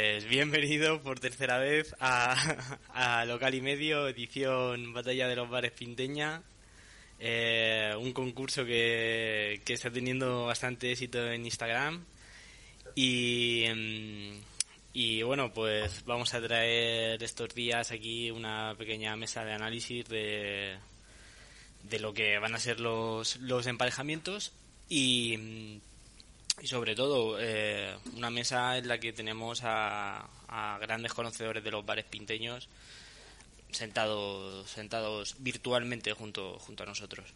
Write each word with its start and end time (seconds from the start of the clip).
Bienvenido 0.00 1.02
por 1.02 1.20
tercera 1.20 1.58
vez 1.58 1.94
a, 2.00 3.24
Local 3.26 3.54
y 3.54 3.60
Medio, 3.60 4.08
edición 4.08 4.94
Batalla 4.94 5.28
de 5.28 5.36
los 5.36 5.50
Bares 5.50 5.72
Pinteña. 5.72 6.42
Eh, 7.18 7.92
un 7.98 8.14
concurso 8.14 8.64
que, 8.64 9.60
está 9.66 9.90
teniendo 9.90 10.46
bastante 10.46 10.90
éxito 10.90 11.30
en 11.30 11.44
Instagram. 11.44 12.02
Y, 12.94 13.64
em, 13.64 14.40
y 14.94 15.20
bueno, 15.22 15.52
pues 15.52 16.02
vamos 16.06 16.32
a 16.32 16.40
traer 16.40 17.22
estos 17.22 17.54
días 17.54 17.90
aquí 17.90 18.30
una 18.30 18.74
pequeña 18.78 19.14
mesa 19.16 19.44
de 19.44 19.52
análisis 19.52 20.08
de, 20.08 20.78
de 21.82 21.98
lo 21.98 22.14
que 22.14 22.38
van 22.38 22.54
a 22.54 22.58
ser 22.58 22.80
los, 22.80 23.36
los 23.36 23.66
emparejamientos 23.66 24.52
y 24.88 25.80
y 26.60 26.66
sobre 26.66 26.94
todo 26.94 27.36
eh, 27.40 27.94
una 28.16 28.30
mesa 28.30 28.76
en 28.76 28.88
la 28.88 28.98
que 28.98 29.12
tenemos 29.12 29.62
a, 29.64 30.28
grandes 30.80 31.14
conocedores 31.14 31.62
de 31.62 31.70
los 31.70 31.86
bares 31.86 32.04
pinteños 32.04 32.68
sentados 33.70 34.68
sentados 34.68 35.36
virtualmente 35.38 36.12
junto 36.12 36.58
junto 36.58 36.82
a 36.82 36.86
nosotros. 36.86 37.32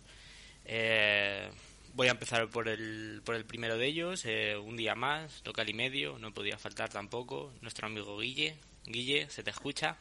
Eh, 0.65 1.49
voy 1.95 2.09
a 2.09 2.11
empezar 2.11 2.49
por 2.49 2.69
el 2.69 3.23
por 3.25 3.37
el 3.37 3.45
primero 3.45 3.79
de 3.79 3.87
ellos 3.87 4.25
eh, 4.25 4.57
un 4.57 4.77
día 4.77 4.97
más 4.97 5.43
local 5.45 5.69
y 5.69 5.75
medio 5.75 6.19
no 6.19 6.35
podía 6.35 6.59
faltar 6.59 6.89
tampoco 6.89 7.53
nuestro 7.63 7.87
amigo 7.87 8.19
Guille. 8.19 8.57
Guille 8.85 9.31
se 9.31 9.43
te 9.43 9.51
escucha 9.51 9.97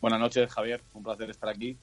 buenas 0.00 0.20
noches 0.20 0.52
Javier 0.52 0.82
un 0.94 1.02
placer 1.02 1.30
estar 1.30 1.48
aquí. 1.48 1.76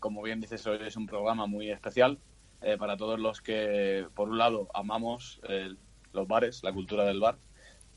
Como 0.00 0.20
bien 0.22 0.40
dices 0.40 0.66
hoy 0.66 0.78
es 0.84 0.96
un 0.96 1.06
programa 1.06 1.46
muy 1.46 1.70
especial 1.70 2.18
eh, 2.62 2.76
para 2.78 2.96
todos 2.96 3.18
los 3.18 3.40
que, 3.40 4.06
por 4.14 4.28
un 4.28 4.38
lado, 4.38 4.68
amamos 4.74 5.40
eh, 5.48 5.74
los 6.12 6.28
bares, 6.28 6.62
la 6.62 6.72
cultura 6.72 7.04
del 7.04 7.20
bar, 7.20 7.36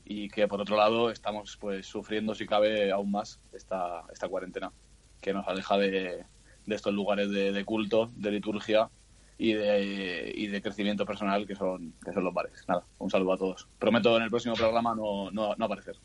y 0.04 0.28
que, 0.28 0.48
por 0.48 0.60
otro 0.60 0.76
lado, 0.76 1.10
estamos 1.10 1.56
pues 1.56 1.86
sufriendo, 1.86 2.34
si 2.34 2.46
cabe, 2.46 2.90
aún 2.90 3.10
más 3.10 3.40
esta, 3.52 4.04
esta 4.12 4.28
cuarentena, 4.28 4.72
que 5.20 5.32
nos 5.32 5.46
aleja 5.46 5.76
de, 5.76 6.24
de 6.66 6.74
estos 6.74 6.92
lugares 6.92 7.30
de, 7.30 7.64
culto, 7.64 8.10
de 8.14 8.30
liturgia 8.30 8.90
y 9.38 9.54
de, 9.54 10.32
y 10.34 10.48
de 10.48 10.62
crecimiento 10.62 11.06
personal 11.06 11.46
que 11.46 11.54
son, 11.54 11.94
que 12.04 12.12
son 12.12 12.24
los 12.24 12.34
bares. 12.34 12.64
Nada, 12.68 12.84
un 12.98 13.10
saludo 13.10 13.32
a 13.32 13.38
todos. 13.38 13.68
Prometo 13.78 14.16
en 14.16 14.22
el 14.22 14.30
próximo 14.30 14.54
programa 14.54 14.94
no, 14.94 15.30
no, 15.30 15.54
no 15.56 15.64
aparecer. 15.64 15.96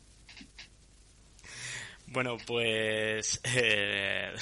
Bueno, 2.06 2.36
pues 2.46 3.40
eh, 3.44 4.32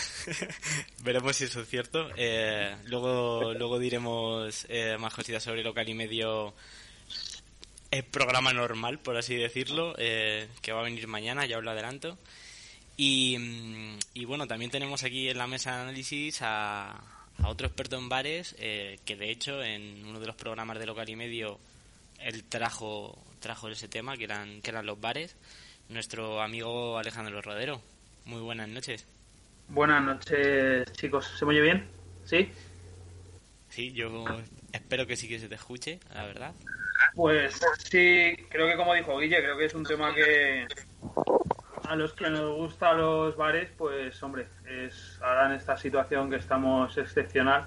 veremos 1.02 1.36
si 1.36 1.44
eso 1.44 1.62
es 1.62 1.68
cierto. 1.68 2.10
Eh, 2.16 2.77
luego, 2.86 3.55
luego 3.55 3.78
diremos 3.78 4.66
eh, 4.68 4.96
más 4.98 5.14
cositas 5.14 5.42
sobre 5.42 5.62
local 5.62 5.88
y 5.88 5.94
medio. 5.94 6.55
El 7.90 8.05
programa 8.05 8.52
normal, 8.52 9.00
por 9.00 9.16
así 9.18 9.36
decirlo, 9.36 9.94
que 9.94 10.72
va 10.72 10.80
a 10.80 10.84
venir 10.84 11.06
mañana, 11.08 11.44
ya 11.44 11.58
os 11.58 11.64
lo 11.64 11.70
adelanto. 11.70 12.18
Y, 12.96 13.36
mm, 13.38 13.98
y 14.14 14.24
bueno, 14.24 14.46
también 14.46 14.70
tenemos 14.70 15.05
aquí 15.05 15.28
en 15.28 15.36
la 15.36 15.46
mesa 15.46 15.77
de 15.77 15.83
análisis 15.83 16.40
a, 16.40 16.92
a 16.92 17.48
otro 17.48 17.66
experto 17.66 17.98
en 17.98 18.08
bares, 18.08 18.55
que 18.58 19.16
de 19.16 19.30
hecho 19.30 19.62
en 19.62 20.06
uno 20.06 20.20
de 20.20 20.27
los 20.27 20.36
programas 20.36 20.78
de 20.78 20.86
local 20.86 21.08
y 21.10 21.16
medio 21.16 21.58
él 22.18 22.44
trajo, 22.44 23.18
trajo 23.40 23.68
ese 23.68 23.88
tema, 23.88 24.16
que 24.16 24.24
eran, 24.24 24.62
que 24.62 24.70
eran 24.70 24.86
los 24.86 24.98
bares 24.98 25.36
nuestro 25.93 26.41
amigo 26.41 26.98
Alejandro 26.98 27.43
Rodero. 27.43 27.81
Muy 28.25 28.41
buenas 28.41 28.69
noches. 28.69 29.07
Buenas 29.69 30.03
noches, 30.03 30.91
chicos. 30.93 31.27
¿Se 31.39 31.45
me 31.45 31.51
oye 31.53 31.61
bien? 31.61 31.89
¿Sí? 32.25 32.51
Sí, 33.69 33.93
yo 33.93 34.25
espero 34.73 35.07
que 35.07 35.17
sí 35.17 35.29
que 35.29 35.39
se 35.39 35.48
te 35.48 35.55
escuche, 35.55 36.01
la 36.15 36.25
verdad. 36.25 36.53
Pues 37.15 37.61
sí, 37.79 38.37
creo 38.48 38.69
que 38.69 38.77
como 38.77 38.95
dijo 38.95 39.19
Guille, 39.19 39.42
creo 39.42 39.57
que 39.57 39.67
es 39.67 39.75
un 39.75 39.85
tema 39.85 40.14
que 40.14 40.67
a 41.85 41.97
los 41.97 42.13
que 42.13 42.31
nos 42.31 42.57
gustan 42.57 42.98
los 42.98 43.36
bares, 43.36 43.70
pues 43.77 44.23
hombre, 44.23 44.47
es 44.67 45.19
ahora 45.23 45.47
en 45.47 45.52
esta 45.52 45.77
situación 45.77 46.31
que 46.31 46.36
estamos 46.36 46.97
excepcional, 46.97 47.67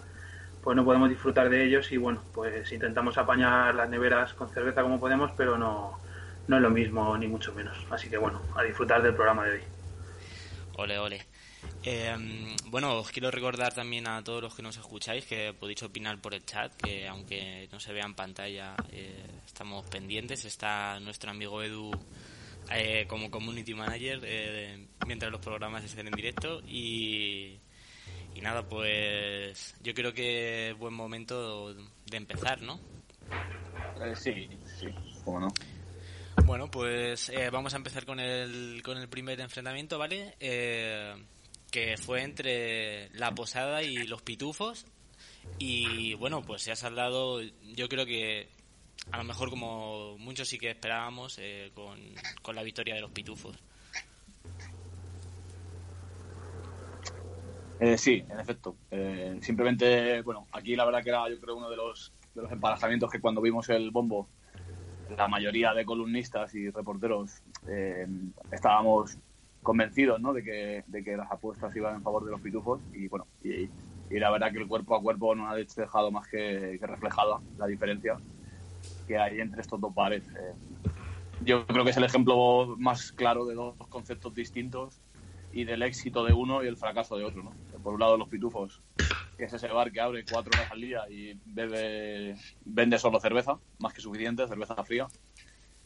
pues 0.64 0.76
no 0.76 0.86
podemos 0.86 1.10
disfrutar 1.10 1.50
de 1.50 1.66
ellos 1.66 1.92
y 1.92 1.98
bueno, 1.98 2.24
pues 2.34 2.72
intentamos 2.72 3.18
apañar 3.18 3.76
las 3.76 3.90
neveras 3.90 4.34
con 4.34 4.50
cerveza 4.50 4.82
como 4.82 5.00
podemos, 5.00 5.32
pero 5.36 5.58
no, 5.58 6.00
no 6.48 6.58
es 6.58 6.62
lo 6.62 6.70
mismo, 6.70 7.18
ni 7.18 7.28
mucho 7.28 7.54
menos. 7.54 7.78
Así 7.90 8.10
que 8.10 8.18
bueno, 8.18 8.42
a 8.56 8.64
disfrutar 8.64 9.02
del 9.02 9.16
programa 9.16 9.46
de 9.46 9.52
hoy. 9.52 9.64
Ole, 10.78 11.00
ole. 11.00 11.26
Eh, 11.84 12.56
bueno, 12.68 12.98
os 12.98 13.12
quiero 13.12 13.32
recordar 13.32 13.74
también 13.74 14.08
a 14.08 14.24
todos 14.24 14.42
los 14.42 14.56
que 14.56 14.62
nos 14.62 14.78
escucháis 14.78 15.26
que 15.26 15.54
podéis 15.54 15.84
opinar 15.84 16.20
por 16.20 16.34
el 16.34 16.46
chat, 16.46 16.76
que 16.76 17.08
aunque 17.08 17.70
no 17.72 17.80
se 17.80 17.94
vea 17.94 18.06
en 18.06 18.16
pantalla, 18.16 18.76
eh, 18.92 19.26
estamos 19.46 19.86
pendientes. 19.86 20.46
Está 20.46 21.00
nuestro 21.00 21.32
amigo 21.32 21.62
Edu 21.62 21.92
eh, 22.72 23.06
como 23.08 23.30
community 23.30 23.74
manager 23.74 24.20
mientras 25.06 25.32
los 25.32 25.42
programas 25.42 25.84
estén 25.84 26.08
en 26.08 26.14
directo. 26.14 26.62
Y, 26.68 27.60
y 28.34 28.42
nada, 28.42 28.68
pues 28.68 29.76
yo 29.82 29.94
creo 29.94 30.14
que 30.14 30.72
es 30.72 30.78
buen 30.78 30.94
momento 30.94 31.74
de 31.74 32.18
empezar, 32.18 32.62
¿no? 32.62 32.80
sí, 34.16 34.50
sí, 34.80 34.88
cómo 35.24 35.40
no. 35.40 35.48
Bueno, 36.46 36.70
pues 36.70 37.30
eh, 37.30 37.50
vamos 37.50 37.74
a 37.74 37.78
empezar 37.78 38.06
con 38.06 38.20
el, 38.20 38.84
con 38.84 39.00
el 39.00 39.10
primer 39.10 39.42
enfrentamiento, 39.42 39.98
¿vale? 39.98 40.36
Eh, 40.40 41.16
que 41.72 41.98
fue 41.98 42.22
entre 42.22 43.10
la 43.18 43.34
posada 43.34 43.82
y 43.82 44.06
los 44.06 44.22
pitufos. 44.22 44.86
Y 45.58 46.14
bueno, 46.14 46.44
pues 46.44 46.62
se 46.62 46.72
ha 46.72 46.76
saldado, 46.76 47.42
yo 47.42 47.90
creo 47.90 48.06
que 48.06 48.48
a 49.12 49.18
lo 49.18 49.24
mejor 49.24 49.50
como 49.50 50.20
muchos 50.20 50.48
sí 50.48 50.60
que 50.60 50.70
esperábamos, 50.70 51.40
eh, 51.40 51.72
con, 51.74 52.00
con 52.44 52.56
la 52.56 52.62
victoria 52.62 52.94
de 52.94 53.02
los 53.02 53.12
pitufos. 53.12 53.58
sí, 57.98 58.24
en 58.30 58.40
efecto. 58.40 58.78
simplemente, 59.42 60.22
bueno, 60.22 60.48
aquí 60.52 60.76
la 60.76 60.86
verdad 60.86 61.04
que 61.04 61.10
era 61.10 61.28
yo 61.28 61.40
creo 61.40 61.56
uno 61.56 61.72
de 61.72 61.76
los, 61.78 62.14
de 62.36 62.44
los 62.44 62.52
emparejamientos 62.52 63.10
que 63.10 63.20
cuando 63.20 63.42
vimos 63.42 63.68
el 63.70 63.90
bombo 63.90 64.30
la 65.18 65.28
mayoría 65.28 65.74
de 65.74 65.86
columnistas 65.86 66.54
y 66.56 66.70
reporteros 66.70 67.42
eh, 67.68 68.08
estábamos 68.52 69.18
convencidos 69.62 70.22
¿no? 70.22 70.34
de, 70.34 70.44
que, 70.44 70.84
de 70.88 71.04
que 71.04 71.18
las 71.18 71.32
apuestas 71.32 71.76
iban 71.76 71.96
en 71.96 72.04
favor 72.04 72.24
de 72.26 72.32
los 72.32 72.42
pitufos 72.42 72.82
y 72.94 73.08
bueno 73.08 73.26
y, 73.44 73.70
la 74.12 74.30
verdad 74.30 74.52
que 74.52 74.60
el 74.60 74.68
cuerpo 74.68 74.96
a 74.96 75.02
cuerpo 75.02 75.34
no 75.34 75.50
ha 75.50 75.56
dejado 75.56 76.12
más 76.12 76.28
que, 76.28 76.80
reflejada 76.82 77.40
la 77.58 77.66
diferencia 77.66 78.16
que 79.08 79.18
hay 79.18 79.40
entre 79.42 79.62
estos 79.62 79.82
dos 79.82 79.94
pares. 79.94 80.24
Eh, 80.30 80.54
yo 81.44 81.66
creo 81.66 81.84
que 81.84 81.90
es 81.90 81.98
el 81.98 82.04
ejemplo 82.04 82.76
más 82.78 83.12
claro 83.12 83.46
de 83.46 83.56
dos 83.56 83.76
conceptos 83.90 84.36
distintos 84.36 85.02
y 85.52 85.64
del 85.64 85.82
éxito 85.82 86.24
de 86.24 86.34
uno 86.34 86.64
y 86.64 86.68
el 86.68 86.78
fracaso 86.78 87.18
de 87.18 87.26
otro. 87.26 87.44
¿no? 87.44 87.52
Por 87.82 87.96
un 87.96 88.00
lado 88.00 88.16
los 88.16 88.30
pitufos 88.30 88.80
que 89.36 89.46
es 89.46 89.54
ese 89.54 89.68
bar 89.68 89.92
que 89.92 90.02
abre 90.02 90.26
cuatro 90.30 90.52
horas 90.56 90.72
al 90.72 90.82
día 90.82 91.04
y 91.10 91.40
bebe, 91.46 92.36
vende 92.64 92.98
solo 92.98 93.20
cerveza, 93.20 93.60
más 93.80 93.94
que 93.94 94.02
suficiente, 94.02 94.48
cerveza 94.48 94.84
fría. 94.84 95.08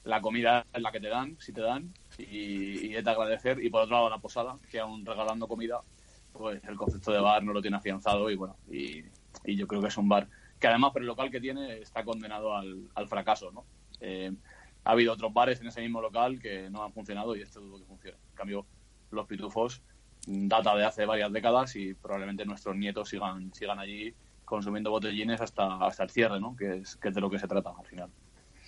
La 0.04 0.22
comida 0.22 0.66
es 0.72 0.82
la 0.82 0.92
que 0.92 1.00
te 1.00 1.10
dan, 1.10 1.38
si 1.40 1.52
te 1.52 1.62
dan, 1.62 1.94
y, 2.18 2.96
es 2.96 3.04
de 3.04 3.12
agradecer. 3.12 3.64
Y 3.64 3.70
por 3.70 3.84
otro 3.84 3.96
lado, 3.96 4.10
la 4.10 4.20
posada, 4.20 4.58
que 4.72 4.80
aún 4.80 5.06
regalando 5.06 5.48
comida, 5.48 5.82
pues 6.32 6.64
el 6.64 6.78
concepto 6.78 7.12
de 7.12 7.20
bar 7.20 7.44
no 7.44 7.54
lo 7.54 7.62
tiene 7.62 7.78
afianzado 7.78 8.30
y 8.30 8.36
bueno, 8.36 8.58
y, 8.70 9.04
yo 9.46 9.68
creo 9.68 9.82
que 9.82 9.88
es 9.88 9.98
un 9.98 10.10
bar 10.10 10.28
que 10.60 10.68
además 10.68 10.92
por 10.92 11.02
el 11.02 11.08
local 11.08 11.32
que 11.32 11.40
tiene 11.40 11.80
está 11.80 12.04
condenado 12.04 12.56
al, 12.56 13.08
fracaso, 13.08 13.52
¿no? 13.52 13.66
Eh, 14.02 14.32
ha 14.84 14.92
habido 14.92 15.14
otros 15.14 15.34
bares 15.34 15.62
en 15.62 15.68
ese 15.68 15.82
mismo 15.82 16.02
local 16.02 16.40
que 16.40 16.70
no 16.70 16.84
han 16.84 16.94
funcionado 16.94 17.36
y 17.36 17.42
este 17.42 17.60
dudo 17.60 17.80
que 17.80 17.86
funcione. 17.86 18.18
En 18.32 18.36
cambio, 18.36 18.66
los 19.12 19.26
pitufos 19.26 19.82
data 20.26 20.76
de 20.76 20.86
hace 20.86 21.06
varias 21.06 21.32
décadas 21.32 21.76
y 21.76 21.94
probablemente 21.94 22.46
nuestros 22.46 22.76
nietos 22.76 23.10
sigan, 23.10 23.54
sigan 23.54 23.80
allí 23.80 24.14
consumiendo 24.46 24.90
botellines 24.90 25.42
hasta, 25.42 25.78
hasta 25.78 26.04
el 26.04 26.10
cierre, 26.10 26.40
¿no? 26.40 26.56
Que 26.56 26.78
es, 26.78 26.96
que 26.96 27.12
de 27.12 27.22
lo 27.22 27.30
que 27.30 27.40
se 27.40 27.48
trata 27.48 27.72
al 27.78 27.86
final. 27.86 28.10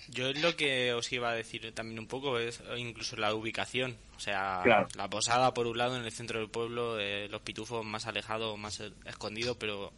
Yo 0.08 0.28
es 0.28 0.42
lo 0.42 0.56
que 0.56 0.92
os 0.94 1.12
iba 1.12 1.30
a 1.30 1.34
decir 1.34 1.72
también 1.74 2.00
un 2.00 2.08
poco, 2.08 2.38
es 2.38 2.62
incluso 2.76 3.16
la 3.16 3.34
ubicación. 3.34 3.96
O 4.16 4.20
sea, 4.20 4.62
la 4.96 5.10
posada 5.10 5.54
por 5.54 5.66
un 5.66 5.78
lado 5.78 5.96
en 5.96 6.04
el 6.04 6.12
centro 6.12 6.40
del 6.40 6.48
pueblo, 6.48 6.98
eh, 6.98 7.28
los 7.28 7.42
pitufos 7.42 7.84
más 7.84 8.06
alejados, 8.06 8.58
más 8.58 8.82
escondidos, 9.04 9.56
pero 9.58 9.92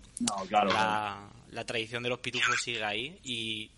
la, 0.51 1.31
la, 1.51 1.65
tradición 1.65 2.03
de 2.03 2.11
los 2.11 2.19
pitufos 2.19 2.61
sigue 2.63 2.85
ahí. 2.85 3.19
Y 3.23 3.71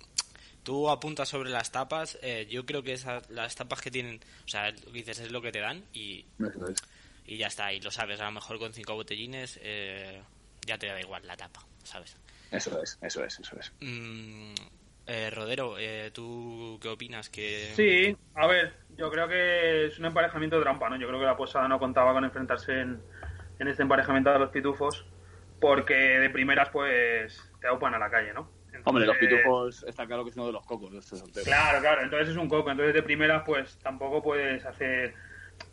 tú 0.65 0.91
apuntas 0.91 1.29
sobre 1.29 1.51
las 1.51 1.71
tapas, 1.71 2.19
eh, 2.23 2.49
yo 2.51 2.67
creo 2.67 2.83
que 2.83 2.93
esas, 2.93 3.31
las 3.31 3.55
tapas 3.55 3.81
que 3.81 3.93
tienen, 3.93 4.21
o 4.45 4.49
sea, 4.49 4.73
lo 4.73 4.93
que 4.93 4.99
dices 4.99 5.21
es 5.21 5.31
lo 5.31 5.41
que 5.41 5.53
te 5.53 5.61
dan 5.61 5.85
y 5.93 6.25
y 7.27 7.37
ya 7.37 7.49
está, 7.49 7.73
y 7.73 7.81
lo 7.81 7.91
sabes, 7.91 8.21
a 8.21 8.27
lo 8.27 8.33
mejor 8.33 8.59
con 8.59 8.73
cinco 8.73 8.95
botellines 8.95 9.59
eh, 9.63 10.23
ya 10.65 10.79
te 10.79 10.87
da 10.87 11.01
igual 11.01 11.27
la 11.27 11.37
tapa, 11.37 11.61
¿sabes? 11.83 12.17
Eso 12.51 12.81
es, 12.81 12.99
eso 13.03 13.25
es, 13.25 13.41
eso 13.41 13.57
es. 13.59 13.73
Mm, 13.81 14.55
eh, 15.07 15.31
Rodero, 15.31 15.77
eh, 15.79 16.11
¿tú 16.13 16.79
qué 16.81 16.89
opinas? 16.89 17.29
que 17.29 17.73
Sí, 17.75 18.17
a 18.35 18.47
ver, 18.47 18.75
yo 18.97 19.11
creo 19.11 19.29
que 19.29 19.87
es 19.87 19.99
un 19.99 20.07
emparejamiento 20.07 20.57
de 20.57 20.63
trampa, 20.63 20.89
¿no? 20.89 20.97
Yo 20.97 21.09
creo 21.09 21.19
que 21.19 21.27
la 21.27 21.37
posada 21.37 21.67
no 21.69 21.79
contaba 21.79 22.13
con 22.13 22.25
enfrentarse 22.25 22.81
en, 22.81 23.01
este 23.59 23.83
emparejamiento 23.83 24.31
de 24.31 24.39
los 24.39 24.51
pitufos 24.51 25.05
porque 25.61 25.95
de 25.95 26.31
primeras 26.31 26.69
pues 26.71 27.41
te 27.61 27.67
aupan 27.67 27.95
a 27.95 27.99
la 27.99 28.11
calle, 28.11 28.33
¿no? 28.33 28.51
Hombre, 28.85 29.07
los 29.07 29.17
pitufos 29.17 29.85
está 29.85 30.07
claro 30.07 30.23
que 30.23 30.31
es 30.31 30.37
uno 30.37 30.47
de 30.47 30.53
los 30.53 30.65
cocos 30.65 30.93
de 30.93 30.99
este. 30.99 31.43
Claro, 31.43 31.81
claro, 31.81 32.03
entonces 32.03 32.29
es 32.29 32.37
un 32.37 32.49
coco. 32.49 32.71
Entonces 32.71 32.95
de 32.95 33.03
primera 33.03 33.43
pues 33.43 33.79
tampoco 33.79 34.23
puedes 34.23 34.65
hacer 34.65 35.15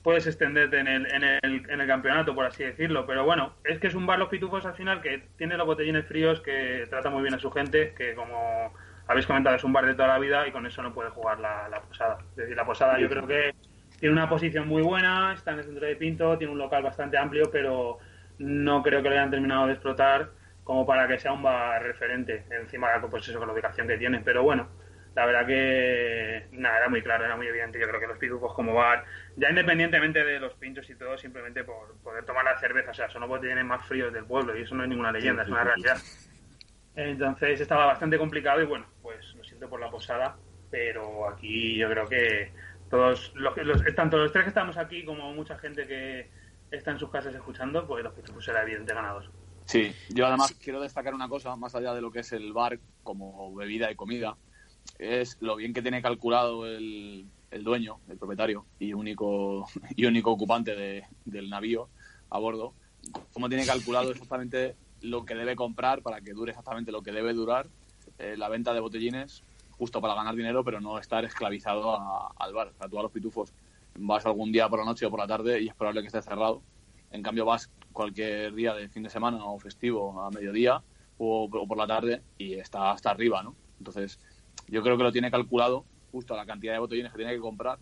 puedes 0.04 0.28
extenderte 0.28 0.80
en 0.80 0.88
el, 0.88 1.08
en, 1.14 1.24
el, 1.24 1.70
en 1.70 1.82
el 1.82 1.88
campeonato, 1.88 2.36
por 2.36 2.46
así 2.46 2.64
decirlo. 2.64 3.06
Pero 3.06 3.24
bueno, 3.24 3.54
es 3.64 3.80
que 3.80 3.88
es 3.88 3.96
un 3.96 4.06
bar 4.06 4.20
Los 4.20 4.30
Pitufos 4.30 4.66
al 4.66 4.76
final 4.76 5.02
que 5.02 5.24
tiene 5.38 5.58
los 5.58 5.66
botellines 5.66 6.06
fríos, 6.06 6.42
que 6.42 6.86
trata 6.90 7.10
muy 7.10 7.22
bien 7.22 7.34
a 7.34 7.40
su 7.40 7.50
gente, 7.50 7.94
que 7.98 8.14
como 8.14 8.74
habéis 9.08 9.26
comentado 9.26 9.56
es 9.56 9.64
un 9.64 9.74
bar 9.74 9.86
de 9.86 9.96
toda 9.96 10.10
la 10.10 10.20
vida 10.20 10.48
y 10.48 10.52
con 10.52 10.66
eso 10.66 10.84
no 10.84 10.94
puede 10.94 11.10
jugar 11.10 11.40
la, 11.40 11.70
la 11.70 11.82
posada. 11.82 12.20
Es 12.32 12.36
decir, 12.36 12.56
la 12.56 12.66
posada 12.66 13.00
yo 13.00 13.10
creo 13.10 13.26
que 13.26 13.56
tiene 14.00 14.14
una 14.14 14.28
posición 14.28 14.68
muy 14.68 14.82
buena, 14.82 15.34
está 15.34 15.52
en 15.52 15.60
el 15.60 15.66
centro 15.66 15.88
de 15.88 15.96
Pinto, 15.96 16.38
tiene 16.38 16.52
un 16.52 16.60
local 16.60 16.84
bastante 16.84 17.18
amplio, 17.18 17.50
pero 17.50 18.00
no 18.38 18.84
creo 18.84 19.02
que 19.02 19.10
lo 19.10 19.16
hayan 19.16 19.32
terminado 19.32 19.68
de 19.68 19.74
explotar 19.74 20.32
como 20.64 20.86
para 20.86 21.08
que 21.08 21.20
sea 21.20 21.34
un 21.34 21.44
bar 21.44 21.82
referente 21.84 22.46
encima 22.50 22.88
pues 23.10 23.28
eso 23.28 23.38
con 23.38 23.48
la 23.48 23.54
ubicación 23.54 23.88
que 23.88 23.98
tiene. 23.98 24.22
Pero 24.24 24.44
bueno, 24.44 24.68
la 25.16 25.26
verdad 25.26 25.46
que 25.46 26.48
nada, 26.54 26.78
era 26.78 26.90
muy 26.90 27.02
claro, 27.02 27.26
era 27.26 27.36
muy 27.36 27.48
evidente. 27.48 27.80
Yo 27.80 27.88
creo 27.88 28.00
que 28.00 28.08
los 28.08 28.18
pitufos 28.18 28.54
como 28.54 28.74
bar, 28.74 29.06
ya 29.36 29.50
independientemente 29.50 30.24
de 30.24 30.40
los 30.40 30.54
pinchos 30.56 30.90
y 30.90 30.96
todo, 30.96 31.18
simplemente 31.18 31.64
por 31.64 31.96
poder 31.98 32.26
tomar 32.26 32.46
la 32.46 32.60
cerveza, 32.60 32.92
o 32.92 32.94
sea, 32.94 33.10
son 33.10 33.22
los 33.22 33.30
botellines 33.30 33.66
más 33.66 33.86
fríos 33.86 34.12
del 34.12 34.26
pueblo 34.26 34.58
y 34.58 34.64
eso 34.64 34.76
no 34.76 34.84
es 34.84 34.90
ninguna 34.90 35.12
leyenda, 35.12 35.44
es 35.44 35.50
una 35.50 35.64
realidad. 35.64 35.98
Entonces 36.96 37.62
estaba 37.62 37.86
bastante 37.86 38.18
complicado 38.18 38.62
y 38.62 38.66
bueno, 38.66 38.86
pues 39.02 39.34
lo 39.36 39.44
siento 39.44 39.70
por 39.70 39.80
la 39.80 39.90
posada, 39.90 40.36
pero 40.70 41.28
aquí 41.30 41.76
yo 41.78 41.90
creo 41.90 42.08
que 42.08 42.52
todos, 42.90 43.32
los, 43.36 43.56
los, 43.58 43.84
tanto 43.96 44.18
los 44.18 44.32
tres 44.32 44.46
que 44.46 44.50
estamos 44.50 44.78
aquí 44.78 45.04
como 45.06 45.32
mucha 45.34 45.58
gente 45.58 45.88
que 45.88 46.30
está 46.72 46.92
en 46.92 47.00
sus 47.00 47.10
casas 47.10 47.34
escuchando, 47.36 47.86
pues 47.88 48.04
los 48.04 48.14
pitufos 48.14 48.46
será 48.46 48.64
evidente 48.64 48.94
ganados. 48.94 49.30
Sí, 49.66 49.96
yo 50.10 50.28
además 50.28 50.56
quiero 50.62 50.82
destacar 50.82 51.14
una 51.14 51.30
cosa, 51.30 51.56
más 51.56 51.74
allá 51.76 51.94
de 51.94 52.02
lo 52.02 52.12
que 52.12 52.20
es 52.20 52.32
el 52.34 52.52
bar 52.54 52.80
como 53.02 53.54
bebida 53.56 53.90
y 53.92 53.96
comida, 53.96 54.36
es 55.00 55.38
lo 55.42 55.56
bien 55.56 55.74
que 55.74 55.82
tiene 55.82 56.02
calculado 56.02 56.66
el, 56.66 57.26
el 57.52 57.64
dueño, 57.64 58.00
el 58.10 58.18
propietario 58.18 58.66
y 58.80 58.94
único, 58.94 59.68
y 59.96 60.06
único 60.06 60.32
ocupante 60.32 60.76
de, 60.76 61.04
del 61.26 61.50
navío 61.50 61.90
a 62.30 62.40
bordo, 62.40 62.74
cómo 63.34 63.50
tiene 63.50 63.66
calculado 63.66 64.12
exactamente 64.12 64.76
lo 65.02 65.26
que 65.26 65.36
debe 65.36 65.56
comprar 65.56 66.02
para 66.02 66.22
que 66.22 66.34
dure 66.34 66.52
exactamente 66.52 66.92
lo 66.92 67.02
que 67.02 67.12
debe 67.12 67.34
durar 67.34 67.68
eh, 68.18 68.36
la 68.38 68.50
venta 68.50 68.74
de 68.74 68.80
botellines, 68.80 69.44
justo 69.72 70.02
para 70.02 70.16
ganar 70.16 70.36
dinero, 70.36 70.64
pero 70.64 70.80
no 70.80 70.98
estar 71.00 71.26
esclavizado 71.26 71.96
a, 71.96 72.32
al 72.38 72.54
bar. 72.54 72.70
O 72.70 72.78
sea, 72.78 72.88
tú 72.88 73.00
a 73.00 73.04
los 73.04 73.12
pitufos 73.12 73.54
vas 74.00 74.26
algún 74.26 74.52
día 74.52 74.70
por 74.70 74.80
la 74.80 74.86
noche 74.86 75.06
o 75.06 75.12
por 75.12 75.20
la 75.20 75.28
tarde 75.28 75.62
y 75.62 75.68
es 75.68 75.76
probable 75.76 76.02
que 76.02 76.08
esté 76.08 76.22
cerrado. 76.22 76.62
En 77.12 77.22
cambio, 77.22 77.46
vas 77.46 77.70
cualquier 77.92 78.54
día 78.54 78.74
de 78.74 78.90
fin 78.90 79.04
de 79.04 79.10
semana 79.10 79.46
o 79.46 79.60
festivo 79.60 80.20
a 80.22 80.32
mediodía 80.32 80.82
o, 81.18 81.44
o 81.44 81.68
por 81.68 81.78
la 81.78 81.86
tarde 81.86 82.22
y 82.38 82.54
está 82.54 82.92
hasta 82.92 83.12
arriba, 83.12 83.44
¿no? 83.44 83.56
Entonces, 83.78 84.20
yo 84.68 84.82
creo 84.82 84.98
que 84.98 85.04
lo 85.04 85.12
tiene 85.12 85.32
calculado 85.32 85.86
justo 86.12 86.34
a 86.34 86.38
la 86.38 86.46
cantidad 86.46 86.74
de 86.74 86.80
botellines 86.80 87.12
que 87.12 87.18
tiene 87.18 87.34
que 87.34 87.40
comprar 87.40 87.80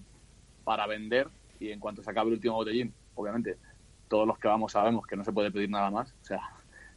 para 0.64 0.88
vender 0.88 1.30
y 1.60 1.72
en 1.72 1.80
cuanto 1.80 2.04
se 2.04 2.10
acabe 2.10 2.30
el 2.30 2.36
último 2.36 2.56
botellín, 2.56 2.94
obviamente 3.16 3.58
todos 4.08 4.28
los 4.28 4.38
que 4.38 4.48
vamos 4.48 4.72
sabemos 4.72 5.06
que 5.06 5.16
no 5.16 5.24
se 5.24 5.32
puede 5.32 5.52
pedir 5.52 5.70
nada 5.70 5.90
más, 5.90 6.12
o 6.12 6.26
sea, 6.26 6.42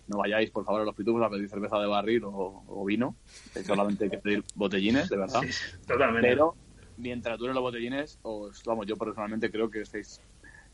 no 0.06 0.18
vayáis 0.18 0.50
por 0.50 0.64
favor 0.64 0.82
a 0.82 0.84
los 0.84 0.94
pitufos 0.94 1.22
a 1.22 1.30
pedir 1.30 1.48
cerveza 1.48 1.78
de 1.78 1.86
barril 1.86 2.22
o, 2.24 2.84
vino, 2.84 3.16
solamente 3.64 4.04
hay 4.04 4.10
que 4.10 4.18
pedir 4.18 4.44
botellines, 4.54 5.08
de 5.08 5.16
verdad. 5.16 5.40
Sí, 5.42 5.48
totalmente. 5.86 6.28
Pero 6.28 6.56
mientras 6.96 7.38
duren 7.38 7.54
los 7.54 7.62
botellines, 7.62 8.18
os, 8.22 8.62
vamos, 8.64 8.86
yo 8.86 8.96
personalmente 8.96 9.50
creo 9.50 9.70
que 9.70 9.82
estáis 9.82 10.20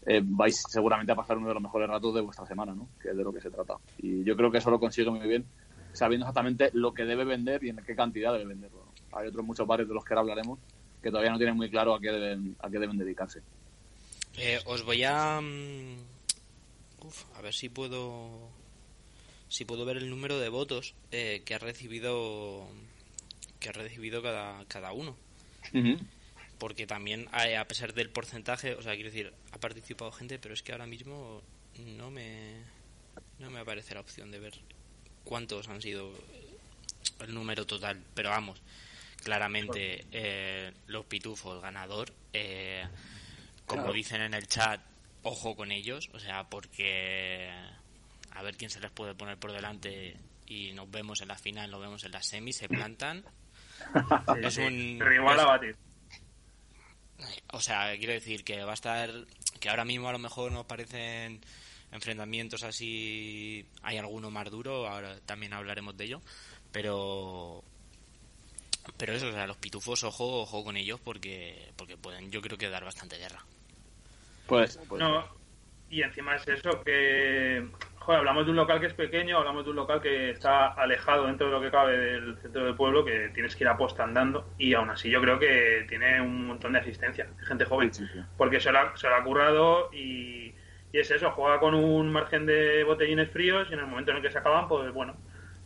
eh, 0.07 0.23
vais 0.25 0.63
seguramente 0.69 1.13
a 1.13 1.15
pasar 1.15 1.37
uno 1.37 1.49
de 1.49 1.55
los 1.55 1.63
mejores 1.63 1.89
ratos 1.89 2.15
de 2.15 2.23
vuestra 2.23 2.47
semana, 2.47 2.75
¿no? 2.75 2.89
Que 3.01 3.11
es 3.11 3.17
de 3.17 3.23
lo 3.23 3.33
que 3.33 3.41
se 3.41 3.51
trata. 3.51 3.77
Y 3.99 4.25
yo 4.25 4.37
creo 4.37 4.51
que 4.51 4.59
eso 4.59 4.71
lo 4.71 4.81
consigue 4.81 5.11
muy 5.11 5.27
bien, 5.29 5.45
sabiendo 5.93 6.25
exactamente 6.25 6.71
lo 6.73 6.95
que 6.95 7.05
debe 7.05 7.25
vender 7.25 7.63
y 7.65 7.69
en 7.69 7.77
qué 7.85 7.95
cantidad 7.95 8.33
debe 8.33 8.47
venderlo. 8.47 8.80
Hay 9.13 9.29
otros 9.29 9.45
muchos 9.45 9.67
bares 9.67 9.89
de 9.89 9.95
los 9.95 10.05
que 10.05 10.13
ahora 10.15 10.21
hablaremos 10.23 10.59
que 11.03 11.11
todavía 11.11 11.31
no 11.31 11.39
tienen 11.39 11.57
muy 11.57 11.71
claro 11.71 11.95
a 11.95 12.01
qué 12.01 12.11
deben, 12.11 12.57
a 12.61 12.69
qué 12.71 12.79
deben 12.79 12.99
dedicarse. 12.99 13.41
Eh, 14.37 14.61
os 14.67 14.83
voy 14.85 15.03
a... 15.05 15.41
mm, 15.41 15.97
Uf, 17.03 17.25
a 17.37 17.41
ver 17.41 17.55
si 17.55 17.69
puedo... 17.69 18.51
Si 19.49 19.65
puedo 19.65 19.85
ver 19.85 19.97
el 19.97 20.11
número 20.11 20.39
de 20.39 20.49
votos 20.49 20.95
eh, 21.11 21.43
que 21.45 21.55
ha 21.55 21.59
recibido 21.59 22.69
que 23.59 23.69
ha 23.69 23.73
recibido 23.73 24.23
cada, 24.23 24.65
cada 24.67 24.93
uno. 24.93 25.17
Porque 26.59 26.87
también, 26.87 27.29
a, 27.33 27.61
a 27.61 27.65
pesar 27.67 27.95
del 27.95 28.11
porcentaje, 28.11 28.75
o 28.75 28.83
sea, 28.83 28.95
quiero 28.95 29.11
decir, 29.11 29.33
ha 29.53 29.59
participado 29.59 30.13
gente, 30.13 30.39
pero 30.39 30.55
es 30.55 30.63
que 30.63 30.73
ahora 30.73 30.87
mismo 30.87 31.43
no 31.79 32.11
me, 32.11 32.63
no 33.39 33.51
me 33.51 33.59
aparece 33.61 33.95
la 33.95 34.01
opción 34.01 34.31
de 34.31 34.39
ver 34.39 34.55
cuántos 35.25 35.69
han 35.69 35.83
sido 35.83 36.13
el 37.21 37.35
número 37.35 37.67
total. 37.67 38.03
Pero 38.15 38.31
vamos, 38.31 38.61
claramente 39.21 40.07
eh, 40.13 40.73
los 40.87 41.05
pitufos 41.07 41.61
ganador. 41.63 42.13
Eh, 42.33 42.85
como 43.67 43.83
Claro. 43.83 43.95
dicen 43.95 44.23
en 44.23 44.35
el 44.35 44.47
chat, 44.49 44.81
ojo 45.23 45.55
con 45.57 45.71
ellos, 45.73 46.09
o 46.13 46.19
sea, 46.19 46.45
porque 46.49 47.51
a 48.33 48.43
ver 48.43 48.57
quién 48.57 48.71
se 48.71 48.81
les 48.81 48.91
puede 48.91 49.15
poner 49.15 49.39
por 49.39 49.53
delante 49.53 50.17
y 50.47 50.73
nos 50.73 50.91
vemos 50.91 51.21
en 51.21 51.29
la 51.29 51.37
final, 51.39 51.71
nos 51.71 51.81
vemos 51.81 52.03
en 52.05 52.13
la 52.13 52.23
semi, 52.23 52.53
se 52.53 52.69
plantan. 52.69 53.25
Sí, 53.25 54.41
Es 54.43 54.57
un- 54.59 54.99
Rival 55.01 55.39
a 55.41 55.45
batir. 55.45 55.77
O 57.53 57.61
sea, 57.61 57.97
quiero 57.99 58.13
decir 58.15 58.45
que 58.45 58.63
va 58.65 58.71
a 58.73 58.75
estar. 58.75 59.11
Que 59.61 59.69
ahora 59.69 59.85
mismo 59.85 60.09
a 60.09 60.13
lo 60.13 60.19
mejor 60.19 60.51
nos 60.53 60.65
parecen 60.67 61.41
enfrentamientos 61.93 62.63
así. 62.63 63.67
Hay 63.83 63.99
alguno 63.99 64.31
más 64.31 64.51
duro, 64.51 64.89
ahora 64.89 65.21
también 65.27 65.53
hablaremos 65.53 65.97
de 65.97 66.05
ello. 66.05 66.23
Pero. 66.73 67.63
Pero 68.97 69.13
eso, 69.13 69.29
o 69.29 69.33
sea, 69.33 69.47
los 69.47 69.57
pitufos, 69.57 70.05
ojo, 70.05 70.43
ojo 70.43 70.65
con 70.65 70.77
ellos 70.77 71.01
porque 71.01 71.71
porque 71.77 71.97
pueden, 71.97 72.31
yo 72.31 72.41
creo 72.41 72.59
que 72.59 72.69
dar 72.69 72.85
bastante 72.85 73.17
guerra. 73.19 73.45
Pues, 74.47 74.79
pues 74.89 75.01
No, 75.01 75.25
y 75.91 76.03
encima 76.03 76.37
es 76.37 76.47
eso, 76.49 76.83
que 76.83 77.67
joder, 78.01 78.19
hablamos 78.21 78.45
de 78.47 78.51
un 78.51 78.57
local 78.57 78.81
que 78.81 78.87
es 78.87 78.95
pequeño, 78.95 79.39
hablamos 79.39 79.65
de 79.65 79.71
un 79.71 79.77
local 79.77 80.01
que 80.01 80.31
está 80.31 80.69
alejado 80.69 81.27
dentro 81.27 81.47
de 81.47 81.53
lo 81.53 81.61
que 81.61 81.71
cabe 81.71 81.97
del 81.97 82.37
centro 82.39 82.65
del 82.65 82.75
pueblo, 82.75 83.05
que 83.05 83.31
tienes 83.35 83.55
que 83.55 83.65
ir 83.65 83.69
a 83.69 83.77
posta 83.77 84.05
andando, 84.05 84.51
y 84.59 84.75
aún 84.75 84.91
así 84.91 85.11
yo 85.11 85.21
creo 85.21 85.39
que 85.39 85.85
tiene 85.89 86.21
un 86.21 86.47
montón 86.47 86.73
de 86.73 86.79
asistencia, 86.81 87.29
gente 87.47 87.65
joven, 87.65 87.93
Sí, 87.93 88.05
sí, 88.07 88.13
sí. 88.15 88.21
porque 88.37 88.61
se 88.61 88.73
lo 88.73 88.79
ha, 88.79 88.97
se 88.97 89.09
lo 89.09 89.15
ha 89.17 89.23
currado 89.23 89.91
y, 89.93 90.55
y 90.93 90.99
es 90.99 91.11
eso, 91.11 91.31
juega 91.33 91.61
con 91.61 91.75
un 91.75 92.11
margen 92.11 92.47
de 92.47 92.83
botellines 92.85 93.31
fríos 93.31 93.69
y 93.71 93.75
en 93.75 93.81
el 93.81 93.87
momento 93.87 94.11
en 94.11 94.19
el 94.19 94.23
que 94.23 94.31
se 94.31 94.39
acaban, 94.39 94.67
pues 94.67 94.93
bueno, 94.93 95.15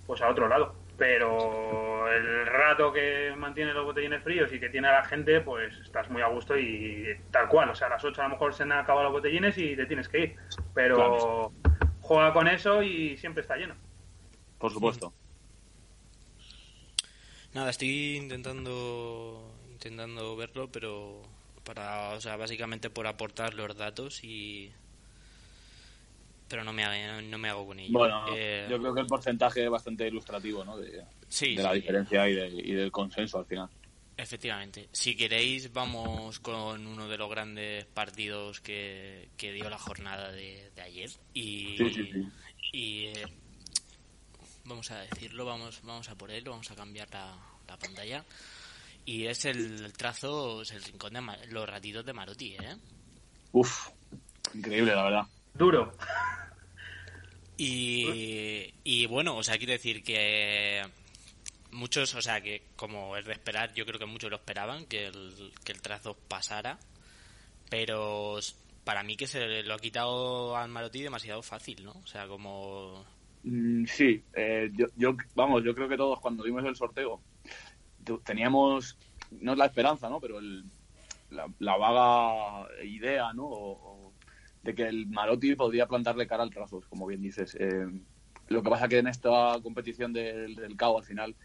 pues 0.07 0.21
a 0.21 0.29
otro 0.29 0.49
lado. 0.49 0.75
Pero 0.97 2.09
el 2.13 2.47
rato 2.47 2.93
que 2.93 3.35
mantiene 3.37 3.73
los 3.73 3.85
botellines 3.85 4.23
fríos 4.23 4.53
y 4.53 4.61
que 4.61 4.69
tiene 4.69 4.89
a 4.89 4.93
la 4.93 5.05
gente, 5.05 5.41
pues 5.41 5.77
estás 5.79 6.09
muy 6.09 6.23
a 6.23 6.29
gusto 6.29 6.57
y 6.57 7.07
tal 7.31 7.49
cual. 7.49 7.71
O 7.71 7.75
sea, 7.75 7.89
a 7.89 7.91
las 7.91 8.05
8 8.05 8.21
a 8.21 8.25
lo 8.25 8.31
mejor 8.31 8.55
se 8.55 8.63
han 8.63 8.73
acabado 8.73 9.05
los 9.05 9.13
botellines 9.13 9.59
y 9.59 9.75
te 9.75 9.87
tienes 9.87 10.09
que 10.09 10.19
ir. 10.21 10.37
Pero 10.73 11.53
juega 12.01 12.33
con 12.33 12.47
eso 12.47 12.83
y 12.83 13.17
siempre 13.17 13.43
está 13.43 13.57
lleno. 13.57 13.75
por 14.59 14.73
supuesto. 14.73 15.13
Nada, 17.53 17.71
estoy 17.71 18.17
intentando 18.17 19.55
intentando 19.71 20.35
verlo, 20.35 20.71
pero 20.73 21.23
para, 21.65 22.11
o 22.11 22.21
sea, 22.21 22.37
básicamente 22.37 22.91
por 22.91 23.07
aportar 23.07 23.55
los 23.55 23.77
datos 23.77 24.25
y 24.25 24.73
pero 26.55 26.63
no 26.63 26.73
me 26.73 26.85
hago, 26.85 27.21
no 27.21 27.37
me 27.37 27.49
hago 27.49 27.67
con 27.67 27.81
ello. 27.81 27.99
Bueno, 27.99 28.25
Eh, 28.31 28.69
yo 28.71 28.79
creo 28.79 28.95
que 28.95 29.01
el 29.01 29.09
porcentaje 29.09 29.65
es 29.65 29.69
bastante 29.71 30.07
ilustrativo, 30.07 30.65
¿no? 30.65 30.77
De, 30.77 31.05
sí, 31.29 31.57
de 31.57 31.63
la 31.65 31.71
sí, 31.73 31.81
diferencia 31.81 32.29
y, 32.29 32.35
de- 32.37 32.49
y 32.49 32.73
del 32.75 32.93
consenso 32.93 33.39
al 33.41 33.47
final. 33.47 33.69
Efectivamente. 34.17 34.89
Si 34.93 35.17
queréis, 35.17 35.73
vamos 35.73 36.39
con 36.39 36.87
uno 36.87 37.09
de 37.09 37.19
los 37.19 37.29
grandes 37.29 37.87
partidos 37.87 38.61
que, 38.61 39.31
que 39.37 39.53
dio 39.53 39.69
la 39.69 39.79
jornada 39.79 40.31
de, 40.31 40.71
de 40.77 40.81
ayer. 40.83 41.11
Y, 41.33 41.77
Sí, 41.77 41.91
sí, 41.93 42.09
sí. 42.13 42.29
y, 42.73 43.07
eh, 43.07 43.27
vamos 44.65 44.93
a 44.93 45.01
decirlo, 45.01 45.45
vamos, 45.45 45.81
vamos 45.83 46.09
a 46.09 46.15
por 46.15 46.31
él, 46.31 46.45
vamos 46.45 46.71
a 46.71 46.77
cambiar 46.77 47.09
la, 47.11 47.37
la 47.67 47.77
pantalla. 47.77 48.25
Y 49.05 49.27
es 49.27 49.45
el, 49.45 49.93
trazo, 49.95 50.63
es 50.63 50.71
el 50.71 50.85
rincón 50.85 51.15
de 51.15 51.47
los 51.49 51.69
ratitos 51.69 52.07
de 52.07 52.13
Marotti, 52.13 52.55
¿eh? 52.55 52.77
Uf, 53.51 53.89
increíble, 54.55 54.95
la 54.95 55.03
verdad. 55.03 55.23
Duro. 55.55 55.93
Y, 57.57 58.75
y 58.83 59.07
bueno, 59.07 59.37
o 59.37 59.43
sea, 59.43 59.59
quiero 59.59 59.73
decir 59.73 60.03
que 60.03 60.83
muchos, 61.71 62.15
o 62.15 62.23
sea, 62.23 62.41
que 62.41 62.63
como 62.77 63.17
es 63.17 63.25
de 63.25 63.33
esperar, 63.33 63.73
yo 63.75 63.87
creo 63.87 63.99
que 63.99 64.07
muchos 64.07 64.31
lo 64.31 64.37
esperaban, 64.37 64.87
que 64.87 65.07
el, 65.07 65.53
que 65.65 65.73
el 65.73 65.81
trazo 65.81 66.17
pasara, 66.29 66.79
pero 67.71 68.39
para 68.85 69.03
mí 69.03 69.17
que 69.17 69.27
se 69.27 69.63
lo 69.63 69.75
ha 69.75 69.79
quitado 69.79 70.57
al 70.57 70.69
Marotti 70.69 71.03
demasiado 71.03 71.43
fácil, 71.43 71.85
¿no? 71.85 71.93
O 71.93 72.07
sea, 72.07 72.27
como... 72.27 73.05
Mm, 73.45 73.85
sí, 73.87 74.23
eh, 74.35 74.71
yo, 74.75 74.87
yo, 74.97 75.17
vamos, 75.35 75.63
yo 75.65 75.75
creo 75.75 75.89
que 75.89 75.97
todos 75.97 76.21
cuando 76.21 76.43
vimos 76.45 76.65
el 76.65 76.77
sorteo 76.77 77.21
teníamos, 78.25 78.97
no 79.41 79.53
es 79.53 79.59
la 79.59 79.67
esperanza, 79.67 80.09
¿no? 80.09 80.21
Pero 80.21 80.39
el, 80.39 80.65
la, 81.31 81.47
la 81.59 81.77
vaga 81.77 82.69
idea, 82.85 83.33
¿no? 83.33 83.45
O- 83.45 83.93
o 83.93 83.94
de 84.65 84.75
que 84.75 84.83
el 84.83 85.07
Marotti 85.07 85.55
podría 85.55 85.87
plantarle 85.87 86.27
cara 86.27 86.43
al 86.43 86.51
Trazos, 86.51 86.87
como 86.87 87.07
bien 87.07 87.21
dices. 87.21 87.57
Eh, 87.61 87.87
lo 88.49 88.63
que 88.63 88.71
pasa 88.71 88.89
que 88.89 88.99
en 88.99 89.07
esta 89.07 89.59
competición 89.63 90.13
del, 90.13 90.57
del 90.57 90.77
CAO 90.77 90.99
al 90.99 91.05
final 91.05 91.37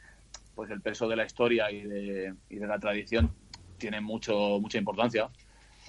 pues 0.56 0.72
el 0.72 0.82
peso 0.82 1.08
de 1.08 1.16
la 1.16 1.26
historia 1.26 1.72
y 1.72 1.84
de, 1.84 2.34
y 2.50 2.58
de 2.58 2.68
la 2.68 2.80
tradición 2.80 3.32
tiene 3.78 4.02
mucho 4.02 4.60
mucha 4.60 4.78
importancia. 4.78 5.30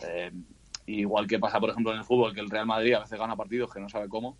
Eh, 0.04 0.30
igual 0.86 1.26
que 1.26 1.38
pasa, 1.40 1.58
por 1.58 1.70
ejemplo, 1.70 1.92
en 1.92 1.98
el 1.98 2.04
fútbol, 2.04 2.34
que 2.34 2.40
el 2.40 2.50
Real 2.50 2.66
Madrid 2.66 2.94
a 2.94 3.00
veces 3.00 3.18
gana 3.18 3.36
partidos 3.36 3.72
que 3.72 3.80
no 3.80 3.88
sabe 3.88 4.08
cómo, 4.08 4.38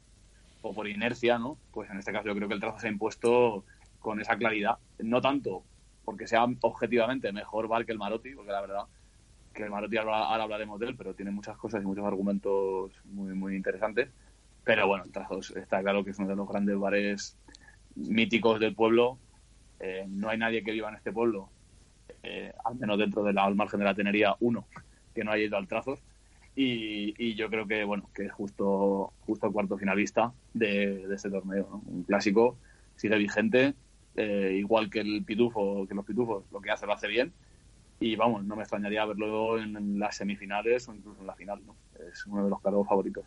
o 0.63 0.73
por 0.73 0.87
inercia, 0.87 1.39
¿no? 1.39 1.59
Pues 1.73 1.91
en 1.91 1.99
este 1.99 2.13
caso 2.13 2.29
yo 2.29 2.35
creo 2.35 2.47
que 2.47 2.55
el 2.55 2.61
trazo 2.61 2.79
se 2.79 2.87
ha 2.87 2.91
impuesto 2.91 3.65
con 3.99 4.21
esa 4.21 4.37
claridad. 4.37 4.79
No 4.99 5.21
tanto 5.21 5.65
porque 6.05 6.27
sea 6.27 6.47
objetivamente 6.61 7.33
mejor 7.33 7.67
Val 7.67 7.85
que 7.85 7.93
el 7.93 7.99
Marotti, 7.99 8.35
porque 8.35 8.53
la 8.53 8.61
verdad 8.61 8.85
que 9.53 9.65
el 9.65 9.71
Marotti 9.71 9.97
ahora, 9.97 10.43
hablaremos 10.43 10.79
de 10.81 10.87
él, 10.87 10.97
pero 10.97 11.15
tiene 11.15 11.31
muchas 11.31 11.57
cosas 11.57 11.83
y 11.83 11.87
muchos 11.87 12.05
argumentos 12.05 12.93
muy, 13.05 13.35
muy 13.35 13.57
interesantes. 13.57 14.09
Pero 14.65 14.87
bueno, 14.87 15.05
trazo 15.13 15.41
está 15.57 15.81
claro 15.81 16.05
que 16.05 16.11
es 16.11 16.19
uno 16.19 16.29
de 16.29 16.37
los 16.37 16.49
grandes 16.49 16.79
bares 16.79 17.37
míticos 17.97 18.61
del 18.61 18.75
pueblo. 18.75 19.19
Eh, 19.81 20.05
no 20.09 20.29
hay 20.29 20.39
nadie 20.39 20.63
que 20.63 20.73
viva 20.73 20.89
en 20.89 20.97
este 20.97 21.13
pueblo, 21.13 21.49
eh, 22.23 22.53
al 22.65 22.77
menos 22.77 22.99
dentro 22.99 23.23
del 23.23 23.37
margen 23.55 23.81
de 23.81 23.87
la 23.87 23.95
tenería, 23.95 24.37
uno 24.41 24.67
que 25.15 25.25
no 25.25 25.33
haya 25.33 25.45
ido 25.45 25.57
al 25.57 25.67
Trazos. 25.67 26.01
Y, 26.55 27.35
yo 27.37 27.49
creo 27.49 27.67
que 27.67 27.85
bueno 27.85 28.11
que 28.15 28.27
es 28.27 28.33
justo 28.33 29.13
justo 29.21 29.51
cuarto 29.51 29.79
finalista 29.79 30.33
de, 30.53 31.07
este 31.15 31.31
torneo 31.31 31.81
un 31.87 32.03
clásico 32.03 32.59
sigue 32.97 33.17
vigente 33.17 33.75
eh, 34.17 34.57
igual 34.59 34.91
que 34.91 35.01
el 35.01 35.25
pitufo 35.25 35.87
que 35.89 35.95
los 35.95 36.05
pitufos 36.05 36.45
lo 36.51 36.61
que 36.61 36.71
hace 36.71 36.85
lo 36.85 36.93
hace 36.93 37.07
bien 37.07 37.33
y 38.01 38.17
vamos 38.17 38.43
no 38.45 38.57
me 38.57 38.63
extrañaría 38.63 39.05
verlo 39.05 39.59
en, 39.59 39.99
las 39.99 40.17
semifinales 40.17 40.89
o 40.89 40.95
incluso 40.95 41.21
en 41.21 41.27
la 41.27 41.35
final 41.35 41.61
¿no? 41.65 41.77
es 42.11 42.27
uno 42.27 42.45
de 42.45 42.51
los 42.51 42.61
cargos 42.61 42.89
favoritos. 42.89 43.25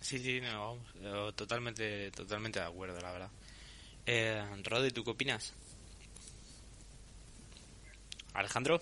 Sí 0.00 0.18
sí 0.18 0.40
no 0.40 1.32
totalmente 1.34 2.10
totalmente 2.10 2.58
de 2.58 2.66
acuerdo 2.66 3.00
la 3.00 3.12
verdad. 3.12 3.30
Eh, 4.06 4.42
Rodi 4.64 4.90
tú 4.90 5.04
qué 5.04 5.10
opinas 5.10 5.54
Alejandro 8.34 8.80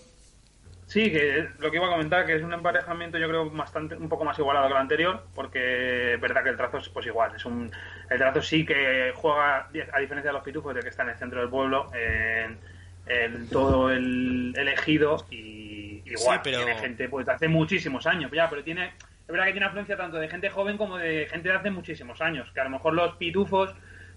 Sí, 0.85 1.11
que 1.11 1.47
lo 1.59 1.71
que 1.71 1.77
iba 1.77 1.87
a 1.87 1.91
comentar, 1.91 2.25
que 2.25 2.35
es 2.35 2.43
un 2.43 2.53
emparejamiento 2.53 3.17
yo 3.17 3.27
creo 3.27 3.49
bastante 3.49 3.95
un 3.95 4.09
poco 4.09 4.25
más 4.25 4.37
igualado 4.37 4.67
que 4.67 4.73
el 4.73 4.79
anterior, 4.79 5.25
porque 5.33 6.13
es 6.13 6.21
verdad 6.21 6.43
que 6.43 6.49
el 6.49 6.57
trazo 6.57 6.77
es 6.77 6.89
pues 6.89 7.05
igual, 7.07 7.35
es 7.35 7.45
un 7.45 7.71
el 8.09 8.17
trazo 8.19 8.41
sí 8.41 8.65
que 8.65 9.11
juega, 9.15 9.69
a 9.91 9.99
diferencia 9.99 10.29
de 10.29 10.33
los 10.33 10.43
pitufos, 10.43 10.75
de 10.75 10.81
que 10.81 10.89
está 10.89 11.03
en 11.03 11.09
el 11.09 11.15
centro 11.15 11.39
del 11.39 11.49
pueblo, 11.49 11.89
en, 13.07 13.47
todo 13.49 13.91
el 13.91 14.53
elegido 14.57 15.25
y 15.29 16.01
igual, 16.05 16.41
tiene 16.41 16.75
gente 16.75 17.09
pues 17.09 17.25
de 17.25 17.33
hace 17.33 17.47
muchísimos 17.47 18.05
años, 18.07 18.31
ya, 18.31 18.49
pero 18.49 18.63
tiene, 18.63 18.87
es 18.87 19.27
verdad 19.27 19.45
que 19.45 19.51
tiene 19.53 19.65
afluencia 19.67 19.97
tanto 19.97 20.17
de 20.17 20.27
gente 20.27 20.49
joven 20.49 20.77
como 20.77 20.97
de 20.97 21.27
gente 21.29 21.49
de 21.49 21.55
hace 21.55 21.71
muchísimos 21.71 22.21
años, 22.21 22.51
que 22.53 22.59
a 22.59 22.65
lo 22.65 22.69
mejor 22.69 22.93
los 22.93 23.15
pitufos 23.15 23.73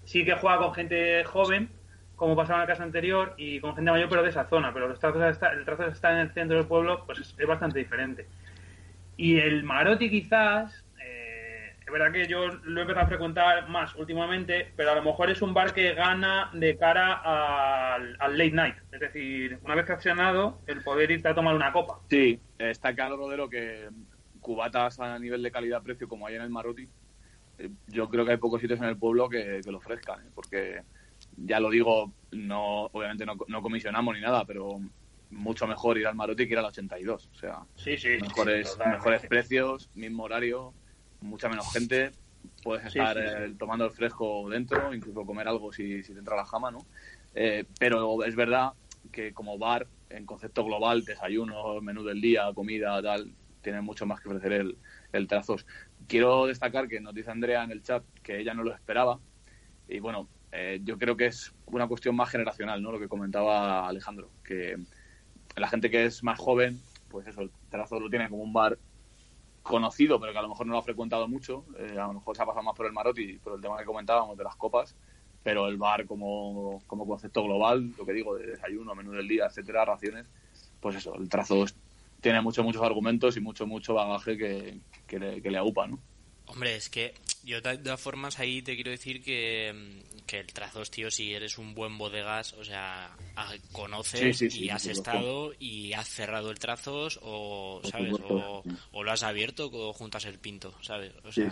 sí 0.07 0.23
que 0.23 0.33
juega 0.35 0.57
con 0.57 0.73
gente 0.73 1.23
joven, 1.25 1.69
como 2.15 2.35
pasaba 2.35 2.61
en 2.61 2.61
la 2.61 2.73
casa 2.73 2.83
anterior, 2.83 3.33
y 3.37 3.59
con 3.59 3.75
gente 3.75 3.91
mayor, 3.91 4.09
pero 4.09 4.23
de 4.23 4.29
esa 4.29 4.45
zona. 4.45 4.73
Pero 4.73 4.87
los 4.87 4.99
trazos 4.99 5.21
está, 5.23 5.51
el 5.51 5.65
trazo 5.65 5.85
está 5.85 6.13
en 6.13 6.19
el 6.19 6.31
centro 6.31 6.57
del 6.57 6.65
pueblo, 6.65 7.03
pues 7.05 7.19
es, 7.19 7.47
bastante 7.47 7.79
diferente. 7.79 8.25
Y 9.17 9.37
el 9.37 9.63
Marotti 9.63 10.09
quizás, 10.09 10.83
es 11.87 11.93
verdad 11.93 12.11
que 12.11 12.27
yo 12.27 12.47
lo 12.47 12.79
he 12.79 12.81
empezado 12.81 13.05
a 13.05 13.07
frecuentar 13.07 13.69
más 13.69 13.95
últimamente, 13.95 14.73
pero 14.75 14.91
a 14.91 14.95
lo 14.95 15.03
mejor 15.03 15.29
es 15.29 15.41
un 15.41 15.53
bar 15.53 15.73
que 15.73 15.93
gana 15.93 16.51
de 16.53 16.75
cara 16.75 17.13
al, 17.95 18.37
late 18.37 18.51
night. 18.51 18.75
Es 18.91 18.99
decir, 18.99 19.57
una 19.63 19.73
vez 19.73 19.85
que 19.85 19.93
ha 19.93 19.99
cenado, 20.01 20.59
el 20.67 20.83
poder 20.83 21.11
irte 21.11 21.29
a 21.29 21.33
tomar 21.33 21.55
una 21.55 21.71
copa. 21.71 22.01
Sí, 22.09 22.41
está 22.59 22.93
claro, 22.93 23.15
Rodero, 23.15 23.49
que 23.49 23.87
cubatas 24.41 24.99
a 24.99 25.17
nivel 25.17 25.41
de 25.41 25.49
calidad-precio 25.49 26.09
como 26.09 26.27
hay 26.27 26.35
en 26.35 26.41
el 26.41 26.49
Marotti, 26.49 26.89
eh, 27.57 27.69
yo 27.87 28.09
creo 28.09 28.25
que 28.25 28.31
hay 28.31 28.37
pocos 28.37 28.59
sitios 28.59 28.79
en 28.81 28.87
el 28.87 28.97
pueblo 28.97 29.29
que, 29.29 29.61
lo 29.65 29.77
ofrezcan, 29.77 30.19
¿eh? 30.19 30.29
porque 30.35 30.81
ya 31.37 31.61
lo 31.61 31.69
digo, 31.69 32.11
no 32.31 32.89
obviamente 32.91 33.25
no, 33.25 33.37
no, 33.47 33.61
comisionamos 33.61 34.13
ni 34.13 34.19
nada, 34.19 34.43
pero 34.43 34.77
mucho 35.29 35.65
mejor 35.65 35.97
ir 35.97 36.07
al 36.07 36.15
Marotti 36.15 36.47
que 36.47 36.53
ir 36.53 36.59
al 36.59 36.65
82. 36.65 37.29
O 37.31 37.35
sea, 37.35 37.61
mejores, 38.21 38.77
mejores 38.77 39.25
precios, 39.25 39.89
mismo 39.95 40.23
horario, 40.23 40.73
mucha 41.21 41.49
menos 41.49 41.71
gente. 41.71 42.11
Puedes 42.63 42.85
estar 42.85 43.17
eh, 43.17 43.53
tomando 43.57 43.85
el 43.85 43.91
fresco 43.91 44.49
dentro, 44.49 44.93
incluso 44.93 45.25
comer 45.25 45.47
algo 45.47 45.71
si, 45.71 46.03
si 46.03 46.13
te 46.13 46.19
entra 46.19 46.35
la 46.35 46.45
jama, 46.45 46.71
¿no? 46.71 46.85
Eh, 47.35 47.65
pero 47.79 48.23
es 48.23 48.35
verdad 48.35 48.73
que 49.11 49.33
como 49.33 49.57
bar, 49.57 49.87
en 50.09 50.25
concepto 50.25 50.63
global, 50.63 51.03
desayuno, 51.03 51.81
menú 51.81 52.03
del 52.03 52.21
día, 52.21 52.51
comida, 52.53 53.01
tal, 53.01 53.31
tiene 53.61 53.81
mucho 53.81 54.05
más 54.05 54.21
que 54.21 54.29
ofrecer 54.29 54.53
el, 54.53 54.77
el 55.11 55.27
Trazos. 55.27 55.65
Quiero 56.07 56.45
destacar 56.45 56.87
que 56.87 57.01
nos 57.01 57.13
dice 57.13 57.31
Andrea 57.31 57.63
en 57.63 57.71
el 57.71 57.83
chat 57.83 58.03
que 58.23 58.39
ella 58.39 58.53
no 58.53 58.63
lo 58.63 58.73
esperaba. 58.73 59.19
Y 59.87 59.99
bueno, 59.99 60.27
eh, 60.51 60.79
yo 60.83 60.97
creo 60.97 61.17
que 61.17 61.27
es 61.27 61.53
una 61.65 61.87
cuestión 61.87 62.15
más 62.15 62.29
generacional, 62.29 62.81
¿no? 62.81 62.91
Lo 62.91 62.99
que 62.99 63.07
comentaba 63.07 63.87
Alejandro, 63.87 64.29
que 64.43 64.77
la 65.55 65.67
gente 65.67 65.89
que 65.89 66.05
es 66.05 66.23
más 66.23 66.39
joven, 66.39 66.79
pues 67.09 67.27
eso, 67.27 67.41
el 67.41 67.51
Trazo 67.69 67.99
lo 67.99 68.09
tiene 68.09 68.29
como 68.29 68.43
un 68.43 68.53
bar 68.53 68.77
conocido, 69.67 70.19
pero 70.19 70.31
que 70.31 70.39
a 70.39 70.41
lo 70.41 70.49
mejor 70.49 70.65
no 70.65 70.73
lo 70.73 70.79
ha 70.79 70.83
frecuentado 70.83 71.27
mucho. 71.27 71.65
Eh, 71.77 71.97
a 71.99 72.07
lo 72.07 72.13
mejor 72.13 72.35
se 72.35 72.41
ha 72.41 72.45
pasado 72.45 72.63
más 72.63 72.75
por 72.75 72.85
el 72.85 72.93
Marotti, 72.93 73.37
por 73.37 73.55
el 73.55 73.61
tema 73.61 73.77
que 73.77 73.85
comentábamos 73.85 74.37
de 74.37 74.43
las 74.43 74.55
copas, 74.55 74.95
pero 75.43 75.67
el 75.67 75.77
bar 75.77 76.05
como, 76.05 76.81
como 76.87 77.05
concepto 77.05 77.43
global, 77.43 77.93
lo 77.97 78.05
que 78.05 78.13
digo, 78.13 78.35
de 78.35 78.47
desayuno, 78.47 78.95
menú 78.95 79.11
del 79.11 79.27
día, 79.27 79.45
etcétera, 79.45 79.85
raciones, 79.85 80.27
pues 80.79 80.95
eso, 80.95 81.15
el 81.15 81.29
trazo 81.29 81.65
tiene 82.21 82.41
muchos, 82.41 82.65
muchos 82.65 82.81
argumentos 82.81 83.37
y 83.37 83.41
mucho, 83.41 83.67
mucho 83.67 83.93
bagaje 83.93 84.37
que, 84.37 84.79
que, 85.05 85.19
le, 85.19 85.41
que 85.41 85.51
le 85.51 85.57
aupa, 85.57 85.87
¿no? 85.87 85.99
Hombre, 86.47 86.75
es 86.75 86.89
que 86.89 87.13
yo 87.43 87.61
de 87.61 87.77
todas 87.77 87.99
formas 87.99 88.39
ahí 88.39 88.61
te 88.61 88.75
quiero 88.75 88.91
decir 88.91 89.21
que, 89.21 90.01
que 90.27 90.39
el 90.39 90.47
Trazos, 90.47 90.91
tío, 90.91 91.09
si 91.09 91.33
eres 91.33 91.57
un 91.57 91.73
buen 91.73 91.97
bodegas, 91.97 92.53
o 92.53 92.63
sea, 92.63 93.15
conoces 93.71 94.41
y 94.41 94.69
has 94.69 94.85
estado 94.85 95.53
y 95.57 95.93
has 95.93 96.07
cerrado 96.07 96.51
el 96.51 96.59
Trazos 96.59 97.19
o, 97.23 97.81
¿sabes? 97.89 98.13
O, 98.29 98.63
lo 99.03 99.11
has 99.11 99.23
abierto 99.23 99.69
o 99.71 99.93
juntas 99.93 100.25
el 100.25 100.37
pinto, 100.37 100.75
¿sabes? 100.81 101.13
O 101.23 101.31
sea, 101.31 101.51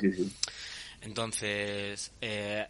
entonces, 1.02 2.12
eh, 2.22 2.68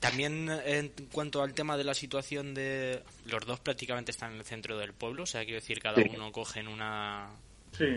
también 0.00 0.48
en 0.64 0.92
cuanto 1.12 1.42
al 1.42 1.54
tema 1.54 1.76
de 1.76 1.84
la 1.84 1.94
situación 1.94 2.54
de 2.54 3.02
los 3.26 3.44
dos 3.44 3.60
prácticamente 3.60 4.12
están 4.12 4.32
en 4.32 4.38
el 4.38 4.44
centro 4.44 4.78
del 4.78 4.92
pueblo, 4.92 5.24
o 5.24 5.26
sea, 5.26 5.44
quiero 5.44 5.60
decir, 5.60 5.80
cada 5.80 6.00
uno 6.02 6.30
coge 6.30 6.60
en 6.60 6.68
una 6.68 7.30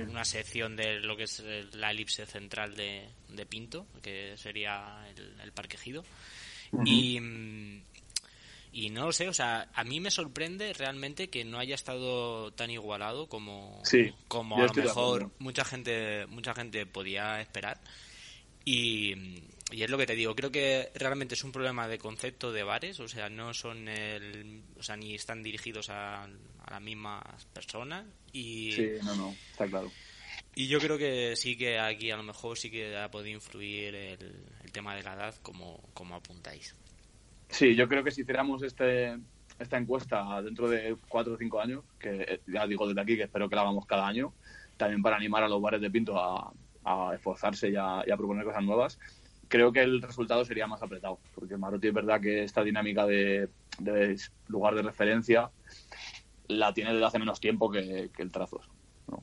una 0.07 0.25
sección 0.25 0.75
de 0.75 0.99
lo 0.99 1.15
que 1.17 1.23
es 1.23 1.43
la 1.73 1.91
elipse 1.91 2.25
central 2.25 2.75
de, 2.75 3.07
Pinto, 3.49 3.87
que 4.01 4.35
sería 4.37 5.05
el, 5.15 5.51
Parque 5.51 5.77
Gido. 5.77 6.03
Y. 6.85 7.19
Y 8.73 8.89
no 8.89 9.07
lo 9.07 9.11
sé, 9.11 9.27
o 9.27 9.33
sea, 9.33 9.69
a 9.73 9.83
mí 9.83 9.99
me 9.99 10.09
sorprende 10.09 10.71
realmente 10.71 11.29
que 11.29 11.43
no 11.43 11.59
haya 11.59 11.75
estado 11.75 12.51
tan 12.53 12.69
igualado 12.69 13.27
como, 13.27 13.83
como 14.29 14.63
a 14.63 14.67
lo 14.67 14.73
mejor 14.73 15.31
mucha 15.39 15.65
gente, 15.65 16.25
mucha 16.27 16.53
gente 16.53 16.85
podía 16.85 17.41
esperar. 17.41 17.81
Y, 18.63 19.43
y 19.71 19.83
es 19.83 19.89
lo 19.89 19.97
que 19.97 20.05
te 20.05 20.15
digo, 20.15 20.35
creo 20.35 20.51
que 20.51 20.89
realmente 20.95 21.35
es 21.35 21.43
un 21.43 21.51
problema 21.51 21.89
de 21.89 21.97
concepto 21.97 22.53
de 22.53 22.63
bares, 22.63 22.99
o 23.01 23.09
sea, 23.09 23.29
no 23.29 23.53
son 23.53 23.89
el, 23.89 24.63
o 24.77 24.83
sea, 24.83 24.95
ni 24.95 25.15
están 25.15 25.43
dirigidos 25.43 25.89
a, 25.89 26.23
a 26.23 26.71
las 26.71 26.81
mismas 26.81 27.23
personas 27.53 28.05
y... 28.31 28.71
Sí, 28.71 28.87
no, 29.03 29.15
no, 29.15 29.35
está 29.51 29.67
claro. 29.67 29.91
Y 30.55 30.67
yo 30.67 30.79
creo 30.79 30.97
que 30.97 31.35
sí 31.35 31.57
que 31.57 31.79
aquí 31.79 32.11
a 32.11 32.17
lo 32.17 32.23
mejor 32.23 32.57
sí 32.57 32.69
que 32.69 32.97
ha 32.97 33.09
podido 33.09 33.35
influir 33.35 33.95
el, 33.95 34.43
tema 34.71 34.95
de 34.95 35.03
la 35.03 35.13
edad 35.13 35.35
como, 35.41 35.81
como 35.93 36.15
apuntáis. 36.15 36.75
Sí, 37.49 37.75
yo 37.75 37.87
creo 37.87 38.03
que 38.03 38.11
si 38.11 38.21
hiciéramos 38.21 38.63
este, 38.63 39.17
esta 39.59 39.77
encuesta 39.77 40.41
dentro 40.41 40.69
de 40.69 40.95
cuatro 41.07 41.33
o 41.33 41.37
cinco 41.37 41.59
años, 41.61 41.83
que 41.99 42.21
eh, 42.21 42.41
ya 42.47 42.65
digo 42.67 42.87
desde 42.87 43.01
aquí 43.01 43.15
que 43.15 43.23
espero 43.23 43.49
que 43.49 43.55
la 43.55 43.61
hagamos 43.61 43.85
cada 43.85 44.07
año, 44.07 44.33
también 44.77 45.01
para 45.01 45.15
animar 45.15 45.43
a 45.43 45.47
los 45.47 45.61
bares 45.61 45.81
de 45.81 45.91
Pinto 45.91 46.17
a, 46.17 46.53
esforzarse 47.13 47.69
y 47.69 47.75
a, 47.75 48.03
proponer 48.17 48.43
cosas 48.43 48.63
nuevas, 48.63 48.99
creo 49.47 49.71
que 49.71 49.81
el 49.81 50.01
resultado 50.01 50.43
sería 50.43 50.65
más 50.65 50.81
apretado, 50.81 51.19
porque 51.35 51.55
Marotti 51.55 51.89
es 51.89 51.93
verdad 51.93 52.19
que 52.19 52.43
esta 52.43 52.63
dinámica 52.63 53.05
de, 53.05 53.49
lugar 54.47 54.73
de 54.73 54.81
referencia 54.81 55.51
la 56.47 56.73
tiene 56.73 56.93
desde 56.93 57.05
hace 57.05 57.19
menos 57.19 57.39
tiempo 57.39 57.69
que, 57.69 58.09
el 58.17 58.31
Trazos. 58.31 58.67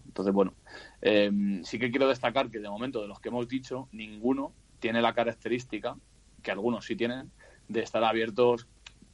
Entonces, 0.06 0.34
bueno, 0.34 0.54
eh, 1.02 1.30
sí 1.64 1.78
que 1.78 1.90
quiero 1.90 2.08
destacar 2.08 2.50
que 2.50 2.58
de 2.58 2.68
momento, 2.68 3.00
de 3.00 3.08
los 3.08 3.20
que 3.20 3.28
hemos 3.28 3.48
dicho, 3.48 3.88
ninguno 3.92 4.52
tiene 4.78 5.02
la 5.02 5.14
característica, 5.14 5.96
que 6.42 6.50
algunos 6.50 6.84
sí 6.84 6.96
tienen, 6.96 7.30
de 7.68 7.80
estar 7.82 8.02
abiertos 8.04 8.66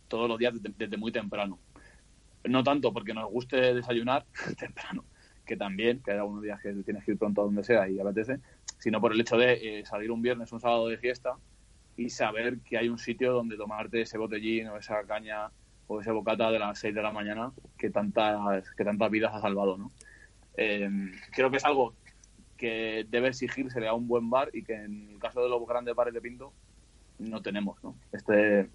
todos 0.09 0.28
los 0.28 0.38
días 0.38 0.54
desde, 0.61 0.97
muy 0.97 1.12
temprano. 1.12 1.59
No 2.45 2.62
tanto 2.62 2.93
porque 2.93 3.14
nos 3.14 3.31
guste 3.31 3.75
desayunar 3.75 4.26
temprano, 4.59 5.04
que 5.45 5.57
también, 5.57 6.02
que 6.02 6.12
hay 6.12 6.19
algunos 6.19 6.43
días 6.43 6.61
que 6.61 6.73
tienes 6.85 7.04
que 7.04 7.12
ir 7.12 7.19
pronto 7.19 7.40
a 7.40 7.45
donde 7.45 7.64
sea 7.64 7.88
y 7.88 7.99
apetece, 7.99 8.38
sino 8.78 9.00
por 9.00 9.12
el 9.12 9.21
hecho 9.21 9.37
de 9.37 9.81
eh, 9.81 9.87
salir 9.87 10.11
un 10.11 10.23
viernes, 10.23 10.52
un 10.52 10.61
sábado 10.61 10.88
de 10.88 10.99
fiesta 10.99 11.37
y 11.97 12.11
saber 12.11 12.59
que 12.61 12.76
hay 12.76 12.88
un 12.88 12.99
sitio 12.99 13.33
donde 13.33 13.57
tomarte 13.57 14.02
ese 14.02 14.19
botellín 14.19 14.69
o 14.69 14.76
esa 14.76 15.04
caña 15.04 15.50
o 15.87 16.00
ese 16.00 16.11
bocata 16.11 16.50
de 16.50 16.59
las 16.59 16.78
6 16.78 16.95
de 16.95 17.02
la 17.02 17.12
mañana 17.12 17.52
que 17.78 17.90
tantas, 17.90 18.71
que 18.76 18.85
tantas 18.85 19.11
vidas 19.11 19.35
ha 19.35 19.40
salvado, 19.40 19.76
¿no? 19.76 19.93
Eh, 20.57 20.89
creo 21.33 21.51
que 21.51 21.57
es 21.57 21.65
algo 21.65 21.95
que 22.57 23.05
debe 23.09 23.29
exigirse 23.29 23.87
a 23.87 23.95
un 23.95 24.07
buen 24.07 24.31
bar 24.31 24.51
y 24.53 24.63
que 24.63 24.75
en 24.75 25.11
el 25.11 25.19
caso 25.19 25.43
de 25.43 25.49
los 25.49 25.67
grandes 25.67 25.95
bares 25.95 26.15
de 26.15 26.21
Pinto 26.21 26.53
no 27.19 27.43
tenemos, 27.43 27.83
¿no? 27.83 27.97
Este, 28.13 28.69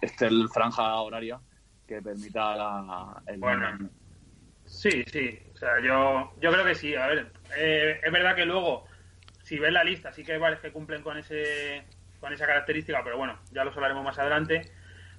este 0.00 0.28
franja 0.52 1.00
horaria 1.00 1.40
que 1.86 2.02
permita 2.02 2.56
la, 2.56 3.22
el... 3.26 3.40
Bueno, 3.40 3.90
sí, 4.64 5.04
sí. 5.06 5.38
O 5.54 5.56
sea, 5.56 5.80
yo, 5.80 6.32
yo 6.40 6.52
creo 6.52 6.64
que 6.64 6.74
sí. 6.74 6.94
A 6.94 7.06
ver, 7.06 7.32
eh, 7.56 8.00
es 8.02 8.12
verdad 8.12 8.34
que 8.34 8.46
luego, 8.46 8.84
si 9.42 9.58
ves 9.58 9.72
la 9.72 9.84
lista, 9.84 10.12
sí 10.12 10.24
que 10.24 10.32
hay 10.32 10.38
bares 10.38 10.60
que 10.60 10.72
cumplen 10.72 11.02
con 11.02 11.16
ese 11.16 11.84
con 12.20 12.32
esa 12.32 12.46
característica, 12.46 13.02
pero 13.02 13.18
bueno, 13.18 13.36
ya 13.50 13.64
los 13.64 13.74
hablaremos 13.74 14.04
más 14.04 14.16
adelante. 14.16 14.70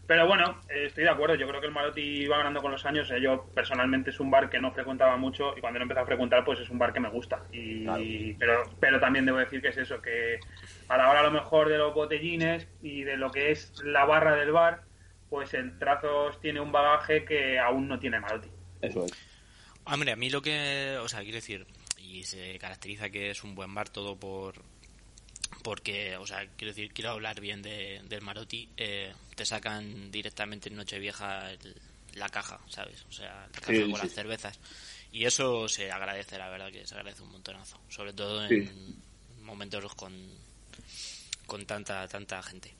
Pero 0.06 0.28
bueno, 0.28 0.60
eh, 0.70 0.86
estoy 0.88 1.06
de 1.06 1.10
acuerdo. 1.10 1.36
Yo 1.36 1.48
creo 1.48 1.62
que 1.62 1.68
el 1.68 1.74
Marotti 1.74 2.28
va 2.28 2.40
ganando 2.40 2.62
con 2.62 2.72
los 2.72 2.86
años. 2.86 3.10
Eh, 3.12 3.22
yo 3.22 3.46
personalmente 3.54 4.10
es 4.10 4.20
un 4.20 4.30
bar 4.30 4.50
que 4.50 4.60
no 4.60 4.74
frecuentaba 4.74 5.16
mucho 5.16 5.58
y 5.58 5.62
cuando 5.62 5.80
lo 5.80 5.84
empecé 5.84 6.02
a 6.02 6.06
frecuentar, 6.06 6.44
pues 6.44 6.60
es 6.60 6.70
un 6.70 6.78
bar 6.78 6.92
que 6.92 7.00
me 7.00 7.10
gusta. 7.10 7.44
Y, 7.52 8.34
pero, 8.34 8.64
pero 8.80 9.00
también 9.00 9.26
debo 9.26 9.38
decir 9.38 9.62
que 9.62 9.70
es 9.70 9.78
eso, 9.78 10.02
que 10.02 10.40
a 10.90 10.98
la 10.98 11.10
hora 11.10 11.22
a 11.22 11.24
lo 11.24 11.32
mejor 11.32 11.70
de 11.70 11.78
los 11.78 11.94
botellines 11.94 12.68
y 12.82 13.04
de 13.04 13.16
lo 13.16 13.32
que 13.32 13.52
es 13.52 13.82
la 13.84 14.06
barra 14.06 14.36
del 14.36 14.52
bar, 14.52 14.82
pues 15.30 15.54
el 15.54 15.80
Trazos 15.80 16.40
tiene 16.42 16.60
un 16.60 16.72
bagaje 16.72 17.24
que 17.24 17.58
aún 17.58 17.88
no 17.88 17.98
tiene 17.98 18.20
Marotti. 18.20 18.50
Eso 18.82 19.06
es. 19.06 19.14
Hombre, 19.86 20.12
a 20.12 20.16
mí 20.16 20.30
lo 20.30 20.42
que, 20.42 20.98
o 21.02 21.08
sea, 21.08 21.22
quiero 21.22 21.36
decir, 21.36 21.66
y 21.98 22.24
se 22.24 22.58
caracteriza 22.60 23.10
que 23.10 23.30
es 23.30 23.44
un 23.44 23.56
buen 23.56 23.74
bar 23.74 23.90
todo 23.90 24.18
por, 24.18 24.56
porque, 25.64 26.18
o 26.18 26.28
sea, 26.28 26.46
quiero 26.58 26.74
decir, 26.74 26.94
quiero 26.94 27.12
hablar 27.12 27.40
bien 27.40 27.62
de, 27.62 28.02
del 28.06 28.22
Marotti, 28.22 28.70
eh, 28.78 29.14
te 29.36 29.46
sacan 29.46 30.12
directamente 30.12 30.70
en 30.70 30.76
Nochevieja 30.76 31.52
el, 31.52 31.76
la 32.16 32.30
caja, 32.30 32.60
¿sabes? 32.68 33.06
O 33.10 33.12
sea, 33.12 33.48
la 33.54 33.60
caja 33.60 33.82
con 33.82 34.00
las 34.00 34.12
cervezas. 34.12 34.60
Y 35.12 35.26
eso 35.26 35.68
se 35.68 35.92
agradece, 35.92 36.38
la 36.38 36.50
verdad, 36.50 36.72
que 36.72 36.86
se 36.86 36.96
agradece 36.96 37.24
un 37.24 37.32
montonazo. 37.32 37.80
Sobre 37.90 38.14
todo 38.14 38.46
en 38.46 38.96
momentos 39.44 39.94
con, 39.96 40.14
con 41.46 41.66
tanta, 41.66 42.08
tanta 42.08 42.42
gente. 42.42 42.74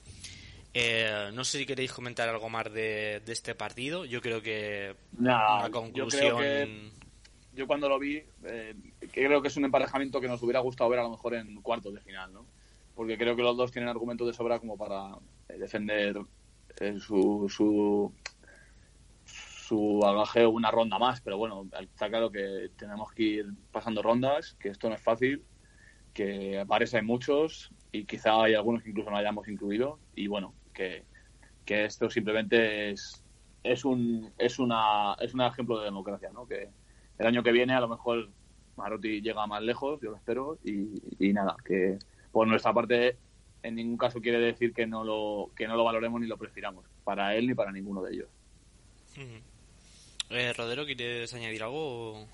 Eh, 0.74 1.30
no 1.34 1.44
sé 1.44 1.60
si 1.60 1.66
queréis 1.66 1.92
comentar 1.92 2.28
algo 2.28 2.50
más 2.50 2.72
de, 2.74 3.22
de 3.24 3.34
este 3.34 3.54
partido. 3.54 4.06
Yo 4.06 4.22
creo 4.22 4.42
que 4.42 4.96
una 5.20 5.70
conclusión. 5.72 6.92
Yo, 7.56 7.68
cuando 7.68 7.88
lo 7.88 8.00
vi, 8.00 8.20
eh, 8.46 8.74
creo 9.12 9.40
que 9.40 9.48
es 9.48 9.58
un 9.58 9.66
emparejamiento 9.66 10.20
que 10.20 10.28
nos 10.28 10.42
hubiera 10.42 10.60
gustado 10.60 10.90
ver 10.90 11.00
a 11.00 11.04
lo 11.04 11.12
mejor 11.12 11.36
en 11.36 11.62
cuartos 11.62 11.94
de 11.94 12.02
final, 12.02 12.34
¿no? 12.34 12.48
porque 12.96 13.18
creo 13.18 13.36
que 13.36 13.42
los 13.42 13.58
dos 13.58 13.72
tienen 13.72 13.90
argumentos 13.90 14.28
de 14.28 14.34
sobra 14.34 14.60
como 14.60 14.78
para 14.78 15.16
eh, 15.50 15.58
defender 15.58 16.18
eh, 16.80 17.00
su, 17.00 17.48
su, 17.50 18.14
su 19.26 20.00
bagaje 20.02 20.46
una 20.46 20.72
ronda 20.72 21.00
más. 21.00 21.22
Pero 21.22 21.38
bueno, 21.38 21.68
está 21.80 22.10
claro 22.10 22.32
que 22.32 22.72
tenemos 22.78 23.12
que 23.14 23.24
ir 23.24 23.46
pasando 23.72 24.02
rondas, 24.02 24.56
que 24.60 24.70
esto 24.70 24.90
no 24.90 24.96
es 24.96 25.02
fácil, 25.02 25.44
que 26.14 26.64
parece 26.68 26.98
hay 26.98 27.04
muchos 27.04 27.72
y 27.92 28.06
quizá 28.06 28.44
hay 28.44 28.54
algunos 28.54 28.84
que 28.84 28.90
incluso 28.90 29.10
no 29.10 29.18
hayamos 29.18 29.48
incluido. 29.48 30.00
Y 30.16 30.28
bueno, 30.28 30.54
que, 30.74 31.06
que 31.66 31.86
esto 31.86 32.10
simplemente 32.10 32.92
es, 32.92 33.24
es, 33.64 33.86
un, 33.86 34.32
es, 34.38 34.60
una, 34.60 35.16
es 35.20 35.34
un 35.34 35.42
ejemplo 35.42 35.80
de 35.80 35.86
democracia, 35.86 36.30
¿no? 36.34 36.46
Que 36.48 36.70
el 37.18 37.28
año 37.28 37.44
que 37.44 37.52
viene 37.52 37.74
a 37.74 37.82
lo 37.82 37.88
mejor 37.88 38.30
Marotti 38.76 39.22
llega 39.22 39.46
más 39.48 39.62
lejos, 39.62 40.02
yo 40.02 40.12
lo 40.12 40.18
espero, 40.18 40.58
y, 40.64 41.02
y 41.20 41.32
nada, 41.34 41.56
que 41.64 42.00
por 42.32 42.48
nuestra 42.48 42.74
parte 42.74 43.18
en 43.64 43.76
ningún 43.76 43.98
caso 43.98 44.22
quiere 44.22 44.40
decir 44.40 44.74
que 44.74 44.86
no 44.86 45.04
lo 45.04 45.52
que 45.56 45.68
no 45.68 45.76
lo 45.76 45.84
valoremos 45.84 46.22
ni 46.22 46.28
lo 46.28 46.38
prefiramos 46.38 46.86
para 47.04 47.36
él 47.36 47.48
ni 47.48 47.56
para 47.56 47.72
ninguno 47.72 48.04
de 48.04 48.14
ellos. 48.14 48.30
Eh, 50.30 50.54
Rodero 50.54 50.86
quieres 50.86 51.34
añadir 51.34 51.64
algo 51.64 52.28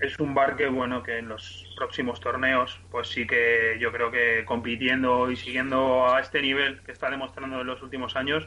es 0.00 0.18
un 0.18 0.34
bar 0.34 0.56
que 0.56 0.68
bueno 0.68 1.02
que 1.02 1.18
en 1.18 1.28
los 1.28 1.64
próximos 1.76 2.20
torneos 2.20 2.78
pues 2.90 3.08
sí 3.08 3.26
que 3.26 3.76
yo 3.80 3.90
creo 3.92 4.10
que 4.10 4.44
compitiendo 4.44 5.30
y 5.30 5.36
siguiendo 5.36 6.06
a 6.06 6.20
este 6.20 6.42
nivel 6.42 6.82
que 6.82 6.92
está 6.92 7.10
demostrando 7.10 7.60
en 7.60 7.66
los 7.66 7.82
últimos 7.82 8.14
años 8.14 8.46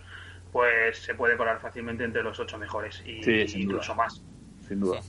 pues 0.52 1.00
se 1.00 1.16
puede 1.16 1.38
colar 1.38 1.60
fácilmente 1.60 2.04
entre 2.04 2.24
los 2.24 2.40
ocho 2.40 2.58
mejores 2.58 3.04
y 3.06 3.22
incluso 3.60 3.94
más. 3.96 4.24
Sin 4.68 4.80
duda 4.80 5.02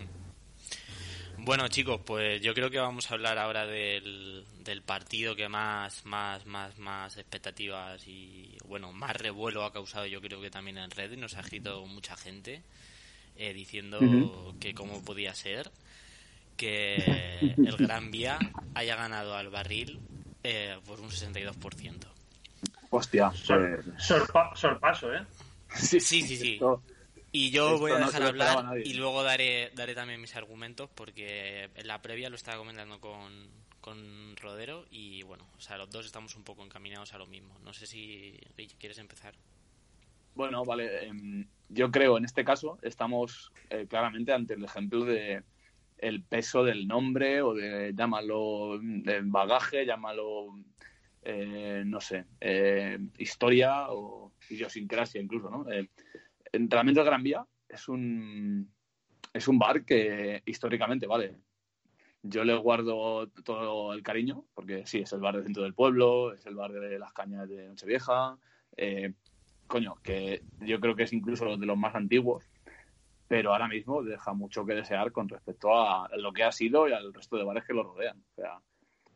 bueno, 1.42 1.68
chicos, 1.68 2.00
pues 2.04 2.40
yo 2.40 2.54
creo 2.54 2.70
que 2.70 2.78
vamos 2.78 3.10
a 3.10 3.14
hablar 3.14 3.38
ahora 3.38 3.66
del, 3.66 4.44
partido 4.84 5.34
que 5.34 5.48
más, 5.48 6.04
más, 6.04 6.46
más, 6.46 6.78
más 6.78 7.16
expectativas 7.16 8.06
y, 8.06 8.56
bueno, 8.66 8.92
más 8.92 9.16
revuelo 9.16 9.64
ha 9.64 9.72
causado 9.72 10.06
yo 10.06 10.20
creo 10.20 10.40
que 10.40 10.50
también 10.50 10.78
en 10.78 10.90
red. 10.90 11.16
Nos 11.16 11.36
ha 11.36 11.40
escrito 11.40 11.84
mucha 11.86 12.16
gente 12.16 12.62
eh, 13.36 13.52
diciendo 13.52 14.54
que 14.60 14.74
cómo 14.74 15.04
podía 15.04 15.34
ser 15.34 15.70
que 16.56 17.54
el 17.56 17.76
Gran 17.78 18.10
Vía 18.10 18.38
haya 18.74 18.96
ganado 18.96 19.34
al 19.34 19.48
barril 19.48 19.98
eh, 20.42 20.78
por 20.86 21.00
un 21.00 21.08
62%. 21.08 22.06
Hostia. 22.90 23.32
sorpaso, 23.98 25.14
¿eh? 25.14 25.24
Sí, 25.74 26.00
sí, 26.00 26.22
sí. 26.22 26.60
Y 27.32 27.50
yo 27.50 27.78
voy 27.78 27.92
a 27.92 27.98
dejar 27.98 28.22
hablar 28.22 28.78
y 28.84 28.94
luego 28.94 29.22
daré, 29.22 29.70
daré 29.74 29.94
también 29.94 30.20
mis 30.20 30.34
argumentos 30.34 30.90
porque 30.94 31.70
en 31.74 31.86
la 31.86 32.02
previa 32.02 32.28
lo 32.28 32.36
estaba 32.36 32.58
comentando 32.58 33.00
con, 33.00 33.48
con 33.80 34.36
Rodero 34.36 34.84
y 34.90 35.22
bueno, 35.22 35.46
o 35.56 35.60
sea, 35.60 35.76
los 35.78 35.90
dos 35.90 36.06
estamos 36.06 36.34
un 36.34 36.42
poco 36.42 36.64
encaminados 36.64 37.14
a 37.14 37.18
lo 37.18 37.26
mismo. 37.26 37.56
No 37.64 37.72
sé 37.72 37.86
si 37.86 38.38
quieres 38.78 38.98
empezar. 38.98 39.34
Bueno, 40.34 40.64
vale. 40.64 41.06
Em, 41.06 41.46
yo 41.68 41.90
creo 41.90 42.18
en 42.18 42.24
este 42.24 42.44
caso 42.44 42.78
estamos 42.82 43.52
eh, 43.68 43.86
claramente 43.88 44.32
ante 44.32 44.54
el 44.54 44.64
ejemplo 44.64 45.04
de 45.04 45.42
el 45.98 46.22
peso 46.22 46.64
del 46.64 46.88
nombre 46.88 47.42
o 47.42 47.54
de 47.54 47.92
llámalo 47.94 48.78
de 48.80 49.20
bagaje, 49.22 49.84
llámalo 49.84 50.54
eh, 51.22 51.82
no 51.84 52.00
sé, 52.00 52.24
eh, 52.40 52.98
historia 53.18 53.90
o 53.90 54.32
idiosincrasia 54.48 55.20
incluso, 55.20 55.50
¿no? 55.50 55.66
Realmente 56.52 57.00
el 57.00 57.06
Gran 57.06 57.22
Vía 57.22 57.46
es 57.68 57.88
un, 57.88 58.72
es 59.32 59.48
un 59.48 59.58
bar 59.58 59.84
que 59.84 60.42
históricamente, 60.44 61.06
vale, 61.06 61.36
yo 62.22 62.44
le 62.44 62.54
guardo 62.56 63.28
todo 63.44 63.92
el 63.92 64.02
cariño, 64.02 64.44
porque 64.54 64.86
sí, 64.86 64.98
es 65.00 65.12
el 65.12 65.20
bar 65.20 65.36
del 65.36 65.44
centro 65.44 65.62
del 65.62 65.74
pueblo, 65.74 66.34
es 66.34 66.44
el 66.46 66.54
bar 66.54 66.72
de 66.72 66.98
las 66.98 67.12
cañas 67.12 67.48
de 67.48 67.68
Nochevieja, 67.68 68.36
eh, 68.76 69.14
coño, 69.66 69.94
que 70.02 70.42
yo 70.60 70.80
creo 70.80 70.96
que 70.96 71.04
es 71.04 71.12
incluso 71.12 71.56
de 71.56 71.66
los 71.66 71.78
más 71.78 71.94
antiguos, 71.94 72.50
pero 73.28 73.52
ahora 73.52 73.68
mismo 73.68 74.02
deja 74.02 74.32
mucho 74.32 74.66
que 74.66 74.74
desear 74.74 75.12
con 75.12 75.28
respecto 75.28 75.72
a 75.72 76.08
lo 76.16 76.32
que 76.32 76.42
ha 76.42 76.52
sido 76.52 76.88
y 76.88 76.92
al 76.92 77.14
resto 77.14 77.36
de 77.36 77.44
bares 77.44 77.64
que 77.64 77.72
lo 77.72 77.84
rodean. 77.84 78.18
O 78.18 78.34
sea, 78.34 78.60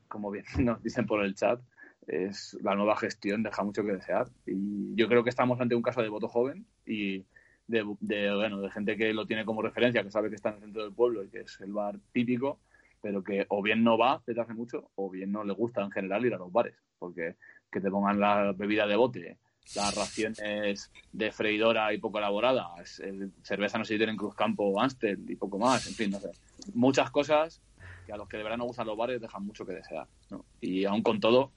como 0.07 0.31
bien 0.31 0.45
nos 0.61 0.83
dicen 0.83 1.07
por 1.07 1.25
el 1.25 1.35
chat, 1.35 1.61
es 2.07 2.57
la 2.63 2.75
nueva 2.75 2.97
gestión 2.97 3.43
deja 3.43 3.63
mucho 3.63 3.85
que 3.85 3.93
desear. 3.93 4.29
Y 4.47 4.95
yo 4.95 5.09
creo 5.09 5.25
que 5.25 5.31
estamos 5.31 5.61
ante 5.61 5.75
un 5.75 5.83
caso 5.83 6.03
de 6.03 6.09
voto 6.09 6.29
joven 6.29 6.67
y 6.87 7.25
de, 7.67 7.83
bueno, 7.83 8.61
de 8.61 8.71
gente 8.71 8.97
que 8.97 9.15
lo 9.15 9.27
tiene 9.27 9.45
como 9.45 9.63
referencia, 9.63 10.03
que 10.03 10.11
sabe 10.11 10.29
que 10.29 10.37
está 10.37 10.51
en 10.51 10.57
el 10.57 10.61
centro 10.63 10.83
del 10.83 10.93
pueblo 10.93 11.25
y 11.25 11.29
que 11.29 11.41
es 11.41 11.61
el 11.61 11.73
bar 11.73 11.99
típico, 12.13 12.61
pero 13.01 13.23
que 13.23 13.47
o 13.49 13.63
bien 13.63 13.83
no 13.83 13.97
va 13.97 14.23
desde 14.27 14.43
hace 14.43 14.55
mucho 14.55 14.91
o 14.95 15.11
bien 15.11 15.33
no 15.33 15.45
le 15.45 15.53
gusta 15.53 15.83
en 15.83 15.91
general 15.91 16.25
ir 16.27 16.35
a 16.35 16.39
los 16.39 16.53
bares, 16.53 16.75
porque 16.99 17.37
que 17.71 17.81
te 17.81 17.91
pongan 17.91 18.21
la 18.21 18.53
bebida 18.53 18.87
de 18.87 18.97
bote, 18.97 19.39
las 19.75 19.97
raciones 19.97 20.91
de 21.13 21.33
freidora 21.33 21.93
y 21.93 21.99
poco 21.99 22.19
elaboradas, 22.19 23.03
cerveza 23.43 23.79
no 23.79 23.85
se 23.85 23.97
tiene 23.97 24.13
en 24.13 24.19
Cruzcampo 24.19 24.65
o 24.65 24.81
Amstel 24.81 25.25
y 25.29 25.37
poco 25.37 25.59
más, 25.59 25.87
en 25.87 25.95
fin, 25.95 26.11
no 26.11 26.21
sé. 26.21 26.31
Muchas 26.75 27.11
cosas 27.11 27.63
que 28.07 28.13
a 28.13 28.17
los 28.17 28.29
que 28.29 28.37
de 28.37 28.43
verdad 28.43 28.59
no 28.59 28.67
gustan 28.67 28.87
los 28.87 28.97
bares 28.97 29.21
dejan 29.21 29.45
mucho 29.45 29.65
que 29.65 29.73
desear. 29.73 30.07
Y 30.61 30.85
aún 30.85 31.03
con 31.03 31.19
todo, 31.19 31.53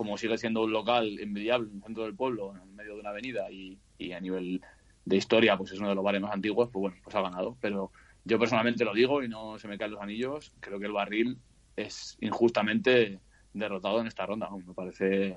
como 0.00 0.16
sigue 0.16 0.38
siendo 0.38 0.62
un 0.62 0.72
local 0.72 1.18
envidiable 1.20 1.68
en 1.68 1.76
el 1.76 1.82
centro 1.82 2.04
del 2.04 2.14
pueblo, 2.14 2.54
en 2.56 2.74
medio 2.74 2.94
de 2.94 3.00
una 3.00 3.10
avenida 3.10 3.50
y, 3.50 3.78
a 4.14 4.18
nivel 4.18 4.62
de 5.04 5.16
historia, 5.16 5.58
pues 5.58 5.72
es 5.72 5.78
uno 5.78 5.90
de 5.90 5.94
los 5.94 6.02
bares 6.02 6.22
más 6.22 6.32
antiguos, 6.32 6.70
pues 6.72 6.80
bueno, 6.80 6.96
pues 7.04 7.14
ha 7.16 7.20
ganado. 7.20 7.58
Pero 7.60 7.92
yo 8.24 8.38
personalmente 8.38 8.82
lo 8.82 8.94
digo 8.94 9.22
y 9.22 9.28
no 9.28 9.58
se 9.58 9.68
me 9.68 9.76
caen 9.76 9.90
los 9.90 10.00
anillos, 10.00 10.54
creo 10.58 10.80
que 10.80 10.86
el 10.86 10.92
barril 10.92 11.36
es 11.76 12.16
injustamente 12.22 13.20
derrotado 13.52 14.00
en 14.00 14.06
esta 14.06 14.24
ronda. 14.24 14.48
Me 14.48 14.72
parece, 14.72 15.36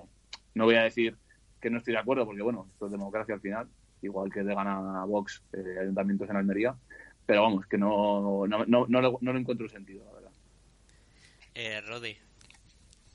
no 0.56 0.64
voy 0.64 0.76
a 0.76 0.84
decir 0.84 1.18
que 1.60 1.70
no 1.70 1.80
estoy 1.80 1.96
de 1.96 2.00
acuerdo, 2.00 2.26
porque 2.26 2.42
bueno, 2.42 2.70
esto 2.72 2.86
es 2.86 2.94
democracia 2.94 3.36
al 3.36 3.42
final, 3.42 3.68
igual 4.02 4.32
que 4.32 4.44
de 4.44 4.56
gana 4.56 5.04
Vox 5.04 5.44
eh, 5.52 5.80
ayuntamientos 5.82 6.30
en 6.30 6.38
Almería, 6.38 6.74
pero 7.26 7.42
vamos, 7.42 7.66
que 7.66 7.78
no, 7.78 8.48
no, 8.48 8.64
no, 8.66 8.86
no, 8.88 9.02
no, 9.20 9.34
lo 9.34 9.38
encuentro 9.38 9.68
sentido, 9.68 10.06
la 10.06 10.14
verdad. 10.14 10.32
Eh, 11.54 11.82
Rodi, 11.82 12.16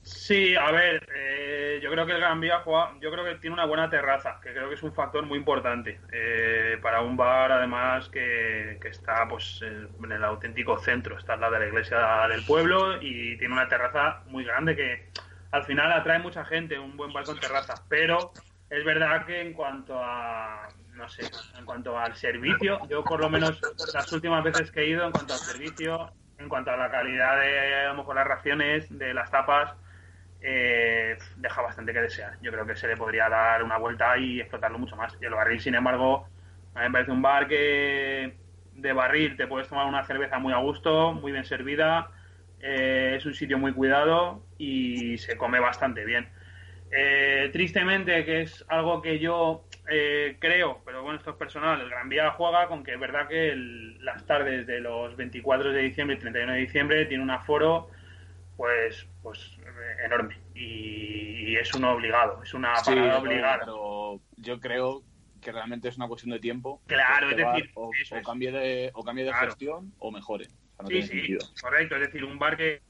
Sí, 0.09 0.55
a 0.55 0.71
ver, 0.71 1.07
eh, 1.15 1.79
yo 1.83 1.91
creo 1.91 2.03
que 2.07 2.13
el 2.13 2.19
Gran 2.19 2.41
Vía 2.41 2.61
juega, 2.63 2.93
yo 2.99 3.11
creo 3.11 3.23
que 3.23 3.35
tiene 3.35 3.53
una 3.53 3.65
buena 3.65 3.91
terraza, 3.91 4.39
que 4.41 4.51
creo 4.53 4.67
que 4.67 4.73
es 4.73 4.81
un 4.81 4.91
factor 4.91 5.23
muy 5.23 5.37
importante 5.37 6.01
eh, 6.11 6.79
para 6.81 7.01
un 7.01 7.15
bar, 7.15 7.51
además 7.51 8.09
que, 8.09 8.79
está 8.83 9.27
pues 9.29 9.61
en 9.61 10.11
el 10.11 10.23
auténtico 10.23 10.79
centro, 10.79 11.15
está 11.15 11.33
al 11.33 11.41
lado 11.41 11.53
de 11.53 11.59
la 11.59 11.67
iglesia 11.67 12.27
del 12.27 12.43
pueblo 12.43 12.99
y 12.99 13.37
tiene 13.37 13.53
una 13.53 13.67
terraza 13.67 14.23
muy 14.25 14.43
grande 14.43 14.75
que 14.75 15.09
al 15.51 15.63
final 15.65 15.91
atrae 15.91 16.17
mucha 16.17 16.43
gente, 16.43 16.79
un 16.79 16.97
buen 16.97 17.13
bar 17.13 17.23
con 17.23 17.39
terraza, 17.39 17.75
pero 17.87 18.33
es 18.71 18.83
verdad 18.83 19.27
que 19.27 19.41
en 19.41 19.53
cuanto 19.53 20.01
a 20.01 20.69
no 20.95 21.07
sé, 21.07 21.29
en 21.55 21.65
cuanto 21.65 21.97
al 21.97 22.15
servicio, 22.15 22.79
yo 22.89 23.03
por 23.03 23.21
lo 23.21 23.29
menos 23.29 23.61
las 23.93 24.11
últimas 24.11 24.43
veces 24.43 24.71
que 24.71 24.81
he 24.81 24.89
ido, 24.89 25.05
en 25.05 25.11
cuanto 25.11 25.33
al 25.33 25.39
servicio, 25.39 26.11
en 26.39 26.49
cuanto 26.49 26.71
a 26.71 26.77
la 26.77 26.89
calidad 26.89 27.39
de 27.39 27.75
a 27.75 27.87
lo 27.89 27.97
mejor 27.99 28.15
las 28.15 28.27
raciones, 28.27 28.97
de 28.97 29.13
las 29.13 29.29
tapas, 29.29 29.75
eh, 30.41 31.17
deja 31.37 31.61
bastante 31.61 31.93
que 31.93 32.01
desear. 32.01 32.37
Yo 32.41 32.51
creo 32.51 32.65
que 32.65 32.75
se 32.75 32.87
le 32.87 32.97
podría 32.97 33.29
dar 33.29 33.63
una 33.63 33.77
vuelta 33.77 34.17
y 34.17 34.39
explotarlo 34.39 34.79
mucho 34.79 34.95
más. 34.95 35.17
Y 35.21 35.25
el 35.25 35.33
barril, 35.33 35.59
sin 35.59 35.75
embargo, 35.75 36.27
a 36.75 36.79
mí 36.79 36.85
me 36.85 36.91
parece 36.91 37.11
un 37.11 37.21
bar 37.21 37.47
que 37.47 38.37
de 38.73 38.93
barril 38.93 39.35
te 39.35 39.47
puedes 39.47 39.67
tomar 39.67 39.85
una 39.87 40.03
cerveza 40.05 40.39
muy 40.39 40.53
a 40.53 40.57
gusto, 40.57 41.13
muy 41.13 41.31
bien 41.31 41.43
servida, 41.43 42.11
eh, 42.61 43.15
es 43.17 43.25
un 43.25 43.33
sitio 43.33 43.57
muy 43.57 43.73
cuidado 43.73 44.43
y 44.57 45.17
se 45.17 45.37
come 45.37 45.59
bastante 45.59 46.05
bien. 46.05 46.29
Eh, 46.91 47.49
tristemente, 47.51 48.25
que 48.25 48.41
es 48.41 48.65
algo 48.69 49.01
que 49.01 49.19
yo 49.19 49.65
creo, 50.39 50.83
pero 50.85 51.01
bueno, 51.01 51.17
esto 51.17 51.31
es 51.31 51.35
personal, 51.35 51.81
el 51.81 51.89
Gran 51.89 52.09
Vía 52.09 52.29
juega 52.29 52.67
con 52.67 52.83
que 52.83 52.93
es 52.93 52.99
verdad 52.99 53.27
que 53.27 53.55
las 53.55 54.23
tardes 54.27 54.67
de 54.67 54.81
los 54.81 55.15
24 55.15 55.71
de 55.71 55.81
diciembre 55.81 56.15
y 56.15 56.19
31 56.19 56.53
de 56.53 56.59
diciembre 56.59 57.05
tiene 57.07 57.23
un 57.23 57.31
aforo 57.31 57.89
pues 58.59 59.07
pues 59.23 59.57
enorme 60.03 60.37
y, 60.55 61.55
es 61.55 61.73
un 61.73 61.83
obligado, 61.83 62.41
es 62.43 62.53
una 62.53 62.73
parada 62.73 63.19
obligada. 63.19 63.59
Pero 63.59 64.21
yo 64.37 64.59
creo 64.59 65.03
que 65.41 65.51
realmente 65.51 65.89
es 65.89 65.97
una 65.97 66.07
cuestión 66.07 66.31
de 66.31 66.39
tiempo. 66.39 66.81
Claro, 66.85 67.31
es 67.31 67.37
decir, 67.37 67.71
o, 67.73 67.91
cambie 68.23 68.51
de, 68.51 68.91
o 68.93 69.03
cambie 69.03 69.25
de 69.25 69.33
gestión 69.33 69.93
o 69.97 70.11
mejore. 70.11 70.47
sí, 70.87 71.01
sí, 71.01 71.37
correcto, 71.61 71.95
es 71.95 72.01
decir, 72.01 72.23
un 72.23 72.39
bar 72.39 72.55
que 72.55 72.81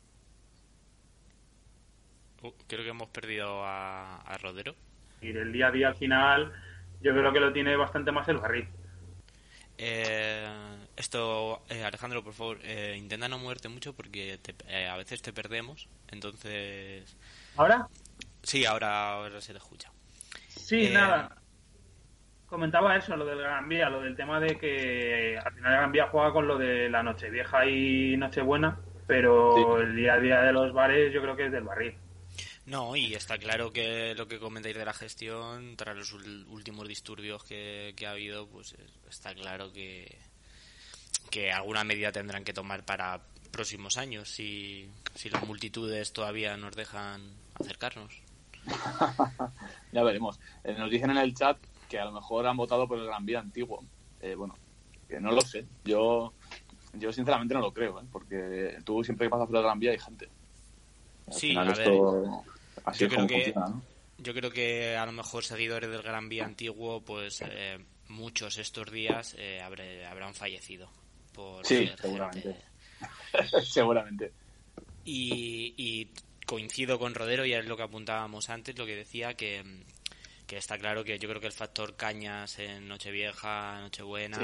Uh, 2.42 2.52
creo 2.68 2.84
que 2.84 2.90
hemos 2.90 3.10
perdido 3.10 3.64
a, 3.66 4.38
Rodero. 4.42 4.76
Y 5.22 5.30
el 5.30 5.52
día 5.52 5.68
a 5.68 5.72
día 5.72 5.88
al 5.90 5.96
final, 5.96 6.54
yo 7.02 7.12
creo 7.12 7.34
que 7.34 7.40
lo 7.40 7.52
tiene 7.52 7.76
bastante 7.76 8.12
más 8.12 8.28
el 8.30 8.38
barril. 8.38 8.68
Eh, 9.78 10.48
esto, 11.00 11.64
eh, 11.70 11.84
Alejandro, 11.84 12.24
por 12.24 12.34
favor, 12.34 12.60
eh, 12.62 12.96
intenta 12.98 13.30
no 13.30 13.40
moverte 13.40 13.70
mucho 13.70 13.94
porque 13.94 14.38
a 14.90 14.98
veces 14.98 15.22
te 15.22 15.32
perdemos. 15.32 15.88
Entonces. 16.10 17.16
¿Ahora? 17.56 17.88
Sí, 18.44 18.66
ahora, 18.66 19.14
ahora 19.14 19.42
se 19.42 19.54
te 19.54 19.60
escucha. 19.60 19.92
Sí, 20.50 20.90
nada. 20.90 21.36
Comentaba 22.46 22.98
eso, 22.98 23.16
lo 23.16 23.26
del 23.26 23.40
Gran 23.40 23.70
Vía, 23.70 23.90
lo 23.90 24.02
del 24.02 24.16
tema 24.16 24.40
de 24.40 24.58
que 24.58 25.38
al 25.38 25.54
final 25.54 25.72
el 25.72 25.78
Gran 25.78 25.92
Vía 25.92 26.10
juega 26.12 26.34
con 26.34 26.48
lo 26.48 26.58
de 26.58 26.90
la 26.90 27.02
noche 27.02 27.30
vieja 27.30 27.66
y 27.66 28.18
Nochebuena, 28.18 28.80
pero 29.08 29.80
el 29.80 29.96
día 29.96 30.16
a 30.16 30.20
día 30.20 30.42
de 30.42 30.52
los 30.52 30.74
bares 30.74 31.14
yo 31.14 31.22
creo 31.22 31.36
que 31.36 31.46
es 31.46 31.52
del 31.52 31.64
barril. 31.64 31.96
No, 32.66 32.96
y 32.96 33.14
está 33.14 33.38
claro 33.38 33.72
que 33.72 34.14
lo 34.16 34.28
que 34.28 34.40
comentáis 34.40 34.76
de 34.76 34.86
la 34.86 34.94
gestión, 34.94 35.76
tras 35.78 35.96
los 35.96 36.12
últimos 36.14 36.88
disturbios 36.88 37.44
que, 37.44 37.96
ha 38.06 38.12
habido, 38.12 38.48
pues 38.48 38.76
está 39.10 39.34
claro 39.34 39.72
que, 39.72 40.18
que 41.30 41.52
alguna 41.52 41.84
medida 41.84 42.12
tendrán 42.12 42.44
que 42.44 42.54
tomar 42.54 42.84
para 42.86 43.22
próximos 43.52 43.98
años 43.98 44.30
si, 44.30 44.90
si 45.16 45.30
las 45.30 45.46
multitudes 45.46 46.14
todavía 46.14 46.58
nos 46.58 46.76
dejan 46.76 47.22
acercarnos. 47.60 48.22
ya 49.92 50.04
veremos. 50.04 50.40
Eh, 50.64 50.76
nos 50.78 50.90
dicen 50.92 51.12
en 51.12 51.18
el 51.18 51.34
chat 51.34 51.58
que 51.88 52.00
a 52.00 52.06
lo 52.06 52.12
mejor 52.12 52.48
han 52.48 52.58
votado 52.58 52.88
por 52.88 53.00
el 53.00 53.06
Gran 53.06 53.26
Vía 53.26 53.40
antiguo. 53.40 53.84
Eh, 54.22 54.36
bueno, 54.36 54.56
que 55.08 55.20
no 55.20 55.32
lo 55.32 55.42
sé. 55.42 55.66
Yo 55.86 56.34
yo 56.94 57.12
sinceramente 57.14 57.54
no 57.54 57.62
lo 57.62 57.74
creo, 57.74 58.00
¿eh? 58.00 58.06
porque 58.12 58.78
tú 58.84 59.04
siempre 59.04 59.28
que 59.28 59.32
pasas 59.32 59.48
por 59.48 59.58
el 59.58 59.64
Gran 59.64 59.80
Vía 59.80 59.92
hay 59.92 60.00
gente. 60.00 60.28
sí, 61.30 61.56
a 61.56 61.64
ver, 61.64 61.86
yo 62.98 63.10
creo 63.10 63.28
que, 63.28 63.54
Yo 64.18 64.34
creo 64.34 64.52
que 64.52 64.98
a 64.98 65.06
lo 65.06 65.12
mejor 65.12 65.44
seguidores 65.44 65.90
del 65.90 66.02
Gran 66.02 66.30
Vía 66.30 66.46
antiguo, 66.46 67.02
pues 67.02 67.44
eh, 67.46 67.78
muchos 68.08 68.58
estos 68.58 68.92
días 68.92 69.36
eh, 69.38 69.62
habrán 69.62 70.34
fallecido. 70.34 70.90
Por 71.40 71.66
sí, 71.66 71.90
seguramente. 72.02 72.56
seguramente. 73.64 74.32
Y, 75.06 76.08
coincido 76.46 77.00
con 77.00 77.16
Rodero, 77.16 77.46
y 77.46 77.54
es 77.54 77.66
lo 77.66 77.78
que 77.78 77.84
apuntábamos 77.84 78.50
antes, 78.50 78.78
lo 78.78 78.86
que 78.86 78.96
decía 78.96 79.36
que, 79.36 79.64
que 80.48 80.58
está 80.58 80.78
claro 80.78 81.04
que 81.04 81.18
yo 81.18 81.30
creo 81.30 81.40
que 81.40 81.48
el 81.48 81.54
factor 81.54 81.96
cañas 81.96 82.60
en 82.60 82.88
Nochevieja, 82.88 83.80
Nochebuena... 83.82 84.40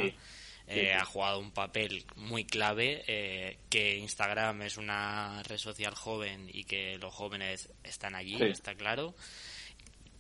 Eh, 0.67 0.95
ha 0.95 1.05
jugado 1.05 1.38
un 1.38 1.51
papel 1.51 2.05
muy 2.15 2.43
clave, 2.43 3.03
eh, 3.05 3.60
que 3.69 3.99
Instagram 3.99 4.63
es 4.63 4.77
una 4.77 5.43
red 5.43 5.60
social 5.60 5.93
joven 5.93 6.49
y 6.51 6.63
que 6.63 6.97
los 6.97 7.13
jóvenes 7.13 7.69
están 7.84 8.15
allí, 8.15 8.41
está 8.41 8.73
claro. 8.73 9.13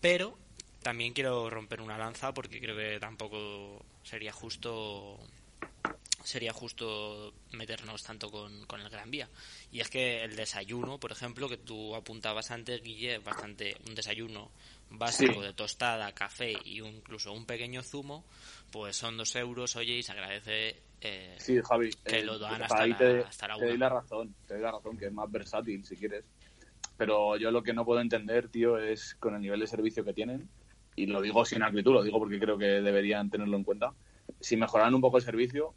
Pero 0.01 0.37
también 0.83 1.13
quiero 1.13 1.49
romper 1.49 1.81
una 1.81 1.97
lanza 1.97 2.31
porque 2.31 2.59
creo 2.59 2.77
que 2.77 2.99
tampoco 2.99 3.83
sería 4.03 4.31
justo 4.31 5.19
sería 6.25 6.51
justo 6.53 7.33
meternos 7.51 8.03
tanto 8.03 8.29
con, 8.29 8.65
con, 8.65 8.81
el 8.81 8.89
Gran 8.89 9.11
Vía. 9.11 9.29
Y 9.71 9.79
es 9.79 9.89
que 9.89 10.23
el 10.23 10.35
desayuno, 10.35 10.99
por 10.99 11.11
ejemplo, 11.11 11.47
que 11.47 11.57
tú 11.57 11.95
apuntabas 11.95 12.51
antes, 12.51 12.81
Guille, 12.81 13.19
bastante 13.19 13.75
un 13.87 13.95
desayuno 13.95 14.51
básico 14.89 15.41
de 15.41 15.53
tostada, 15.53 16.11
café 16.13 16.53
y 16.63 16.79
incluso 16.79 17.33
un 17.33 17.45
pequeño 17.45 17.83
zumo, 17.83 18.25
pues 18.71 18.95
son 18.95 19.17
dos 19.17 19.35
euros, 19.35 19.75
oye, 19.75 19.97
y 19.97 20.03
se 20.03 20.11
agradece 20.11 20.75
eh, 21.01 21.35
sí, 21.37 21.59
Javi, 21.61 21.91
que 22.03 22.23
lo 22.23 22.35
eh, 22.35 22.39
dan 22.39 22.63
hasta, 22.63 22.87
la, 22.87 22.97
te, 22.97 23.19
hasta 23.19 23.47
la 23.47 23.57
Te 23.57 23.65
doy 23.65 23.77
la 23.77 23.89
razón, 23.89 24.35
te 24.47 24.55
doy 24.55 24.63
la 24.63 24.71
razón, 24.71 24.97
que 24.97 25.05
es 25.05 25.13
más 25.13 25.31
versátil, 25.31 25.83
si 25.85 25.95
quieres. 25.95 26.23
Pero 26.97 27.37
yo 27.37 27.51
lo 27.51 27.61
que 27.61 27.73
no 27.73 27.85
puedo 27.85 28.01
entender, 28.01 28.49
tío, 28.49 28.77
es 28.77 29.15
con 29.15 29.35
el 29.35 29.41
nivel 29.41 29.59
de 29.59 29.67
servicio 29.67 30.03
que 30.03 30.13
tienen, 30.13 30.49
y 30.95 31.05
lo 31.05 31.21
digo 31.21 31.45
sin 31.45 31.61
acritud, 31.61 31.93
lo 31.93 32.03
digo 32.03 32.19
porque 32.19 32.39
creo 32.39 32.57
que 32.57 32.81
deberían 32.81 33.29
tenerlo 33.29 33.57
en 33.57 33.63
cuenta, 33.63 33.93
si 34.39 34.55
mejoran 34.57 34.95
un 34.95 35.01
poco 35.01 35.17
el 35.17 35.23
servicio, 35.23 35.73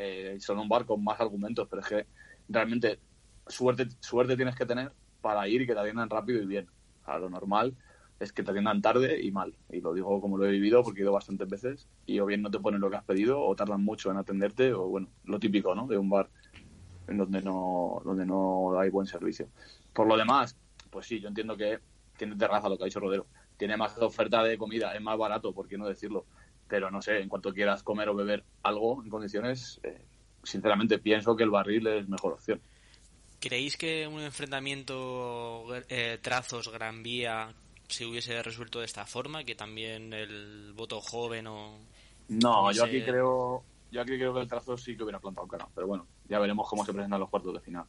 eh, 0.00 0.36
son 0.38 0.60
un 0.60 0.68
bar 0.68 0.86
con 0.86 1.02
más 1.02 1.20
argumentos, 1.20 1.66
pero 1.68 1.82
es 1.82 1.88
que 1.88 2.06
realmente 2.48 3.00
suerte, 3.48 3.88
suerte 3.98 4.36
tienes 4.36 4.54
que 4.54 4.64
tener 4.64 4.92
para 5.20 5.48
ir 5.48 5.62
y 5.62 5.66
que 5.66 5.74
te 5.74 5.80
atiendan 5.80 6.08
rápido 6.08 6.40
y 6.40 6.46
bien. 6.46 6.68
A 7.04 7.18
lo 7.18 7.28
normal 7.28 7.74
es 8.20 8.32
que 8.32 8.44
te 8.44 8.52
atiendan 8.52 8.80
tarde 8.80 9.20
y 9.20 9.32
mal. 9.32 9.56
Y 9.70 9.80
lo 9.80 9.92
digo 9.92 10.20
como 10.20 10.38
lo 10.38 10.46
he 10.46 10.52
vivido 10.52 10.84
porque 10.84 11.00
he 11.00 11.02
ido 11.02 11.12
bastantes 11.12 11.48
veces 11.48 11.88
y 12.06 12.20
o 12.20 12.26
bien 12.26 12.42
no 12.42 12.50
te 12.50 12.60
ponen 12.60 12.80
lo 12.80 12.90
que 12.90 12.96
has 12.96 13.04
pedido 13.04 13.42
o 13.42 13.56
tardan 13.56 13.84
mucho 13.84 14.10
en 14.12 14.18
atenderte 14.18 14.72
o 14.72 14.86
bueno, 14.86 15.08
lo 15.24 15.40
típico, 15.40 15.74
¿no? 15.74 15.88
De 15.88 15.98
un 15.98 16.08
bar 16.08 16.30
en 17.08 17.18
donde 17.18 17.42
no, 17.42 18.00
donde 18.04 18.24
no 18.24 18.78
hay 18.78 18.90
buen 18.90 19.06
servicio. 19.08 19.48
Por 19.92 20.06
lo 20.06 20.16
demás, 20.16 20.56
pues 20.90 21.06
sí, 21.06 21.18
yo 21.18 21.26
entiendo 21.26 21.56
que 21.56 21.80
tiene 22.16 22.36
terraza 22.36 22.68
lo 22.68 22.78
que 22.78 22.84
ha 22.84 22.86
dicho 22.86 23.00
Rodero. 23.00 23.26
Tiene 23.56 23.76
más 23.76 23.98
oferta 23.98 24.44
de 24.44 24.56
comida, 24.56 24.94
es 24.94 25.00
más 25.00 25.18
barato, 25.18 25.52
por 25.52 25.66
qué 25.66 25.76
no 25.76 25.88
decirlo. 25.88 26.26
Pero 26.68 26.90
no 26.90 27.00
sé, 27.00 27.20
en 27.20 27.28
cuanto 27.28 27.52
quieras 27.52 27.82
comer 27.82 28.08
o 28.08 28.14
beber 28.14 28.44
algo 28.62 29.02
en 29.02 29.08
condiciones, 29.08 29.80
eh, 29.82 30.04
sinceramente 30.42 30.98
pienso 30.98 31.34
que 31.34 31.44
el 31.44 31.50
barril 31.50 31.86
es 31.86 32.08
mejor 32.08 32.34
opción. 32.34 32.60
¿Creéis 33.40 33.76
que 33.76 34.06
un 34.06 34.20
enfrentamiento 34.20 35.64
eh, 35.88 36.18
trazos 36.20 36.70
Gran 36.70 37.02
Vía 37.02 37.54
se 37.88 38.04
hubiese 38.04 38.42
resuelto 38.42 38.80
de 38.80 38.84
esta 38.84 39.06
forma, 39.06 39.44
que 39.44 39.54
también 39.54 40.12
el 40.12 40.72
voto 40.74 41.00
joven 41.00 41.46
o... 41.46 41.78
No, 42.28 42.70
yo 42.72 42.84
aquí 42.84 43.02
creo 43.02 43.64
yo 43.90 44.02
aquí 44.02 44.16
creo 44.16 44.34
que 44.34 44.40
el 44.40 44.48
trazo 44.48 44.76
sí 44.76 44.96
que 44.96 45.02
hubiera 45.02 45.18
plantado 45.18 45.46
cara, 45.46 45.66
pero 45.74 45.86
bueno, 45.86 46.06
ya 46.28 46.38
veremos 46.38 46.68
cómo 46.68 46.84
se 46.84 46.92
presentan 46.92 47.20
los 47.20 47.30
cuartos 47.30 47.54
de 47.54 47.60
final. 47.60 47.86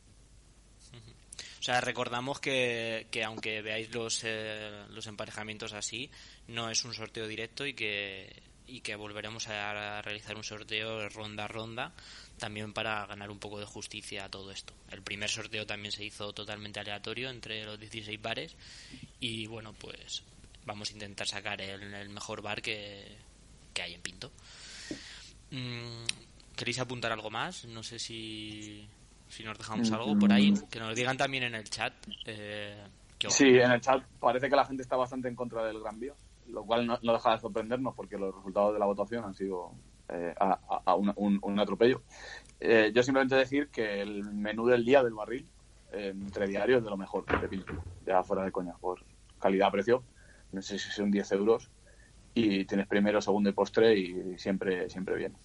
O 1.60 1.62
sea, 1.62 1.82
recordamos 1.82 2.40
que, 2.40 3.08
que 3.12 3.24
aunque 3.24 3.62
veáis 3.62 3.94
los, 3.94 4.22
eh, 4.24 4.86
los 4.90 5.08
emparejamientos 5.08 5.74
así, 5.74 6.10
no 6.48 6.70
es 6.70 6.86
un 6.86 6.94
sorteo 6.94 7.28
directo 7.28 7.66
y 7.66 7.74
que, 7.74 8.44
y 8.70 8.82
que 8.82 8.96
volveremos 8.96 9.48
a 9.48 10.02
realizar 10.02 10.36
un 10.38 10.44
sorteo 10.44 11.10
ronda 11.10 11.46
a 11.46 11.48
ronda 11.48 11.94
también 12.40 12.74
para 12.74 13.06
ganar 13.06 13.30
un 13.30 13.38
poco 13.38 13.60
de 13.60 13.66
justicia 13.66 14.26
a 14.26 14.30
todo 14.30 14.52
esto. 14.52 14.74
El 14.90 15.04
primer 15.04 15.30
sorteo 15.30 15.68
también 15.68 15.92
se 15.92 16.06
hizo 16.06 16.34
totalmente 16.34 16.80
aleatorio 16.80 17.30
entre 17.30 17.64
los 17.66 17.80
16 17.80 18.20
bares 18.22 18.56
y 19.20 19.46
bueno, 19.48 19.74
pues 19.74 20.24
vamos 20.66 20.90
a 20.90 20.94
intentar 20.94 21.28
sacar 21.28 21.62
el, 21.62 22.10
mejor 22.10 22.42
bar 22.42 22.62
que, 22.62 23.18
hay 23.82 23.94
en 23.94 24.02
Pinto. 24.02 24.32
Mm, 25.52 26.06
¿Queréis 26.56 26.80
apuntar 26.80 27.12
algo 27.12 27.30
más? 27.30 27.66
No 27.66 27.84
sé 27.84 27.98
si, 27.98 28.88
si 29.30 29.44
nos 29.44 29.58
dejamos 29.58 29.92
algo 29.92 30.18
por 30.18 30.34
ahí. 30.34 30.54
Que 30.70 30.80
nos 30.80 30.96
digan 30.96 31.16
también 31.16 31.44
en 31.44 31.56
el 31.56 31.64
chat. 31.70 31.94
Eh, 32.26 32.84
sí, 33.30 33.48
en 33.48 33.72
el 33.72 33.80
chat 33.80 34.04
parece 34.20 34.50
que 34.50 34.56
la 34.56 34.66
gente 34.66 34.84
está 34.84 34.98
bastante 34.98 35.30
en 35.30 35.36
contra 35.36 35.64
del 35.64 35.80
Gran 35.80 36.00
Vía, 36.00 36.14
lo 36.52 36.64
cual 36.64 36.88
no, 36.88 36.98
deja 36.98 37.32
de 37.32 37.40
sorprendernos 37.40 37.96
porque 37.96 38.18
los 38.18 38.36
resultados 38.36 38.74
de 38.74 38.80
la 38.80 38.86
votación 38.86 39.24
han 39.24 39.34
sido 39.34 39.72
eh, 40.10 40.34
a, 40.40 40.96
un, 40.96 41.60
atropello. 41.60 42.02
Eh, 42.60 42.92
yo 42.94 43.04
simplemente 43.04 43.36
decir 43.36 43.70
que 43.70 44.02
el 44.02 44.24
menú 44.24 44.68
del 44.68 44.86
día 44.86 45.04
del 45.04 45.14
barril 45.14 45.50
entre 45.92 46.46
diarios 46.46 46.80
es 46.80 46.84
de 46.84 46.90
lo 46.92 46.98
mejor 46.98 47.26
de 47.26 47.64
ya 48.06 48.22
fuera 48.22 48.44
de 48.44 48.52
coña, 48.52 48.74
por 48.80 49.04
calidad-precio, 49.40 50.04
no 50.52 50.62
sé 50.62 50.78
si 50.78 50.92
son 50.92 51.10
10 51.10 51.32
euros 51.32 51.72
y 52.34 52.66
tienes 52.66 52.88
primero, 52.88 53.22
segundo 53.22 53.50
y 53.50 53.54
postre 53.54 53.98
y 53.98 54.38
siempre 54.38 54.90
siempre 54.90 55.16
bien. 55.16 55.36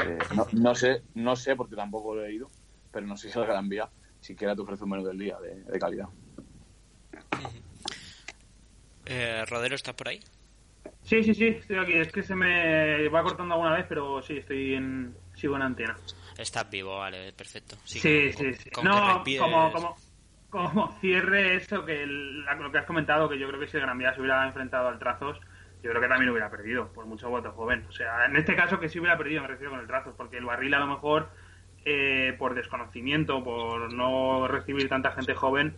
Eh, 0.00 0.18
no, 0.52 0.74
sé, 0.74 1.02
no 1.14 1.36
sé 1.36 1.56
porque 1.56 1.76
tampoco 1.76 2.14
lo 2.14 2.24
he 2.24 2.34
ido, 2.34 2.50
pero 2.90 3.06
no 3.06 3.16
sé 3.16 3.30
si 3.30 3.38
el 3.38 3.46
Gran 3.46 3.68
Vía 3.68 3.88
siquiera 4.20 4.54
te 4.54 4.62
ofrece 4.62 4.84
un 4.84 4.90
menú 4.90 5.04
del 5.04 5.18
día 5.18 5.38
de, 5.40 5.78
calidad. 5.78 6.08
Eh, 9.06 9.44
Rodero, 9.46 9.74
¿estás 9.74 9.94
por 9.94 10.08
ahí? 10.08 10.20
Sí, 11.02 11.22
sí, 11.22 11.34
sí, 11.34 11.46
estoy 11.48 11.76
aquí. 11.76 11.92
Es 11.94 12.10
que 12.10 12.22
se 12.22 12.34
me 12.34 13.08
va 13.08 13.22
cortando 13.22 13.54
alguna 13.54 13.74
vez, 13.74 13.86
pero 13.88 14.22
sí, 14.22 14.38
estoy 14.38 14.74
en. 14.74 15.14
Sigo 15.34 15.56
en 15.56 15.62
antena. 15.62 15.96
Estás 16.38 16.70
vivo, 16.70 16.98
vale, 16.98 17.32
perfecto. 17.32 17.76
Sí, 17.84 17.98
sí, 17.98 18.32
sí. 18.32 18.70
no, 18.82 19.22
como, 19.38 19.72
como, 19.72 19.96
como 20.50 20.92
cierre 21.00 21.56
eso 21.56 21.84
que 21.84 22.06
lo 22.06 22.70
que 22.70 22.78
has 22.78 22.86
comentado, 22.86 23.28
que 23.28 23.38
yo 23.38 23.48
creo 23.48 23.60
que 23.60 23.66
si 23.66 23.76
el 23.76 23.82
Gran 23.82 23.98
Vía 23.98 24.14
se 24.14 24.20
hubiera 24.20 24.46
enfrentado 24.46 24.88
al 24.88 24.98
Trazos, 24.98 25.38
yo 25.82 25.90
creo 25.90 26.00
que 26.00 26.08
también 26.08 26.30
hubiera 26.30 26.50
perdido, 26.50 26.92
por 26.92 27.06
mucho 27.06 27.28
voto 27.28 27.52
joven. 27.52 27.84
O 27.88 27.92
sea, 27.92 28.24
en 28.24 28.36
este 28.36 28.56
caso 28.56 28.80
que 28.80 28.88
sí 28.88 28.98
hubiera 28.98 29.18
perdido, 29.18 29.42
me 29.42 29.48
refiero 29.48 29.72
con 29.72 29.80
el 29.80 29.86
Trazos, 29.86 30.14
porque 30.16 30.38
el 30.38 30.44
Barril 30.44 30.72
a 30.74 30.78
lo 30.78 30.86
mejor, 30.86 31.28
eh, 31.84 32.34
por 32.38 32.54
desconocimiento, 32.54 33.44
por 33.44 33.92
no 33.92 34.48
recibir 34.48 34.88
tanta 34.88 35.12
gente 35.12 35.34
joven, 35.34 35.74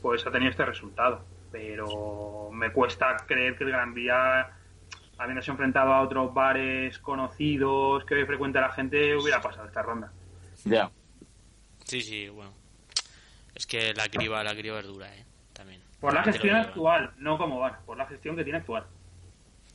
pues 0.00 0.26
ha 0.26 0.30
tenido 0.30 0.50
este 0.50 0.64
resultado. 0.64 1.24
Pero 1.50 2.50
me 2.52 2.72
cuesta 2.72 3.16
creer 3.26 3.56
que 3.56 3.64
el 3.64 3.70
Gran 3.70 3.94
Vía, 3.94 4.50
habiéndose 5.18 5.50
enfrentado 5.50 5.92
a 5.92 6.02
otros 6.02 6.32
bares 6.32 6.98
conocidos 6.98 8.04
que 8.04 8.14
hoy 8.14 8.24
frecuenta 8.24 8.60
la 8.60 8.72
gente, 8.72 9.16
hubiera 9.16 9.40
pasado 9.40 9.66
esta 9.66 9.82
ronda. 9.82 10.12
Ya. 10.64 10.90
Sí, 11.84 12.00
sí, 12.02 12.28
bueno. 12.28 12.52
Es 13.54 13.66
que 13.66 13.92
la 13.94 14.08
criba, 14.08 14.42
la 14.44 14.54
criba 14.54 14.78
es 14.78 14.86
dura, 14.86 15.14
¿eh? 15.14 15.24
También. 15.52 15.82
Por 16.00 16.14
la 16.14 16.22
gestión 16.22 16.56
actual, 16.56 17.12
no 17.18 17.36
como 17.36 17.58
bar, 17.58 17.80
por 17.84 17.96
la 17.96 18.06
gestión 18.06 18.36
que 18.36 18.44
tiene 18.44 18.58
actual. 18.58 18.86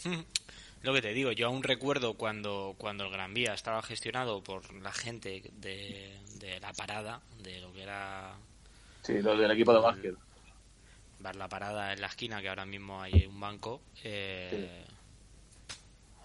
Lo 0.81 0.93
que 0.93 1.01
te 1.01 1.13
digo, 1.13 1.31
yo 1.31 1.47
aún 1.47 1.63
recuerdo 1.63 2.13
cuando, 2.13 2.75
cuando 2.77 3.05
el 3.05 3.11
Gran 3.11 3.33
Vía 3.33 3.55
estaba 3.55 3.81
gestionado 3.81 4.43
por 4.43 4.71
la 4.71 4.91
gente 4.91 5.41
de, 5.53 6.15
de 6.37 6.59
la 6.59 6.73
parada, 6.73 7.21
de 7.41 7.59
lo 7.59 7.73
que 7.73 7.81
era 7.81 8.35
Sí, 9.05 9.21
los 9.21 9.37
del 9.37 9.51
equipo 9.51 9.71
de 9.71 9.79
básquet. 9.79 10.15
Ver 11.25 11.37
la 11.37 11.49
parada 11.49 11.91
en 11.91 12.01
la 12.01 12.07
esquina, 12.07 12.39
que 12.39 12.49
ahora 12.49 12.67
mismo 12.67 13.01
hay 13.01 13.25
un 13.25 13.39
banco. 13.39 13.81
Eh, 14.03 14.85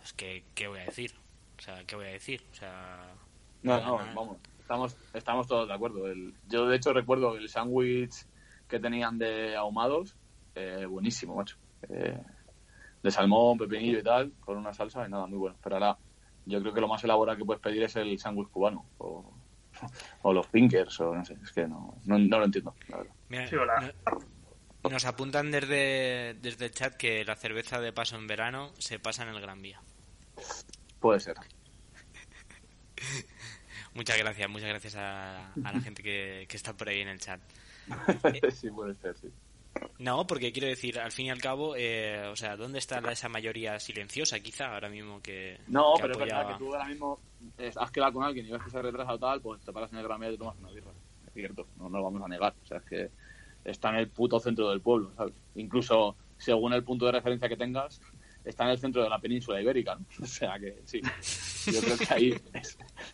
Es 0.04 0.12
que, 0.12 0.44
¿qué 0.54 0.68
voy 0.68 0.80
a 0.80 0.84
decir? 0.84 1.14
O 1.58 1.62
sea, 1.62 1.84
¿qué 1.86 1.96
voy 1.96 2.04
a 2.04 2.10
decir? 2.10 2.42
O 2.52 2.54
sea... 2.54 3.14
No, 3.62 3.80
no, 3.80 3.96
vamos. 3.96 4.36
Estamos, 4.60 4.94
estamos 5.14 5.46
todos 5.46 5.68
de 5.68 5.74
acuerdo. 5.74 6.06
El, 6.06 6.34
yo, 6.48 6.66
de 6.66 6.76
hecho, 6.76 6.92
recuerdo 6.92 7.34
el 7.38 7.48
sándwich 7.48 8.26
que 8.68 8.78
tenían 8.78 9.16
de 9.16 9.56
ahumados. 9.56 10.16
Eh, 10.54 10.84
buenísimo, 10.84 11.34
macho. 11.34 11.56
Eh, 11.88 12.20
de 13.02 13.10
salmón, 13.10 13.56
pepinillo 13.56 14.00
y 14.00 14.02
tal, 14.02 14.32
con 14.40 14.58
una 14.58 14.74
salsa 14.74 15.06
y 15.06 15.10
nada, 15.10 15.26
muy 15.26 15.38
bueno. 15.38 15.56
Pero 15.62 15.76
ahora, 15.76 15.96
yo 16.44 16.60
creo 16.60 16.74
que 16.74 16.80
lo 16.82 16.88
más 16.88 17.02
elaborado 17.04 17.38
que 17.38 17.44
puedes 17.46 17.62
pedir 17.62 17.82
es 17.84 17.96
el 17.96 18.18
sándwich 18.18 18.50
cubano. 18.50 18.84
O, 18.98 19.32
o 20.22 20.32
los 20.34 20.46
Pinkers, 20.48 21.00
o 21.00 21.14
no 21.14 21.24
sé, 21.24 21.38
es 21.42 21.52
que 21.52 21.66
no, 21.66 21.94
no, 22.04 22.18
lo 22.18 22.44
entiendo. 22.44 22.74
Nos 24.88 25.04
apuntan 25.04 25.50
desde, 25.50 26.34
desde 26.40 26.66
el 26.66 26.72
chat 26.72 26.96
que 26.96 27.24
la 27.24 27.36
cerveza 27.36 27.80
de 27.80 27.92
paso 27.92 28.16
en 28.16 28.26
verano 28.26 28.72
se 28.78 28.98
pasa 28.98 29.22
en 29.24 29.28
el 29.28 29.40
Gran 29.40 29.60
Vía. 29.60 29.80
Puede 31.00 31.20
ser. 31.20 31.36
muchas 33.94 34.18
gracias, 34.18 34.48
muchas 34.48 34.68
gracias 34.68 34.96
a, 34.96 35.52
la 35.56 35.80
gente 35.84 36.02
que, 36.02 36.46
que, 36.48 36.56
está 36.56 36.72
por 36.72 36.88
ahí 36.88 37.00
en 37.00 37.08
el 37.08 37.20
chat. 37.20 37.40
sí, 38.52 38.70
puede 38.70 38.94
ser, 38.96 39.16
sí. 39.16 39.30
No, 39.98 40.26
porque 40.26 40.52
quiero 40.52 40.66
decir, 40.66 40.98
al 40.98 41.12
fin 41.12 41.26
y 41.26 41.30
al 41.30 41.40
cabo, 41.40 41.76
eh, 41.76 42.26
o 42.26 42.36
sea, 42.36 42.56
¿dónde 42.56 42.78
está 42.78 42.98
esa 43.12 43.28
mayoría 43.28 43.78
silenciosa 43.78 44.40
quizá 44.40 44.74
ahora 44.74 44.88
mismo 44.88 45.20
que... 45.22 45.60
No, 45.68 45.94
pero 46.00 46.14
es 46.14 46.18
verdad 46.18 46.48
que 46.48 46.58
tú 46.58 46.74
ahora 46.74 46.88
mismo 46.88 47.20
has 47.76 47.90
quedado 47.90 48.14
con 48.14 48.24
alguien 48.24 48.46
y 48.46 48.50
ves 48.50 48.62
que 48.62 48.70
se 48.70 48.82
retrasa 48.82 49.12
o 49.12 49.18
tal, 49.18 49.40
pues 49.40 49.62
te 49.62 49.72
paras 49.72 49.92
en 49.92 49.98
el 49.98 50.04
Gran 50.04 50.20
Vía 50.20 50.30
y 50.30 50.32
te 50.32 50.38
tomas 50.38 50.56
una 50.58 50.70
birra. 50.70 50.90
Es 51.26 51.32
cierto, 51.32 51.68
no, 51.76 51.88
no 51.88 51.98
lo 51.98 52.04
vamos 52.04 52.22
a 52.22 52.28
negar. 52.28 52.54
O 52.62 52.66
sea, 52.66 52.78
es 52.78 52.84
que 52.84 53.10
está 53.64 53.90
en 53.90 53.96
el 53.96 54.08
puto 54.08 54.40
centro 54.40 54.70
del 54.70 54.80
pueblo, 54.80 55.12
¿sabes? 55.16 55.34
Incluso 55.54 56.16
según 56.36 56.72
el 56.72 56.84
punto 56.84 57.06
de 57.06 57.12
referencia 57.12 57.48
que 57.48 57.56
tengas, 57.56 58.00
está 58.44 58.64
en 58.64 58.70
el 58.70 58.78
centro 58.78 59.02
de 59.02 59.10
la 59.10 59.18
península 59.18 59.60
ibérica, 59.60 59.94
¿no? 59.94 60.06
O 60.22 60.26
sea 60.26 60.58
que 60.58 60.80
sí, 60.84 61.00
yo 61.70 61.80
creo 61.80 61.98
que 61.98 62.14
ahí 62.14 62.34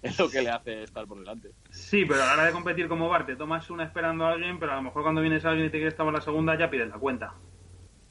es, 0.03 0.19
lo 0.19 0.29
que 0.29 0.43
le 0.43 0.51
hace 0.51 0.83
estar 0.85 1.07
por 1.07 1.19
delante. 1.19 1.51
Sí, 1.71 2.05
pero 2.05 2.23
a 2.23 2.27
la 2.27 2.33
hora 2.35 2.45
de 2.47 2.53
competir 2.53 2.89
como 2.89 3.09
bar, 3.09 3.27
te 3.27 3.37
tomas 3.37 3.69
una 3.71 3.85
esperando 3.85 4.27
a 4.27 4.33
alguien, 4.33 4.59
pero 4.59 4.73
a 4.73 4.77
lo 4.77 4.83
mejor 4.83 5.03
cuando 5.03 5.21
vienes 5.21 5.45
a 5.45 5.51
alguien 5.51 5.67
y 5.67 5.71
te 5.71 5.79
quieres 5.79 5.97
tomar 5.97 6.15
la 6.15 6.21
segunda, 6.21 6.57
ya 6.59 6.71
pides 6.71 6.89
la 6.89 6.99
cuenta. 6.99 7.35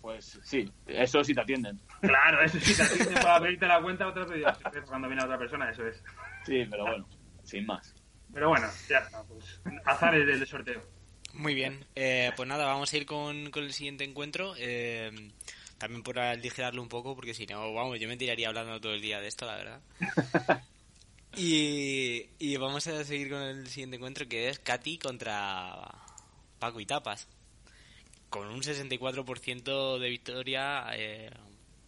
Pues 0.02 0.40
sí, 0.44 0.72
eso 0.86 1.24
sí 1.24 1.34
te 1.34 1.42
atienden. 1.42 1.80
Claro, 2.02 2.42
eso 2.44 2.60
sí 2.60 2.76
te 2.76 2.84
atienden 2.84 3.16
para 3.16 3.40
pedirte 3.40 3.68
la 3.68 3.82
cuenta, 3.82 4.08
otro 4.08 4.26
día 4.26 4.56
cuando 4.86 5.08
viene 5.08 5.24
otra 5.24 5.38
persona, 5.38 5.70
eso 5.70 5.88
es. 5.88 6.04
Sí, 6.44 6.66
pero 6.70 6.84
bueno, 6.84 7.08
sin 7.44 7.66
más. 7.66 7.96
Pero 8.34 8.50
bueno, 8.50 8.68
ya 8.90 9.00
está, 9.00 9.24
pues 9.24 9.62
azares 9.86 10.28
del 10.28 10.46
sorteo. 10.46 10.95
Muy 11.36 11.54
bien, 11.54 11.86
eh, 11.96 12.32
pues 12.36 12.48
nada, 12.48 12.66
vamos 12.66 12.92
a 12.92 12.98
ir 12.98 13.06
con, 13.06 13.52
con 13.52 13.64
el 13.64 13.74
siguiente 13.74 14.06
encuentro. 14.06 14.56
Eh, 14.58 15.12
también 15.78 16.02
por 16.02 16.18
aligerarlo 16.18 16.82
un 16.82 16.88
poco, 16.88 17.14
porque 17.14 17.34
si 17.34 17.46
no, 17.46 17.74
vamos, 17.74 18.00
yo 18.00 18.08
me 18.08 18.16
tiraría 18.16 18.48
hablando 18.48 18.80
todo 18.80 18.94
el 18.94 19.02
día 19.02 19.20
de 19.20 19.28
esto, 19.28 19.46
la 19.46 19.58
verdad. 19.58 19.82
y, 21.36 22.28
y 22.40 22.56
vamos 22.56 22.88
a 22.88 23.04
seguir 23.04 23.30
con 23.30 23.42
el 23.42 23.68
siguiente 23.68 23.98
encuentro, 23.98 24.28
que 24.30 24.48
es 24.48 24.60
Katy 24.60 24.98
contra 24.98 25.92
Paco 26.58 26.80
y 26.80 26.86
Tapas. 26.86 27.28
Con 28.30 28.48
un 28.48 28.62
64% 28.62 30.00
de 30.00 30.10
victoria 30.10 30.88
eh, 30.94 31.30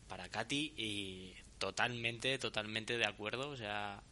para 0.10 0.27
Katy 0.27 0.73
y 0.75 1.33
totalmente, 1.57 2.38
totalmente 2.38 2.97
de 2.97 3.05
acuerdo. 3.05 3.49
O 3.49 3.57
sea, 3.57 4.03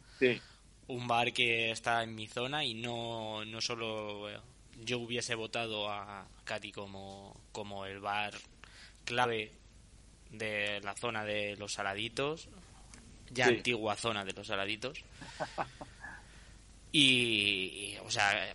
un 0.88 1.06
bar 1.06 1.32
que 1.34 1.70
está 1.70 2.02
en 2.02 2.14
mi 2.14 2.26
zona 2.26 2.64
y 2.64 2.72
no, 2.72 3.44
no 3.44 3.60
solo 3.60 4.28
yo 4.84 4.98
hubiese 4.98 5.34
votado 5.34 5.90
a 5.90 6.26
Katy 6.44 6.72
como, 6.72 7.40
como 7.52 7.86
el 7.86 8.00
bar 8.00 8.34
clave 9.04 9.52
de 10.30 10.80
la 10.82 10.94
zona 10.94 11.24
de 11.24 11.56
los 11.56 11.74
saladitos, 11.74 12.48
ya 13.30 13.46
antigua 13.46 13.96
zona 13.96 14.24
de 14.24 14.32
los 14.32 14.46
saladitos. 14.46 15.04
Y, 16.92 17.96
o 18.06 18.10
sea, 18.10 18.54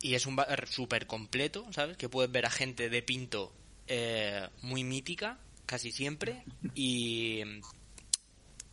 y 0.00 0.14
es 0.14 0.24
un 0.24 0.36
bar 0.36 0.66
súper 0.66 1.06
completo, 1.06 1.66
¿sabes? 1.72 1.96
Que 1.96 2.08
puedes 2.08 2.30
ver 2.30 2.46
a 2.46 2.50
gente 2.50 2.88
de 2.88 3.02
pinto 3.02 3.52
eh, 3.86 4.48
muy 4.62 4.82
mítica, 4.82 5.38
casi 5.66 5.92
siempre, 5.92 6.42
y, 6.74 7.42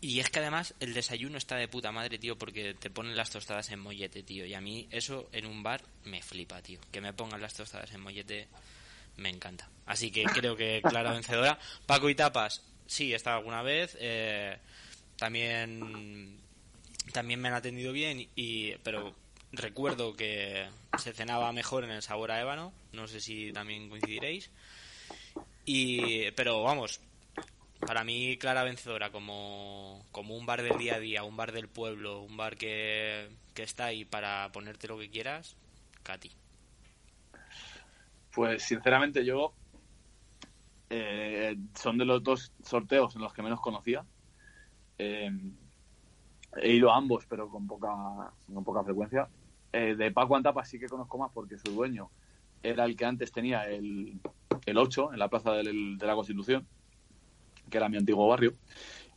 y 0.04 0.20
es 0.20 0.30
que 0.30 0.39
además 0.39 0.74
el 0.82 0.94
desayuno 0.94 1.38
está 1.38 1.56
de 1.56 1.70
puta 1.70 1.94
madre, 1.94 2.20
tío, 2.20 2.38
porque 2.38 2.74
te 2.74 2.89
ponen 2.89 3.16
las 3.16 3.30
tostadas 3.30 3.72
en 3.72 3.80
mollete, 3.80 4.22
tío. 4.22 4.46
Y 4.46 4.54
a 4.54 4.60
mí 4.60 4.86
eso 4.92 5.30
en 5.32 5.46
un 5.46 5.63
bar 5.63 5.82
me 6.04 6.22
flipa, 6.22 6.62
tío. 6.62 6.82
Que 6.92 7.00
me 7.00 7.13
pongan 7.13 7.39
las 7.39 7.54
tostadas 7.54 7.89
en 7.94 8.02
mollete 8.02 8.50
me 9.16 9.30
encanta. 9.30 9.70
Así 9.86 10.12
que 10.12 10.24
creo 10.26 10.58
que 10.58 10.82
clara 10.84 11.13
vencedora. 11.13 11.58
Paco 11.86 12.10
y 12.10 12.16
Tapas, 12.16 12.62
sí, 12.86 13.13
he 13.13 13.16
estado 13.16 13.38
alguna 13.38 13.62
vez. 13.62 13.96
Eh, 13.98 14.58
también, 15.16 16.38
también 17.13 17.39
me 17.39 17.48
han 17.48 17.54
atendido 17.54 17.94
bien, 17.94 18.28
y, 18.36 18.74
pero 18.84 19.16
recuerdo 19.54 20.18
que 20.18 20.68
se 21.00 21.13
cenaba 21.13 21.54
mejor 21.54 21.86
en 21.86 21.92
el 21.92 22.02
sabor 22.02 22.32
a 22.32 22.42
ébano. 22.42 22.74
No 22.92 23.08
sé 23.08 23.22
si 23.22 23.54
también 23.54 23.88
coincidiréis. 23.88 24.50
Y, 25.66 26.30
pero 26.32 26.62
vamos, 26.62 27.00
para 27.86 28.04
mí 28.04 28.38
clara 28.38 28.63
vencedora 28.63 29.12
como, 29.12 30.06
como 30.12 30.36
un 30.36 30.46
bar 30.46 30.62
del 30.62 30.78
día 30.78 30.96
a 30.96 31.00
día, 31.00 31.24
un 31.24 31.38
bar 31.38 31.52
del 31.52 31.67
pueblo, 31.67 32.22
un 32.22 32.38
bar 32.38 32.58
que, 32.58 33.30
que 33.54 33.63
está 33.63 33.86
ahí 33.86 34.06
para 34.06 34.52
ponerte 34.52 34.88
lo 34.88 34.98
que 34.98 35.10
quieras, 35.10 35.56
Katy. 36.04 36.32
Pues 38.32 38.63
sinceramente 38.63 39.24
yo 39.24 39.54
eh, 40.89 41.56
son 41.76 41.98
de 41.98 42.06
los 42.06 42.24
dos 42.24 42.52
sorteos 42.63 43.15
en 43.15 43.22
los 43.22 43.34
que 43.34 43.41
menos 43.41 43.60
conocía. 43.60 44.06
Eh, 44.98 45.32
he 46.58 46.72
ido 46.72 46.91
a 46.91 46.98
ambos, 46.98 47.26
pero 47.28 47.50
con 47.50 47.67
poca, 47.67 48.32
con 48.54 48.63
poca 48.63 48.84
frecuencia. 48.84 49.28
Eh, 49.72 49.96
de 49.96 50.12
Paco 50.12 50.36
Antapa 50.36 50.63
sí 50.65 50.80
que 50.80 50.88
conozco 50.88 51.17
más 51.17 51.32
porque 51.34 51.58
su 51.58 51.72
dueño 51.72 52.12
era 52.62 52.86
el 52.86 52.96
que 52.96 53.06
antes 53.06 53.32
tenía 53.32 53.67
el, 53.67 54.19
el 54.65 54.78
8 54.78 55.13
en 55.13 55.19
la 55.19 55.30
Plaza 55.30 55.52
de 55.52 55.63
la 55.63 56.15
Constitución, 56.15 56.67
que 57.69 57.78
era 57.78 57.89
mi 57.89 57.97
antiguo 57.97 58.28
barrio. 58.28 58.54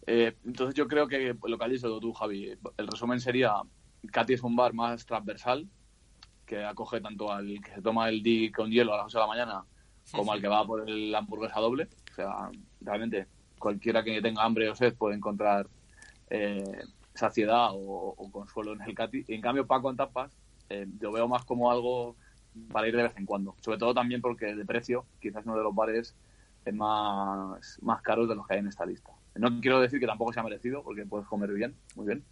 entonces 0.07 0.75
yo 0.75 0.87
creo 0.87 1.09
que 1.09 1.37
lo 1.47 1.59
que 1.59 1.65
has 1.65 1.71
dicho 1.71 2.01
tú, 2.01 2.13
Javi, 2.13 2.53
el 2.77 2.87
resumen 2.87 3.21
sería, 3.21 3.55
Katy 4.13 4.35
es 4.35 4.43
un 4.43 4.57
bar 4.57 4.73
más 4.73 5.05
transversal, 5.07 5.69
que 6.47 6.65
acoge 6.65 7.01
tanto 7.01 7.33
al 7.33 7.61
que 7.61 7.73
se 7.75 7.83
toma 7.83 8.09
el 8.09 8.23
D 8.23 8.53
con 8.55 8.71
hielo 8.71 8.95
a 8.95 8.99
las 8.99 9.07
8 9.07 9.19
de 9.19 9.23
la 9.23 9.27
mañana 9.27 9.65
como 10.13 10.33
al 10.33 10.41
que 10.41 10.49
va 10.49 10.65
por 10.65 10.89
el 10.89 11.15
hamburguesa 11.15 11.61
doble. 11.61 11.89
O 12.13 12.15
sea, 12.15 12.51
realmente 12.81 13.27
cualquiera 13.59 14.05
que 14.05 14.23
tenga 14.23 14.45
hambre 14.45 14.71
o 14.71 14.75
sed 14.75 14.95
puede 14.95 15.17
encontrar 15.17 15.67
eh, 16.31 16.83
saciedad 17.15 17.71
o, 17.73 18.15
consuelo 18.31 18.73
en 18.75 18.83
el 18.83 18.95
Cati. 18.95 19.25
Y 19.27 19.35
en 19.35 19.41
cambio, 19.41 19.67
Paco 19.67 19.91
en 19.91 19.97
tapas, 19.97 20.33
eh, 20.69 20.87
yo 21.01 21.13
veo 21.13 21.29
más 21.29 21.45
como 21.45 21.71
algo 21.71 22.17
para 22.73 22.89
ir 22.89 22.97
de 22.97 23.05
vez 23.05 23.17
en 23.17 23.27
cuando. 23.27 23.55
Sobre 23.61 23.79
todo 23.79 23.95
también 23.95 24.21
porque 24.21 24.55
de 24.55 24.65
precio, 24.65 25.05
quizás 25.21 25.45
uno 25.45 25.57
de 25.57 25.63
los 25.63 25.75
bares 25.75 26.15
más, 26.73 27.79
más 27.83 28.03
caros 28.03 28.29
de 28.29 28.35
los 28.35 28.47
que 28.47 28.55
hay 28.55 28.61
en 28.61 28.69
esta 28.69 28.87
lista. 28.87 29.13
No 29.35 29.61
quiero 29.61 29.81
decir 29.81 30.01
que 30.01 30.07
tampoco 30.07 30.33
sea 30.33 30.43
merecido, 30.43 30.83
porque 30.83 31.05
puedes 31.05 31.27
comer 31.27 31.53
bien, 31.53 31.75
muy 31.95 32.07
bien, 32.07 32.25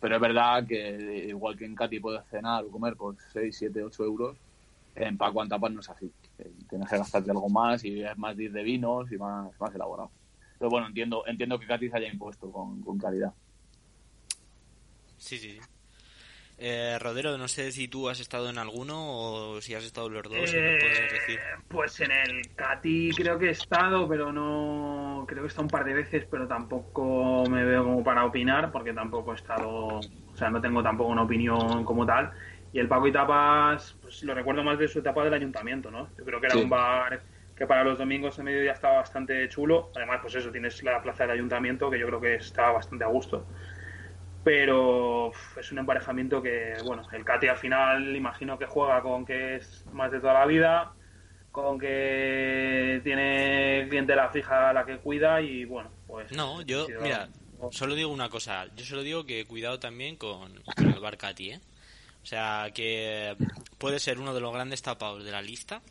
pero 0.00 0.16
es 0.16 0.20
verdad 0.20 0.66
que 0.66 1.26
igual 1.28 1.56
que 1.56 1.64
en 1.64 1.74
Katy 1.74 2.00
puedes 2.00 2.26
cenar 2.28 2.64
o 2.64 2.70
comer 2.70 2.96
por 2.96 3.16
6, 3.32 3.56
7, 3.56 3.82
8 3.82 4.04
euros, 4.04 4.36
en 4.94 5.16
Paco 5.16 5.42
Antapas 5.42 5.72
no 5.72 5.80
es 5.80 5.90
así. 5.90 6.10
Eh, 6.38 6.52
tienes 6.68 6.88
que 6.88 6.98
gastarte 6.98 7.30
algo 7.30 7.48
más 7.48 7.84
y 7.84 8.02
es 8.02 8.16
más 8.16 8.36
de 8.36 8.62
vinos 8.62 9.10
y 9.10 9.16
más, 9.16 9.50
más 9.58 9.74
elaborado. 9.74 10.10
Pero 10.58 10.70
bueno, 10.70 10.88
entiendo 10.88 11.24
entiendo 11.26 11.58
que 11.58 11.66
Katy 11.66 11.88
se 11.88 11.96
haya 11.96 12.08
impuesto 12.08 12.50
con, 12.50 12.98
calidad. 12.98 13.32
Sí, 15.16 15.38
sí, 15.38 15.52
sí. 15.52 15.60
Eh, 16.60 16.98
Rodero, 17.00 17.38
no 17.38 17.46
sé 17.46 17.70
si 17.70 17.86
tú 17.86 18.08
has 18.08 18.18
estado 18.18 18.50
en 18.50 18.58
alguno 18.58 18.96
o 18.96 19.60
si 19.60 19.76
has 19.76 19.84
estado 19.84 20.08
en 20.08 20.14
los 20.14 20.22
dos. 20.24 20.52
Eh, 20.52 21.38
pues 21.68 22.00
en 22.00 22.10
el 22.10 22.52
Cati 22.56 23.10
creo 23.16 23.38
que 23.38 23.46
he 23.46 23.50
estado, 23.50 24.08
pero 24.08 24.32
no. 24.32 25.24
Creo 25.28 25.42
que 25.42 25.46
he 25.46 25.48
estado 25.48 25.66
un 25.66 25.70
par 25.70 25.84
de 25.84 25.94
veces, 25.94 26.26
pero 26.28 26.48
tampoco 26.48 27.44
me 27.48 27.64
veo 27.64 27.84
como 27.84 28.02
para 28.02 28.24
opinar, 28.24 28.72
porque 28.72 28.92
tampoco 28.92 29.32
he 29.32 29.36
estado. 29.36 30.00
O 30.00 30.36
sea, 30.36 30.50
no 30.50 30.60
tengo 30.60 30.82
tampoco 30.82 31.10
una 31.10 31.22
opinión 31.22 31.84
como 31.84 32.04
tal. 32.04 32.32
Y 32.72 32.80
el 32.80 32.88
Paco 32.88 33.06
y 33.06 33.12
Tapas, 33.12 33.96
pues 34.02 34.24
lo 34.24 34.34
recuerdo 34.34 34.64
más 34.64 34.78
de 34.80 34.88
su 34.88 34.98
etapa 34.98 35.22
del 35.22 35.34
ayuntamiento, 35.34 35.92
¿no? 35.92 36.08
Yo 36.18 36.24
creo 36.24 36.40
que 36.40 36.48
era 36.48 36.56
un 36.56 36.68
bar 36.68 37.22
que 37.56 37.66
para 37.66 37.82
los 37.82 37.98
domingos 37.98 38.36
de 38.36 38.42
mediodía 38.42 38.72
estaba 38.72 38.96
bastante 38.96 39.48
chulo. 39.48 39.90
Además, 39.94 40.18
pues 40.22 40.34
eso, 40.34 40.50
tienes 40.50 40.82
la 40.82 41.00
plaza 41.02 41.22
del 41.22 41.32
ayuntamiento, 41.32 41.88
que 41.88 42.00
yo 42.00 42.06
creo 42.06 42.20
que 42.20 42.34
estaba 42.34 42.72
bastante 42.72 43.04
a 43.04 43.08
gusto 43.08 43.46
pero 44.48 45.30
es 45.60 45.72
un 45.72 45.80
emparejamiento 45.80 46.40
que, 46.40 46.72
bueno, 46.82 47.06
el 47.12 47.22
Cati 47.22 47.48
al 47.48 47.58
final 47.58 48.16
imagino 48.16 48.58
que 48.58 48.64
juega 48.64 49.02
con 49.02 49.26
que 49.26 49.56
es 49.56 49.84
más 49.92 50.10
de 50.10 50.20
toda 50.20 50.32
la 50.32 50.46
vida, 50.46 50.94
con 51.52 51.78
que 51.78 52.98
tiene 53.04 53.86
clientela 53.90 54.30
fija 54.30 54.70
a 54.70 54.72
la 54.72 54.86
que 54.86 54.96
cuida 55.00 55.42
y 55.42 55.66
bueno, 55.66 55.90
pues... 56.06 56.32
No, 56.32 56.62
yo, 56.62 56.86
mira, 57.02 57.28
solo 57.72 57.94
digo 57.94 58.10
una 58.10 58.30
cosa, 58.30 58.64
yo 58.74 58.86
solo 58.86 59.02
digo 59.02 59.26
que 59.26 59.44
cuidado 59.44 59.78
también 59.78 60.16
con, 60.16 60.62
el 60.78 60.98
Bar 60.98 61.18
Cati, 61.18 61.50
¿eh? 61.50 61.60
O 62.22 62.26
sea, 62.26 62.70
que 62.72 63.36
puede 63.76 63.98
ser 63.98 64.18
uno 64.18 64.32
de 64.32 64.40
los 64.40 64.54
grandes 64.54 64.80
tapados 64.80 65.26
de 65.26 65.30
la 65.30 65.42
lista, 65.42 65.82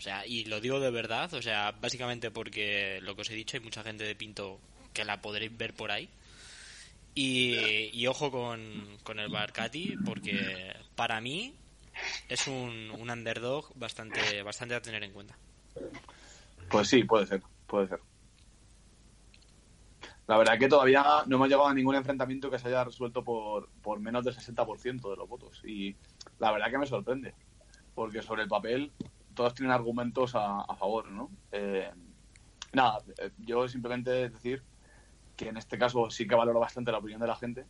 o 0.00 0.02
sea, 0.02 0.26
y 0.26 0.46
lo 0.46 0.60
digo 0.60 0.80
de 0.80 0.90
verdad, 0.90 1.32
o 1.32 1.42
sea, 1.42 1.76
básicamente 1.80 2.32
porque 2.32 2.98
lo 3.02 3.14
que 3.14 3.20
os 3.20 3.30
he 3.30 3.34
dicho, 3.34 3.56
hay 3.56 3.62
mucha 3.62 3.84
gente 3.84 4.02
de 4.02 4.16
Pinto 4.16 4.58
que 4.92 5.04
la 5.04 5.20
podréis 5.20 5.56
ver 5.56 5.74
por 5.74 5.92
ahí 5.92 6.08
y, 7.14 8.06
ojo 8.06 8.30
con, 8.30 9.18
el 9.18 9.28
Barcati, 9.28 9.96
porque 10.04 10.74
para 10.94 11.20
mí 11.20 11.54
es 12.28 12.46
un, 12.46 12.90
un 12.98 13.10
underdog 13.10 13.72
bastante, 13.74 14.42
bastante 14.42 14.74
a 14.74 14.82
tener 14.82 15.02
en 15.02 15.12
cuenta. 15.12 15.36
Pues 16.70 16.88
sí, 16.88 17.04
puede 17.04 17.26
ser, 17.26 17.42
puede 17.66 17.88
ser. 17.88 18.00
La 20.30 20.38
verdad 20.38 20.54
es 20.54 20.60
que 20.60 20.68
todavía 20.68 21.04
no 21.26 21.36
hemos 21.36 21.48
llegado 21.48 21.66
a 21.66 21.74
ningún 21.74 21.96
enfrentamiento 21.96 22.48
que 22.48 22.58
se 22.60 22.68
haya 22.68 22.84
resuelto 22.84 23.24
por, 23.24 23.68
por 23.82 23.98
menos 23.98 24.24
del 24.24 24.36
60% 24.36 25.10
de 25.10 25.16
los 25.16 25.28
votos. 25.28 25.60
Y 25.64 25.96
la 26.38 26.52
verdad 26.52 26.70
que 26.70 26.78
me 26.78 26.86
sorprende, 26.86 27.34
porque 27.96 28.22
sobre 28.22 28.42
el 28.42 28.48
papel 28.48 28.92
todos 29.34 29.54
tienen 29.54 29.72
argumentos 29.72 30.36
a, 30.36 30.60
a 30.60 30.76
favor, 30.76 31.10
¿no? 31.10 31.32
Eh, 31.50 31.90
nada, 32.72 32.98
eh, 33.18 33.32
yo 33.38 33.66
simplemente 33.66 34.28
decir 34.28 34.62
que 35.40 35.48
en 35.48 35.56
este 35.56 35.78
caso 35.78 36.10
sí 36.10 36.28
que 36.28 36.34
valoro 36.34 36.60
bastante 36.60 36.92
la 36.92 36.98
opinión 36.98 37.18
de 37.18 37.26
la 37.26 37.34
gente. 37.34 37.64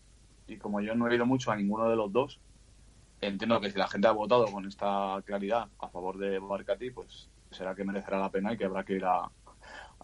Y 0.48 0.56
como 0.56 0.80
yo 0.80 0.96
no 0.96 1.06
he 1.06 1.14
ido 1.14 1.24
mucho 1.24 1.52
a 1.52 1.56
ninguno 1.56 1.88
de 1.88 1.94
los 1.94 2.12
dos, 2.12 2.40
entiendo 3.20 3.60
que 3.60 3.70
si 3.70 3.78
la 3.78 3.86
gente 3.86 4.08
ha 4.08 4.10
votado 4.10 4.46
con 4.46 4.66
esta 4.66 5.22
claridad 5.24 5.68
a 5.78 5.88
favor 5.88 6.18
de 6.18 6.40
Barcati, 6.40 6.90
pues 6.90 7.28
será 7.52 7.76
que 7.76 7.84
merecerá 7.84 8.18
la 8.18 8.28
pena 8.28 8.52
y 8.52 8.56
que 8.56 8.64
habrá 8.64 8.82
que 8.82 8.94
ir 8.94 9.04
a, 9.04 9.30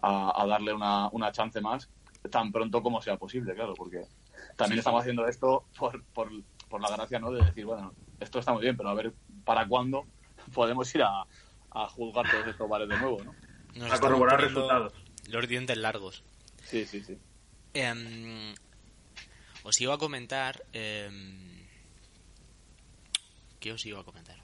a, 0.01 0.45
darle 0.47 0.73
una, 0.73 1.09
una, 1.09 1.33
chance 1.33 1.59
más 1.59 1.89
tan 2.31 2.53
pronto 2.53 2.81
como 2.81 3.01
sea 3.01 3.17
posible, 3.17 3.53
claro, 3.53 3.73
porque 3.73 4.05
también 4.55 4.79
estamos 4.79 5.01
haciendo 5.01 5.27
esto 5.27 5.65
por, 5.77 6.01
por, 6.13 6.29
por, 6.69 6.81
la 6.81 6.95
gracia, 6.95 7.19
¿no? 7.19 7.31
De 7.31 7.43
decir, 7.43 7.65
bueno, 7.65 7.91
esto 8.21 8.39
está 8.39 8.53
muy 8.53 8.61
bien, 8.61 8.77
pero 8.77 8.87
a 8.87 8.93
ver 8.93 9.13
para 9.43 9.67
cuándo 9.67 10.05
podemos 10.53 10.93
ir 10.95 11.03
a, 11.03 11.25
a 11.71 11.89
juzgar 11.89 12.31
todos 12.31 12.47
estos 12.47 12.69
bares 12.69 12.87
de 12.87 12.97
nuevo, 12.97 13.17
¿no? 13.25 13.93
a 13.93 13.99
corroborar 13.99 14.39
resultados. 14.39 14.93
Los 15.27 15.45
dientes 15.49 15.77
largos. 15.77 16.23
Sí, 16.63 16.85
sí, 16.85 17.03
sí. 17.03 17.17
Em, 17.73 18.53
os 19.63 19.79
iba 19.81 19.93
a 19.93 19.97
comentar. 19.97 20.63
Em, 20.73 21.65
¿Qué 23.59 23.71
os 23.71 23.85
iba 23.85 23.99
a 23.99 24.03
comentar? 24.03 24.37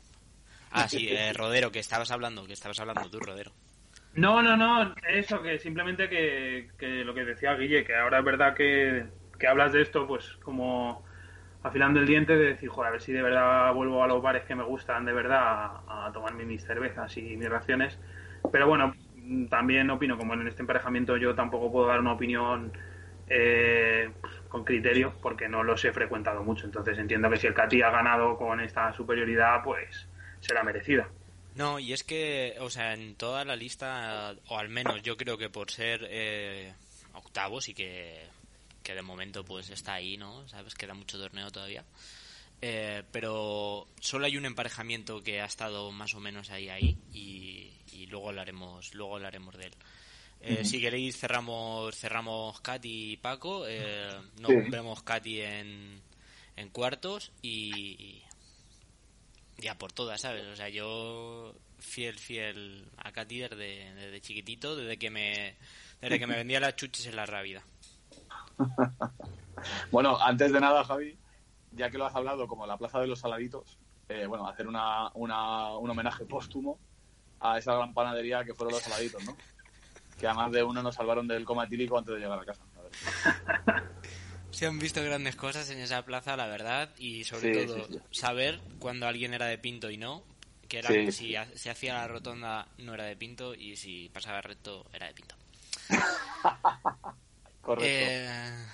Ah, 0.72 0.88
sí, 0.90 1.08
eh, 1.10 1.34
Rodero, 1.34 1.72
que 1.72 1.80
estabas 1.80 2.10
hablando, 2.12 2.46
que 2.46 2.54
estabas 2.54 2.80
hablando 2.80 3.10
tú, 3.10 3.20
Rodero. 3.20 3.52
No, 4.16 4.42
no, 4.42 4.58
no, 4.58 4.94
eso, 5.08 5.42
que 5.42 5.58
simplemente 5.60 6.10
que, 6.10 7.04
lo 7.04 7.14
que 7.14 7.26
decía 7.26 7.56
Guille, 7.56 7.84
que 7.84 7.96
ahora 7.96 8.20
es 8.20 8.26
verdad 8.26 8.56
que, 8.56 9.06
que 9.40 9.48
hablas 9.48 9.74
de 9.74 9.82
esto, 9.82 10.06
pues 10.08 10.38
como 10.44 11.04
afilando 11.64 12.00
el 12.00 12.06
diente 12.06 12.36
de 12.36 12.50
decir, 12.50 12.70
joder, 12.70 12.90
a 12.90 12.92
ver 12.92 13.02
si 13.02 13.12
de 13.14 13.22
verdad 13.22 13.74
vuelvo 13.74 14.04
a 14.04 14.08
los 14.08 14.22
bares 14.22 14.44
que 14.44 14.56
me 14.56 14.64
gustan 14.64 15.06
de 15.06 15.14
verdad 15.14 15.82
a, 15.88 16.08
a 16.08 16.12
tomarme 16.12 16.46
mis 16.46 16.64
cervezas 16.64 17.16
y 17.18 17.38
mis 17.38 17.50
raciones. 17.50 17.98
Pero 18.52 18.68
bueno, 18.68 18.94
también 19.50 19.90
opino, 19.90 20.18
como 20.18 20.34
en 20.34 20.48
este 20.48 20.62
emparejamiento 20.62 21.18
yo 21.18 21.34
tampoco 21.34 21.72
puedo 21.72 21.88
dar 21.88 22.00
una 22.00 22.14
opinión 22.14 22.74
eh, 23.28 24.12
con 24.50 24.64
criterio 24.64 25.14
porque 25.22 25.48
no 25.48 25.64
los 25.64 25.84
he 25.86 25.92
frecuentado 25.92 26.44
mucho. 26.44 26.66
Entonces 26.66 26.98
entiendo 26.98 27.30
que 27.30 27.38
si 27.38 27.48
el 27.48 27.54
Cati 27.54 27.82
ha 27.82 27.90
ganado 27.90 28.38
con 28.38 28.60
esta 28.60 28.94
superioridad, 28.94 29.64
pues 29.64 30.08
será 30.40 30.64
merecida. 30.64 31.10
No, 31.56 31.80
y 31.80 31.94
es 31.94 32.04
que, 32.04 32.56
o 32.60 32.70
sea, 32.70 32.94
en 32.94 33.16
toda 33.16 33.46
la 33.46 33.56
lista, 33.56 34.36
o 34.48 34.58
al 34.58 34.70
menos 34.70 35.02
yo 35.04 35.18
creo 35.18 35.38
que 35.38 35.50
por 35.50 35.70
ser 35.70 36.08
eh, 36.10 36.74
octavos 37.14 37.70
y 37.70 37.74
que, 37.74 38.28
que 38.82 38.96
de 38.96 39.02
momento 39.02 39.44
pues 39.46 39.70
está 39.70 39.94
ahí, 39.94 40.18
¿no? 40.18 40.48
Sabes, 40.48 40.74
queda 40.74 40.94
mucho 40.94 41.20
torneo 41.20 41.52
todavía. 41.52 41.84
Eh, 42.62 43.04
pero 43.12 43.88
solo 44.00 44.26
hay 44.26 44.38
un 44.38 44.46
emparejamiento 44.46 45.22
que 45.22 45.42
ha 45.42 45.46
estado 45.46 45.92
más 45.92 46.16
o 46.16 46.20
menos 46.22 46.50
ahí 46.50 46.70
ahí 46.70 46.98
y, 47.12 47.74
y 47.92 48.06
luego 48.06 48.30
hablaremos 48.30 48.96
luego 48.96 49.16
hablaremos 49.16 49.58
de 49.58 49.66
él 49.66 49.74
eh, 50.46 50.66
si 50.66 50.82
queréis 50.82 51.18
cerramos 51.18 51.96
cerramos 51.96 52.60
Katy 52.60 53.14
y 53.14 53.18
Paco. 53.18 53.64
Eh, 53.66 54.10
nos 54.42 54.70
vemos 54.70 55.02
Katy 55.02 55.42
en, 55.42 56.02
en 56.58 56.70
cuartos 56.70 57.32
y, 57.42 58.22
ya 59.58 59.78
por 59.78 59.94
todas, 59.94 60.20
¿sabes? 60.20 60.46
O 60.48 60.56
sea, 60.56 60.68
yo 60.68 61.56
fiel 61.80 62.20
fiel 62.20 62.86
a 62.98 63.14
Katy 63.14 63.40
desde, 63.40 63.94
desde 63.94 64.22
chiquitito, 64.22 64.76
desde 64.76 64.98
que 64.98 65.10
me 65.10 65.56
desde 66.02 66.20
que 66.20 66.28
me 66.28 66.36
vendía 66.36 66.60
las 66.60 66.76
chuches 66.76 67.06
en 67.06 67.16
la 67.16 67.26
rápida. 67.26 67.64
bueno, 69.92 70.18
antes 70.20 70.52
de 70.52 70.60
nada, 70.60 70.84
Javi, 70.84 71.16
ya 71.72 71.90
que 71.90 71.98
lo 71.98 72.06
has 72.06 72.16
hablado 72.16 72.48
como 72.48 72.68
la 72.68 72.78
Plaza 72.78 73.00
de 73.00 73.08
los 73.08 73.20
Saladitos, 73.20 73.78
eh, 74.10 74.26
bueno, 74.26 74.46
hacer 74.46 74.68
una, 74.68 75.10
una, 75.14 75.78
un 75.78 75.90
homenaje 75.90 76.26
póstumo 76.26 76.78
a 77.40 77.58
esa 77.58 77.76
gran 77.76 77.94
panadería 77.94 78.44
que 78.44 78.54
fueron 78.54 78.74
los 78.74 78.84
Saladitos, 78.84 79.24
¿no? 79.24 79.38
Que 80.20 80.28
a 80.28 80.34
más 80.34 80.52
de 80.52 80.64
uno 80.64 80.82
nos 80.82 80.96
salvaron 80.96 81.28
del 81.28 81.46
coma 81.46 81.64
antes 81.64 81.88
de 81.88 82.20
llegar 82.20 82.40
a 82.40 82.46
casa. 82.46 82.64
Se 84.52 84.68
han 84.68 84.78
visto 84.78 85.04
grandes 85.04 85.36
cosas 85.36 85.70
en 85.72 85.80
esa 85.80 86.06
plaza, 86.06 86.38
la 86.38 86.46
verdad, 86.46 86.92
y 86.98 87.24
sobre 87.24 87.66
todo 87.66 87.88
saber 88.12 88.62
cuando 88.78 89.08
alguien 89.08 89.34
era 89.34 89.48
de 89.48 89.58
Pinto 89.58 89.90
y 89.90 89.98
no, 89.98 90.24
que 90.68 90.78
era 90.78 90.90
si 91.12 91.36
se 91.56 91.70
hacía 91.72 91.96
la 91.96 92.08
rotonda 92.08 92.68
no 92.78 92.94
era 92.94 93.06
de 93.06 93.16
Pinto 93.16 93.56
y 93.56 93.76
si 93.76 94.10
pasaba 94.10 94.42
recto 94.42 94.86
era 94.94 95.08
de 95.08 95.14
Pinto. 95.14 95.36
Correcto. 97.62 97.88
Eh, 97.88 98.66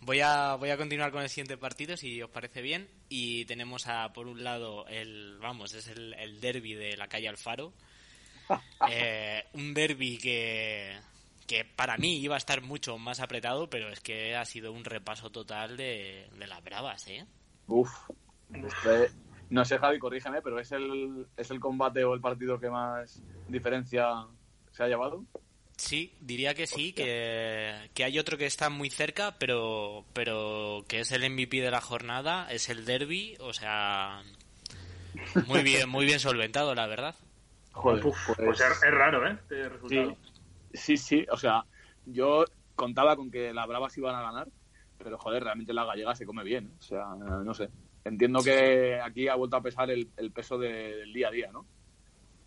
voy 0.00 0.20
a 0.20 0.54
voy 0.54 0.70
a 0.70 0.76
continuar 0.76 1.12
con 1.12 1.22
el 1.22 1.28
siguiente 1.28 1.56
partido 1.56 1.96
si 1.96 2.22
os 2.22 2.30
parece 2.30 2.62
bien 2.62 2.88
y 3.08 3.44
tenemos 3.44 3.86
a 3.86 4.12
por 4.12 4.26
un 4.26 4.42
lado 4.42 4.86
el 4.88 5.38
vamos 5.40 5.74
es 5.74 5.88
el, 5.88 6.14
el 6.14 6.40
derby 6.40 6.74
de 6.74 6.96
la 6.96 7.08
calle 7.08 7.28
Alfaro 7.28 7.72
eh, 8.90 9.44
un 9.54 9.74
derby 9.74 10.18
que, 10.18 10.96
que 11.46 11.64
para 11.64 11.96
mí 11.96 12.18
iba 12.18 12.34
a 12.34 12.38
estar 12.38 12.62
mucho 12.62 12.98
más 12.98 13.20
apretado, 13.20 13.68
pero 13.70 13.88
es 13.88 14.00
que 14.00 14.36
ha 14.36 14.44
sido 14.44 14.72
un 14.72 14.84
repaso 14.84 15.30
total 15.30 15.76
de, 15.76 16.28
las 16.38 16.62
bravas, 16.62 17.06
¿eh? 17.08 17.26
Uf. 17.66 17.90
no 19.50 19.64
sé, 19.64 19.78
Javi, 19.78 19.98
corrígeme, 19.98 20.42
pero 20.42 20.58
¿es 20.58 20.72
el, 20.72 21.26
¿es 21.36 21.50
el 21.50 21.60
combate 21.60 22.04
o 22.04 22.14
el 22.14 22.20
partido 22.20 22.58
que 22.58 22.70
más 22.70 23.22
diferencia 23.48 24.26
se 24.72 24.82
ha 24.82 24.88
llevado? 24.88 25.24
Sí, 25.76 26.12
diría 26.20 26.54
que 26.54 26.66
sí, 26.66 26.92
que, 26.92 27.90
que, 27.94 28.04
hay 28.04 28.18
otro 28.18 28.36
que 28.36 28.46
está 28.46 28.68
muy 28.68 28.90
cerca, 28.90 29.38
pero, 29.38 30.04
pero 30.12 30.84
que 30.88 31.00
es 31.00 31.12
el 31.12 31.30
MVP 31.30 31.60
de 31.60 31.70
la 31.70 31.80
jornada, 31.80 32.50
es 32.50 32.68
el 32.68 32.84
derby, 32.84 33.36
o 33.38 33.52
sea, 33.52 34.24
muy 35.46 35.62
bien, 35.62 35.88
muy 35.88 36.04
bien 36.04 36.18
solventado, 36.18 36.74
la 36.74 36.86
verdad. 36.86 37.14
Joder, 37.78 38.02
pues, 38.02 38.16
pues 38.36 38.60
es, 38.60 38.90
raro, 38.90 39.26
¿eh? 39.26 39.32
Este 39.40 39.68
resultado. 39.68 40.16
Sí, 40.72 40.96
sí, 40.96 41.26
o 41.30 41.36
sea, 41.36 41.64
yo 42.06 42.44
contaba 42.74 43.16
con 43.16 43.30
que 43.30 43.54
las 43.54 43.66
Bravas 43.68 43.96
iban 43.96 44.16
a 44.16 44.22
ganar, 44.22 44.48
pero 44.98 45.16
joder, 45.16 45.44
realmente 45.44 45.72
la 45.72 45.84
gallega 45.84 46.14
se 46.14 46.26
come 46.26 46.42
bien, 46.42 46.72
o 46.78 46.82
sea, 46.82 47.14
no 47.16 47.54
sé. 47.54 47.70
Entiendo 48.04 48.42
que 48.42 49.00
aquí 49.00 49.28
ha 49.28 49.36
vuelto 49.36 49.56
a 49.56 49.62
pesar 49.62 49.90
el, 49.90 50.08
peso 50.34 50.58
del 50.58 51.12
día 51.12 51.28
a 51.28 51.30
día, 51.30 51.50
¿no? 51.52 51.66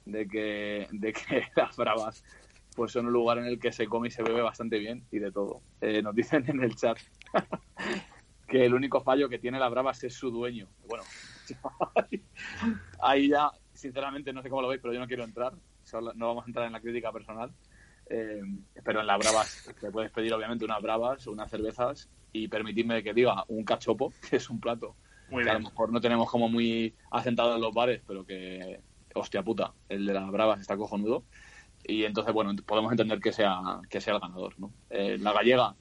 De 0.06 0.28
que, 0.28 0.88
de 0.92 1.14
que 1.14 1.44
las 1.56 1.76
Bravas 1.78 2.24
pues 2.76 2.94
son 2.94 3.06
un 3.06 3.14
lugar 3.14 3.38
en 3.38 3.46
el 3.46 3.60
que 3.60 3.72
se 3.72 3.88
come 3.88 4.08
y 4.08 4.12
se 4.12 4.24
bebe 4.24 4.42
bastante 4.42 4.80
bien 4.80 5.06
y 5.12 5.20
de 5.20 5.32
todo. 5.32 5.62
Eh, 5.82 6.02
nos 6.02 6.16
dicen 6.16 6.46
en 6.48 6.64
el 6.64 6.76
chat 6.76 6.98
que 8.48 8.66
el 8.66 8.74
único 8.74 9.02
fallo 9.02 9.30
que 9.30 9.40
tiene 9.40 9.60
la 9.60 9.70
Bravas 9.70 10.04
es 10.04 10.14
su 10.14 10.32
dueño. 10.32 10.68
Bueno, 10.88 11.04
ahí 13.02 13.30
ya 13.30 13.52
sinceramente 13.82 14.32
no 14.32 14.42
sé 14.42 14.50
cómo 14.50 14.62
lo 14.62 14.68
veis, 14.68 14.80
pero 14.82 14.94
yo 14.94 15.00
no 15.00 15.08
quiero 15.08 15.24
entrar. 15.24 15.54
No 16.16 16.28
vamos 16.28 16.46
a 16.46 16.48
entrar 16.48 16.68
en 16.68 16.74
la 16.74 16.80
crítica 16.80 17.12
personal. 17.12 17.52
Eh, 18.10 18.42
pero 18.84 19.02
en 19.02 19.08
las 19.08 19.20
bravas 19.20 19.74
te 19.80 19.90
puedes 19.90 20.12
pedir 20.12 20.34
obviamente 20.34 20.66
unas 20.66 20.82
bravas, 20.82 21.26
unas 21.28 21.50
cervezas 21.50 22.10
y 22.34 22.48
permitirme 22.48 23.02
que 23.04 23.14
diga 23.14 23.44
un 23.48 23.64
cachopo, 23.64 24.14
que 24.30 24.36
es 24.36 24.50
un 24.50 24.60
plato 24.60 24.96
Muy 25.30 25.44
que 25.44 25.50
a 25.50 25.54
lo 25.54 25.62
mejor 25.62 25.92
no 25.92 26.02
tenemos 26.02 26.30
como 26.30 26.50
muy 26.50 26.94
asentado 27.10 27.56
en 27.56 27.62
los 27.62 27.74
bares, 27.74 28.02
pero 28.06 28.26
que, 28.26 28.82
hostia 29.16 29.44
puta, 29.44 29.74
el 29.90 30.06
de 30.06 30.14
las 30.14 30.30
bravas 30.30 30.62
está 30.62 30.78
cojonudo. 30.78 31.24
Y 31.84 32.04
entonces, 32.04 32.34
bueno, 32.34 32.54
podemos 32.66 32.92
entender 32.92 33.20
que 33.20 33.32
sea, 33.32 33.80
que 33.90 34.02
sea 34.02 34.14
el 34.14 34.20
ganador, 34.20 34.60
¿no? 34.60 34.72
Eh, 34.90 35.18
la 35.20 35.34
gallega, 35.34 35.76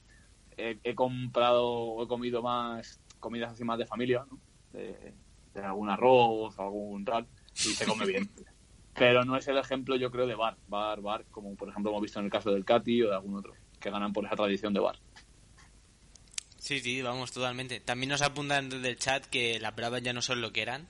he, 0.57 0.79
he 0.83 0.95
comprado 0.95 1.67
o 1.69 2.03
he 2.03 2.07
comido 2.07 2.41
más 2.41 2.99
comidas 3.19 3.51
así 3.51 3.63
más 3.63 3.77
de 3.77 3.85
familia, 3.85 4.25
¿no? 4.29 4.39
De, 4.71 5.13
de 5.53 5.61
algún 5.61 5.89
arroz, 5.89 6.57
algún 6.57 7.05
tal, 7.05 7.27
y 7.55 7.73
se 7.73 7.85
come 7.85 8.05
bien. 8.05 8.29
Pero 8.93 9.23
no 9.23 9.37
es 9.37 9.47
el 9.47 9.57
ejemplo, 9.57 9.95
yo 9.95 10.11
creo, 10.11 10.27
de 10.27 10.35
bar, 10.35 10.57
bar, 10.67 11.01
bar, 11.01 11.25
como 11.31 11.55
por 11.55 11.69
ejemplo 11.69 11.91
hemos 11.91 12.01
visto 12.01 12.19
en 12.19 12.25
el 12.25 12.31
caso 12.31 12.51
del 12.51 12.65
Cati 12.65 13.03
o 13.03 13.09
de 13.09 13.15
algún 13.15 13.37
otro, 13.37 13.53
que 13.79 13.89
ganan 13.89 14.11
por 14.13 14.25
esa 14.25 14.35
tradición 14.35 14.73
de 14.73 14.79
bar. 14.79 14.99
Sí, 16.57 16.79
sí, 16.79 17.01
vamos, 17.01 17.31
totalmente. 17.31 17.79
También 17.79 18.09
nos 18.09 18.21
apuntan 18.21 18.69
desde 18.69 18.89
el 18.89 18.97
chat 18.97 19.25
que 19.25 19.59
las 19.59 19.75
bravas 19.75 20.03
ya 20.03 20.13
no 20.13 20.21
son 20.21 20.41
lo 20.41 20.51
que 20.51 20.61
eran 20.61 20.87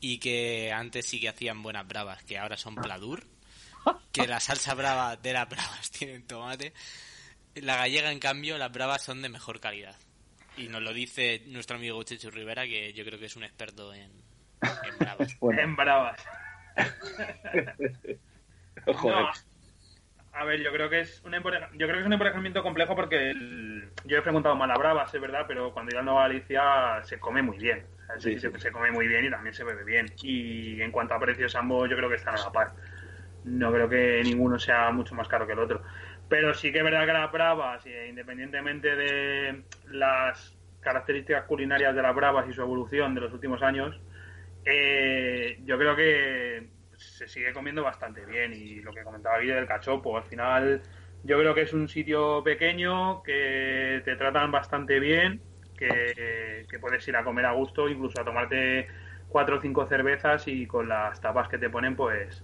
y 0.00 0.18
que 0.18 0.72
antes 0.72 1.06
sí 1.06 1.20
que 1.20 1.28
hacían 1.28 1.62
buenas 1.62 1.86
bravas, 1.86 2.22
que 2.24 2.38
ahora 2.38 2.56
son 2.56 2.76
pladur, 2.76 3.26
que 4.10 4.26
la 4.26 4.40
salsa 4.40 4.74
brava 4.74 5.16
de 5.16 5.32
las 5.32 5.48
bravas 5.48 5.90
tienen 5.98 6.26
tomate. 6.26 6.72
La 7.56 7.76
gallega, 7.76 8.10
en 8.10 8.18
cambio, 8.18 8.56
las 8.56 8.72
bravas 8.72 9.02
son 9.02 9.20
de 9.20 9.28
mejor 9.28 9.60
calidad. 9.60 9.96
Y 10.56 10.68
nos 10.68 10.82
lo 10.82 10.92
dice 10.94 11.42
nuestro 11.46 11.76
amigo 11.76 12.02
Chechu 12.02 12.30
Rivera, 12.30 12.64
que 12.66 12.92
yo 12.92 13.04
creo 13.04 13.18
que 13.18 13.26
es 13.26 13.36
un 13.36 13.44
experto 13.44 13.92
en, 13.92 14.10
en 14.62 14.98
bravas. 14.98 15.38
En 15.58 15.76
bravas. 15.76 16.26
Joder. 18.94 19.16
No, 19.16 19.30
a 20.34 20.44
ver, 20.44 20.60
yo 20.62 20.72
creo 20.72 20.88
que 20.88 21.00
es 21.00 21.22
un 21.24 21.32
yo 21.32 21.40
creo 21.42 21.92
que 21.92 22.00
es 22.00 22.06
un 22.06 22.12
emparejamiento 22.12 22.62
complejo 22.62 22.96
porque 22.96 23.30
el- 23.30 23.90
yo 24.04 24.18
he 24.18 24.22
preguntado 24.22 24.56
mal 24.56 24.70
a 24.70 24.78
Bravas, 24.78 25.14
es 25.14 25.20
verdad, 25.20 25.44
pero 25.46 25.72
cuando 25.72 25.90
ido 25.92 26.00
a 26.00 26.02
Nueva 26.02 26.22
Galicia 26.22 27.02
se 27.04 27.18
come 27.20 27.42
muy 27.42 27.58
bien. 27.58 27.84
O 28.04 28.06
sea, 28.06 28.20
Sí, 28.20 28.38
se, 28.38 28.50
sí. 28.50 28.58
se 28.58 28.72
come 28.72 28.90
muy 28.90 29.06
bien 29.08 29.26
y 29.26 29.30
también 29.30 29.54
se 29.54 29.62
bebe 29.64 29.84
bien. 29.84 30.06
Y 30.22 30.80
en 30.80 30.90
cuanto 30.90 31.14
a 31.14 31.20
precios, 31.20 31.54
ambos 31.54 31.88
yo 31.90 31.96
creo 31.96 32.08
que 32.08 32.16
están 32.16 32.34
a 32.34 32.38
la 32.42 32.50
par. 32.50 32.72
No 33.44 33.72
creo 33.72 33.88
que 33.88 34.22
ninguno 34.24 34.58
sea 34.58 34.90
mucho 34.90 35.14
más 35.14 35.28
caro 35.28 35.46
que 35.46 35.52
el 35.52 35.58
otro. 35.58 35.82
Pero 36.28 36.54
sí 36.54 36.72
que 36.72 36.78
es 36.78 36.84
verdad 36.84 37.04
que 37.06 37.12
las 37.12 37.30
Bravas, 37.30 37.84
eh, 37.86 38.06
independientemente 38.08 38.96
de 38.96 39.62
las 39.90 40.56
características 40.80 41.44
culinarias 41.44 41.94
de 41.94 42.02
las 42.02 42.14
Bravas 42.14 42.48
y 42.48 42.52
su 42.54 42.62
evolución 42.62 43.14
de 43.14 43.20
los 43.20 43.32
últimos 43.32 43.62
años, 43.62 44.00
eh, 44.64 45.58
yo 45.64 45.78
creo 45.78 45.96
que 45.96 46.68
se 46.96 47.26
sigue 47.26 47.52
comiendo 47.52 47.82
bastante 47.82 48.24
bien 48.24 48.52
y 48.52 48.76
lo 48.76 48.92
que 48.92 49.02
comentaba 49.02 49.38
Guille 49.38 49.54
del 49.54 49.66
cachopo, 49.66 50.16
al 50.16 50.24
final 50.24 50.82
yo 51.24 51.38
creo 51.38 51.54
que 51.54 51.62
es 51.62 51.72
un 51.72 51.88
sitio 51.88 52.42
pequeño 52.42 53.22
que 53.22 54.02
te 54.04 54.16
tratan 54.16 54.50
bastante 54.50 54.98
bien, 55.00 55.40
que, 55.76 56.66
puedes 56.80 57.06
ir 57.06 57.16
a 57.16 57.24
comer 57.24 57.46
a 57.46 57.52
gusto, 57.52 57.88
incluso 57.88 58.20
a 58.20 58.24
tomarte 58.24 58.88
cuatro 59.28 59.58
o 59.58 59.60
cinco 59.60 59.86
cervezas 59.86 60.46
y 60.48 60.66
con 60.66 60.88
las 60.88 61.20
tapas 61.20 61.48
que 61.48 61.58
te 61.58 61.70
ponen 61.70 61.96
pues 61.96 62.42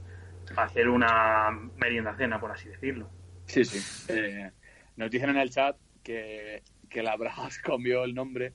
hacer 0.56 0.88
una 0.88 1.50
merienda 1.76 2.14
cena, 2.16 2.40
por 2.40 2.50
así 2.50 2.68
decirlo. 2.68 3.10
Sí, 3.46 3.64
sí. 3.64 4.12
Eh, 4.12 4.50
nos 4.96 5.10
dicen 5.10 5.30
en 5.30 5.38
el 5.38 5.50
chat 5.50 5.76
que, 6.02 6.62
que 6.88 7.02
la 7.02 7.16
Bravas 7.16 7.58
cambió 7.62 8.04
el 8.04 8.14
nombre 8.14 8.54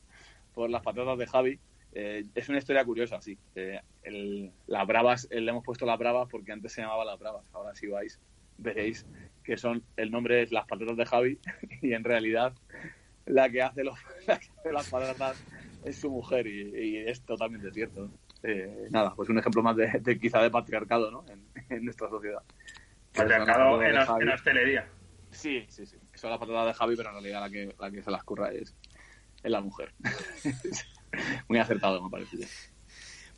por 0.54 0.70
las 0.70 0.82
patatas 0.82 1.18
de 1.18 1.28
Javi. 1.28 1.60
Eh, 1.96 2.26
es 2.34 2.50
una 2.50 2.58
historia 2.58 2.84
curiosa, 2.84 3.22
sí. 3.22 3.38
Eh, 3.56 3.80
el, 4.04 4.52
las 4.68 4.88
Bravas, 4.88 5.28
eh, 5.30 5.40
le 5.40 5.52
hemos 5.52 5.64
puesto 5.64 5.86
las 5.86 6.00
Bravas 6.00 6.28
porque 6.30 6.52
antes 6.52 6.72
se 6.74 6.82
llamaba 6.82 7.06
las 7.06 7.20
Bravas. 7.20 7.46
Ahora 7.54 7.76
si 7.76 7.88
vais, 7.88 8.20
veréis 8.58 9.06
que 9.44 9.58
son 9.58 9.84
el 9.98 10.10
nombre 10.10 10.42
es 10.42 10.52
las 10.52 10.66
patatas 10.66 10.98
de 10.98 11.06
Javi 11.06 11.40
y 11.82 11.94
en 11.94 12.04
realidad 12.04 12.54
la 13.26 13.50
que 13.50 13.62
hace, 13.62 13.84
los, 13.84 13.98
la 14.28 14.40
que 14.40 14.48
hace 14.58 14.72
las 14.72 14.90
patatas 14.90 15.44
es 15.86 15.98
su 15.98 16.10
mujer 16.10 16.48
y, 16.48 16.72
y 16.76 16.98
es 16.98 17.22
totalmente 17.22 17.72
cierto. 17.72 18.10
Eh, 18.42 18.88
nada, 18.90 19.14
pues 19.16 19.30
un 19.30 19.40
ejemplo 19.40 19.64
más 19.64 19.76
de, 19.76 19.88
de 20.02 20.20
quizá 20.20 20.42
de 20.42 20.52
patriarcado 20.52 21.10
¿no? 21.12 21.26
en, 21.30 21.46
en 21.70 21.86
nuestra 21.86 22.10
sociedad. 22.10 22.42
Las 23.14 23.24
Patriarcado 23.24 23.82
en, 23.82 23.96
Javi. 23.96 24.24
en 24.24 24.30
hostelería. 24.30 24.88
Sí, 25.32 25.66
sí, 25.70 25.86
sí. 25.86 25.98
Son 26.14 26.30
las 26.30 26.40
patatas 26.40 26.68
de 26.68 26.74
Javi, 26.74 26.96
pero 26.96 27.10
en 27.10 27.16
realidad 27.16 27.42
la 27.42 27.50
que, 27.50 27.76
la 27.80 27.92
que 27.92 28.04
se 28.04 28.12
las 28.12 28.24
curra 28.24 28.52
es, 28.52 28.76
es 29.44 29.52
la 29.52 29.62
mujer. 29.62 29.94
Muy 31.48 31.60
acertado, 31.60 32.02
me 32.02 32.10
parece. 32.10 32.48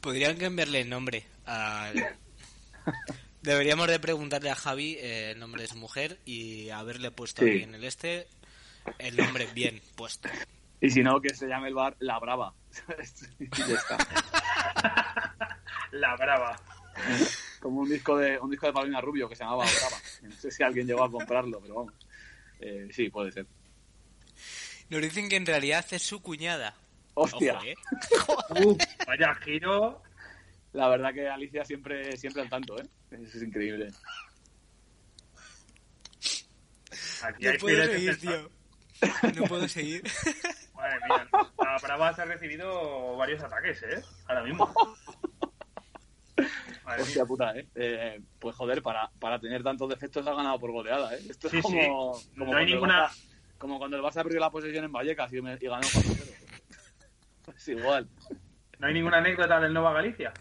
Podrían 0.02 0.38
cambiarle 0.38 0.82
el 0.82 0.90
nombre 0.90 1.26
al... 1.46 2.18
Deberíamos 3.42 3.88
de 3.88 4.00
preguntarle 4.00 4.50
a 4.50 4.56
Javi 4.56 4.96
eh, 5.00 5.32
el 5.32 5.40
nombre 5.40 5.62
de 5.64 5.68
su 5.68 5.78
mujer 5.78 6.20
y 6.26 6.70
haberle 6.70 7.12
puesto 7.12 7.44
Sí. 7.44 7.50
aquí 7.50 7.64
en 7.64 7.76
el 7.76 7.84
este 7.84 8.28
el 9.00 9.18
nombre 9.18 9.48
bien 9.54 9.82
puesto. 9.96 10.30
Y 10.82 10.90
si 10.90 11.02
no, 11.02 11.20
que 11.22 11.34
se 11.34 11.48
llame 11.48 11.70
el 11.70 11.74
bar 11.74 11.96
La 12.00 12.20
Brava. 12.20 12.54
y 13.40 13.48
ya 13.50 13.76
está. 13.76 13.98
La 15.92 16.16
brava. 16.16 16.60
Como 17.60 17.82
un 17.82 17.90
disco 17.90 18.18
de 18.18 18.38
un 18.40 18.50
disco 18.52 18.68
de 18.68 18.74
Paulina 18.74 19.02
Rubio 19.02 19.28
que 19.30 19.36
se 19.36 19.44
llamaba 19.44 19.64
Brava. 19.66 19.98
No 20.24 20.36
sé 20.36 20.52
si 20.52 20.64
alguien 20.64 20.86
llegó 20.88 21.04
a 21.04 21.12
comprarlo, 21.12 21.60
pero 21.62 21.76
vamos. 21.76 21.94
Eh, 22.60 22.88
sí, 22.92 23.10
puede 23.10 23.32
ser. 23.32 23.48
Nos 24.90 25.02
dicen 25.02 25.30
que 25.30 25.36
en 25.38 25.46
realidad 25.46 25.86
es 25.92 26.04
su 26.04 26.22
cuñada. 26.22 26.76
Hostia, 27.16 27.53
Ojo, 27.57 27.66
¿eh? 27.66 27.76
Uf, 28.66 28.78
vaya 29.07 29.34
giro. 29.36 30.01
la 30.74 30.88
verdad 30.89 31.13
que 31.13 31.28
Alicia 31.30 31.63
siempre, 31.66 32.16
siempre 32.18 32.41
al 32.43 32.49
tanto, 32.49 32.78
¿eh? 32.80 32.86
Eso 33.11 33.38
es 33.38 33.43
increíble. 33.43 33.91
Aquí 37.24 37.43
No 37.45 37.49
hay 37.51 37.57
puedo 37.57 37.84
seguir, 37.86 38.20
tío. 38.20 38.49
No 39.36 39.43
puedo 39.47 39.68
seguir. 39.68 40.03
Madre 40.76 40.95
mía, 41.07 41.28
la 41.32 41.78
brava 41.82 42.13
se 42.13 42.22
ha 42.22 42.26
recibido 42.26 43.16
varios 43.18 43.41
ataques, 43.43 43.82
¿eh? 43.84 44.03
Ahora 44.28 44.43
mismo. 44.43 44.74
Madre 46.84 47.01
Hostia 47.01 47.22
mía. 47.24 47.26
puta, 47.28 47.57
¿eh? 47.57 47.68
Eh, 47.76 48.22
Pues 48.39 48.55
joder, 48.55 48.82
para, 48.82 49.09
para 49.20 49.39
tener 49.39 49.63
tantos 49.63 49.89
defectos 49.89 50.28
ha 50.28 50.34
ganado 50.34 50.59
por 50.59 50.72
goleada, 50.72 51.16
¿eh? 51.16 51.22
Esto 51.30 51.49
Sí, 51.49 51.57
es 51.57 51.63
como, 51.63 52.13
sí. 52.16 52.30
como 52.38 52.51
No 52.51 52.57
hay 52.57 52.66
ninguna- 52.66 53.07
Barça- 53.07 53.32
como 53.57 53.78
cuando 53.80 53.97
el 53.97 54.03
Barça 54.03 54.22
perdió 54.24 54.39
la 54.41 54.51
posesión 54.51 54.84
en 54.86 54.91
Vallecas 54.91 55.32
y, 55.34 55.41
me- 55.41 55.53
y 55.59 55.66
ganó 55.68 55.82
4-0. 55.82 56.45
Pues 57.46 57.68
igual. 57.68 58.10
¿No 58.80 58.88
hay 58.88 58.93
ninguna 58.93 59.18
anécdota 59.18 59.60
del 59.60 59.74
Nova 59.74 59.93
Galicia? 59.93 60.34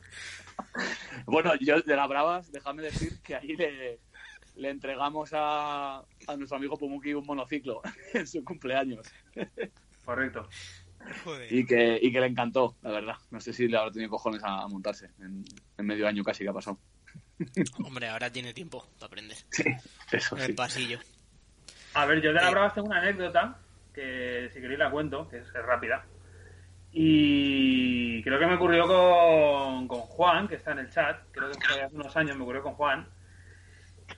Bueno, 1.27 1.55
yo 1.61 1.81
de 1.81 1.97
las 1.97 2.09
Bravas, 2.09 2.51
déjame 2.51 2.83
decir 2.83 3.21
que 3.23 3.35
ahí 3.37 3.57
le, 3.57 4.01
le 4.57 4.71
entregamos 4.71 5.31
a, 5.33 5.99
a 5.99 6.37
nuestro 6.37 6.57
amigo 6.57 6.77
Pumuki 6.77 7.13
un 7.15 7.27
monociclo 7.27 7.83
en 8.15 8.27
su 8.27 8.45
cumpleaños 8.45 9.07
Correcto. 10.05 10.49
Joder. 11.23 11.53
y 11.53 11.67
que, 11.67 11.99
y 12.01 12.11
que 12.11 12.21
le 12.21 12.27
encantó, 12.27 12.77
la 12.83 12.91
verdad. 12.91 13.17
No 13.31 13.39
sé 13.41 13.53
si 13.53 13.69
le 13.69 13.77
habrá 13.77 13.91
tenido 13.91 14.11
cojones 14.11 14.43
a, 14.43 14.63
a 14.63 14.69
montarse 14.69 15.11
en, 15.21 15.45
en 15.77 15.87
medio 15.87 16.07
año 16.09 16.23
casi 16.25 16.45
que 16.45 16.51
ha 16.51 16.55
pasado. 16.55 16.79
Hombre, 17.85 18.09
ahora 18.09 18.31
tiene 18.31 18.55
tiempo 18.55 18.87
para 18.99 19.07
aprender. 19.09 19.37
Eso 20.11 20.37
En 20.37 20.43
el 20.43 20.49
sí. 20.49 20.53
pasillo. 20.55 20.99
A 21.95 22.07
ver, 22.07 22.23
yo 22.23 22.29
de 22.33 22.35
la 22.41 22.49
Eh. 22.49 22.51
brava 22.51 22.73
tengo 22.73 22.89
una 22.89 23.01
anécdota 23.01 23.59
que 23.95 24.49
si 24.53 24.61
queréis 24.61 24.79
la 24.79 24.91
cuento, 24.91 25.29
que 25.29 25.39
es, 25.39 25.47
es 25.47 25.53
rápida. 25.67 26.07
Y 26.97 28.23
creo 28.23 28.39
que 28.39 28.47
me 28.47 28.55
ocurrió 28.55 28.87
con, 28.87 29.89
con 29.89 30.01
Juan, 30.01 30.47
que 30.47 30.55
está 30.55 30.71
en 30.73 30.79
el 30.79 30.91
chat. 30.91 31.19
Creo 31.33 31.51
que 31.51 31.59
fue 31.61 31.83
hace 31.83 31.97
unos 31.97 32.17
años, 32.17 32.37
me 32.37 32.45
ocurrió 32.45 32.63
con 32.63 32.75
Juan. 32.75 33.09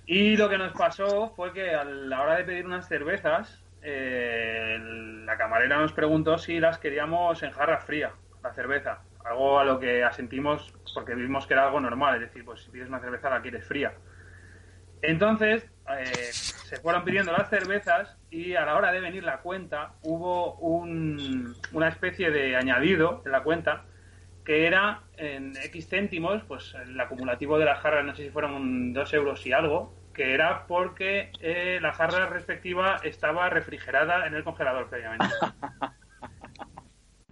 Y 0.05 0.37
lo 0.37 0.51
que 0.51 0.59
nos 0.59 0.73
pasó 0.73 1.33
fue 1.35 1.55
que 1.55 1.75
a 1.75 1.85
la 1.85 2.21
hora 2.21 2.37
de 2.37 2.45
pedir 2.45 2.67
unas 2.67 2.87
cervezas, 2.87 3.65
eh, 3.81 4.79
la 5.25 5.39
camarera 5.39 5.79
nos 5.79 5.95
preguntó 5.95 6.37
si 6.37 6.61
las 6.61 6.79
queríamos 6.79 7.43
en 7.43 7.51
jarra 7.51 7.79
fría, 7.81 8.13
la 8.43 8.53
cerveza. 8.53 9.01
Algo 9.25 9.59
a 9.59 9.65
lo 9.65 9.81
que 9.81 10.05
asentimos 10.05 10.75
porque 10.95 11.15
vimos 11.15 11.47
que 11.47 11.55
era 11.55 11.65
algo 11.65 11.81
normal. 11.81 12.17
Es 12.17 12.29
decir, 12.29 12.45
pues 12.45 12.61
si 12.61 12.71
pides 12.71 12.89
una 12.89 13.01
cerveza 13.01 13.31
la 13.31 13.41
quieres 13.41 13.67
fría. 13.67 13.95
Entonces, 15.03 15.65
eh, 15.99 16.05
se 16.33 16.77
fueron 16.79 17.05
pidiendo 17.05 17.33
las 17.33 17.49
cervezas 17.49 18.17
y 18.31 18.55
a 18.55 18.65
la 18.65 18.75
hora 18.75 18.91
de 18.93 19.01
venir 19.01 19.23
la 19.25 19.39
cuenta 19.39 19.93
hubo 20.03 20.55
un- 20.57 21.55
una 21.73 21.89
especie 21.89 22.31
de 22.31 22.57
añadido 22.57 23.23
en 23.25 23.33
la 23.33 23.43
cuenta 23.43 23.85
que 24.45 24.67
era 24.67 25.03
en 25.17 25.57
X 25.57 25.89
céntimos, 25.89 26.43
pues 26.45 26.75
el 26.75 26.99
acumulativo 27.01 27.59
de 27.59 27.65
las 27.65 27.81
jarras, 27.81 28.05
no 28.05 28.15
sé 28.15 28.25
si 28.25 28.31
fueron 28.31 28.93
dos 28.93 29.13
euros 29.13 29.45
y 29.47 29.53
algo, 29.53 29.93
que 30.15 30.35
era 30.35 30.67
porque 30.67 31.31
eh, 31.41 31.79
la 31.83 31.93
jarra 31.93 32.27
respectiva 32.27 32.97
estaba 33.03 33.51
refrigerada 33.51 34.27
en 34.27 34.35
el 34.35 34.45
congelador 34.45 34.89
previamente. 34.89 35.27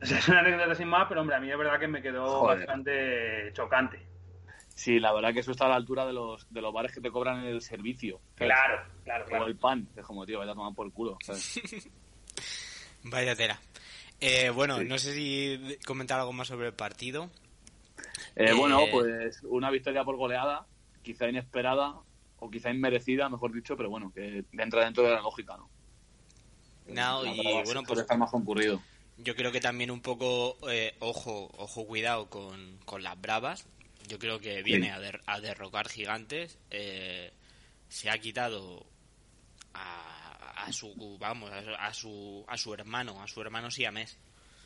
O 0.02 0.06
sea, 0.06 0.18
es 0.18 0.28
una 0.28 0.40
anécdota 0.40 0.74
sin 0.74 0.88
más, 0.88 1.06
pero 1.08 1.22
hombre, 1.22 1.36
a 1.36 1.40
mí 1.40 1.50
es 1.50 1.56
verdad 1.56 1.78
que 1.78 1.88
me 1.88 2.02
quedó 2.02 2.26
Joder. 2.40 2.58
bastante 2.58 3.50
chocante. 3.54 4.06
Sí, 4.74 4.98
la 4.98 5.12
verdad 5.12 5.32
que 5.32 5.40
eso 5.40 5.52
está 5.52 5.66
a 5.66 5.68
la 5.68 5.76
altura 5.76 6.04
de 6.04 6.12
los, 6.12 6.52
de 6.52 6.60
los 6.60 6.72
bares 6.72 6.92
que 6.92 7.00
te 7.00 7.10
cobran 7.10 7.44
el 7.44 7.60
servicio. 7.62 8.20
¿sabes? 8.36 8.52
Claro, 8.52 8.82
claro, 9.04 9.24
O 9.24 9.28
claro. 9.28 9.46
el 9.46 9.56
pan. 9.56 9.88
Es 9.96 10.04
como, 10.04 10.26
tío, 10.26 10.38
vaya 10.40 10.52
a 10.52 10.54
tomar 10.54 10.74
por 10.74 10.92
culo. 10.92 11.16
¿sabes? 11.22 11.60
Vaya 13.04 13.36
tela. 13.36 13.60
Eh, 14.20 14.50
bueno, 14.50 14.78
Sí. 14.78 14.84
no 14.86 14.98
sé 14.98 15.12
si 15.14 15.76
comentar 15.86 16.18
algo 16.18 16.32
más 16.32 16.48
sobre 16.48 16.68
el 16.68 16.72
partido. 16.74 17.30
Eh, 18.34 18.46
Eh, 18.50 18.54
Bueno, 18.54 18.80
pues 18.90 19.42
una 19.44 19.70
victoria 19.70 20.04
por 20.04 20.16
goleada, 20.16 20.66
quizá 21.02 21.28
inesperada 21.28 21.94
o 22.38 22.50
quizá 22.50 22.70
inmerecida, 22.70 23.28
mejor 23.28 23.52
dicho, 23.52 23.76
pero 23.76 23.90
bueno, 23.90 24.10
que 24.14 24.44
entra 24.52 24.84
dentro 24.84 25.02
de 25.04 25.10
la 25.10 25.20
lógica, 25.20 25.56
¿no? 25.56 25.68
No, 26.86 27.24
y 27.24 27.62
bueno, 27.64 27.82
pues 27.86 28.00
estar 28.00 28.18
más 28.18 28.30
concurrido. 28.30 28.80
Yo 29.18 29.34
creo 29.36 29.52
que 29.52 29.60
también 29.60 29.90
un 29.90 30.00
poco, 30.00 30.56
eh, 30.70 30.96
ojo, 31.00 31.50
ojo, 31.56 31.86
cuidado 31.86 32.28
con, 32.28 32.78
con 32.84 33.02
las 33.02 33.20
bravas. 33.20 33.66
Yo 34.06 34.18
creo 34.18 34.38
que 34.38 34.62
viene 34.62 34.90
a, 34.90 35.00
a, 35.26 35.40
derrocar 35.40 35.88
gigantes. 35.88 36.58
Eh, 36.70 37.32
se 37.88 38.10
ha 38.10 38.18
quitado 38.18 38.86
a, 39.72 40.64
a 40.66 40.72
su, 40.72 41.16
vamos, 41.18 41.50
a, 41.52 41.92
su, 41.94 42.44
a 42.48 42.56
su 42.56 42.74
hermano, 42.74 43.22
a 43.22 43.26
su 43.26 43.40
hermano 43.40 43.70
siamés. 43.70 44.18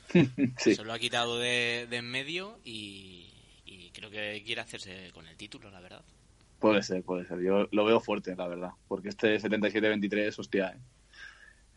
sí. 0.59 0.74
Se 0.74 0.84
lo 0.84 0.93
ha 0.93 0.99
quitado 0.99 1.39
de, 1.39 1.86
de 1.89 1.97
en 1.97 2.11
medio 2.11 2.59
y, 2.64 3.32
y 3.64 3.91
creo 3.91 4.11
que 4.11 4.43
quiere 4.45 4.61
hacerse 4.61 5.11
con 5.12 5.26
el 5.26 5.36
título, 5.36 5.70
la 5.70 5.80
verdad. 5.80 6.05
Puede 6.59 6.82
ser, 6.82 7.03
puede 7.05 7.24
ser. 7.24 7.41
Yo 7.41 7.68
lo 7.70 7.84
veo 7.84 8.01
fuerte, 8.01 8.34
la 8.34 8.49
verdad. 8.49 8.70
Porque 8.89 9.11
este 9.11 9.39
77-23, 9.39 10.39
hostia, 10.39 10.70
¿eh? 10.70 10.80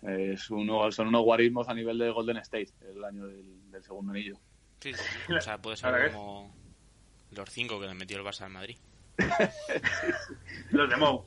Es 0.01 0.49
uno, 0.49 0.91
son 0.91 1.09
unos 1.09 1.24
guarismos 1.24 1.70
a 1.70 1.76
nivel 1.76 1.99
de 1.99 2.09
Golden 2.09 2.38
State, 2.38 2.72
el 2.91 3.03
año 3.03 3.28
del, 3.28 3.84
segundo 3.84 4.12
anillo. 4.12 4.39
Sí, 4.80 4.93
sí, 4.93 5.34
O 5.34 5.41
sea, 5.41 5.62
puede 5.62 5.78
ser 5.78 6.12
como 6.14 6.51
los 7.32 7.49
cinco 7.49 7.79
que 7.79 7.88
le 7.88 7.93
metió 7.93 8.17
el 8.17 8.23
Barça 8.23 8.41
al 8.41 8.51
Madrid. 8.51 8.77
los 10.71 10.89
de 10.89 10.95
Mou. 10.95 11.25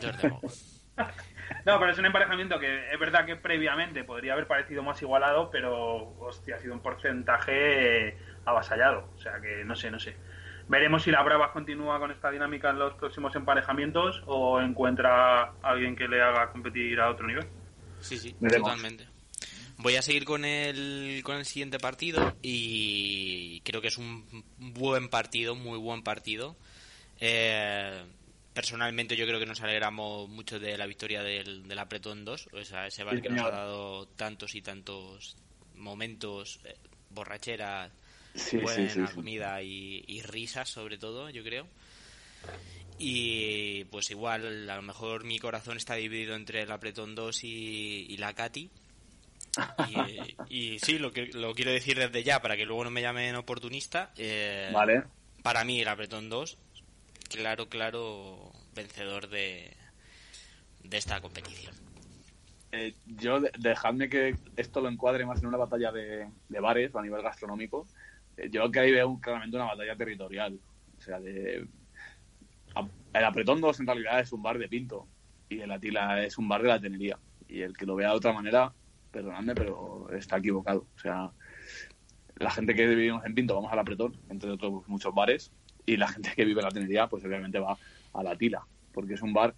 Los 0.00 0.22
de 0.22 0.28
Mou. 0.28 0.40
No, 1.66 1.78
pero 1.78 1.90
es 1.92 1.98
un 1.98 2.06
emparejamiento 2.06 2.58
que 2.58 2.92
es 2.92 2.98
verdad 2.98 3.26
que 3.26 3.36
previamente 3.36 4.04
podría 4.04 4.32
haber 4.32 4.46
parecido 4.46 4.82
más 4.82 5.00
igualado, 5.02 5.50
pero 5.50 6.14
hostia, 6.20 6.56
ha 6.56 6.58
sido 6.58 6.72
un 6.72 6.80
porcentaje 6.80 8.16
avasallado. 8.44 9.10
O 9.14 9.18
sea 9.18 9.40
que 9.40 9.64
no 9.64 9.74
sé, 9.74 9.90
no 9.90 9.98
sé. 9.98 10.16
Veremos 10.68 11.02
si 11.02 11.10
la 11.10 11.22
Brava 11.22 11.52
continúa 11.52 11.98
con 11.98 12.12
esta 12.12 12.30
dinámica 12.30 12.70
en 12.70 12.78
los 12.78 12.94
próximos 12.94 13.34
emparejamientos 13.34 14.22
o 14.26 14.60
encuentra 14.60 15.42
a 15.42 15.52
alguien 15.62 15.96
que 15.96 16.06
le 16.06 16.22
haga 16.22 16.50
competir 16.50 17.00
a 17.00 17.10
otro 17.10 17.26
nivel. 17.26 17.46
Sí, 18.00 18.16
sí, 18.16 18.32
totalmente. 18.34 19.09
Voy 19.82 19.96
a 19.96 20.02
seguir 20.02 20.24
con 20.24 20.44
el, 20.44 21.22
con 21.24 21.36
el 21.36 21.46
siguiente 21.46 21.78
partido 21.78 22.36
y 22.42 23.60
creo 23.60 23.80
que 23.80 23.88
es 23.88 23.98
un 23.98 24.44
buen 24.58 25.08
partido, 25.08 25.54
muy 25.54 25.78
buen 25.78 26.02
partido. 26.02 26.56
Eh, 27.18 28.04
personalmente 28.52 29.16
yo 29.16 29.26
creo 29.26 29.38
que 29.38 29.46
nos 29.46 29.60
alegramos 29.60 30.28
mucho 30.28 30.58
de 30.58 30.76
la 30.76 30.86
victoria 30.86 31.22
del, 31.22 31.66
del 31.66 31.78
Apretón 31.78 32.24
2, 32.24 32.48
o 32.52 32.64
sea, 32.64 32.86
ese 32.86 33.04
bar 33.04 33.22
que 33.22 33.30
nos 33.30 33.46
ha 33.46 33.50
dado 33.50 34.06
tantos 34.08 34.54
y 34.54 34.62
tantos 34.62 35.36
momentos, 35.76 36.60
eh, 36.64 36.76
borracheras, 37.10 37.90
buena 38.62 39.12
comida 39.12 39.62
y, 39.62 40.22
risas 40.22 40.68
sobre 40.68 40.98
todo, 40.98 41.30
yo 41.30 41.42
creo. 41.42 41.66
Y 42.98 43.84
pues 43.84 44.10
igual, 44.10 44.68
a 44.68 44.76
lo 44.76 44.82
mejor 44.82 45.24
mi 45.24 45.38
corazón 45.38 45.76
está 45.76 45.94
dividido 45.94 46.34
entre 46.34 46.62
el 46.62 46.70
Apretón 46.70 47.14
2 47.14 47.44
y, 47.44 48.16
la 48.18 48.34
Katy. 48.34 48.70
Y, 50.48 50.78
sí, 50.78 50.98
lo, 50.98 51.12
que, 51.12 51.26
lo 51.26 51.54
quiero 51.54 51.72
decir 51.72 51.98
desde 51.98 52.22
ya 52.22 52.40
para 52.40 52.56
que 52.56 52.66
luego 52.66 52.84
no 52.84 52.90
me 52.90 53.02
llamen 53.02 53.34
oportunista. 53.36 54.12
Eh, 54.16 54.70
vale. 54.72 55.04
Para 55.42 55.64
mí 55.64 55.80
el 55.80 55.88
Apretón 55.88 56.28
2 56.28 56.58
claro, 57.28 57.68
claro 57.68 58.52
vencedor 58.74 59.28
de, 59.28 59.76
de 60.82 60.96
esta 60.96 61.20
competición. 61.20 61.74
Eh, 62.72 62.94
yo, 63.06 63.40
dejadme 63.58 64.08
que 64.08 64.36
esto 64.56 64.80
lo 64.80 64.88
encuadre 64.88 65.26
más 65.26 65.40
en 65.40 65.48
una 65.48 65.56
batalla 65.56 65.90
de, 65.90 66.28
bares 66.60 66.94
a 66.94 67.02
nivel 67.02 67.22
gastronómico. 67.22 67.86
Eh, 68.36 68.48
yo 68.50 68.70
que 68.70 68.80
ahí 68.80 68.92
veo 68.92 69.18
claramente 69.20 69.56
una 69.56 69.66
batalla 69.66 69.96
territorial. 69.96 70.58
O 70.98 71.00
sea, 71.00 71.18
de, 71.20 71.66
el 73.12 73.24
Apretón 73.24 73.60
2 73.60 73.80
en 73.80 73.86
realidad 73.86 74.20
es 74.20 74.32
un 74.32 74.42
bar 74.42 74.58
de 74.58 74.68
Pinto 74.68 75.08
y 75.48 75.60
el 75.60 75.70
Atila 75.70 76.22
es 76.22 76.38
un 76.38 76.48
bar 76.48 76.62
de 76.62 76.68
la 76.68 76.80
Tenería. 76.80 77.18
Y 77.48 77.62
el 77.62 77.76
que 77.76 77.86
lo 77.86 77.96
vea 77.96 78.10
de 78.10 78.16
otra 78.16 78.32
manera, 78.32 78.72
perdonadme, 79.10 79.54
pero 79.54 80.08
está 80.12 80.38
equivocado. 80.38 80.86
O 80.96 80.98
sea, 80.98 81.30
la 82.36 82.50
gente 82.50 82.74
que 82.74 82.86
vivimos 82.86 83.24
en 83.24 83.34
Pinto 83.34 83.54
vamos 83.54 83.72
al 83.72 83.78
Apretón, 83.78 84.16
entre 84.28 84.50
otros 84.50 84.86
muchos 84.88 85.14
bares, 85.14 85.52
y 85.86 85.96
la 85.96 86.08
gente 86.08 86.32
que 86.34 86.44
vive 86.44 86.60
en 86.60 86.66
la 86.66 86.70
Tenería, 86.70 87.08
pues 87.08 87.24
obviamente 87.24 87.58
va 87.58 87.76
a 88.12 88.22
la 88.22 88.36
Tila, 88.36 88.66
porque 88.92 89.14
es 89.14 89.22
un 89.22 89.32
bar 89.32 89.54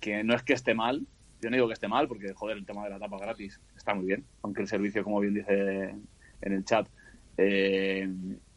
que 0.00 0.22
no 0.24 0.34
es 0.34 0.42
que 0.42 0.52
esté 0.52 0.74
mal, 0.74 1.06
yo 1.40 1.50
no 1.50 1.56
digo 1.56 1.68
que 1.68 1.74
esté 1.74 1.88
mal, 1.88 2.08
porque 2.08 2.32
joder, 2.34 2.56
el 2.56 2.66
tema 2.66 2.84
de 2.84 2.90
la 2.90 2.98
tapa 2.98 3.18
gratis 3.18 3.60
está 3.76 3.94
muy 3.94 4.06
bien, 4.06 4.24
aunque 4.42 4.62
el 4.62 4.68
servicio, 4.68 5.04
como 5.04 5.20
bien 5.20 5.34
dice 5.34 5.94
en 6.40 6.52
el 6.52 6.64
chat, 6.64 6.88
eh, 7.36 8.08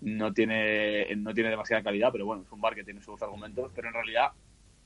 no 0.02 0.34
tiene 0.34 1.16
no 1.16 1.34
tiene 1.34 1.52
demasiada 1.52 1.84
calidad, 1.84 2.12
pero 2.12 2.26
bueno, 2.26 2.44
es 2.44 2.52
un 2.52 2.60
bar 2.60 2.74
que 2.74 2.84
tiene 2.84 3.02
sus 3.02 3.22
argumentos, 3.22 3.72
pero 3.76 3.88
en 3.88 3.94
realidad 3.94 4.32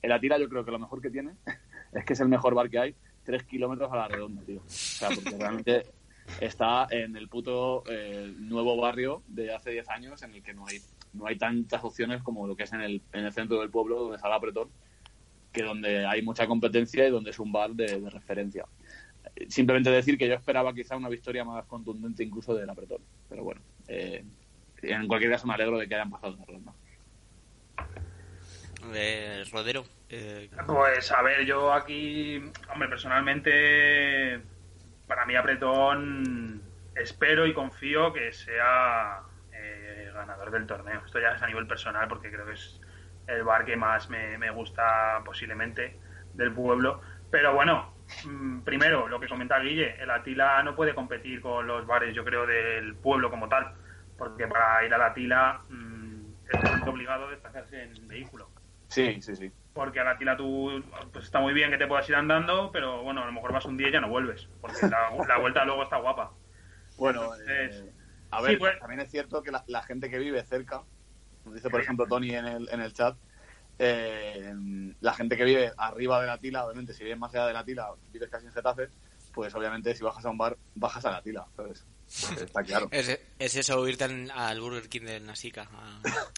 el 0.02 0.12
Atila 0.12 0.38
yo 0.38 0.48
creo 0.48 0.64
que 0.64 0.70
lo 0.70 0.78
mejor 0.78 1.00
que 1.00 1.10
tiene 1.10 1.32
es 1.92 2.04
que 2.04 2.12
es 2.12 2.20
el 2.20 2.28
mejor 2.28 2.54
bar 2.54 2.68
que 2.68 2.78
hay, 2.78 2.96
tres 3.26 3.42
kilómetros 3.44 3.92
a 3.92 3.96
la 3.96 4.08
redonda, 4.08 4.42
tío. 4.42 4.60
O 4.60 4.68
sea, 4.68 5.08
porque 5.10 5.36
realmente 5.36 5.82
está 6.40 6.86
en 6.90 7.16
el 7.16 7.28
puto 7.28 7.84
eh, 7.88 8.32
nuevo 8.38 8.76
barrio 8.76 9.22
de 9.26 9.54
hace 9.54 9.72
10 9.72 9.88
años 9.90 10.22
en 10.22 10.34
el 10.34 10.42
que 10.42 10.54
no 10.54 10.66
hay 10.66 10.80
no 11.16 11.26
hay 11.26 11.36
tantas 11.36 11.82
opciones 11.82 12.22
como 12.22 12.46
lo 12.46 12.56
que 12.56 12.64
es 12.64 12.72
en 12.72 12.82
el, 12.82 13.02
en 13.12 13.24
el 13.24 13.32
centro 13.32 13.60
del 13.60 13.70
pueblo, 13.70 14.00
donde 14.00 14.16
está 14.16 14.28
la 14.28 14.36
Apretón, 14.36 14.68
que 15.52 15.62
donde 15.62 16.06
hay 16.06 16.22
mucha 16.22 16.46
competencia 16.46 17.06
y 17.06 17.10
donde 17.10 17.30
es 17.30 17.38
un 17.38 17.52
bar 17.52 17.70
de, 17.72 18.08
referencia. 18.10 18.66
Simplemente 19.48 19.90
decir 19.90 20.16
que 20.18 20.28
yo 20.28 20.34
esperaba 20.34 20.74
quizá 20.74 20.96
una 20.96 21.08
victoria 21.08 21.44
más 21.44 21.64
contundente 21.66 22.22
incluso 22.22 22.54
del 22.54 22.68
Apretón, 22.68 23.00
pero 23.28 23.44
bueno, 23.44 23.60
eh, 23.88 24.24
en 24.82 25.08
cualquier 25.08 25.32
caso 25.32 25.46
me 25.46 25.54
alegro 25.54 25.78
de 25.78 25.88
que 25.88 25.94
hayan 25.94 26.10
pasado 26.10 26.36
la 26.36 26.44
ronda. 26.44 26.74
Eh, 28.94 29.44
Rodero. 29.52 29.84
Eh... 30.08 30.50
Pues 30.66 31.10
a 31.12 31.22
ver, 31.22 31.44
yo 31.44 31.72
aquí, 31.72 32.42
hombre, 32.72 32.88
personalmente, 32.88 34.40
para 35.06 35.26
mí 35.26 35.36
Apretón 35.36 36.62
espero 36.94 37.46
y 37.46 37.52
confío 37.52 38.12
que 38.12 38.32
sea 38.32 39.22
ganador 40.16 40.50
del 40.50 40.66
torneo. 40.66 41.02
Esto 41.04 41.20
ya 41.20 41.32
es 41.32 41.42
a 41.42 41.46
nivel 41.46 41.66
personal 41.66 42.08
porque 42.08 42.30
creo 42.30 42.46
que 42.46 42.54
es 42.54 42.80
el 43.26 43.44
bar 43.44 43.64
que 43.64 43.76
más 43.76 44.08
me, 44.08 44.50
gusta 44.50 45.22
posiblemente 45.24 45.98
del 46.34 46.52
pueblo. 46.52 47.00
Pero 47.30 47.54
bueno, 47.54 47.94
mm, 48.24 48.60
primero, 48.60 49.08
lo 49.08 49.20
que 49.20 49.28
comenta 49.28 49.58
Guille, 49.58 50.00
el 50.00 50.10
Atila 50.10 50.62
no 50.62 50.74
puede 50.74 50.94
competir 50.94 51.40
con 51.40 51.66
los 51.66 51.86
bares, 51.86 52.14
yo 52.14 52.24
creo, 52.24 52.46
del 52.46 52.94
pueblo 52.96 53.30
como 53.30 53.48
tal. 53.48 53.74
Porque 54.18 54.46
para 54.46 54.84
ir 54.84 54.94
a 54.94 54.98
la 54.98 55.06
Atila 55.06 55.60
mm, 55.68 56.26
es 56.48 56.82
obligado 56.86 57.26
a 57.26 57.30
desplazarse 57.30 57.82
en 57.82 58.08
vehículo. 58.08 58.48
Sí, 58.88 59.20
sí, 59.20 59.36
sí. 59.36 59.50
Porque 59.72 60.00
a 60.00 60.04
la 60.04 60.12
Atila 60.12 60.36
tú, 60.36 60.82
pues 61.12 61.26
está 61.26 61.40
muy 61.40 61.52
bien 61.52 61.70
que 61.70 61.78
te 61.78 61.86
puedas 61.86 62.08
ir 62.08 62.14
andando, 62.14 62.70
pero 62.72 63.02
bueno, 63.02 63.22
a 63.22 63.26
lo 63.26 63.32
mejor 63.32 63.52
vas 63.52 63.66
un 63.66 63.76
día 63.76 63.88
y 63.88 63.92
ya 63.92 64.00
no 64.00 64.08
vuelves. 64.08 64.48
Porque 64.60 64.78
la, 64.88 65.38
vuelta 65.38 65.64
luego 65.64 65.82
está 65.82 65.98
guapa. 65.98 66.32
Bueno, 66.96 67.30
eh, 67.46 67.92
a 68.30 68.40
ver, 68.40 68.58
pues. 68.58 68.78
también 68.78 69.00
es 69.00 69.10
cierto 69.10 69.42
que 69.42 69.50
la, 69.50 69.82
gente 69.82 70.08
que 70.08 70.18
vive 70.18 70.42
cerca, 70.44 70.82
como 71.42 71.54
dice 71.54 71.68
por 71.68 71.80
ejemplo 71.80 72.06
Tony 72.06 72.30
en 72.30 72.46
el, 72.46 72.68
en 72.70 72.80
el 72.80 72.92
chat, 72.94 73.16
eh, 73.78 74.54
la 75.00 75.12
gente 75.12 75.36
que 75.36 75.44
vive 75.44 75.72
arriba 75.76 76.20
de 76.20 76.26
la 76.26 76.38
tila, 76.38 76.64
obviamente, 76.64 76.94
si 76.94 77.04
vives 77.04 77.18
más 77.18 77.34
allá 77.34 77.46
de 77.48 77.52
la 77.52 77.64
tila, 77.64 77.90
vives 78.10 78.30
casi 78.30 78.46
en 78.46 78.52
Getafe, 78.52 78.88
pues 79.34 79.54
obviamente 79.54 79.94
si 79.94 80.02
bajas 80.02 80.24
a 80.24 80.30
un 80.30 80.38
bar, 80.38 80.56
bajas 80.74 81.04
a 81.04 81.10
la 81.10 81.22
tila, 81.22 81.46
¿sabes? 81.54 81.86
Está 82.40 82.62
claro. 82.62 82.88
es, 82.90 83.18
eso, 83.38 83.86
irte 83.86 84.04
al 84.04 84.60
Burger 84.60 84.88
King 84.88 85.02
de 85.02 85.20
Nasica 85.20 85.68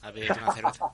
a, 0.02 0.12
pedir 0.12 0.32
una 0.32 0.52
cerveza. 0.54 0.86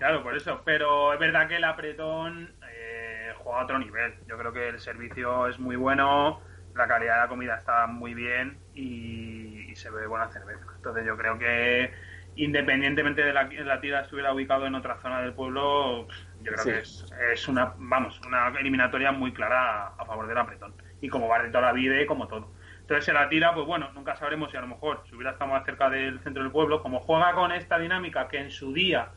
Claro, 0.00 0.24
por 0.24 0.36
eso. 0.36 0.62
Pero 0.64 1.12
es 1.12 1.20
verdad 1.20 1.46
que 1.46 1.56
el 1.56 1.64
apretón 1.64 2.52
eh, 2.68 3.32
juega 3.38 3.60
a 3.60 3.64
otro 3.64 3.78
nivel. 3.78 4.14
Yo 4.26 4.36
creo 4.36 4.52
que 4.52 4.68
el 4.70 4.80
servicio 4.80 5.46
es 5.46 5.60
muy 5.60 5.76
bueno, 5.76 6.40
la 6.74 6.88
calidad 6.88 7.14
de 7.14 7.20
la 7.20 7.28
comida 7.28 7.54
está 7.54 7.86
muy 7.86 8.14
bien 8.14 8.58
y 8.74 9.30
y 9.70 9.76
se 9.76 9.90
ve 9.90 10.06
buena 10.06 10.28
cerveza. 10.28 10.66
Entonces 10.76 11.06
yo 11.06 11.16
creo 11.16 11.38
que 11.38 11.92
independientemente 12.36 13.22
de 13.22 13.32
la, 13.32 13.44
la 13.44 13.80
tira 13.80 14.00
estuviera 14.00 14.32
ubicado 14.32 14.66
en 14.66 14.74
otra 14.74 15.00
zona 15.00 15.20
del 15.22 15.32
pueblo, 15.32 16.06
yo 16.42 16.52
creo 16.52 16.64
que 16.64 16.78
es, 16.78 17.48
una, 17.48 17.74
vamos, 17.76 18.20
una 18.26 18.48
eliminatoria 18.58 19.12
muy 19.12 19.32
clara 19.32 19.88
a, 19.98 20.04
favor 20.04 20.26
del 20.26 20.38
apretón. 20.38 20.74
Y 21.00 21.08
como 21.08 21.28
va 21.28 21.42
de 21.42 21.48
toda 21.48 21.62
la 21.62 21.72
vida 21.72 22.00
y 22.00 22.06
como 22.06 22.28
todo. 22.28 22.52
Entonces 22.80 23.04
se 23.04 23.12
la 23.12 23.28
tira, 23.28 23.54
pues 23.54 23.66
bueno, 23.66 23.90
nunca 23.94 24.16
sabremos 24.16 24.50
si 24.50 24.56
a 24.56 24.60
lo 24.60 24.66
mejor 24.66 25.02
si 25.08 25.14
hubiera 25.14 25.32
estado 25.32 25.50
más 25.50 25.64
cerca 25.64 25.88
del 25.88 26.18
centro 26.20 26.42
del 26.42 26.52
pueblo, 26.52 26.82
como 26.82 27.00
juega 27.00 27.32
con 27.34 27.52
esta 27.52 27.78
dinámica 27.78 28.28
que 28.28 28.38
en 28.38 28.50
su 28.50 28.72
día 28.72 29.10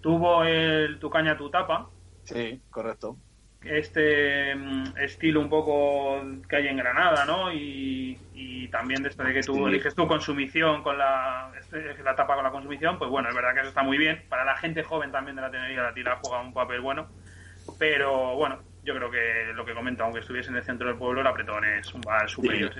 tuvo 0.00 0.44
el 0.44 0.98
tu 0.98 1.10
caña 1.10 1.36
tu 1.36 1.50
tapa. 1.50 1.88
Sí, 2.24 2.60
correcto 2.70 3.16
este 3.62 4.54
mm, 4.54 4.96
estilo 4.98 5.40
un 5.40 5.48
poco 5.48 6.20
que 6.48 6.56
hay 6.56 6.68
en 6.68 6.76
Granada, 6.76 7.24
¿no? 7.24 7.52
Y, 7.52 8.16
también 8.70 9.02
de 9.02 9.08
esto 9.08 9.24
de 9.24 9.32
que 9.32 9.40
tú 9.40 9.66
eliges 9.66 9.94
tu 9.94 10.06
consumición 10.06 10.82
con 10.82 10.98
la, 10.98 11.50
este, 11.58 12.02
la 12.02 12.14
tapa 12.14 12.34
con 12.34 12.44
la 12.44 12.50
consumición, 12.50 12.98
pues 12.98 13.10
bueno, 13.10 13.30
es 13.30 13.34
verdad 13.34 13.54
que 13.54 13.60
eso 13.60 13.70
está 13.70 13.82
muy 13.82 13.96
bien. 13.96 14.24
Para 14.28 14.44
la 14.44 14.58
gente 14.58 14.82
joven 14.82 15.10
también 15.10 15.36
de 15.36 15.42
la 15.42 15.50
tenería 15.50 15.80
la 15.80 15.94
tira 15.94 16.18
juega 16.20 16.42
un 16.42 16.52
papel 16.52 16.82
bueno, 16.82 17.08
pero 17.78 18.36
bueno, 18.36 18.58
yo 18.84 18.94
creo 18.94 19.10
que 19.10 19.54
lo 19.54 19.64
que 19.64 19.72
comento, 19.72 20.04
aunque 20.04 20.20
estuviese 20.20 20.50
en 20.50 20.56
el 20.56 20.62
centro 20.62 20.86
del 20.86 20.98
pueblo, 20.98 21.22
el 21.22 21.26
apretón 21.26 21.64
es 21.64 21.94
un 21.94 22.02
bar 22.02 22.28
superior. 22.28 22.70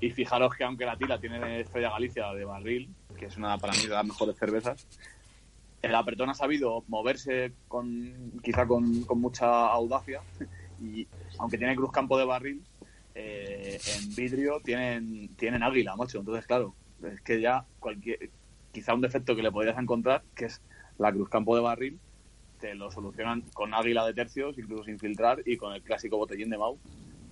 y, 0.00 0.10
fijaros 0.10 0.54
que 0.54 0.64
aunque 0.64 0.84
la 0.84 0.98
tira 0.98 1.18
tiene 1.18 1.60
Estrella 1.60 1.88
Galicia 1.88 2.30
de 2.34 2.44
barril, 2.44 2.90
que 3.18 3.24
es 3.24 3.38
una 3.38 3.56
para 3.56 3.72
mí 3.72 3.86
de 3.86 3.94
las 3.94 4.04
mejores 4.04 4.36
cervezas, 4.36 4.86
el 5.82 5.94
Apretón 5.94 6.30
ha 6.30 6.34
sabido 6.34 6.84
moverse 6.88 7.52
con 7.68 8.40
quizá 8.42 8.66
con, 8.66 9.06
mucha 9.16 9.66
audacia 9.66 10.20
y 10.80 11.06
aunque 11.38 11.58
tiene 11.58 11.76
cruz 11.76 11.92
campo 11.92 12.18
de 12.18 12.24
barril 12.24 12.62
eh, 13.14 13.78
en 13.96 14.14
vidrio 14.14 14.60
tienen, 14.64 15.28
tienen 15.36 15.62
águila, 15.62 15.96
macho. 15.96 16.18
Entonces, 16.18 16.46
claro, 16.46 16.74
es 17.02 17.20
que 17.20 17.40
ya 17.40 17.64
cualquier, 17.78 18.30
quizá 18.72 18.94
un 18.94 19.00
defecto 19.00 19.34
que 19.34 19.42
le 19.42 19.50
podrías 19.50 19.78
encontrar, 19.78 20.22
que 20.34 20.46
es 20.46 20.62
la 20.98 21.12
cruz 21.12 21.28
campo 21.28 21.56
de 21.56 21.62
barril, 21.62 21.98
te 22.60 22.74
lo 22.74 22.90
solucionan 22.90 23.42
con 23.54 23.74
águila 23.74 24.06
de 24.06 24.14
tercios, 24.14 24.56
incluso 24.58 24.84
sin 24.84 24.98
filtrar, 24.98 25.42
y 25.46 25.56
con 25.56 25.72
el 25.72 25.82
clásico 25.82 26.18
botellín 26.18 26.50
de 26.50 26.58
Mau, 26.58 26.78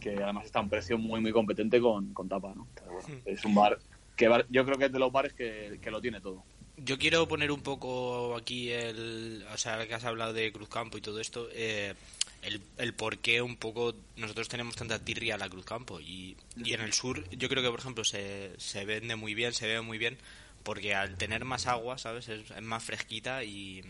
que 0.00 0.22
además 0.22 0.46
está 0.46 0.58
a 0.58 0.62
un 0.62 0.70
precio 0.70 0.98
muy, 0.98 1.20
muy 1.20 1.32
competente 1.32 1.80
con, 1.80 2.12
con 2.14 2.28
tapa, 2.28 2.54
¿no? 2.54 2.64
Hmm. 2.64 3.20
es 3.24 3.44
un 3.44 3.54
bar 3.54 3.78
que 4.16 4.28
yo 4.50 4.64
creo 4.64 4.76
que 4.76 4.86
es 4.86 4.92
de 4.92 4.98
los 4.98 5.12
bares 5.12 5.32
que, 5.32 5.80
lo 5.90 6.00
tiene 6.00 6.20
todo. 6.20 6.42
Yo 6.84 6.98
quiero 6.98 7.26
poner 7.26 7.50
un 7.50 7.62
poco 7.62 8.36
aquí 8.36 8.70
el. 8.70 9.44
O 9.52 9.58
sea, 9.58 9.86
que 9.86 9.94
has 9.94 10.04
hablado 10.04 10.32
de 10.32 10.52
Cruzcampo 10.52 10.98
y 10.98 11.00
todo 11.00 11.20
esto. 11.20 11.48
Eh, 11.52 11.94
el, 12.42 12.60
el 12.76 12.94
por 12.94 13.18
qué 13.18 13.42
un 13.42 13.56
poco 13.56 13.94
nosotros 14.16 14.48
tenemos 14.48 14.76
tanta 14.76 14.98
tirria 14.98 15.34
a 15.34 15.38
la 15.38 15.48
Cruzcampo. 15.48 16.00
Y, 16.00 16.36
y 16.56 16.72
en 16.72 16.80
el 16.80 16.92
sur, 16.92 17.28
yo 17.30 17.48
creo 17.48 17.62
que, 17.62 17.70
por 17.70 17.80
ejemplo, 17.80 18.04
se, 18.04 18.52
se 18.58 18.84
vende 18.84 19.16
muy 19.16 19.34
bien, 19.34 19.52
se 19.52 19.66
ve 19.66 19.80
muy 19.80 19.98
bien. 19.98 20.18
Porque 20.62 20.94
al 20.94 21.16
tener 21.16 21.44
más 21.44 21.66
agua, 21.66 21.98
¿sabes? 21.98 22.28
Es, 22.28 22.62
más 22.62 22.84
fresquita 22.84 23.44
y, 23.44 23.82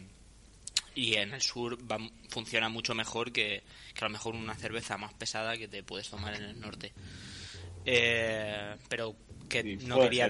y 0.95 1.15
en 1.15 1.35
el 1.35 1.43
sur 1.43 1.79
va, 1.91 1.99
funciona 2.29 2.69
mucho 2.69 2.95
mejor 2.95 3.33
que, 3.33 3.63
que, 3.95 4.05
a 4.05 4.09
lo 4.09 4.13
mejor 4.13 4.35
una 4.35 4.55
cerveza 4.55 4.97
más 4.97 5.13
pesada 5.15 5.57
que 5.57 5.69
te 5.69 5.83
puedes 5.83 6.09
tomar 6.09 6.35
en 6.35 6.45
el 6.45 6.61
norte. 6.61 6.93
Eh, 7.91 8.77
pero 8.89 9.17
que 9.49 9.79
no 9.87 10.01
quería 10.01 10.29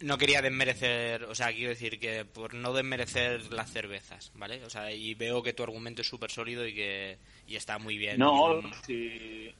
no 0.00 0.16
quería 0.16 0.40
desmerecer, 0.40 1.24
o 1.24 1.34
sea, 1.34 1.52
quiero 1.52 1.70
decir 1.70 1.98
que 1.98 2.24
por 2.24 2.54
no 2.54 2.72
desmerecer 2.72 3.52
las 3.52 3.70
cervezas, 3.70 4.32
¿vale? 4.36 4.64
O 4.64 4.70
sea, 4.70 4.92
y 4.92 5.14
veo 5.14 5.42
que 5.42 5.52
tu 5.52 5.62
argumento 5.62 6.02
es 6.02 6.08
súper 6.08 6.30
sólido 6.30 6.66
y 6.66 6.74
que 6.74 7.18
y 7.46 7.56
está 7.56 7.78
muy 7.78 7.98
bien. 7.98 8.18
No, 8.18 8.62
si 8.86 9.52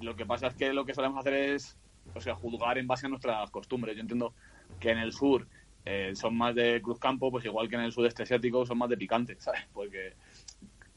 lo 0.00 0.14
que 0.14 0.26
pasa 0.26 0.48
es 0.48 0.54
que 0.54 0.72
lo 0.72 0.84
que 0.84 0.94
solemos 0.94 1.20
hacer 1.20 1.34
es, 1.34 1.76
o 2.14 2.20
sea, 2.20 2.34
juzgar 2.34 2.76
en 2.78 2.86
base 2.86 3.06
a 3.06 3.08
nuestras 3.08 3.50
costumbres. 3.50 3.96
Yo 3.96 4.02
entiendo 4.02 4.34
que 4.78 4.90
en 4.90 4.98
el 4.98 5.12
sur 5.12 5.46
eh, 5.86 6.12
son 6.14 6.36
más 6.36 6.54
de 6.54 6.80
cruzcampo, 6.82 7.30
pues 7.30 7.44
igual 7.46 7.68
que 7.68 7.76
en 7.76 7.82
el 7.82 7.92
sudeste 7.92 8.24
asiático 8.24 8.66
son 8.66 8.78
más 8.78 8.90
de 8.90 8.96
picante, 8.96 9.36
¿sabes? 9.40 9.62
Porque 9.72 10.12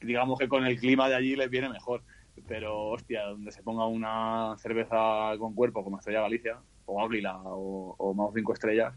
digamos 0.00 0.38
que 0.38 0.48
con 0.48 0.66
el 0.66 0.78
clima 0.78 1.08
de 1.08 1.16
allí 1.16 1.34
les 1.34 1.50
viene 1.50 1.68
mejor. 1.68 2.02
Pero, 2.46 2.88
hostia, 2.88 3.24
donde 3.24 3.52
se 3.52 3.62
ponga 3.62 3.86
una 3.86 4.56
cerveza 4.58 5.36
con 5.38 5.54
cuerpo, 5.54 5.82
como 5.82 5.98
Estrella 5.98 6.22
Galicia, 6.22 6.58
o 6.86 7.02
Águila, 7.02 7.40
o, 7.44 7.94
o 7.98 8.14
Mau 8.14 8.32
5 8.34 8.52
Estrellas, 8.52 8.94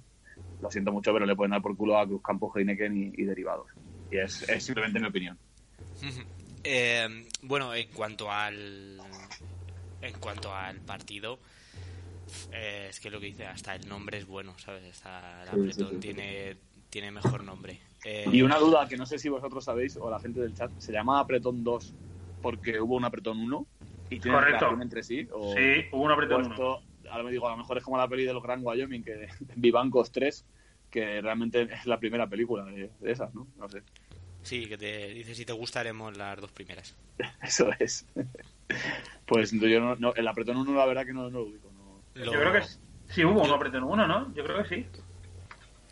lo 0.62 0.72
siento 0.72 0.92
mucho, 0.92 1.12
pero 1.14 1.26
le 1.26 1.36
pueden 1.36 1.52
dar 1.52 1.62
por 1.62 1.76
culo 1.76 1.98
a 1.98 2.06
Cruz 2.06 2.22
Campo, 2.22 2.52
Heineken 2.56 3.14
y, 3.18 3.24
derivados. 3.24 3.68
Y 4.12 4.18
es, 4.18 4.46
simplemente 4.60 5.00
mi 5.00 5.08
opinión. 5.08 5.38
Eh, 6.64 7.26
bueno, 7.42 7.74
en 7.74 7.88
cuanto 7.88 8.30
al 8.30 9.02
en 10.00 10.14
cuanto 10.20 10.54
al 10.54 10.80
partido, 10.80 11.40
eh, 12.52 12.86
es 12.92 13.00
que 13.00 13.10
lo 13.10 13.20
que 13.20 13.26
dice, 13.26 13.48
hasta 13.48 13.74
el 13.74 13.90
nombre 13.90 14.20
es 14.20 14.28
bueno, 14.28 14.54
¿sabes? 14.60 14.84
Hasta 14.88 15.52
el 15.54 16.00
tiene, 16.00 16.58
tiene 16.92 17.10
mejor 17.10 17.44
nombre. 17.44 17.80
Eh, 18.06 18.26
y 18.32 18.44
una 18.44 18.60
duda 18.60 18.88
que 18.88 18.96
no 18.96 19.08
sé 19.08 19.18
si 19.18 19.28
vosotros 19.28 19.66
sabéis, 19.66 19.98
o 19.98 20.08
la 20.12 20.20
gente 20.20 20.40
del 20.40 20.54
chat, 20.54 20.72
¿se 20.78 20.92
llama 20.92 21.20
Apretón 21.20 21.64
2 21.64 21.96
porque 22.42 22.80
hubo 22.80 22.96
un 22.96 23.06
apretón 23.06 23.40
1 23.40 23.68
y 24.10 24.20
tiene 24.20 24.42
relación 24.42 24.82
entre 24.82 25.04
sí. 25.04 25.28
O, 25.32 25.54
sí, 25.54 25.86
hubo 25.92 26.04
un 26.04 26.12
apretón 26.12 26.52
1. 26.52 26.82
Ahora 27.10 27.24
me 27.24 27.32
digo, 27.32 27.48
a 27.48 27.52
lo 27.52 27.58
mejor 27.58 27.78
es 27.78 27.84
como 27.84 27.98
la 27.98 28.08
peli 28.08 28.26
de 28.26 28.34
los 28.34 28.44
Gran 28.44 28.62
Wyoming, 28.64 29.04
que 29.04 29.28
Vivancos 29.56 30.12
3, 30.12 30.46
que 30.90 31.22
realmente 31.22 31.64
es 31.64 31.86
la 31.86 32.00
primera 32.00 32.28
película 32.28 32.66
de, 32.66 32.90
esas, 33.04 33.34
¿no? 33.34 33.48
No 33.58 33.70
sé. 33.70 33.84
Sí, 34.44 34.66
que 34.66 34.78
te 34.78 35.10
dice 35.10 35.36
si 35.36 35.46
te 35.46 35.54
gustaremos 35.54 36.18
las 36.18 36.40
dos 36.40 36.52
primeras. 36.52 36.96
Eso 37.42 37.70
es. 37.80 38.06
pues 39.26 39.52
yo 39.52 39.96
no, 39.96 40.14
el 40.14 40.28
apretón 40.28 40.58
1 40.58 40.74
la 40.74 40.86
verdad 40.86 41.06
que 41.06 41.14
no, 41.14 41.30
lo 41.30 41.44
ubico. 41.44 41.70
Yo 42.16 42.32
creo 42.32 42.52
que 42.52 42.62
sí 43.08 43.24
hubo 43.24 43.42
un 43.42 43.52
apretón 43.52 43.84
1, 43.84 44.08
¿no? 44.08 44.34
Yo 44.34 44.44
creo 44.44 44.64
que 44.64 44.76
sí. 44.76 44.86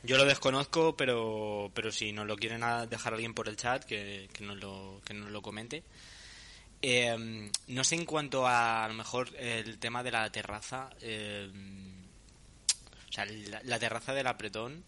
Yo 0.04 0.18
lo 0.18 0.26
desconozco, 0.26 0.95
pero, 0.95 1.72
pero 1.74 1.91
si 1.91 2.14
nos 2.14 2.26
lo 2.26 2.38
quieren 2.38 2.62
dejar 2.89 3.14
alguien 3.14 3.34
por 3.34 3.50
el 3.50 3.58
chat, 3.58 3.84
que, 3.84 4.30
que, 4.34 4.45
nos, 4.45 4.58
lo, 4.58 5.02
que 5.06 5.14
nos 5.14 5.32
lo 5.32 5.41
comente. 5.41 5.84
Eh, 6.82 7.49
no 7.67 7.84
sé 7.84 7.95
en 7.95 8.05
cuanto 8.05 8.47
a, 8.47 8.86
a 8.86 8.88
lo 8.88 8.93
mejor 8.93 9.36
el 9.38 9.80
tema 9.80 10.03
de 10.03 10.11
la 10.11 10.32
terraza. 10.32 10.89
Eh, 11.01 11.49
o 13.09 13.11
sea, 13.11 13.25
la, 13.25 13.80
terraza 13.80 14.13
del 14.13 14.27
apretón 14.27 14.84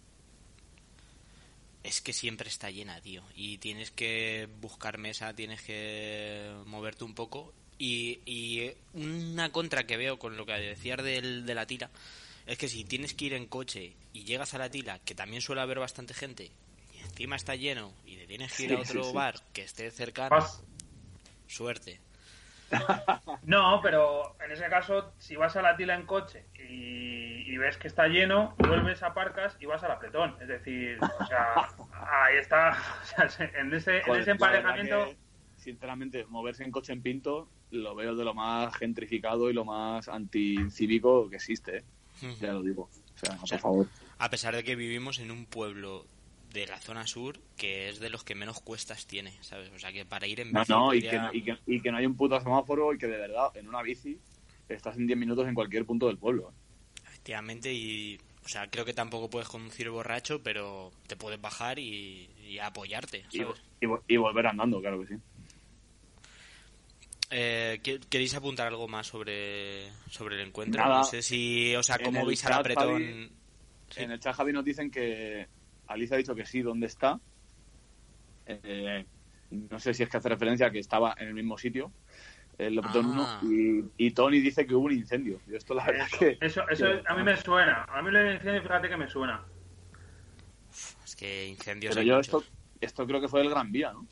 es 1.83 2.01
que 2.01 2.13
siempre 2.13 2.49
está 2.49 2.69
llena, 2.69 3.01
tío. 3.01 3.23
Y 3.35 3.57
tienes 3.57 3.91
que 3.91 4.47
buscar 4.61 4.97
mesa, 4.97 5.33
tienes 5.33 5.61
que 5.61 6.51
moverte 6.65 7.03
un 7.03 7.15
poco. 7.15 7.53
Y, 7.77 8.19
y 8.25 8.71
una 8.93 9.51
contra 9.51 9.87
que 9.87 9.97
veo 9.97 10.19
con 10.19 10.37
lo 10.37 10.45
que 10.45 10.53
decías 10.53 11.03
del, 11.03 11.45
de 11.45 11.55
la 11.55 11.65
tira 11.65 11.89
es 12.45 12.57
que 12.57 12.67
si 12.67 12.83
tienes 12.83 13.13
que 13.13 13.25
ir 13.25 13.33
en 13.33 13.45
coche 13.45 13.93
y 14.13 14.23
llegas 14.23 14.53
a 14.53 14.57
la 14.57 14.69
tila, 14.69 14.99
que 14.99 15.15
también 15.15 15.41
suele 15.41 15.61
haber 15.61 15.79
bastante 15.79 16.13
gente, 16.13 16.51
y 16.93 16.99
encima 16.99 17.35
está 17.35 17.55
lleno 17.55 17.93
y 18.05 18.15
te 18.15 18.27
tienes 18.27 18.53
que 18.53 18.63
ir 18.63 18.73
a 18.73 18.79
otro 18.79 19.13
bar 19.13 19.41
que 19.53 19.63
esté 19.63 19.89
cercano, 19.91 20.45
Suerte. 21.51 21.99
No, 23.43 23.81
pero 23.83 24.37
en 24.43 24.51
ese 24.51 24.69
caso, 24.69 25.13
si 25.17 25.35
vas 25.35 25.57
a 25.57 25.61
la 25.61 25.75
tila 25.75 25.93
en 25.95 26.05
coche 26.05 26.45
y, 26.69 27.57
ves 27.57 27.77
que 27.77 27.89
está 27.89 28.07
lleno, 28.07 28.55
vuelves, 28.57 29.03
a 29.03 29.13
parcas 29.13 29.57
y 29.59 29.65
vas 29.65 29.83
al 29.83 29.91
apretón. 29.91 30.35
Es 30.41 30.47
decir, 30.47 30.97
o 31.01 31.25
sea, 31.25 31.69
ahí 31.93 32.37
está. 32.37 32.75
en 33.59 33.73
ese, 33.73 33.99
en 33.99 34.15
ese 34.15 34.31
emparejamiento. 34.31 35.13
sinceramente, 35.57 36.25
moverse 36.25 36.63
en 36.63 36.71
coche 36.71 36.93
en 36.93 37.01
Pinto 37.01 37.49
lo 37.71 37.93
veo 37.93 38.15
de 38.15 38.23
lo 38.23 38.33
más 38.33 38.75
gentrificado 38.77 39.49
y 39.49 39.53
lo 39.53 39.65
más 39.65 40.07
anticívico 40.07 41.29
que 41.29 41.35
existe. 41.35 41.77
¿eh? 41.77 41.83
Ya 42.39 42.53
lo 42.53 42.63
digo. 42.63 42.89
O 43.13 43.17
sea, 43.17 43.37
por 43.37 43.59
favor. 43.59 43.87
A 44.17 44.29
pesar 44.29 44.55
de 44.55 44.63
que 44.63 44.75
vivimos 44.75 45.19
en 45.19 45.29
un 45.29 45.45
pueblo 45.45 46.05
de 46.53 46.67
la 46.67 46.79
zona 46.79 47.07
sur 47.07 47.39
que 47.57 47.89
es 47.89 47.99
de 47.99 48.09
los 48.09 48.23
que 48.23 48.35
menos 48.35 48.59
cuestas 48.61 49.05
tiene, 49.05 49.33
¿sabes? 49.41 49.71
O 49.73 49.79
sea, 49.79 49.91
que 49.91 50.05
para 50.05 50.27
ir 50.27 50.39
en 50.39 50.51
bici... 50.51 50.71
No, 50.71 50.87
no, 50.87 50.93
y, 50.93 51.01
que 51.01 51.17
no 51.17 51.33
y, 51.33 51.43
que, 51.43 51.57
y, 51.65 51.81
que 51.81 51.91
no 51.91 51.97
hay 51.97 52.05
un 52.05 52.15
puto 52.15 52.39
semáforo 52.39 52.93
y 52.93 52.97
que 52.97 53.07
de 53.07 53.17
verdad, 53.17 53.55
en 53.55 53.67
una 53.67 53.81
bici, 53.81 54.17
estás 54.67 54.97
en 54.97 55.07
10 55.07 55.19
minutos 55.19 55.47
en 55.47 55.53
cualquier 55.53 55.85
punto 55.85 56.07
del 56.07 56.17
pueblo. 56.17 56.53
Efectivamente, 57.05 57.73
y... 57.73 58.19
O 58.43 58.47
sea, 58.47 58.67
creo 58.71 58.83
que 58.83 58.93
tampoco 58.93 59.29
puedes 59.29 59.47
conducir 59.47 59.87
borracho, 59.91 60.41
pero 60.41 60.91
te 61.05 61.15
puedes 61.15 61.39
bajar 61.39 61.77
y, 61.77 62.57
apoyarte, 62.59 63.23
¿sabes? 63.29 63.61
Y, 64.07 64.17
volver 64.17 64.47
andando, 64.47 64.81
claro 64.81 64.99
que 65.01 65.07
sí. 65.07 65.15
Eh, 67.29 67.79
¿Queréis 68.09 68.33
apuntar 68.33 68.67
algo 68.67 68.87
más 68.87 69.05
sobre, 69.05 69.91
sobre 70.09 70.41
el 70.41 70.47
encuentro? 70.47 70.83
no 70.83 71.03
sé 71.03 71.21
si, 71.21 71.75
o 71.75 71.83
sea, 71.83 71.99
cómo 71.99 72.25
veis 72.25 72.43
al 72.45 72.53
apretón... 72.53 73.31
En 73.95 74.11
el 74.11 74.19
chat 74.19 74.35
Javi 74.35 74.53
nos 74.53 74.65
dicen 74.65 74.89
que 74.89 75.47
Alicia 75.91 76.15
ha 76.15 76.17
dicho 76.17 76.35
que 76.35 76.45
sí, 76.45 76.61
¿dónde 76.61 76.87
está? 76.87 77.19
Eh, 78.45 79.05
no 79.51 79.79
sé 79.79 79.93
si 79.93 80.03
es 80.03 80.09
que 80.09 80.17
hace 80.17 80.29
referencia 80.29 80.67
a 80.67 80.71
que 80.71 80.79
estaba 80.79 81.15
en 81.17 81.27
el 81.27 81.33
mismo 81.33 81.57
sitio, 81.57 81.91
el 82.57 82.75
Lopetón 82.75 83.11
ah. 83.17 83.39
1, 83.41 83.91
y, 83.97 84.11
Tony 84.11 84.39
dice 84.39 84.65
que 84.65 84.75
hubo 84.75 84.85
un 84.85 84.93
incendio. 84.93 85.39
Y 85.47 85.55
esto 85.55 85.73
la 85.73 85.85
verdad 85.85 86.07
que, 86.19 86.37
eso, 86.41 86.67
eso 86.69 86.85
a 87.05 87.15
mí 87.15 87.23
me 87.23 87.35
suena. 87.37 87.83
A 87.85 88.01
mí 88.01 88.09
el 88.09 88.35
incendio, 88.35 88.61
fíjate 88.61 88.89
que 88.89 88.97
me 88.97 89.07
suena. 89.07 89.43
Es 91.03 91.15
que 91.15 91.47
incendios. 91.47 91.93
Pero 91.93 92.05
yo 92.05 92.19
esto, 92.19 92.43
esto 92.79 93.07
creo 93.07 93.19
que 93.19 93.27
fue 93.27 93.41
el 93.41 93.49
Gran 93.49 93.71
Vía, 93.71 93.93
¿no? 93.93 94.07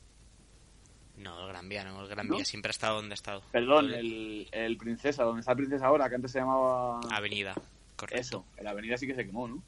No, 1.17 1.41
el 1.45 1.49
Gran 1.49 1.69
Vía, 1.69 1.83
no. 1.83 2.01
El 2.01 2.07
Gran 2.07 2.27
Vía 2.27 2.45
siempre 2.45 2.69
ha 2.69 2.71
estado 2.71 2.95
donde 2.95 3.13
ha 3.13 3.15
estado. 3.15 3.43
Perdón, 3.51 3.93
el, 3.93 4.47
el 4.51 4.77
Princesa, 4.77 5.23
donde 5.23 5.41
está 5.41 5.51
el 5.51 5.57
Princesa 5.57 5.85
ahora, 5.85 6.09
que 6.09 6.15
antes 6.15 6.31
se 6.31 6.39
llamaba. 6.39 7.01
Avenida, 7.11 7.53
correcto. 7.95 8.21
Eso, 8.21 8.45
la 8.61 8.71
avenida 8.71 8.97
sí 8.97 9.05
que 9.05 9.15
se 9.15 9.25
quemó, 9.25 9.47
¿no? 9.47 9.61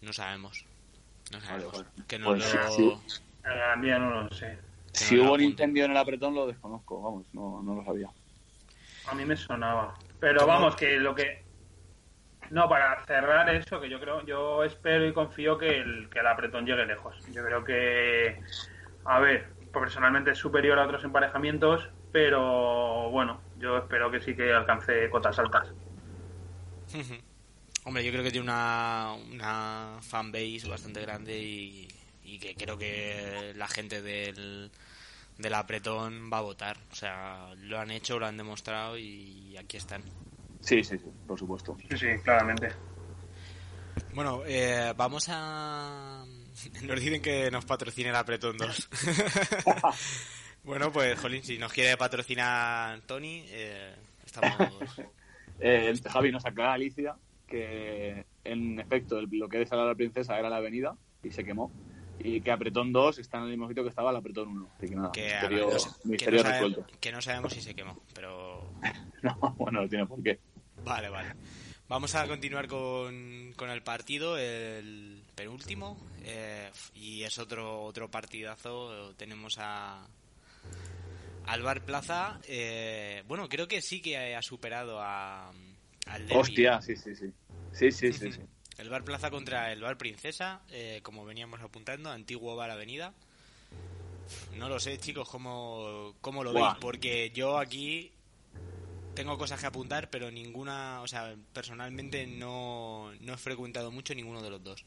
No 0.00 0.12
sabemos. 0.12 0.64
No 1.30 1.40
sabemos. 1.40 1.84
Que 2.06 2.18
no 2.18 2.26
pues 2.26 2.54
lo... 2.54 3.98
no 3.98 4.22
lo 4.22 4.30
sé. 4.30 4.58
Si 4.92 5.18
hubo 5.18 5.34
un 5.34 5.40
incendio 5.40 5.84
en 5.84 5.92
el 5.92 5.96
apretón 5.96 6.34
lo 6.34 6.46
desconozco, 6.46 7.00
vamos, 7.00 7.26
no, 7.32 7.62
no 7.62 7.76
lo 7.76 7.84
sabía. 7.84 8.08
A 9.06 9.14
mí 9.14 9.24
me 9.24 9.36
sonaba. 9.36 9.94
Pero 10.18 10.46
vamos, 10.46 10.76
que 10.76 10.98
lo 10.98 11.14
que... 11.14 11.44
No, 12.50 12.68
para 12.68 13.04
cerrar 13.04 13.48
eso, 13.54 13.80
que 13.80 13.88
yo 13.88 14.00
creo, 14.00 14.26
yo 14.26 14.64
espero 14.64 15.06
y 15.06 15.12
confío 15.12 15.56
que 15.56 15.78
el, 15.78 16.10
que 16.10 16.18
el 16.18 16.26
apretón 16.26 16.66
llegue 16.66 16.84
lejos. 16.84 17.16
Yo 17.32 17.44
creo 17.44 17.64
que, 17.64 18.40
a 19.04 19.20
ver, 19.20 19.48
personalmente 19.72 20.32
es 20.32 20.38
superior 20.38 20.78
a 20.80 20.84
otros 20.84 21.04
emparejamientos, 21.04 21.88
pero 22.10 23.08
bueno, 23.10 23.40
yo 23.58 23.78
espero 23.78 24.10
que 24.10 24.20
sí 24.20 24.34
que 24.34 24.52
alcance 24.52 25.08
cotas 25.10 25.38
altas. 25.38 25.72
Hombre, 27.90 28.04
yo 28.04 28.12
creo 28.12 28.22
que 28.22 28.30
tiene 28.30 28.44
una, 28.44 29.16
una 29.32 29.98
fanbase 30.00 30.68
bastante 30.68 31.00
grande 31.00 31.36
y, 31.36 32.38
que 32.38 32.54
creo 32.54 32.78
que 32.78 33.52
la 33.56 33.66
gente 33.66 34.00
del, 34.00 34.70
del 35.36 35.54
apretón 35.54 36.30
va 36.32 36.38
a 36.38 36.42
votar. 36.42 36.76
O 36.92 36.94
sea, 36.94 37.52
lo 37.56 37.80
han 37.80 37.90
hecho, 37.90 38.20
lo 38.20 38.26
han 38.26 38.36
demostrado 38.36 38.96
y 38.96 39.56
aquí 39.56 39.76
están. 39.76 40.04
Sí, 40.60 40.84
sí, 40.84 40.98
sí, 40.98 41.04
por 41.26 41.36
supuesto. 41.36 41.76
Sí, 41.88 41.98
sí, 41.98 42.06
claramente. 42.22 42.68
Bueno, 44.14 44.42
eh, 44.46 44.94
vamos 44.96 45.26
a... 45.28 46.24
Nos 46.84 47.00
dicen 47.00 47.20
que 47.20 47.50
nos 47.50 47.64
patrocine 47.64 48.10
el 48.10 48.14
Apretón 48.14 48.56
2. 48.56 48.88
bueno, 50.62 50.92
pues, 50.92 51.18
Jolín, 51.18 51.42
si 51.42 51.58
nos 51.58 51.72
quiere 51.72 51.96
patrocinar 51.96 53.00
Tony, 53.00 53.46
eh, 53.48 53.96
estamos 54.24 54.70
eh, 55.58 55.92
Javi 56.08 56.30
nos 56.30 56.46
aclara 56.46 56.74
Alicia 56.74 57.16
que 57.50 58.24
en 58.44 58.80
efecto 58.80 59.20
lo 59.20 59.48
que 59.48 59.60
es 59.60 59.70
la 59.70 59.94
princesa 59.94 60.38
era 60.38 60.48
la 60.48 60.56
avenida 60.56 60.96
y 61.22 61.30
se 61.30 61.44
quemó 61.44 61.70
y 62.22 62.40
que 62.40 62.50
Apretón 62.50 62.92
2 62.92 63.18
está 63.18 63.38
en 63.38 63.44
el 63.44 63.50
mismo 63.50 63.68
sitio 63.68 63.82
que 63.82 63.88
estaba 63.88 64.10
el 64.10 64.16
Apretón 64.16 64.48
1. 64.48 64.68
Así 64.76 64.88
que 64.88 64.94
nada, 64.94 65.12
que, 65.12 65.22
misterio, 65.22 65.70
no, 65.70 66.10
misterio 66.10 66.38
que, 66.38 66.44
no 66.44 66.52
resuelto. 66.52 66.80
Sabe, 66.82 66.92
que 67.00 67.12
no 67.12 67.22
sabemos 67.22 67.52
si 67.52 67.60
se 67.60 67.74
quemó, 67.74 68.02
pero... 68.14 68.70
no, 69.22 69.54
bueno, 69.58 69.82
no 69.82 69.88
tiene 69.88 70.06
por 70.06 70.22
qué. 70.22 70.38
Vale, 70.84 71.08
vale. 71.08 71.34
Vamos 71.88 72.14
a 72.14 72.26
continuar 72.28 72.68
con, 72.68 73.52
con 73.56 73.70
el 73.70 73.82
partido, 73.82 74.38
el 74.38 75.22
penúltimo, 75.34 75.98
eh, 76.22 76.70
y 76.94 77.22
es 77.22 77.38
otro 77.38 77.82
otro 77.82 78.08
partidazo. 78.08 79.12
Tenemos 79.16 79.56
a 79.58 80.06
al 81.46 81.62
Bar 81.62 81.84
Plaza. 81.84 82.38
Eh, 82.46 83.24
bueno, 83.26 83.48
creo 83.48 83.66
que 83.66 83.82
sí 83.82 84.00
que 84.00 84.36
ha 84.36 84.42
superado 84.42 85.00
a, 85.00 85.50
al. 86.10 86.28
Hostia, 86.32 86.80
sí, 86.82 86.96
sí, 86.96 87.14
sí. 87.14 87.32
Sí, 87.72 87.92
sí, 87.92 88.12
sí, 88.12 88.32
sí. 88.32 88.40
El 88.78 88.88
Bar 88.88 89.04
Plaza 89.04 89.30
contra 89.30 89.72
el 89.72 89.82
Bar 89.82 89.98
Princesa, 89.98 90.62
eh, 90.70 91.00
como 91.02 91.24
veníamos 91.24 91.60
apuntando, 91.60 92.10
antiguo 92.10 92.56
Bar 92.56 92.70
Avenida. 92.70 93.12
No 94.56 94.68
lo 94.68 94.80
sé, 94.80 94.96
chicos, 94.98 95.28
cómo, 95.28 96.14
cómo 96.20 96.44
lo 96.44 96.52
veis, 96.52 96.68
porque 96.80 97.30
yo 97.34 97.58
aquí 97.58 98.12
tengo 99.14 99.36
cosas 99.36 99.60
que 99.60 99.66
apuntar, 99.66 100.08
pero 100.08 100.30
ninguna, 100.30 101.02
o 101.02 101.08
sea, 101.08 101.34
personalmente 101.52 102.26
no, 102.26 103.12
no 103.20 103.34
he 103.34 103.36
frecuentado 103.36 103.90
mucho 103.90 104.14
ninguno 104.14 104.40
de 104.40 104.50
los 104.50 104.62
dos. 104.62 104.84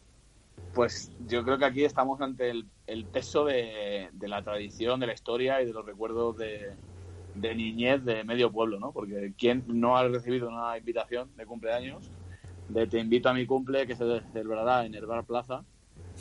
Pues 0.73 1.11
yo 1.27 1.43
creo 1.43 1.57
que 1.57 1.65
aquí 1.65 1.83
estamos 1.83 2.19
ante 2.21 2.49
el, 2.49 2.65
el 2.87 3.05
peso 3.05 3.45
de, 3.45 4.09
de 4.11 4.27
la 4.27 4.43
tradición, 4.43 4.99
de 4.99 5.07
la 5.07 5.13
historia 5.13 5.61
y 5.61 5.65
de 5.65 5.73
los 5.73 5.85
recuerdos 5.85 6.37
de, 6.37 6.73
de 7.35 7.55
niñez 7.55 8.03
de 8.03 8.23
medio 8.23 8.51
pueblo, 8.51 8.79
¿no? 8.79 8.91
Porque 8.91 9.33
¿quién 9.37 9.63
no 9.67 9.97
ha 9.97 10.07
recibido 10.07 10.47
una 10.49 10.77
invitación 10.77 11.35
de 11.35 11.45
cumpleaños? 11.45 12.09
De 12.69 12.87
te 12.87 12.99
invito 12.99 13.29
a 13.29 13.33
mi 13.33 13.45
cumple 13.45 13.87
que 13.87 13.95
se 13.95 14.21
celebrará 14.31 14.85
en 14.85 14.95
el 14.95 15.05
Bar 15.05 15.25
Plaza 15.25 15.63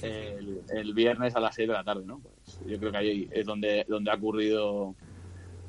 el, 0.00 0.94
viernes 0.94 1.36
a 1.36 1.40
las 1.40 1.54
6 1.54 1.68
de 1.68 1.74
la 1.74 1.84
tarde, 1.84 2.04
¿no? 2.04 2.20
Pues 2.20 2.60
yo 2.66 2.78
creo 2.78 2.92
que 2.92 2.98
ahí 2.98 3.28
es 3.30 3.46
donde, 3.46 3.84
donde 3.88 4.10
ha 4.10 4.14
ocurrido, 4.14 4.94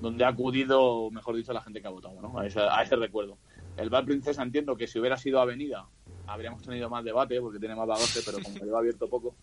donde 0.02 0.24
ha 0.24 0.30
acudido, 0.30 1.12
mejor 1.12 1.36
dicho, 1.36 1.54
la 1.54 1.62
gente 1.62 1.82
que 1.82 1.88
ha 1.88 1.92
votado, 1.92 2.22
¿no? 2.22 2.40
A 2.40 2.46
ese, 2.46 2.62
a 2.62 2.82
ese 2.82 2.96
recuerdo. 2.96 3.38
El 3.78 3.90
Bar 3.90 4.06
Princesa 4.06 4.44
entiendo 4.44 4.76
que 4.76 4.88
si 4.88 5.00
hubiera 5.00 5.18
sido 5.18 5.40
Avenida 5.40 5.88
habríamos 6.28 6.62
tenido 6.62 6.90
más 6.90 7.04
debate 7.04 7.40
porque 7.42 7.60
tiene 7.60 7.76
más 7.76 7.88
bagaje, 7.88 8.20
pero 8.26 8.38
como 8.42 8.58
lleva 8.58 8.80
abierto 8.80 9.10
poco, 9.10 9.36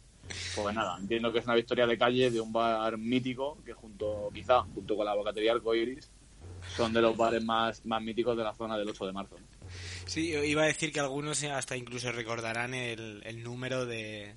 pues 0.54 0.74
nada, 0.74 0.96
entiendo 0.98 1.32
que 1.32 1.38
es 1.40 1.44
una 1.44 1.54
victoria 1.54 1.86
de 1.86 1.98
calle 1.98 2.30
de 2.30 2.40
un 2.40 2.52
bar 2.52 2.96
mítico 2.98 3.58
que 3.64 3.72
junto, 3.72 4.30
quizá, 4.32 4.62
junto 4.74 4.96
con 4.96 5.04
la 5.06 5.14
bocatería 5.14 5.52
Arcoiris, 5.52 6.10
son 6.76 6.92
de 6.92 7.00
los 7.00 7.16
bares 7.16 7.42
más, 7.44 7.84
más 7.86 8.02
míticos 8.02 8.36
de 8.36 8.44
la 8.44 8.54
zona 8.54 8.76
del 8.78 8.88
8 8.88 9.06
de 9.06 9.12
marzo. 9.12 9.36
Sí, 10.06 10.30
iba 10.32 10.62
a 10.62 10.66
decir 10.66 10.92
que 10.92 11.00
algunos 11.00 11.42
hasta 11.44 11.76
incluso 11.76 12.10
recordarán 12.12 12.74
el, 12.74 13.22
el 13.24 13.42
número 13.42 13.86
de, 13.86 14.34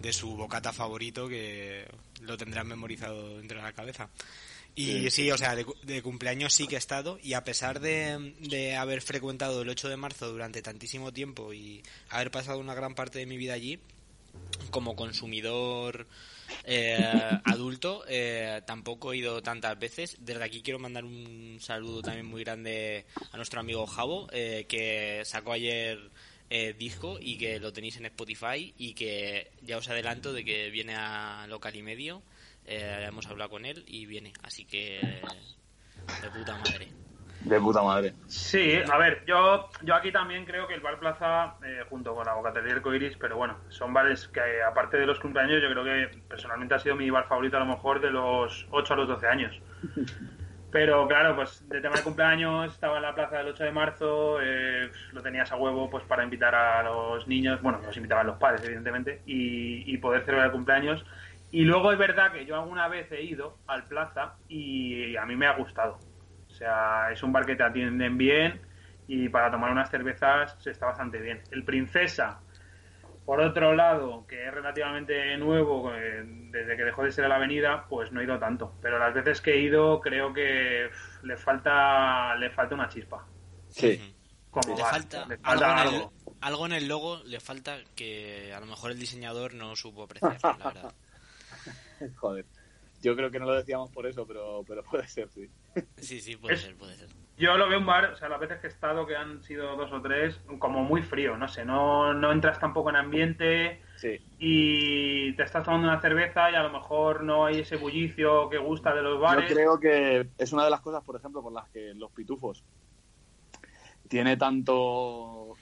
de 0.00 0.12
su 0.12 0.36
bocata 0.36 0.72
favorito 0.72 1.28
que 1.28 1.84
lo 2.22 2.36
tendrán 2.36 2.68
memorizado 2.68 3.38
dentro 3.38 3.58
de 3.58 3.64
la 3.64 3.72
cabeza. 3.72 4.08
Y 4.74 5.02
sí, 5.02 5.10
Sí. 5.10 5.30
o 5.32 5.36
sea, 5.38 5.56
de, 5.56 5.66
de 5.82 6.02
cumpleaños 6.02 6.54
sí 6.54 6.68
que 6.68 6.76
he 6.76 6.78
estado 6.78 7.18
y 7.20 7.32
a 7.32 7.42
pesar 7.42 7.80
de, 7.80 8.34
de 8.38 8.76
haber 8.76 9.02
frecuentado 9.02 9.62
el 9.62 9.68
8 9.68 9.88
de 9.88 9.96
marzo 9.96 10.28
durante 10.30 10.62
tantísimo 10.62 11.12
tiempo 11.12 11.52
y 11.52 11.82
haber 12.10 12.30
pasado 12.30 12.60
una 12.60 12.74
gran 12.74 12.94
parte 12.94 13.18
de 13.18 13.26
mi 13.26 13.36
vida 13.36 13.54
allí, 13.54 13.80
como 14.70 14.96
consumidor 14.96 16.06
eh, 16.64 16.98
adulto, 17.44 18.04
eh, 18.08 18.62
tampoco 18.66 19.12
he 19.12 19.18
ido 19.18 19.42
tantas 19.42 19.78
veces. 19.78 20.16
Desde 20.20 20.44
aquí 20.44 20.62
quiero 20.62 20.78
mandar 20.78 21.04
un 21.04 21.58
saludo 21.60 22.02
también 22.02 22.26
muy 22.26 22.44
grande 22.44 23.06
a 23.32 23.36
nuestro 23.36 23.60
amigo 23.60 23.86
Javo, 23.86 24.28
eh, 24.32 24.66
que 24.68 25.22
sacó 25.24 25.52
ayer 25.52 25.98
eh, 26.50 26.74
disco 26.78 27.18
y 27.20 27.38
que 27.38 27.58
lo 27.60 27.72
tenéis 27.72 27.96
en 27.96 28.06
Spotify 28.06 28.74
y 28.76 28.94
que 28.94 29.50
ya 29.62 29.78
os 29.78 29.88
adelanto 29.88 30.32
de 30.32 30.44
que 30.44 30.70
viene 30.70 30.94
a 30.94 31.46
local 31.48 31.74
y 31.76 31.82
medio. 31.82 32.22
Hemos 32.70 33.26
hablado 33.28 33.48
con 33.48 33.64
él 33.64 33.82
y 33.86 34.04
viene, 34.04 34.34
así 34.42 34.66
que 34.66 35.00
de 36.20 36.30
puta 36.30 36.54
madre. 36.58 37.07
De 37.40 37.60
puta 37.60 37.82
madre. 37.82 38.14
Sí, 38.26 38.80
a 38.90 38.98
ver, 38.98 39.24
yo, 39.26 39.68
yo 39.82 39.94
aquí 39.94 40.10
también 40.10 40.44
creo 40.44 40.66
que 40.66 40.74
el 40.74 40.80
Bar 40.80 40.98
Plaza, 40.98 41.54
eh, 41.64 41.84
junto 41.88 42.14
con 42.14 42.26
la 42.26 42.34
Bocatería 42.34 42.74
Arcoiris, 42.74 43.16
pero 43.16 43.36
bueno, 43.36 43.56
son 43.68 43.92
bares 43.92 44.26
que 44.28 44.62
aparte 44.62 44.96
de 44.96 45.06
los 45.06 45.20
cumpleaños, 45.20 45.62
yo 45.62 45.70
creo 45.70 45.84
que 45.84 46.18
personalmente 46.28 46.74
ha 46.74 46.78
sido 46.78 46.96
mi 46.96 47.10
bar 47.10 47.28
favorito 47.28 47.56
a 47.56 47.60
lo 47.60 47.66
mejor 47.66 48.00
de 48.00 48.10
los 48.10 48.66
8 48.70 48.94
a 48.94 48.96
los 48.96 49.08
12 49.08 49.26
años. 49.26 49.60
Pero 50.70 51.08
claro, 51.08 51.34
pues 51.34 51.66
de 51.70 51.80
tema 51.80 51.96
de 51.96 52.02
cumpleaños, 52.02 52.74
estaba 52.74 52.96
en 52.96 53.02
la 53.02 53.14
plaza 53.14 53.38
del 53.38 53.48
8 53.48 53.64
de 53.64 53.72
marzo, 53.72 54.38
eh, 54.42 54.90
lo 55.12 55.22
tenías 55.22 55.50
a 55.50 55.56
huevo 55.56 55.88
pues 55.88 56.04
para 56.04 56.22
invitar 56.22 56.54
a 56.54 56.82
los 56.82 57.26
niños, 57.26 57.62
bueno, 57.62 57.80
los 57.82 57.96
invitaban 57.96 58.26
los 58.26 58.36
padres, 58.36 58.64
evidentemente, 58.64 59.22
y, 59.24 59.90
y 59.90 59.96
poder 59.96 60.26
celebrar 60.26 60.48
el 60.48 60.52
cumpleaños. 60.52 61.06
Y 61.50 61.62
luego 61.62 61.90
es 61.90 61.98
verdad 61.98 62.32
que 62.32 62.44
yo 62.44 62.56
alguna 62.56 62.88
vez 62.88 63.10
he 63.10 63.22
ido 63.22 63.56
al 63.66 63.84
plaza 63.84 64.34
y 64.46 65.16
a 65.16 65.24
mí 65.24 65.36
me 65.36 65.46
ha 65.46 65.56
gustado. 65.56 65.98
O 66.58 66.60
sea, 66.60 67.12
es 67.12 67.22
un 67.22 67.32
bar 67.32 67.46
que 67.46 67.54
te 67.54 67.62
atienden 67.62 68.18
bien 68.18 68.60
y 69.06 69.28
para 69.28 69.48
tomar 69.48 69.70
unas 69.70 69.88
cervezas 69.88 70.56
se 70.60 70.72
está 70.72 70.86
bastante 70.86 71.20
bien. 71.20 71.40
El 71.52 71.62
Princesa, 71.64 72.40
por 73.24 73.40
otro 73.40 73.76
lado, 73.76 74.26
que 74.26 74.44
es 74.48 74.52
relativamente 74.52 75.36
nuevo, 75.36 75.94
eh, 75.94 76.24
desde 76.50 76.76
que 76.76 76.82
dejó 76.82 77.04
de 77.04 77.12
ser 77.12 77.26
a 77.26 77.28
la 77.28 77.36
avenida, 77.36 77.86
pues 77.88 78.10
no 78.10 78.20
he 78.20 78.24
ido 78.24 78.40
tanto. 78.40 78.74
Pero 78.82 78.98
las 78.98 79.14
veces 79.14 79.40
que 79.40 79.52
he 79.52 79.60
ido 79.60 80.00
creo 80.00 80.32
que 80.32 80.88
pff, 80.90 81.22
le 81.22 81.36
falta 81.36 82.34
le 82.34 82.50
falta 82.50 82.74
una 82.74 82.88
chispa. 82.88 83.24
Sí. 83.68 84.02
Como 84.50 84.74
Le 84.74 84.82
bar. 84.82 84.90
falta, 84.90 85.26
Le 85.26 85.38
algo, 85.44 85.44
falta 85.44 85.70
en 85.70 85.78
el, 85.78 85.94
algo. 85.94 86.12
algo 86.40 86.66
en 86.66 86.72
el 86.72 86.88
logo, 86.88 87.22
le 87.24 87.38
falta 87.38 87.76
que 87.94 88.52
a 88.52 88.58
lo 88.58 88.66
mejor 88.66 88.90
el 88.90 88.98
diseñador 88.98 89.54
no 89.54 89.76
supo 89.76 90.02
apreciar, 90.02 90.38
la 90.42 90.56
verdad. 90.72 90.94
Joder. 92.16 92.46
Yo 93.00 93.14
creo 93.14 93.30
que 93.30 93.38
no 93.38 93.46
lo 93.46 93.54
decíamos 93.54 93.92
por 93.92 94.08
eso, 94.08 94.26
pero, 94.26 94.64
pero 94.66 94.82
puede 94.82 95.06
ser, 95.06 95.28
sí. 95.30 95.48
Sí, 95.96 96.20
sí, 96.20 96.36
puede 96.36 96.54
Es- 96.54 96.62
ser, 96.62 96.76
puede 96.76 96.96
ser. 96.96 97.08
Yo 97.36 97.56
lo 97.56 97.68
veo 97.68 97.78
un 97.78 97.86
bar, 97.86 98.06
o 98.12 98.16
sea, 98.16 98.28
las 98.28 98.40
veces 98.40 98.58
que 98.60 98.66
he 98.66 98.70
estado, 98.70 99.06
que 99.06 99.14
han 99.16 99.42
sido 99.44 99.76
dos 99.76 99.92
o 99.92 100.02
tres, 100.02 100.40
como 100.58 100.82
muy 100.82 101.02
frío, 101.02 101.36
no 101.36 101.46
sé, 101.46 101.64
no, 101.64 102.12
no 102.12 102.32
entras 102.32 102.58
tampoco 102.58 102.90
en 102.90 102.96
ambiente 102.96 103.80
Sí, 103.96 104.18
y 104.38 105.34
te 105.36 105.42
estás 105.44 105.64
tomando 105.64 105.86
una 105.88 106.00
cerveza 106.00 106.50
y 106.50 106.54
a 106.56 106.62
lo 106.62 106.70
mejor 106.70 107.22
no 107.22 107.46
hay 107.46 107.60
ese 107.60 107.76
bullicio 107.76 108.48
que 108.48 108.58
gusta 108.58 108.92
de 108.94 109.02
los 109.02 109.20
bares. 109.20 109.48
Yo 109.48 109.54
creo 109.54 109.78
que 109.80 110.30
es 110.36 110.52
una 110.52 110.64
de 110.64 110.70
las 110.70 110.80
cosas, 110.80 111.04
por 111.04 111.16
ejemplo, 111.16 111.42
por 111.42 111.52
las 111.52 111.68
que 111.70 111.92
los 111.94 112.10
pitufos 112.12 112.64
tiene 114.08 114.36
tanto 114.36 115.54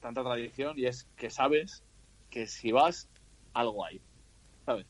tanta 0.00 0.22
tradición 0.22 0.78
y 0.78 0.86
es 0.86 1.08
que 1.16 1.30
sabes 1.30 1.82
que 2.30 2.46
si 2.46 2.72
vas 2.72 3.10
algo 3.54 3.84
hay, 3.84 4.02
¿sabes? 4.64 4.86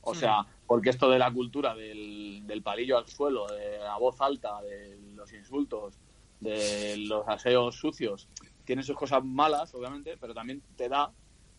O 0.00 0.12
Hmm. 0.12 0.18
sea, 0.18 0.46
porque 0.66 0.90
esto 0.90 1.10
de 1.10 1.18
la 1.18 1.32
cultura 1.32 1.74
del, 1.74 2.23
del 2.46 2.62
palillo 2.62 2.98
al 2.98 3.06
suelo, 3.08 3.46
de 3.46 3.78
la 3.78 3.96
voz 3.96 4.20
alta, 4.20 4.60
de 4.62 4.98
los 5.14 5.32
insultos, 5.32 5.94
de 6.40 6.96
los 6.98 7.26
aseos 7.28 7.76
sucios, 7.76 8.28
tiene 8.64 8.82
sus 8.82 8.96
cosas 8.96 9.24
malas, 9.24 9.74
obviamente, 9.74 10.16
pero 10.18 10.34
también 10.34 10.62
te 10.76 10.88
da 10.88 11.10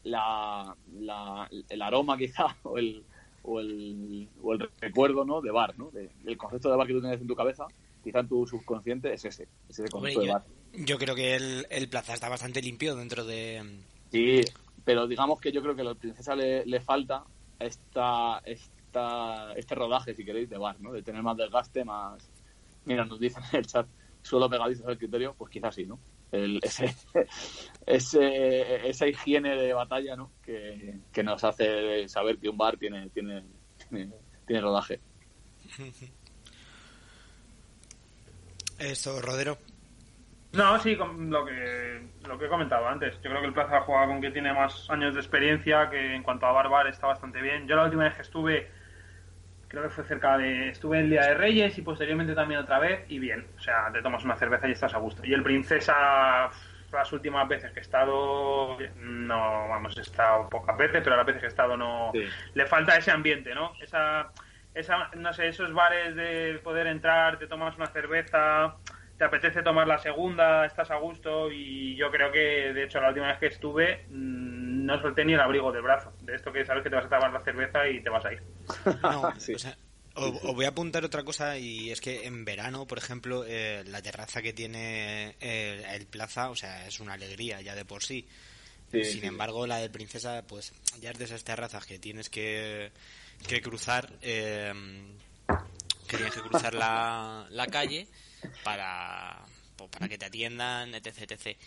la, 0.04 0.76
la- 1.00 1.50
el 1.70 1.82
aroma 1.82 2.18
quizá 2.18 2.56
o 2.64 2.78
el, 2.78 3.04
o 3.44 3.60
el, 3.60 4.28
o 4.42 4.54
el 4.54 4.70
recuerdo 4.80 5.26
¿no? 5.26 5.42
de 5.42 5.52
bar, 5.52 5.78
¿no? 5.78 5.90
De- 5.92 6.10
el 6.26 6.38
concepto 6.38 6.70
de 6.70 6.78
bar 6.78 6.88
que 6.88 6.94
tú 6.94 7.02
tienes 7.02 7.22
en 7.22 7.28
tu 7.28 7.36
cabeza, 7.36 7.66
quizá 8.04 8.20
en 8.20 8.28
tu 8.28 8.46
subconsciente 8.46 9.14
es 9.14 9.26
ese, 9.26 9.48
es 9.70 9.80
ese 9.80 9.90
Hombre, 9.96 10.14
concepto 10.14 10.22
de 10.22 10.28
yo, 10.28 10.34
bar. 10.34 10.44
yo 10.86 10.98
creo 11.00 11.16
que 11.16 11.36
el, 11.36 11.68
el 11.70 11.90
plaza 11.90 12.14
está 12.14 12.30
bastante 12.30 12.62
limpio 12.62 12.96
dentro 12.96 13.26
de... 13.26 13.82
Sí, 14.12 14.42
pero 14.84 15.08
digamos 15.08 15.42
que 15.42 15.52
yo 15.52 15.62
creo 15.62 15.76
que 15.76 15.82
a 15.82 15.86
la 15.86 15.96
princesa 15.96 16.36
le, 16.36 16.66
le 16.66 16.80
falta 16.80 17.24
esta, 17.60 18.40
esta, 18.46 18.72
este 19.56 19.76
rodaje, 19.76 20.14
si 20.14 20.26
queréis, 20.26 20.50
de 20.50 20.58
bar, 20.58 20.80
¿no? 20.80 20.92
De 20.92 21.04
tener 21.04 21.22
más 21.24 21.38
desgaste, 21.38 21.84
más... 21.86 22.30
Mira, 22.86 23.06
nos 23.06 23.20
dicen 23.20 23.44
en 23.52 23.60
el 23.60 23.66
chat, 23.66 23.88
suelo 24.22 24.50
pegadizos 24.50 24.88
al 24.88 24.98
criterio, 24.98 25.34
pues 25.38 25.52
quizás 25.52 25.76
sí, 25.76 25.86
¿no? 25.86 26.00
El, 26.32 26.60
ese, 26.64 26.96
ese, 27.86 28.90
esa 28.90 29.08
higiene 29.08 29.56
de 29.56 29.74
batalla, 29.74 30.16
¿no? 30.16 30.32
Que, 30.44 31.00
que 31.12 31.24
nos 31.24 31.44
hace 31.44 32.08
saber 32.08 32.38
que 32.38 32.50
un 32.50 32.58
bar 32.58 32.78
tiene, 32.78 33.10
tiene, 33.10 33.44
tiene, 33.90 34.12
tiene 34.46 34.62
rodaje. 34.62 35.00
Esto, 38.80 39.22
Rodero. 39.22 39.58
No, 40.56 40.80
sí, 40.80 40.96
con 40.96 41.30
lo 41.30 41.46
que, 41.46 42.02
lo 42.28 42.38
que 42.38 42.46
he 42.46 42.50
comentado 42.50 42.88
antes. 42.88 43.16
Yo 43.16 43.30
creo 43.30 43.42
que 43.42 43.48
el 43.48 43.54
Plaza 43.54 43.82
juega 43.82 44.08
con 44.08 44.22
que 44.22 44.32
tiene 44.32 44.54
más 44.54 44.90
años 44.90 45.14
de 45.14 45.20
experiencia, 45.20 45.90
que 45.90 46.16
en 46.16 46.24
cuanto 46.24 46.46
a 46.46 46.54
Barbar 46.54 46.88
está 46.88 47.08
bastante 47.08 47.42
bien. 47.42 47.68
Yo 47.68 47.76
la 47.76 47.84
última 47.84 48.06
vez 48.06 48.16
que 48.16 48.22
estuve, 48.22 48.70
creo 49.68 49.84
que 49.84 49.90
fue 49.90 50.04
cerca 50.04 50.38
de... 50.38 50.70
Estuve 50.70 51.00
el 51.00 51.10
Día 51.10 51.24
de 51.24 51.34
Reyes 51.34 51.78
y 51.78 51.82
posteriormente 51.82 52.34
también 52.34 52.60
otra 52.60 52.80
vez, 52.80 53.06
y 53.10 53.20
bien. 53.20 53.46
O 53.58 53.60
sea, 53.60 53.92
te 53.92 54.02
tomas 54.02 54.24
una 54.24 54.36
cerveza 54.36 54.68
y 54.68 54.72
estás 54.72 54.94
a 54.94 55.00
gusto. 55.00 55.22
Y 55.26 55.34
el 55.34 55.44
Princesa, 55.44 56.50
las 56.92 57.14
últimas 57.14 57.48
veces 57.48 57.72
que 57.72 57.80
he 57.80 57.82
estado, 57.82 58.78
no, 58.96 59.68
vamos, 59.70 59.98
he 59.98 60.02
estado 60.02 60.50
pocas 60.50 60.78
veces, 60.78 61.02
pero 61.04 61.16
las 61.18 61.26
veces 61.26 61.42
que 61.42 61.48
he 61.48 61.50
estado 61.50 61.76
no... 61.78 62.12
Sí. 62.14 62.26
Le 62.54 62.66
falta 62.66 62.98
ese 62.98 63.12
ambiente, 63.12 63.54
¿no? 63.54 63.74
Esa, 63.82 64.32
esa, 64.74 65.10
no 65.16 65.34
sé, 65.34 65.48
esos 65.48 65.74
bares 65.74 66.16
de 66.16 66.60
poder 66.64 66.88
entrar, 66.88 67.38
te 67.38 67.48
tomas 67.48 67.76
una 67.78 67.88
cerveza 67.88 68.76
te 69.18 69.24
apetece 69.24 69.64
tomar 69.64 69.88
la 69.88 69.98
segunda, 69.98 70.66
estás 70.66 70.92
a 70.92 70.98
gusto 70.98 71.52
y 71.52 71.96
yo 71.96 72.12
creo 72.12 72.32
que, 72.32 72.74
de 72.74 72.84
hecho, 72.84 73.00
la 73.00 73.10
última 73.10 73.28
vez 73.28 73.40
que 73.40 73.48
estuve 73.48 74.06
mm, 74.10 74.86
no 74.86 75.02
solté 75.02 75.24
ni 75.24 75.34
el 75.34 75.40
abrigo 75.40 75.72
del 75.72 75.82
brazo. 75.82 76.12
De 76.22 76.36
esto 76.36 76.52
que 76.52 76.66
sabes 76.66 76.84
que 76.84 76.90
te 76.90 76.96
vas 76.96 77.06
a 77.06 77.10
tomar 77.10 77.32
la 77.32 77.42
cerveza 77.42 77.88
y 77.88 78.02
te 78.02 78.10
vas 78.10 78.26
a 78.26 78.34
ir. 78.34 78.42
No, 79.02 79.22
o 79.56 79.60
sea, 79.60 79.78
os, 80.16 80.42
voy 80.56 80.66
a 80.66 80.70
apuntar 80.70 81.06
otra 81.06 81.24
cosa 81.24 81.58
y 81.58 81.92
es 81.92 82.02
que 82.02 82.26
en 82.26 82.44
verano, 82.44 82.86
por 82.86 82.98
ejemplo, 82.98 83.46
eh, 83.48 83.84
la 83.88 84.02
terraza 84.02 84.42
que 84.42 84.52
tiene 84.52 85.36
eh, 85.40 85.86
el 85.94 86.08
Plaza, 86.08 86.50
o 86.50 86.56
sea, 86.56 86.86
es 86.86 87.00
una 87.00 87.14
alegría 87.14 87.62
ya 87.62 87.76
de 87.76 87.86
por 87.86 88.04
sí. 88.04 88.28
Sin 88.92 89.26
embargo, 89.26 89.68
la 89.68 89.78
de 89.78 89.90
Princesa, 89.90 90.46
pues 90.48 90.72
ya 91.02 91.12
es 91.12 91.18
de 91.18 91.26
esas 91.26 91.44
terrazas 91.44 91.86
que 91.86 92.00
tienes 92.00 92.30
que, 92.30 92.92
que 93.46 93.62
cruzar, 93.62 94.10
eh, 94.22 94.72
que 96.08 96.16
tienes 96.16 96.34
que 96.34 96.42
cruzar 96.42 96.74
la, 96.76 97.46
la 97.50 97.68
calle 97.68 98.08
para, 98.64 99.44
pues, 99.76 99.90
para 99.90 100.08
que 100.08 100.18
te 100.18 100.26
atiendan, 100.26 100.94
etc, 100.96 101.32
etc. 101.32 101.58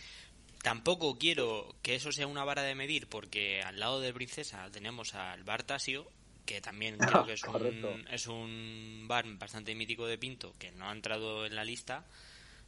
Tampoco 0.63 1.19
quiero 1.19 1.75
que 1.83 1.95
eso 1.95 2.13
sea 2.13 2.27
una 2.27 2.45
vara 2.45 2.63
de 2.63 2.75
medir 2.75 3.09
porque 3.09 3.63
al 3.63 3.79
lado 3.79 4.01
de 4.01 4.13
Princesa 4.13 4.69
tenemos 4.71 5.15
al 5.15 5.45
Bar 5.45 5.63
Tasio, 5.63 6.07
que 6.45 6.61
también 6.61 6.99
creo 6.99 7.27
que 7.27 7.35
es 7.35 7.45
un, 7.45 8.07
es 8.11 8.27
un 8.27 9.05
bar 9.07 9.25
bastante 9.39 9.75
mítico 9.75 10.07
de 10.07 10.19
Pinto, 10.19 10.55
que 10.59 10.73
no 10.73 10.89
ha 10.89 10.93
entrado 10.93 11.47
en 11.47 11.55
la 11.55 11.65
lista, 11.65 12.05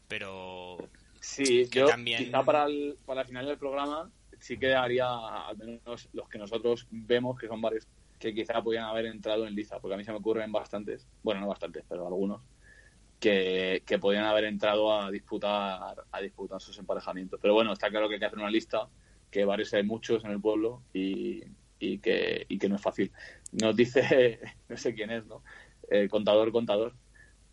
pero 0.08 0.76
sí, 1.20 1.68
yo 1.70 1.86
también... 1.86 2.24
quizá 2.24 2.42
para 2.44 2.66
el, 2.66 2.96
para 3.04 3.22
el 3.22 3.26
final 3.26 3.46
del 3.46 3.58
programa 3.58 4.10
sí 4.38 4.58
que 4.58 4.74
haría 4.74 5.06
al 5.06 5.56
menos 5.56 6.08
los 6.12 6.28
que 6.28 6.38
nosotros 6.38 6.86
vemos, 6.90 7.38
que 7.38 7.46
son 7.46 7.60
bares 7.60 7.86
que 8.18 8.34
quizá 8.34 8.62
podían 8.62 8.84
haber 8.84 9.06
entrado 9.06 9.46
en 9.46 9.54
lista, 9.54 9.80
porque 9.80 9.94
a 9.94 9.96
mí 9.96 10.04
se 10.04 10.12
me 10.12 10.18
ocurren 10.18 10.52
bastantes, 10.52 11.06
bueno, 11.22 11.40
no 11.40 11.48
bastantes, 11.48 11.84
pero 11.88 12.06
algunos, 12.06 12.42
que, 13.20 13.98
podían 14.00 14.24
haber 14.24 14.44
entrado 14.44 14.92
a 14.92 15.10
disputar 15.10 16.04
a 16.10 16.20
disputar 16.20 16.60
sus 16.60 16.78
emparejamientos. 16.78 17.38
Pero 17.40 17.54
bueno, 17.54 17.72
está 17.72 17.90
claro 17.90 18.08
que 18.08 18.14
hay 18.14 18.20
que 18.20 18.26
hacer 18.26 18.38
una 18.38 18.50
lista, 18.50 18.88
que 19.30 19.44
bares 19.44 19.72
hay 19.74 19.84
muchos 19.84 20.24
en 20.24 20.32
el 20.32 20.40
pueblo 20.40 20.82
y, 20.92 21.42
que, 21.78 22.46
y 22.48 22.58
que 22.58 22.68
no 22.68 22.76
es 22.76 22.82
fácil. 22.82 23.12
Nos 23.52 23.76
dice, 23.76 24.40
no 24.68 24.76
sé 24.76 24.94
quién 24.94 25.10
es, 25.10 25.26
¿no? 25.26 25.42
El 25.88 26.08
contador, 26.08 26.50
contador, 26.50 26.94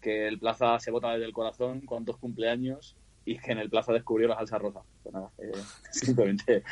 que 0.01 0.27
el 0.27 0.39
Plaza 0.39 0.79
se 0.79 0.91
vota 0.91 1.11
desde 1.11 1.25
el 1.25 1.33
corazón, 1.33 1.81
cuántos 1.81 2.17
cumpleaños 2.17 2.95
y 3.25 3.37
que 3.37 3.51
en 3.51 3.57
el 3.59 3.69
Plaza 3.69 3.91
descubrió 3.91 4.29
la 4.29 4.35
salsa 4.35 4.57
rosa. 4.57 4.81
Pues 5.03 5.13
nada, 5.13 5.31
eh, 5.37 5.51
simplemente 5.91 6.63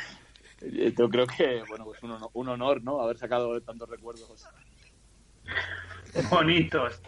eh, 0.62 0.94
yo 0.96 1.10
creo 1.10 1.26
que, 1.26 1.62
bueno, 1.68 1.84
pues 1.84 2.02
un 2.02 2.12
honor, 2.12 2.30
un 2.32 2.48
honor, 2.48 2.82
¿no? 2.82 3.00
Haber 3.02 3.18
sacado 3.18 3.60
tantos 3.60 3.90
recuerdos. 3.90 4.48
Bonitos 6.30 7.00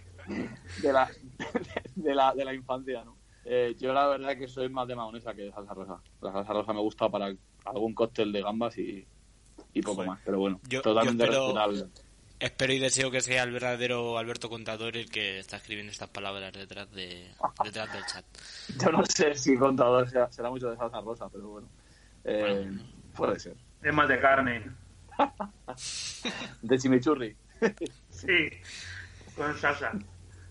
de 0.83 0.93
la, 0.93 1.11
de, 1.97 2.15
la, 2.15 2.35
de 2.35 2.45
la 2.45 2.55
infancia, 2.55 3.05
¿no? 3.05 3.17
Eh, 3.45 3.75
yo 3.79 3.93
la 3.95 4.07
verdad 4.09 4.37
que 4.37 4.47
soy 4.47 4.69
más 4.69 4.87
de 4.87 4.95
mayonesa 4.95 5.35
que 5.35 5.43
de 5.43 5.53
salsa 5.53 5.73
rosa. 5.73 6.01
La 6.21 6.33
salsa 6.33 6.53
rosa 6.53 6.73
me 6.73 6.81
gusta 6.81 7.09
para 7.09 7.33
algún 7.65 7.95
cóctel 7.95 8.31
de 8.31 8.43
gambas 8.43 8.77
y, 8.77 9.07
y 9.73 9.83
poco 9.83 10.05
más, 10.05 10.21
pero 10.25 10.39
bueno, 10.39 10.61
totalmente 10.83 11.27
respetable. 11.27 11.87
Espero 12.41 12.73
y 12.73 12.79
deseo 12.79 13.11
que 13.11 13.21
sea 13.21 13.43
el 13.43 13.51
verdadero 13.51 14.17
Alberto 14.17 14.49
Contador 14.49 14.97
el 14.97 15.11
que 15.11 15.41
está 15.41 15.57
escribiendo 15.57 15.91
estas 15.91 16.11
palabras 16.11 16.53
detrás 16.53 16.91
de 16.93 17.33
detrás 17.65 17.93
del 17.93 18.05
chat. 18.07 18.25
Yo 18.81 18.93
no 18.93 19.05
sé 19.05 19.35
si 19.35 19.57
Contador 19.57 20.09
será, 20.09 20.51
mucho 20.51 20.71
de 20.71 20.77
salsa 20.77 21.01
rosa, 21.01 21.29
pero 21.31 21.49
bueno, 21.49 21.69
eh, 22.25 22.71
puede 23.17 23.41
ser. 23.41 23.57
Es 23.83 23.93
más 23.93 24.09
de 24.09 24.21
carne. 24.21 24.71
de 26.63 26.79
chimichurri. 26.79 27.37
sí, 28.11 28.51
con 29.35 29.57
salsa. 29.57 29.93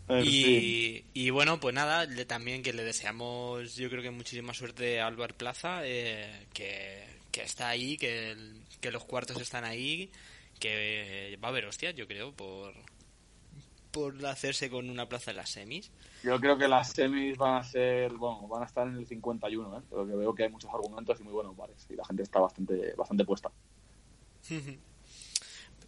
Y, 0.09 1.29
bueno, 1.31 1.59
pues 1.59 1.75
nada, 1.75 2.07
también 2.25 2.63
que 2.63 2.73
le 2.73 2.83
deseamos, 2.83 3.75
yo 3.75 3.89
creo 3.89 4.01
que 4.01 4.11
muchísima 4.11 4.53
suerte 4.53 5.01
a 5.01 5.07
Álvaro 5.07 5.35
Plaza, 5.35 5.81
eh, 5.83 6.45
que, 6.53 7.03
está 7.33 7.69
ahí, 7.69 7.97
que, 7.97 8.35
que 8.81 8.91
los 8.91 9.03
cuartos 9.03 9.39
están 9.41 9.63
ahí, 9.63 10.09
que 10.59 11.37
va 11.43 11.49
a 11.49 11.51
haber 11.51 11.65
hostias, 11.65 11.93
yo 11.95 12.07
creo, 12.07 12.31
por, 12.31 12.73
por 13.91 14.25
hacerse 14.25 14.69
con 14.69 14.89
una 14.89 15.07
plaza 15.07 15.31
en 15.31 15.37
las 15.37 15.49
semis. 15.49 15.91
Yo 16.23 16.39
creo 16.39 16.57
que 16.57 16.67
las 16.67 16.91
semis 16.91 17.37
van 17.37 17.55
a 17.55 17.63
ser, 17.63 18.13
bueno, 18.13 18.47
van 18.47 18.63
a 18.63 18.65
estar 18.65 18.87
en 18.87 18.95
el 18.95 19.05
51, 19.05 19.77
¿eh? 19.77 19.81
porque 19.89 20.15
veo 20.15 20.33
que 20.33 20.43
hay 20.43 20.49
muchos 20.49 20.73
argumentos 20.73 21.19
y 21.19 21.23
muy 21.23 21.33
buenos 21.33 21.55
bares, 21.55 21.85
y 21.89 21.95
la 21.95 22.05
gente 22.05 22.23
está 22.23 22.39
bastante, 22.39 22.93
bastante 22.95 23.25
puesta. 23.25 23.51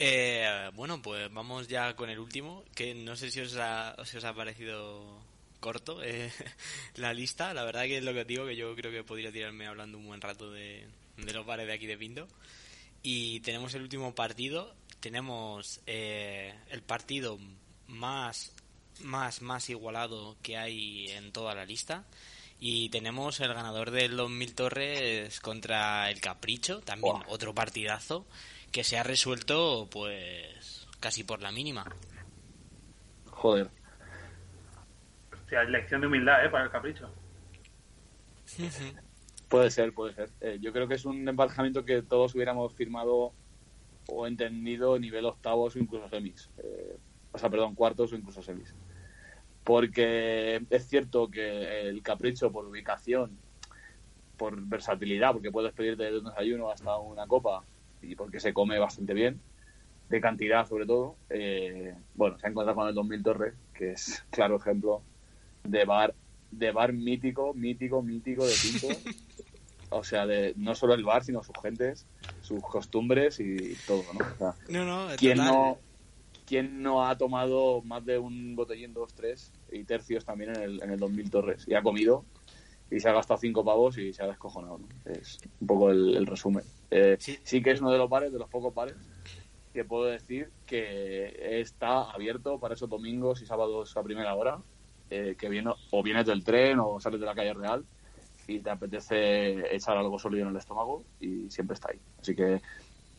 Eh, 0.01 0.71
bueno, 0.75 1.01
pues 1.01 1.31
vamos 1.33 1.67
ya 1.67 1.93
con 1.93 2.09
el 2.09 2.19
último, 2.19 2.63
que 2.73 2.95
no 2.95 3.17
sé 3.17 3.29
si 3.29 3.41
os 3.41 3.57
ha, 3.57 3.97
si 4.05 4.15
os 4.15 4.23
ha 4.23 4.33
parecido 4.33 5.21
corto 5.59 6.01
eh, 6.01 6.31
la 6.95 7.13
lista. 7.13 7.53
La 7.53 7.65
verdad 7.65 7.83
que 7.83 7.97
es 7.97 8.03
lo 8.03 8.13
que 8.13 8.21
os 8.21 8.27
digo, 8.27 8.45
que 8.47 8.55
yo 8.55 8.73
creo 8.75 8.91
que 8.91 9.03
podría 9.03 9.31
tirarme 9.31 9.67
hablando 9.67 9.97
un 9.97 10.07
buen 10.07 10.21
rato 10.21 10.51
de, 10.51 10.87
los 11.17 11.45
bares 11.45 11.67
de 11.67 11.73
aquí 11.73 11.85
de 11.85 11.97
Pinto. 11.97 12.27
Y 13.03 13.41
tenemos 13.41 13.73
el 13.73 13.81
último 13.81 14.15
partido. 14.15 14.73
Tenemos 15.01 15.81
eh, 15.85 16.53
el 16.69 16.81
partido 16.81 17.37
más, 17.87 18.53
más, 19.01 19.41
más 19.41 19.69
igualado 19.69 20.37
que 20.41 20.57
hay 20.57 21.07
en 21.09 21.33
toda 21.33 21.55
la 21.55 21.65
lista. 21.65 22.05
Y 22.61 22.89
tenemos 22.89 23.39
el 23.41 23.53
ganador 23.53 23.91
del 23.91 24.15
2000 24.15 24.55
Torres 24.55 25.39
contra 25.39 26.09
el 26.09 26.19
Capricho, 26.19 26.79
también 26.81 27.15
otro 27.27 27.53
partidazo 27.53 28.25
que 28.71 28.83
se 28.83 28.97
ha 28.97 29.03
resuelto 29.03 29.87
pues 29.91 30.87
casi 30.99 31.23
por 31.23 31.41
la 31.41 31.51
mínima. 31.51 31.85
Joder. 33.25 33.69
O 35.31 35.49
sea, 35.49 35.63
lección 35.63 36.01
de 36.01 36.07
humildad, 36.07 36.45
¿eh? 36.45 36.49
Para 36.49 36.65
el 36.65 36.69
capricho. 36.69 37.09
puede 39.49 39.71
ser, 39.71 39.93
puede 39.93 40.13
ser. 40.13 40.29
Eh, 40.41 40.57
yo 40.61 40.71
creo 40.71 40.87
que 40.87 40.95
es 40.95 41.05
un 41.05 41.27
embarcamiento 41.27 41.85
que 41.85 42.01
todos 42.01 42.35
hubiéramos 42.35 42.73
firmado 42.73 43.33
o 44.07 44.27
entendido 44.27 44.99
nivel 44.99 45.25
octavos 45.25 45.75
o 45.75 45.79
incluso 45.79 46.09
semis. 46.09 46.49
Eh, 46.57 46.97
o 47.31 47.37
sea, 47.37 47.49
perdón, 47.49 47.75
cuartos 47.75 48.11
o 48.11 48.15
incluso 48.15 48.41
semis. 48.41 48.75
Porque 49.63 50.65
es 50.69 50.87
cierto 50.87 51.29
que 51.29 51.89
el 51.89 52.01
capricho 52.01 52.51
por 52.51 52.65
ubicación, 52.65 53.37
por 54.37 54.59
versatilidad, 54.61 55.33
porque 55.33 55.51
puedes 55.51 55.73
pedirte 55.73 56.03
desde 56.03 56.19
un 56.19 56.25
desayuno 56.25 56.71
hasta 56.71 56.97
una 56.97 57.27
copa, 57.27 57.63
y 58.01 58.15
porque 58.15 58.39
se 58.39 58.53
come 58.53 58.79
bastante 58.79 59.13
bien, 59.13 59.41
de 60.09 60.21
cantidad 60.21 60.67
sobre 60.67 60.85
todo. 60.85 61.15
Eh, 61.29 61.95
bueno, 62.15 62.37
se 62.39 62.47
ha 62.47 62.49
encontrado 62.49 62.75
con 62.75 62.87
el 62.87 62.95
2000 62.95 63.23
Torres, 63.23 63.53
que 63.73 63.91
es 63.91 64.23
claro 64.31 64.57
ejemplo 64.57 65.01
de 65.63 65.85
bar, 65.85 66.15
de 66.51 66.71
bar 66.71 66.93
mítico, 66.93 67.53
mítico, 67.53 68.01
mítico 68.01 68.45
de 68.45 68.53
Pinto. 68.61 68.87
o 69.89 70.03
sea, 70.03 70.25
de 70.25 70.53
no 70.55 70.75
solo 70.75 70.93
el 70.93 71.03
bar, 71.03 71.23
sino 71.23 71.43
sus 71.43 71.55
gentes, 71.61 72.05
sus 72.41 72.61
costumbres 72.61 73.39
y 73.39 73.75
todo, 73.87 74.03
¿no? 74.13 74.25
O 74.25 74.37
sea, 74.37 74.55
no, 74.69 74.85
no, 74.85 75.15
¿quién 75.17 75.37
no, 75.37 75.77
¿quién 76.45 76.81
no 76.81 77.05
ha 77.05 77.17
tomado 77.17 77.81
más 77.81 78.05
de 78.05 78.17
un 78.17 78.55
botellín, 78.55 78.93
dos, 78.93 79.13
tres 79.13 79.51
y 79.71 79.83
tercios 79.83 80.25
también 80.25 80.55
en 80.55 80.61
el, 80.61 80.83
en 80.83 80.91
el 80.91 80.99
2000 80.99 81.29
Torres? 81.31 81.65
Y 81.67 81.73
ha 81.73 81.81
comido 81.81 82.25
y 82.91 82.99
se 82.99 83.09
ha 83.09 83.13
gastado 83.13 83.39
cinco 83.39 83.63
pavos 83.63 83.97
y 83.97 84.13
se 84.13 84.23
ha 84.23 84.27
descojonado. 84.27 84.79
Es 85.05 85.39
un 85.59 85.67
poco 85.67 85.91
el, 85.91 86.25
resumen. 86.25 86.63
Eh, 86.89 87.17
sí. 87.19 87.61
que 87.61 87.71
es 87.71 87.81
uno 87.81 87.91
de 87.91 87.97
los 87.97 88.09
bares, 88.09 88.31
de 88.31 88.39
los 88.39 88.49
pocos 88.49 88.73
bares, 88.73 88.95
que 89.73 89.85
puedo 89.85 90.05
decir 90.05 90.51
que 90.65 91.59
está 91.61 92.09
abierto 92.11 92.59
para 92.59 92.73
esos 92.73 92.89
domingos 92.89 93.41
y 93.41 93.45
sábados 93.45 93.95
a 93.95 94.03
primera 94.03 94.33
hora, 94.33 94.59
eh, 95.09 95.35
que 95.37 95.49
viene, 95.49 95.71
o 95.91 96.03
vienes 96.03 96.25
del 96.25 96.43
tren 96.43 96.79
o 96.79 96.99
sales 96.99 97.19
de 97.19 97.25
la 97.25 97.35
calle 97.35 97.53
real 97.53 97.85
y 98.47 98.59
te 98.59 98.69
apetece 98.71 99.75
echar 99.75 99.95
algo 99.97 100.17
sólido 100.17 100.43
en 100.43 100.49
el 100.49 100.57
estómago 100.57 101.03
y 101.19 101.49
siempre 101.51 101.75
está 101.75 101.89
ahí. 101.91 101.99
Así 102.19 102.35
que, 102.35 102.59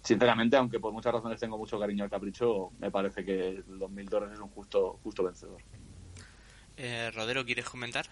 sinceramente, 0.03 0.57
aunque 0.57 0.81
por 0.81 0.93
muchas 0.93 1.13
razones 1.13 1.39
tengo 1.39 1.57
mucho 1.57 1.79
cariño 1.79 2.03
al 2.03 2.11
capricho, 2.11 2.73
me 2.81 2.91
parece 2.91 3.25
que 3.25 3.49
el 3.49 3.79
2000 3.79 4.09
Torres 4.09 4.33
es 4.33 4.41
un 4.41 4.49
justo, 4.49 4.99
justo 5.05 5.23
vencedor. 5.23 5.63
Eh, 6.77 7.11
Rodero, 7.13 7.45
¿quieres 7.45 7.69
comentar? 7.69 8.07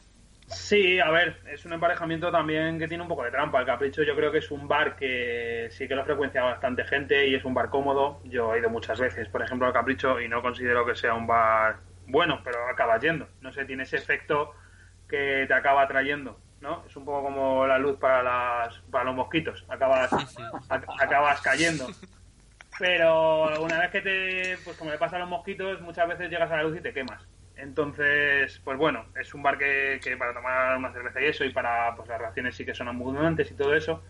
Sí, 0.48 0.98
a 0.98 1.10
ver, 1.10 1.42
es 1.52 1.64
un 1.66 1.74
emparejamiento 1.74 2.30
también 2.32 2.78
que 2.78 2.88
tiene 2.88 3.02
un 3.02 3.08
poco 3.08 3.24
de 3.24 3.30
trampa. 3.30 3.60
El 3.60 3.66
Capricho 3.66 4.02
yo 4.02 4.16
creo 4.16 4.32
que 4.32 4.38
es 4.38 4.50
un 4.50 4.66
bar 4.66 4.96
que 4.96 5.68
sí 5.70 5.86
que 5.86 5.94
lo 5.94 6.04
frecuencia 6.04 6.42
bastante 6.42 6.84
gente 6.84 7.28
y 7.28 7.34
es 7.34 7.44
un 7.44 7.52
bar 7.52 7.68
cómodo. 7.68 8.20
Yo 8.24 8.54
he 8.54 8.58
ido 8.58 8.70
muchas 8.70 8.98
veces, 8.98 9.28
por 9.28 9.42
ejemplo, 9.42 9.66
al 9.66 9.74
Capricho 9.74 10.18
y 10.20 10.28
no 10.28 10.40
considero 10.40 10.86
que 10.86 10.94
sea 10.94 11.12
un 11.12 11.26
bar 11.26 11.76
bueno, 12.06 12.40
pero 12.42 12.66
acaba 12.66 12.98
yendo. 12.98 13.28
No 13.42 13.52
sé, 13.52 13.66
tiene 13.66 13.82
ese 13.82 13.96
efecto 13.96 14.54
que 15.06 15.44
te 15.46 15.54
acaba 15.54 15.86
trayendo, 15.86 16.40
¿no? 16.62 16.84
Es 16.86 16.96
un 16.96 17.04
poco 17.04 17.24
como 17.24 17.66
la 17.66 17.78
luz 17.78 17.98
para, 17.98 18.22
las, 18.22 18.78
para 18.90 19.04
los 19.04 19.16
mosquitos. 19.16 19.66
Acabas, 19.68 20.10
acabas 20.98 21.42
cayendo. 21.42 21.86
Pero 22.78 23.60
una 23.62 23.80
vez 23.80 23.90
que 23.90 24.00
te, 24.00 24.58
pues 24.64 24.76
como 24.78 24.90
le 24.90 24.98
pasa 24.98 25.16
a 25.16 25.20
los 25.20 25.28
mosquitos, 25.28 25.80
muchas 25.82 26.08
veces 26.08 26.30
llegas 26.30 26.50
a 26.50 26.56
la 26.56 26.62
luz 26.62 26.78
y 26.78 26.80
te 26.80 26.94
quemas. 26.94 27.26
Entonces, 27.58 28.60
pues 28.64 28.78
bueno, 28.78 29.06
es 29.20 29.34
un 29.34 29.42
bar 29.42 29.58
que, 29.58 30.00
para 30.18 30.32
tomar 30.32 30.76
una 30.78 30.92
cerveza 30.92 31.20
y 31.20 31.26
eso, 31.26 31.44
y 31.44 31.52
para 31.52 31.94
pues 31.96 32.08
las 32.08 32.18
relaciones 32.18 32.54
sí 32.56 32.64
que 32.64 32.74
son 32.74 32.88
abundantes 32.88 33.50
y 33.50 33.54
todo 33.54 33.74
eso. 33.74 34.02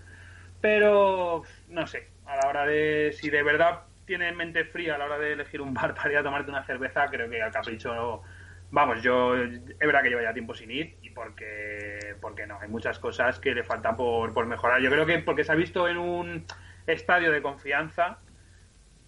Pero, 0.61 1.43
no 1.69 1.87
sé, 1.87 2.09
a 2.27 2.37
la 2.37 2.49
hora 2.49 2.67
de, 2.67 3.13
si 3.13 3.31
de 3.31 3.43
verdad 3.43 3.85
tiene 4.05 4.33
mente 4.33 4.65
fría 4.65 4.95
a 4.95 4.99
la 4.99 5.07
hora 5.07 5.19
de 5.19 5.33
elegir 5.33 5.61
un 5.61 5.73
bar 5.75 5.95
para 5.95 6.13
ir 6.13 6.19
a 6.19 6.23
tomarte 6.23 6.51
una 6.51 6.65
cerveza, 6.65 7.09
creo 7.09 7.29
que 7.29 7.43
al 7.43 7.53
capricho 7.53 8.23
Vamos, 8.71 9.03
yo 9.03 9.35
es 9.35 9.79
verdad 9.79 10.03
que 10.03 10.11
llevo 10.11 10.21
ya 10.21 10.35
tiempo 10.35 10.53
sin 10.55 10.71
ir 10.71 10.99
y 11.01 11.09
porque, 11.09 12.17
porque 12.21 12.47
no, 12.47 12.61
hay 12.61 12.69
muchas 12.69 12.99
cosas 12.99 13.39
que 13.39 13.55
le 13.55 13.65
faltan 13.65 13.97
por, 13.97 14.35
por 14.35 14.45
mejorar. 14.45 14.83
Yo 14.83 14.91
creo 14.91 15.07
que 15.07 15.21
porque 15.21 15.43
se 15.43 15.53
ha 15.53 15.55
visto 15.55 15.89
en 15.89 15.97
un 15.97 16.45
estadio 16.87 17.33
de 17.33 17.41
confianza 17.41 18.19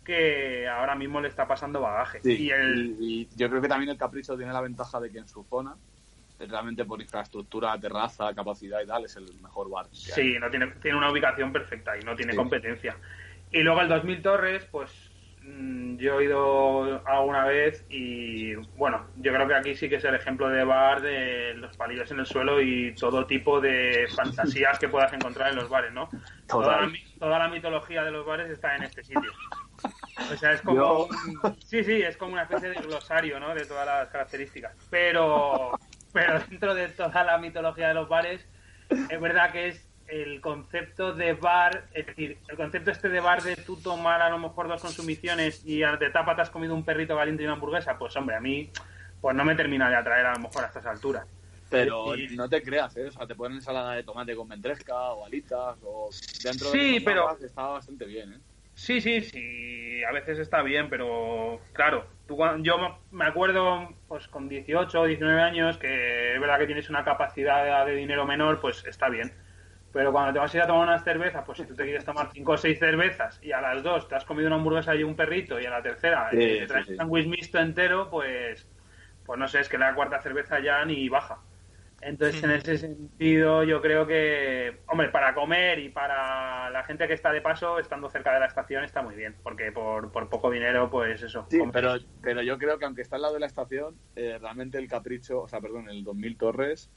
que 0.05 0.69
ahora 0.69 0.95
mismo 0.95 1.21
le 1.21 1.29
está 1.29 1.47
pasando 1.47 1.81
bagaje. 1.81 2.21
y, 2.25 2.51
y, 2.53 3.29
yo 3.37 3.49
creo 3.49 3.61
que 3.61 3.69
también 3.69 3.91
el 3.91 3.99
Capricho 3.99 4.37
tiene 4.37 4.53
la 4.53 4.61
ventaja 4.61 5.01
de 5.01 5.11
que 5.11 5.19
en 5.19 5.29
su 5.29 5.45
zona, 5.45 5.75
realmente 6.39 6.85
por 6.85 7.01
infraestructura, 7.01 7.79
terraza, 7.79 8.35
capacidad 8.35 8.81
y 8.81 8.87
tal, 8.87 9.05
es 9.05 9.17
el 9.17 9.27
mejor 9.43 9.71
bar. 9.71 9.87
sí, 9.93 10.37
no 10.39 10.51
tiene, 10.51 10.69
tiene 10.83 10.97
una 10.97 11.11
ubicación 11.11 11.53
perfecta 11.53 11.99
y 11.99 12.03
no 12.03 12.17
tiene 12.17 12.35
competencia. 12.35 12.97
Y 13.53 13.61
luego 13.63 13.81
el 13.81 13.89
2000 13.89 14.23
Torres, 14.23 14.65
pues 14.71 15.11
Mm, 15.43 15.97
yo 15.97 16.21
he 16.21 16.25
ido 16.25 17.07
alguna 17.07 17.47
vez 17.47 17.87
y 17.89 18.55
bueno, 18.77 19.07
yo 19.17 19.33
creo 19.33 19.49
que 19.49 19.55
aquí 19.55 19.75
sí 19.75 19.89
que 19.89 19.97
es 19.97 20.05
el 20.05 20.15
ejemplo 20.15 20.49
de 20.51 20.65
bar 20.65 21.01
de 21.01 21.55
los 21.55 21.77
palillos 21.79 22.11
en 22.11 22.21
el 22.21 22.27
suelo 22.27 22.61
y 22.61 22.95
todo 22.95 23.27
tipo 23.27 23.61
de 23.61 24.07
fantasías 24.15 24.79
que 24.79 24.89
puedas 24.89 25.13
encontrar 25.13 25.51
en 25.51 25.57
los 25.57 25.69
bares, 25.69 25.93
¿no? 25.93 26.09
Toda 26.47 26.83
la, 27.39 27.49
mitología 27.49 28.03
de 28.05 28.11
los 28.11 28.27
bares 28.27 28.51
está 28.51 28.77
en 28.77 28.83
este 28.83 29.03
sitio. 29.03 29.33
O 30.33 30.37
sea, 30.37 30.53
es 30.53 30.63
como... 30.63 31.09
sí, 31.65 31.83
sí, 31.85 32.03
es 32.03 32.17
como 32.17 32.33
una 32.33 32.43
especie 32.43 32.71
de 32.71 32.77
glosario, 32.77 33.41
¿no? 33.41 33.55
De 33.55 33.65
todas 33.65 33.87
las 33.87 34.09
características. 34.09 34.73
Pero, 34.91 35.79
pero 36.13 36.41
dentro 36.41 36.75
de 36.75 36.89
toda 36.89 37.25
la 37.25 37.39
mitología 37.39 37.89
de 37.89 37.95
los 37.95 38.09
bares, 38.09 38.45
es 38.89 39.21
verdad 39.21 39.53
que 39.53 39.69
es 39.69 39.87
el 40.09 40.41
concepto 40.41 41.13
de 41.15 41.35
bar, 41.35 41.87
es 41.95 42.07
decir, 42.07 42.39
el 42.49 42.57
concepto 42.57 42.91
este 42.91 43.09
de 43.09 43.21
bar 43.21 43.43
de 43.43 43.57
tú 43.57 43.77
tomar 43.77 44.21
a 44.21 44.29
lo 44.29 44.39
mejor 44.39 44.67
dos 44.67 44.83
consumiciones 44.83 45.63
y 45.65 45.79
de 45.79 46.11
tapa 46.11 46.35
te 46.35 46.43
has 46.43 46.51
comido 46.51 46.75
un 46.75 46.85
perrito 46.85 47.17
caliente 47.17 47.43
y 47.43 47.47
una 47.47 47.55
hamburguesa, 47.55 47.97
pues 47.97 48.17
hombre, 48.17 48.37
a 48.37 48.41
mí 48.41 48.71
pues 49.21 49.37
no 49.37 49.45
me 49.45 49.55
termina 49.55 49.89
de 49.89 49.97
atraer 49.97 50.27
a 50.27 50.33
lo 50.33 50.41
mejor 50.41 50.65
a 50.65 50.67
estas 50.69 50.87
alturas. 50.87 51.27
Pero 51.69 52.15
no 52.33 52.49
te 52.49 52.63
creas, 52.63 52.97
¿eh? 52.97 53.07
O 53.07 53.13
sea, 53.13 53.27
te 53.29 53.37
ponen 53.37 53.59
ensalada 53.59 53.93
de 53.93 54.03
tomate 54.03 54.35
con 54.35 54.49
ventresca 54.49 54.97
o 55.13 55.25
alitas 55.25 55.77
o 55.85 56.11
dentro 56.43 56.73
sí, 56.73 56.95
de 56.95 57.01
pero... 57.03 57.39
está 57.39 57.63
bastante 57.63 58.07
bien, 58.07 58.33
¿eh? 58.33 58.39
Sí, 58.81 59.01
sí, 59.01 59.21
sí, 59.21 60.03
a 60.05 60.13
veces 60.13 60.39
está 60.39 60.63
bien, 60.63 60.89
pero 60.89 61.61
claro, 61.75 62.07
tú, 62.27 62.39
yo 62.63 62.99
me 63.11 63.25
acuerdo 63.27 63.95
pues 64.09 64.27
con 64.29 64.49
18 64.49 65.01
o 65.01 65.05
19 65.05 65.41
años 65.43 65.77
que 65.77 66.35
es 66.35 66.41
verdad 66.41 66.59
que 66.59 66.67
tienes 66.67 66.89
una 66.89 67.05
capacidad 67.05 67.85
de 67.85 67.95
dinero 67.95 68.27
menor, 68.27 68.61
pues 68.61 68.85
está 68.87 69.11
bien 69.11 69.31
pero 69.93 70.13
cuando 70.13 70.33
te 70.33 70.39
vas 70.39 70.55
a 70.55 70.57
ir 70.57 70.63
a 70.63 70.67
tomar 70.67 70.87
unas 70.87 71.03
cervezas, 71.03 71.43
pues 71.45 71.59
si 71.59 71.65
tú 71.65 71.75
te 71.75 71.83
quieres 71.85 72.05
tomar 72.05 72.31
cinco 72.33 72.53
o 72.53 72.57
seis 72.57 72.79
cervezas 72.79 73.41
y 73.43 73.53
a 73.53 73.61
las 73.61 73.83
dos 73.83 74.09
te 74.09 74.15
has 74.15 74.25
comido 74.25 74.47
una 74.47 74.57
hamburguesa 74.57 74.95
y 74.95 75.03
un 75.03 75.17
perrito 75.17 75.61
y 75.61 75.67
a 75.67 75.71
la 75.71 75.83
tercera 75.83 76.31
te 76.31 76.67
traes 76.67 76.89
un 76.89 76.97
sándwich 76.97 77.27
mixto 77.27 77.59
entero, 77.59 78.09
pues, 78.09 78.69
pues 79.27 79.39
no 79.39 79.49
sé, 79.49 79.61
es 79.61 79.69
que 79.69 79.79
la 79.79 79.95
cuarta 79.95 80.21
cerveza 80.21 80.61
ya 80.61 80.85
ni 80.85 81.09
baja. 81.09 81.41
Entonces, 82.03 82.43
en 82.43 82.51
ese 82.53 82.79
sentido, 82.79 83.63
yo 83.65 83.83
creo 83.83 84.07
que, 84.07 84.81
hombre, 84.87 85.11
para 85.11 85.35
comer 85.35 85.79
y 85.79 85.91
para 85.91 86.71
la 86.71 86.83
gente 86.85 87.07
que 87.07 87.13
está 87.13 87.31
de 87.31 87.43
paso, 87.43 87.79
estando 87.79 88.09
cerca 88.09 88.33
de 88.33 88.41
la 88.41 88.47
estación, 88.47 88.85
está 88.85 89.03
muy 89.03 89.15
bien, 89.15 89.37
porque 89.43 89.71
por, 89.71 90.11
por 90.11 90.29
poco 90.31 90.51
dinero, 90.51 90.91
pues 90.91 91.23
eso. 91.23 91.47
Sí, 91.51 91.61
pero, 91.73 91.97
pero 92.23 92.43
yo 92.43 92.57
creo 92.57 92.79
que 92.79 92.87
aunque 92.87 93.03
está 93.03 93.17
al 93.17 93.23
lado 93.23 93.35
de 93.35 93.41
la 93.41 93.47
estación, 93.47 93.97
eh, 94.17 94.39
realmente 94.41 94.79
el 94.79 94.89
capricho, 94.89 95.43
o 95.43 95.49
sea, 95.49 95.61
perdón, 95.61 95.91
el 95.91 96.03
2000 96.03 96.37
Torres 96.39 96.91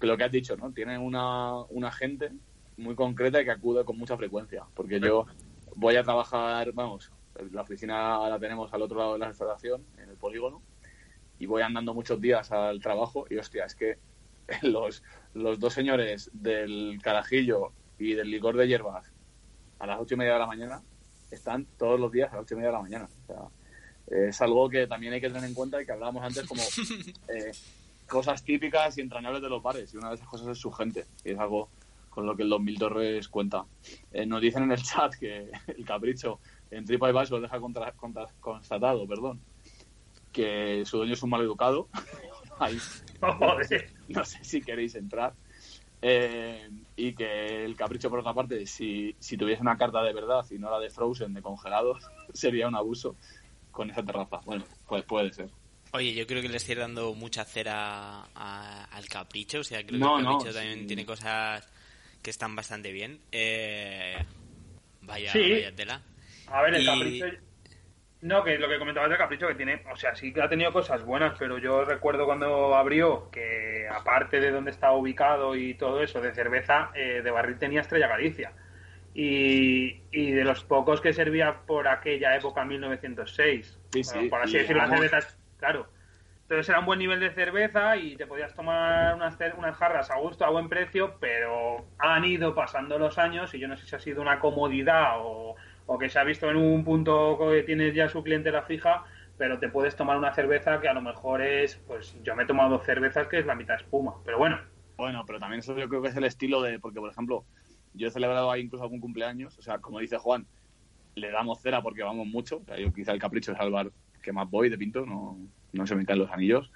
lo 0.00 0.16
que 0.16 0.24
has 0.24 0.32
dicho, 0.32 0.56
¿no? 0.56 0.72
Tiene 0.72 0.98
una, 0.98 1.62
una 1.64 1.90
gente 1.90 2.30
muy 2.76 2.94
concreta 2.94 3.40
y 3.40 3.44
que 3.44 3.50
acude 3.50 3.84
con 3.84 3.98
mucha 3.98 4.16
frecuencia. 4.16 4.64
Porque 4.74 5.00
yo 5.00 5.26
voy 5.76 5.96
a 5.96 6.02
trabajar, 6.02 6.72
vamos, 6.72 7.12
la 7.52 7.62
oficina 7.62 8.28
la 8.28 8.38
tenemos 8.38 8.72
al 8.72 8.82
otro 8.82 8.98
lado 8.98 9.12
de 9.14 9.18
la 9.18 9.28
restauración, 9.28 9.84
en 9.98 10.08
el 10.08 10.16
polígono, 10.16 10.62
y 11.38 11.46
voy 11.46 11.62
andando 11.62 11.94
muchos 11.94 12.20
días 12.20 12.50
al 12.52 12.80
trabajo 12.80 13.26
y 13.30 13.36
hostia, 13.36 13.64
es 13.64 13.74
que 13.74 13.98
los, 14.62 15.02
los 15.34 15.58
dos 15.58 15.74
señores 15.74 16.30
del 16.32 16.98
carajillo 17.02 17.72
y 17.98 18.14
del 18.14 18.30
licor 18.30 18.56
de 18.56 18.68
hierbas 18.68 19.12
a 19.78 19.86
las 19.86 20.00
ocho 20.00 20.14
y 20.14 20.18
media 20.18 20.34
de 20.34 20.38
la 20.38 20.46
mañana 20.46 20.82
están 21.30 21.66
todos 21.78 21.98
los 21.98 22.12
días 22.12 22.30
a 22.32 22.36
las 22.36 22.44
ocho 22.44 22.54
y 22.54 22.56
media 22.58 22.68
de 22.68 22.74
la 22.74 22.82
mañana. 22.82 23.08
O 23.22 23.26
sea, 23.26 24.28
es 24.28 24.40
algo 24.40 24.68
que 24.68 24.86
también 24.86 25.12
hay 25.12 25.20
que 25.20 25.28
tener 25.28 25.44
en 25.44 25.54
cuenta 25.54 25.80
y 25.80 25.86
que 25.86 25.92
hablábamos 25.92 26.22
antes 26.24 26.46
como 26.46 26.62
eh, 27.28 27.52
cosas 28.06 28.42
típicas 28.42 28.98
y 28.98 29.00
entrañables 29.00 29.42
de 29.42 29.48
los 29.48 29.62
bares. 29.62 29.92
Y 29.94 29.96
una 29.96 30.10
de 30.10 30.16
esas 30.16 30.28
cosas 30.28 30.48
es 30.48 30.58
su 30.58 30.70
gente. 30.72 31.06
Y 31.24 31.30
es 31.30 31.38
algo 31.38 31.68
con 32.10 32.26
lo 32.26 32.36
que 32.36 32.42
el 32.42 32.48
2000 32.50 32.78
Torres 32.78 33.28
cuenta. 33.28 33.64
Eh, 34.12 34.26
nos 34.26 34.42
dicen 34.42 34.64
en 34.64 34.72
el 34.72 34.82
chat 34.82 35.14
que 35.14 35.50
el 35.68 35.84
capricho 35.84 36.40
en 36.70 36.84
TripAdvisor 36.84 37.38
lo 37.38 37.40
deja 37.40 37.60
contra, 37.60 37.94
constatado, 38.40 39.06
perdón, 39.06 39.40
que 40.32 40.84
su 40.84 40.98
dueño 40.98 41.14
es 41.14 41.22
un 41.22 41.30
mal 41.30 41.40
educado. 41.40 41.88
no 44.14 44.24
sé 44.24 44.44
si 44.44 44.60
queréis 44.60 44.94
entrar. 44.94 45.34
Eh, 46.02 46.70
y 46.96 47.12
que 47.12 47.64
el 47.64 47.76
capricho, 47.76 48.08
por 48.08 48.20
otra 48.20 48.32
parte, 48.32 48.66
si, 48.66 49.14
si 49.18 49.36
tuviese 49.36 49.60
una 49.62 49.76
carta 49.76 50.02
de 50.02 50.14
verdad 50.14 50.44
y 50.50 50.58
no 50.58 50.70
la 50.70 50.78
de 50.78 50.90
Frozen 50.90 51.34
de 51.34 51.42
congelados, 51.42 52.02
sería 52.32 52.68
un 52.68 52.74
abuso 52.74 53.16
con 53.70 53.90
esa 53.90 54.02
terraza. 54.02 54.40
Bueno, 54.44 54.64
pues 54.86 55.04
puede 55.04 55.32
ser. 55.32 55.50
Oye, 55.92 56.14
yo 56.14 56.26
creo 56.26 56.40
que 56.40 56.48
le 56.48 56.56
estoy 56.56 56.76
dando 56.76 57.14
mucha 57.14 57.44
cera 57.44 58.22
al 58.22 59.08
capricho, 59.08 59.60
o 59.60 59.64
sea, 59.64 59.84
creo 59.84 59.98
que 60.00 60.20
el 60.20 60.24
capricho 60.24 60.54
también 60.54 60.86
tiene 60.86 61.04
cosas 61.04 61.68
que 62.22 62.30
están 62.30 62.54
bastante 62.54 62.92
bien. 62.92 63.20
Eh, 63.32 64.16
vaya, 65.02 65.32
vaya 65.34 65.74
tela. 65.74 66.02
A 66.46 66.62
ver, 66.62 66.74
el 66.76 66.86
capricho. 66.86 67.26
No, 68.22 68.44
que 68.44 68.58
lo 68.58 68.68
que 68.68 68.78
comentabas 68.78 69.08
del 69.08 69.18
capricho 69.18 69.48
que 69.48 69.54
tiene, 69.54 69.82
o 69.90 69.96
sea, 69.96 70.14
sí 70.14 70.32
que 70.32 70.42
ha 70.42 70.48
tenido 70.48 70.72
cosas 70.72 71.04
buenas, 71.04 71.38
pero 71.38 71.56
yo 71.56 71.84
recuerdo 71.84 72.26
cuando 72.26 72.74
abrió 72.74 73.30
que 73.30 73.88
aparte 73.90 74.40
de 74.40 74.50
donde 74.50 74.70
estaba 74.70 74.92
ubicado 74.92 75.56
y 75.56 75.74
todo 75.74 76.02
eso 76.02 76.20
de 76.20 76.34
cerveza, 76.34 76.90
eh, 76.94 77.22
de 77.24 77.30
barril 77.30 77.58
tenía 77.58 77.80
Estrella 77.80 78.08
Galicia. 78.08 78.52
Y, 79.14 80.02
y, 80.12 80.30
de 80.30 80.44
los 80.44 80.62
pocos 80.62 81.00
que 81.00 81.12
servía 81.12 81.62
por 81.66 81.88
aquella 81.88 82.36
época, 82.36 82.64
1906. 82.64 83.78
Sí, 83.92 84.04
sí, 84.04 84.28
por 84.28 84.42
así 84.42 84.58
decirlo, 84.58 84.82
las 84.82 84.90
cervezas 84.90 85.40
Claro. 85.60 85.86
Entonces 86.42 86.68
era 86.68 86.80
un 86.80 86.86
buen 86.86 86.98
nivel 86.98 87.20
de 87.20 87.30
cerveza 87.30 87.96
y 87.96 88.16
te 88.16 88.26
podías 88.26 88.54
tomar 88.54 89.14
unas, 89.14 89.38
unas 89.56 89.76
jarras 89.76 90.10
a 90.10 90.18
gusto, 90.18 90.44
a 90.44 90.50
buen 90.50 90.68
precio, 90.68 91.16
pero 91.20 91.84
han 91.98 92.24
ido 92.24 92.56
pasando 92.56 92.98
los 92.98 93.18
años 93.18 93.54
y 93.54 93.60
yo 93.60 93.68
no 93.68 93.76
sé 93.76 93.86
si 93.86 93.94
ha 93.94 94.00
sido 94.00 94.20
una 94.20 94.40
comodidad 94.40 95.18
o, 95.18 95.54
que 95.98 96.08
se 96.08 96.18
ha 96.18 96.24
visto 96.24 96.50
en 96.50 96.56
un 96.56 96.84
punto 96.84 97.38
que 97.38 97.62
tienes 97.62 97.94
ya 97.94 98.08
su 98.08 98.22
clientela 98.22 98.62
fija, 98.62 99.04
pero 99.36 99.58
te 99.58 99.68
puedes 99.68 99.96
tomar 99.96 100.18
una 100.18 100.32
cerveza 100.34 100.80
que 100.80 100.88
a 100.88 100.94
lo 100.94 101.02
mejor 101.02 101.42
es, 101.42 101.76
pues 101.86 102.16
yo 102.22 102.36
me 102.36 102.42
he 102.42 102.46
tomado 102.46 102.70
dos 102.70 102.84
cervezas 102.84 103.26
que 103.28 103.38
es 103.38 103.46
la 103.46 103.54
mitad 103.54 103.76
espuma, 103.76 104.14
pero 104.24 104.38
bueno. 104.38 104.58
Bueno, 104.96 105.24
pero 105.26 105.40
también 105.40 105.60
eso 105.60 105.76
yo 105.76 105.88
creo 105.88 106.02
que 106.02 106.08
es 106.08 106.16
el 106.16 106.24
estilo 106.24 106.60
de, 106.62 106.78
porque 106.78 107.00
por 107.00 107.10
ejemplo, 107.10 107.44
yo 107.94 108.08
he 108.08 108.10
celebrado 108.10 108.50
ahí 108.50 108.62
incluso 108.62 108.84
algún 108.84 109.00
cumpleaños, 109.00 109.58
o 109.58 109.62
sea, 109.62 109.78
como 109.78 109.98
dice 109.98 110.18
Juan, 110.18 110.46
le 111.14 111.30
damos 111.30 111.60
cera 111.60 111.82
porque 111.82 112.02
vamos 112.02 112.26
mucho, 112.26 112.58
o 112.58 112.64
sea, 112.64 112.76
yo 112.76 112.92
quizá 112.92 113.12
el 113.12 113.18
capricho 113.18 113.52
es 113.52 113.58
salvar 113.58 113.90
que 114.22 114.32
más 114.32 114.48
voy 114.48 114.68
de 114.68 114.78
Pinto, 114.78 115.06
no, 115.06 115.38
no 115.72 115.86
se 115.86 115.96
me 115.96 116.04
caen 116.04 116.18
los 116.18 116.30
anillos. 116.30 116.70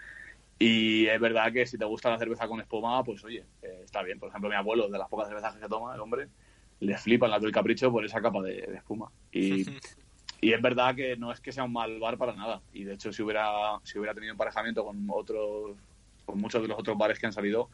Y 0.58 1.06
es 1.06 1.20
verdad 1.20 1.52
que 1.52 1.66
si 1.66 1.76
te 1.76 1.84
gusta 1.84 2.10
la 2.10 2.18
cerveza 2.18 2.46
con 2.46 2.60
espuma, 2.60 3.02
pues 3.02 3.24
oye, 3.24 3.44
eh, 3.62 3.80
está 3.84 4.02
bien. 4.02 4.18
Por 4.18 4.28
ejemplo, 4.28 4.48
mi 4.48 4.56
abuelo, 4.56 4.88
de 4.88 4.98
las 4.98 5.08
pocas 5.08 5.26
cervezas 5.28 5.54
que 5.54 5.60
se 5.60 5.68
toma, 5.68 5.94
el 5.94 6.00
hombre, 6.00 6.28
le 6.80 6.98
flipa 6.98 7.28
la 7.28 7.38
del 7.38 7.52
capricho 7.52 7.90
por 7.90 8.04
esa 8.04 8.20
capa 8.20 8.42
de, 8.42 8.58
espuma. 8.76 9.10
Y, 9.32 9.64
y, 10.40 10.52
es 10.52 10.62
verdad 10.62 10.94
que 10.94 11.16
no 11.16 11.32
es 11.32 11.40
que 11.40 11.52
sea 11.52 11.64
un 11.64 11.72
mal 11.72 11.98
bar 11.98 12.18
para 12.18 12.34
nada. 12.34 12.60
Y 12.72 12.84
de 12.84 12.94
hecho, 12.94 13.12
si 13.12 13.22
hubiera, 13.22 13.78
si 13.82 13.98
hubiera 13.98 14.14
tenido 14.14 14.32
emparejamiento 14.32 14.84
con 14.84 15.06
otros, 15.08 15.76
con 16.24 16.38
muchos 16.38 16.62
de 16.62 16.68
los 16.68 16.78
otros 16.78 16.96
bares 16.96 17.18
que 17.18 17.26
han 17.26 17.32
salido, 17.32 17.70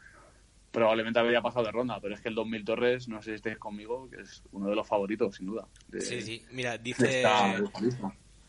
probablemente 0.71 1.19
habría 1.19 1.41
pasado 1.41 1.65
de 1.65 1.71
ronda. 1.71 1.99
Pero 1.99 2.15
es 2.15 2.21
que 2.21 2.29
el 2.29 2.35
2000 2.35 2.65
Torres, 2.65 3.07
no 3.07 3.21
sé 3.21 3.31
si 3.31 3.35
estáis 3.35 3.57
conmigo, 3.57 4.09
que 4.09 4.21
es 4.21 4.43
uno 4.51 4.69
de 4.69 4.75
los 4.75 4.87
favoritos, 4.87 5.35
sin 5.35 5.47
duda. 5.47 5.67
sí, 5.99 6.21
sí. 6.21 6.45
Mira, 6.51 6.77
dice... 6.77 7.23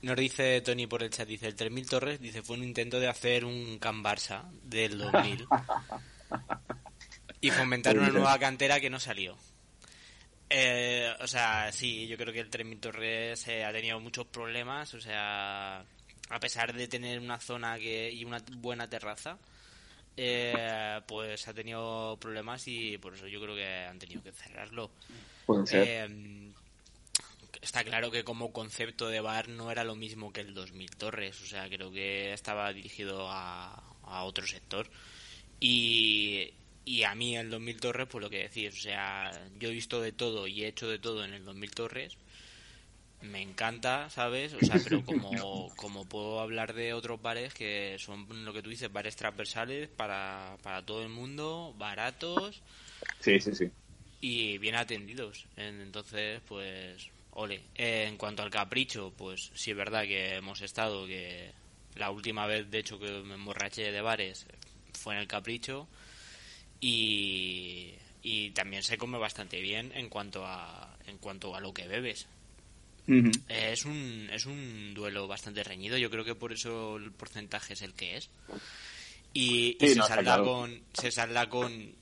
Nos 0.02 0.16
dice 0.16 0.60
Tony 0.62 0.88
por 0.88 1.04
el 1.04 1.10
chat, 1.10 1.28
dice 1.28 1.46
el 1.46 1.54
3000 1.54 1.88
Torres, 1.88 2.20
dice 2.20 2.42
fue 2.42 2.56
un 2.56 2.64
intento 2.64 2.98
de 2.98 3.06
hacer 3.06 3.44
un 3.44 3.78
Can 3.78 4.02
Barça 4.02 4.50
del 4.64 4.98
2000 4.98 5.46
y 7.40 7.50
fomentar 7.50 7.96
una 7.96 8.08
nueva 8.08 8.36
cantera 8.40 8.80
que 8.80 8.90
no 8.90 8.98
salió. 8.98 9.36
Eh, 10.54 11.10
o 11.20 11.26
sea, 11.26 11.72
sí, 11.72 12.06
yo 12.06 12.16
creo 12.16 12.32
que 12.32 12.40
el 12.40 12.50
3000 12.50 12.80
Torres 12.80 13.48
eh, 13.48 13.64
ha 13.64 13.72
tenido 13.72 13.98
muchos 14.00 14.26
problemas, 14.26 14.92
o 14.94 15.00
sea, 15.00 15.78
a 15.78 16.40
pesar 16.40 16.74
de 16.74 16.88
tener 16.88 17.18
una 17.20 17.40
zona 17.40 17.78
que 17.78 18.10
y 18.12 18.24
una 18.24 18.42
buena 18.58 18.88
terraza, 18.88 19.38
eh, 20.16 21.00
pues 21.06 21.48
ha 21.48 21.54
tenido 21.54 22.18
problemas 22.18 22.68
y 22.68 22.98
por 22.98 23.14
eso 23.14 23.26
yo 23.26 23.40
creo 23.40 23.54
que 23.54 23.86
han 23.86 23.98
tenido 23.98 24.22
que 24.22 24.32
cerrarlo. 24.32 24.90
Puede 25.46 25.66
ser 25.66 26.10
está 27.62 27.84
claro 27.84 28.10
que 28.10 28.24
como 28.24 28.52
concepto 28.52 29.08
de 29.08 29.20
bar 29.20 29.48
no 29.48 29.70
era 29.70 29.84
lo 29.84 29.94
mismo 29.94 30.32
que 30.32 30.40
el 30.40 30.52
2000 30.52 30.90
Torres, 30.96 31.40
o 31.40 31.46
sea, 31.46 31.68
creo 31.68 31.90
que 31.90 32.32
estaba 32.32 32.72
dirigido 32.72 33.28
a, 33.30 33.82
otro 34.24 34.46
sector. 34.46 34.90
Y, 35.58 36.52
y 36.84 37.04
a 37.04 37.14
mí 37.14 37.36
el 37.36 37.50
2000 37.50 37.80
Torres, 37.80 38.08
pues 38.10 38.22
lo 38.22 38.30
que 38.30 38.48
decís, 38.48 38.74
o 38.74 38.80
sea, 38.80 39.30
yo 39.58 39.68
he 39.68 39.72
visto 39.72 40.00
de 40.00 40.12
todo 40.12 40.46
y 40.46 40.64
he 40.64 40.68
hecho 40.68 40.88
de 40.88 40.98
todo 40.98 41.24
en 41.24 41.34
el 41.34 41.44
2000 41.44 41.70
Torres, 41.70 42.16
me 43.22 43.40
encanta, 43.40 44.10
¿sabes? 44.10 44.52
O 44.54 44.64
sea, 44.64 44.80
pero 44.82 45.04
como, 45.04 45.72
como 45.76 46.04
puedo 46.04 46.40
hablar 46.40 46.74
de 46.74 46.92
otros 46.92 47.22
bares 47.22 47.54
que 47.54 47.96
son 47.98 48.26
lo 48.44 48.52
que 48.52 48.62
tú 48.62 48.70
dices, 48.70 48.92
bares 48.92 49.16
transversales 49.16 49.88
para, 49.88 50.56
para 50.62 50.84
todo 50.84 51.02
el 51.02 51.08
mundo, 51.08 51.74
baratos. 51.78 52.62
Sí, 53.20 53.40
sí, 53.40 53.54
sí. 53.54 53.70
Y 54.20 54.58
bien 54.58 54.74
atendidos. 54.74 55.46
Entonces, 55.56 56.40
pues, 56.48 57.10
ole. 57.32 57.62
Eh, 57.74 58.06
en 58.08 58.16
cuanto 58.16 58.42
al 58.42 58.50
capricho, 58.50 59.12
pues 59.16 59.50
sí 59.54 59.70
es 59.70 59.76
verdad 59.76 60.02
que 60.02 60.36
hemos 60.36 60.60
estado, 60.60 61.06
que 61.06 61.52
la 61.96 62.10
última 62.10 62.46
vez, 62.46 62.70
de 62.70 62.78
hecho, 62.78 62.98
que 62.98 63.10
me 63.22 63.34
emborraché 63.34 63.90
de 63.90 64.00
bares 64.00 64.46
fue 64.94 65.14
en 65.14 65.20
el 65.20 65.28
capricho. 65.28 65.88
Y, 66.82 67.94
y 68.22 68.50
también 68.50 68.82
se 68.82 68.98
come 68.98 69.16
bastante 69.16 69.60
bien 69.60 69.92
en 69.94 70.10
cuanto 70.10 70.44
a, 70.44 70.98
en 71.06 71.16
cuanto 71.16 71.54
a 71.56 71.60
lo 71.60 71.72
que 71.72 71.88
bebes. 71.88 72.26
Es 73.48 73.84
un, 73.84 74.28
es 74.32 74.46
un 74.46 74.94
duelo 74.94 75.26
bastante 75.26 75.64
reñido, 75.64 75.98
yo 75.98 76.10
creo 76.10 76.24
que 76.24 76.34
por 76.34 76.52
eso 76.52 76.96
el 76.96 77.10
porcentaje 77.12 77.72
es 77.72 77.82
el 77.82 77.94
que 77.94 78.16
es. 78.16 78.30
Y, 79.32 79.76
se, 79.80 79.94
saldrá 79.94 80.42
con, 80.42 80.82
se 80.92 81.10
saldrá 81.10 81.48
con, 81.48 81.94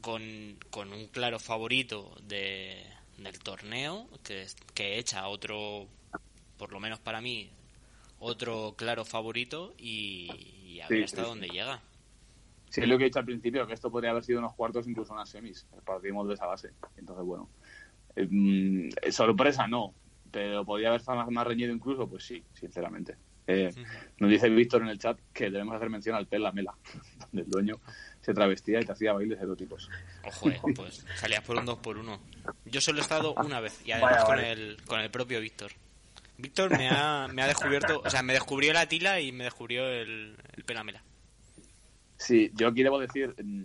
con, 0.00 0.92
un 0.92 1.08
claro 1.08 1.38
favorito 1.38 2.14
de, 2.22 2.84
del 3.18 3.38
torneo, 3.40 4.08
que, 4.22 4.46
que 4.74 4.98
echa 4.98 5.26
otro, 5.28 5.88
por 6.56 6.72
lo 6.72 6.78
menos 6.78 7.00
para 7.00 7.20
mí, 7.20 7.50
otro 8.20 8.74
claro 8.76 9.04
favorito 9.04 9.74
y, 9.78 10.80
a 10.80 10.88
ver 10.88 11.04
hasta 11.04 11.22
dónde 11.22 11.48
llega. 11.48 11.82
Sí, 12.74 12.80
es 12.80 12.88
lo 12.88 12.98
que 12.98 13.04
he 13.04 13.06
dicho 13.06 13.20
al 13.20 13.24
principio, 13.24 13.68
que 13.68 13.72
esto 13.72 13.88
podría 13.88 14.10
haber 14.10 14.24
sido 14.24 14.40
unos 14.40 14.52
cuartos, 14.54 14.88
incluso 14.88 15.12
unas 15.12 15.28
semis. 15.28 15.64
Partimos 15.84 16.26
de 16.26 16.34
esa 16.34 16.46
base. 16.46 16.72
Entonces, 16.96 17.24
bueno, 17.24 17.48
eh, 18.16 18.26
mm, 18.28 19.12
sorpresa 19.12 19.68
no, 19.68 19.94
pero 20.28 20.64
podría 20.64 20.88
haber 20.88 21.00
estado 21.00 21.30
más, 21.30 21.46
reñido 21.46 21.72
incluso, 21.72 22.08
pues 22.08 22.24
sí, 22.24 22.42
sinceramente. 22.52 23.14
Eh, 23.46 23.72
nos 24.18 24.28
dice 24.28 24.48
Víctor 24.48 24.82
en 24.82 24.88
el 24.88 24.98
chat 24.98 25.16
que 25.32 25.50
debemos 25.50 25.76
hacer 25.76 25.88
mención 25.88 26.16
al 26.16 26.26
Pela 26.26 26.50
Mela, 26.50 26.74
donde 27.20 27.42
el 27.42 27.48
dueño 27.48 27.78
se 28.20 28.34
travestía 28.34 28.80
y 28.80 28.84
te 28.84 28.90
hacía 28.90 29.12
bailes 29.12 29.40
eróticos. 29.40 29.88
Ojo, 30.24 30.50
eh, 30.50 30.60
pues 30.74 31.06
salías 31.14 31.44
por 31.44 31.56
un 31.56 31.66
dos 31.66 31.78
por 31.78 31.96
uno. 31.96 32.18
Yo 32.64 32.80
solo 32.80 32.98
he 32.98 33.02
estado 33.02 33.34
una 33.34 33.60
vez 33.60 33.86
y 33.86 33.92
además 33.92 34.24
con, 34.24 34.40
el, 34.40 34.78
con 34.84 34.98
el 34.98 35.12
propio 35.12 35.40
Víctor. 35.40 35.70
Víctor 36.38 36.76
me 36.76 36.88
ha, 36.88 37.28
me 37.32 37.42
ha 37.42 37.46
descubierto, 37.46 38.02
o 38.04 38.10
sea, 38.10 38.24
me 38.24 38.32
descubrió 38.32 38.72
la 38.72 38.88
tila 38.88 39.20
y 39.20 39.30
me 39.30 39.44
descubrió 39.44 39.86
el, 39.86 40.36
el 40.56 40.64
Pelamela. 40.64 41.04
Sí, 42.24 42.50
yo 42.54 42.68
aquí 42.68 42.82
debo 42.82 42.98
decir, 42.98 43.34
mm, 43.42 43.64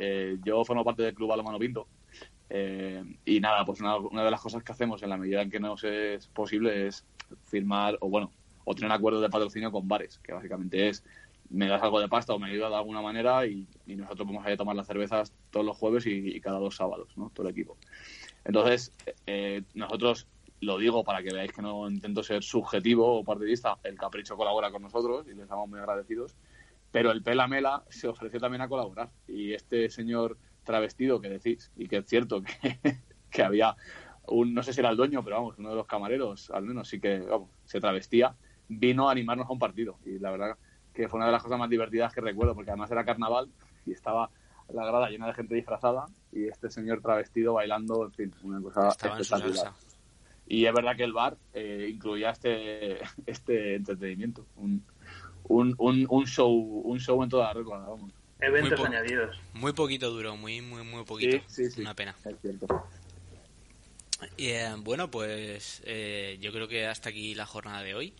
eh, 0.00 0.36
yo 0.44 0.64
formo 0.64 0.84
parte 0.84 1.04
del 1.04 1.14
Club 1.14 1.28
Balomano 1.28 1.60
Pinto 1.60 1.86
eh, 2.48 3.04
y 3.24 3.38
nada, 3.38 3.64
pues 3.64 3.80
una, 3.80 4.24
de 4.24 4.30
las 4.32 4.40
cosas 4.40 4.64
que 4.64 4.72
hacemos 4.72 5.00
en 5.04 5.10
la 5.10 5.16
medida 5.16 5.42
en 5.42 5.50
que 5.50 5.60
nos 5.60 5.84
es 5.84 6.26
posible 6.26 6.88
es 6.88 7.06
firmar 7.44 7.96
o 8.00 8.10
bueno, 8.10 8.32
o 8.64 8.74
tener 8.74 8.90
un 8.90 8.96
acuerdo 8.96 9.20
de 9.20 9.30
patrocinio 9.30 9.70
con 9.70 9.86
bares, 9.86 10.18
que 10.18 10.32
básicamente 10.32 10.88
es 10.88 11.04
me 11.50 11.68
das 11.68 11.82
algo 11.82 12.00
de 12.00 12.08
pasta 12.08 12.34
o 12.34 12.38
me 12.40 12.50
ayudas 12.50 12.70
de 12.70 12.76
alguna 12.76 13.00
manera 13.00 13.46
y, 13.46 13.68
nosotros 13.86 14.26
vamos 14.26 14.44
a 14.44 14.48
ir 14.48 14.54
a 14.54 14.56
tomar 14.56 14.74
las 14.74 14.88
cervezas 14.88 15.32
todos 15.50 15.64
los 15.64 15.76
jueves 15.76 16.04
y, 16.06 16.40
cada 16.40 16.58
dos 16.58 16.74
sábados, 16.74 17.16
¿no? 17.16 17.30
Todo 17.32 17.46
el 17.46 17.52
equipo. 17.52 17.76
Entonces, 18.44 18.92
eh, 19.26 19.62
nosotros, 19.74 20.26
lo 20.60 20.78
digo 20.78 21.04
para 21.04 21.22
que 21.22 21.32
veáis 21.32 21.52
que 21.52 21.62
no 21.62 21.88
intento 21.88 22.24
ser 22.24 22.42
subjetivo 22.42 23.20
o 23.20 23.24
partidista, 23.24 23.78
el 23.84 23.96
Capricho 23.96 24.36
colabora 24.36 24.72
con 24.72 24.82
nosotros 24.82 25.26
y 25.28 25.30
les 25.30 25.44
estamos 25.44 25.68
muy 25.68 25.78
agradecidos, 25.78 26.34
pero 26.90 27.10
el 27.10 27.22
Pela 27.22 27.46
Mela 27.46 27.84
se 27.88 28.08
ofreció 28.08 28.40
también 28.40 28.62
a 28.62 28.68
colaborar 28.68 29.10
y 29.28 29.52
este 29.52 29.90
señor 29.90 30.36
travestido 30.64 31.20
que 31.20 31.28
decís, 31.28 31.70
y 31.76 31.88
que 31.88 31.98
es 31.98 32.06
cierto 32.06 32.42
que, 32.42 32.78
que 33.30 33.42
había 33.42 33.76
un, 34.28 34.54
no 34.54 34.62
sé 34.62 34.72
si 34.72 34.80
era 34.80 34.90
el 34.90 34.96
dueño, 34.96 35.22
pero 35.24 35.36
vamos, 35.36 35.58
uno 35.58 35.70
de 35.70 35.76
los 35.76 35.86
camareros, 35.86 36.50
al 36.50 36.64
menos 36.64 36.88
sí 36.88 37.00
que, 37.00 37.20
vamos, 37.20 37.50
se 37.64 37.80
travestía, 37.80 38.34
vino 38.68 39.08
a 39.08 39.12
animarnos 39.12 39.48
a 39.48 39.52
un 39.52 39.58
partido. 39.58 39.98
Y 40.04 40.18
la 40.18 40.30
verdad 40.30 40.56
que 40.94 41.08
fue 41.08 41.18
una 41.18 41.26
de 41.26 41.32
las 41.32 41.42
cosas 41.42 41.58
más 41.58 41.70
divertidas 41.70 42.12
que 42.12 42.20
recuerdo, 42.20 42.54
porque 42.54 42.70
además 42.70 42.90
era 42.90 43.04
carnaval 43.04 43.48
y 43.86 43.92
estaba 43.92 44.30
la 44.72 44.86
grada 44.86 45.08
llena 45.08 45.26
de 45.26 45.34
gente 45.34 45.54
disfrazada 45.54 46.06
y 46.32 46.46
este 46.46 46.70
señor 46.70 47.00
travestido 47.00 47.54
bailando, 47.54 48.04
en 48.04 48.12
fin, 48.12 48.34
una 48.42 48.60
cosa 48.60 48.88
espectacular. 48.88 49.72
Y 50.46 50.66
es 50.66 50.74
verdad 50.74 50.96
que 50.96 51.04
el 51.04 51.12
bar 51.12 51.36
eh, 51.52 51.88
incluía 51.92 52.30
este, 52.30 52.98
este 53.26 53.76
entretenimiento, 53.76 54.46
un, 54.56 54.84
un, 55.50 56.06
un, 56.08 56.26
show 56.26 56.50
un 56.84 56.98
show 57.00 57.22
en 57.22 57.28
toda 57.28 57.52
regla, 57.52 57.78
vamos. 57.78 58.12
Eventos 58.40 58.80
añadidos. 58.80 59.36
Muy 59.52 59.72
poquito 59.72 60.10
duró, 60.10 60.36
muy, 60.36 60.60
muy, 60.60 60.82
muy 60.82 61.04
poquito. 61.04 61.38
Una 61.78 61.94
pena. 61.94 62.14
Eh, 64.38 64.74
bueno, 64.78 65.10
pues 65.10 65.82
eh, 65.84 66.38
yo 66.40 66.52
creo 66.52 66.68
que 66.68 66.86
hasta 66.86 67.10
aquí 67.10 67.34
la 67.34 67.46
jornada 67.46 67.82
de 67.82 67.94
hoy. 67.94 68.14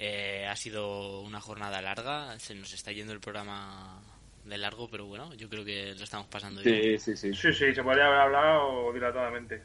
Eh, 0.00 0.46
ha 0.46 0.54
sido 0.54 1.22
una 1.22 1.40
jornada 1.40 1.82
larga, 1.82 2.38
se 2.38 2.54
nos 2.54 2.72
está 2.72 2.92
yendo 2.92 3.12
el 3.12 3.20
programa 3.20 4.00
de 4.44 4.58
largo, 4.58 4.88
pero 4.88 5.06
bueno, 5.06 5.34
yo 5.34 5.48
creo 5.48 5.64
que 5.64 5.94
lo 5.94 6.04
estamos 6.04 6.28
pasando 6.28 6.62
bien. 6.62 6.98
Sí, 7.00 7.16
sí, 7.16 7.34
sí. 7.34 7.52
Sí, 7.52 7.74
se 7.74 7.82
podría 7.82 8.06
haber 8.06 8.20
hablado 8.20 8.92
dilatadamente. 8.92 9.62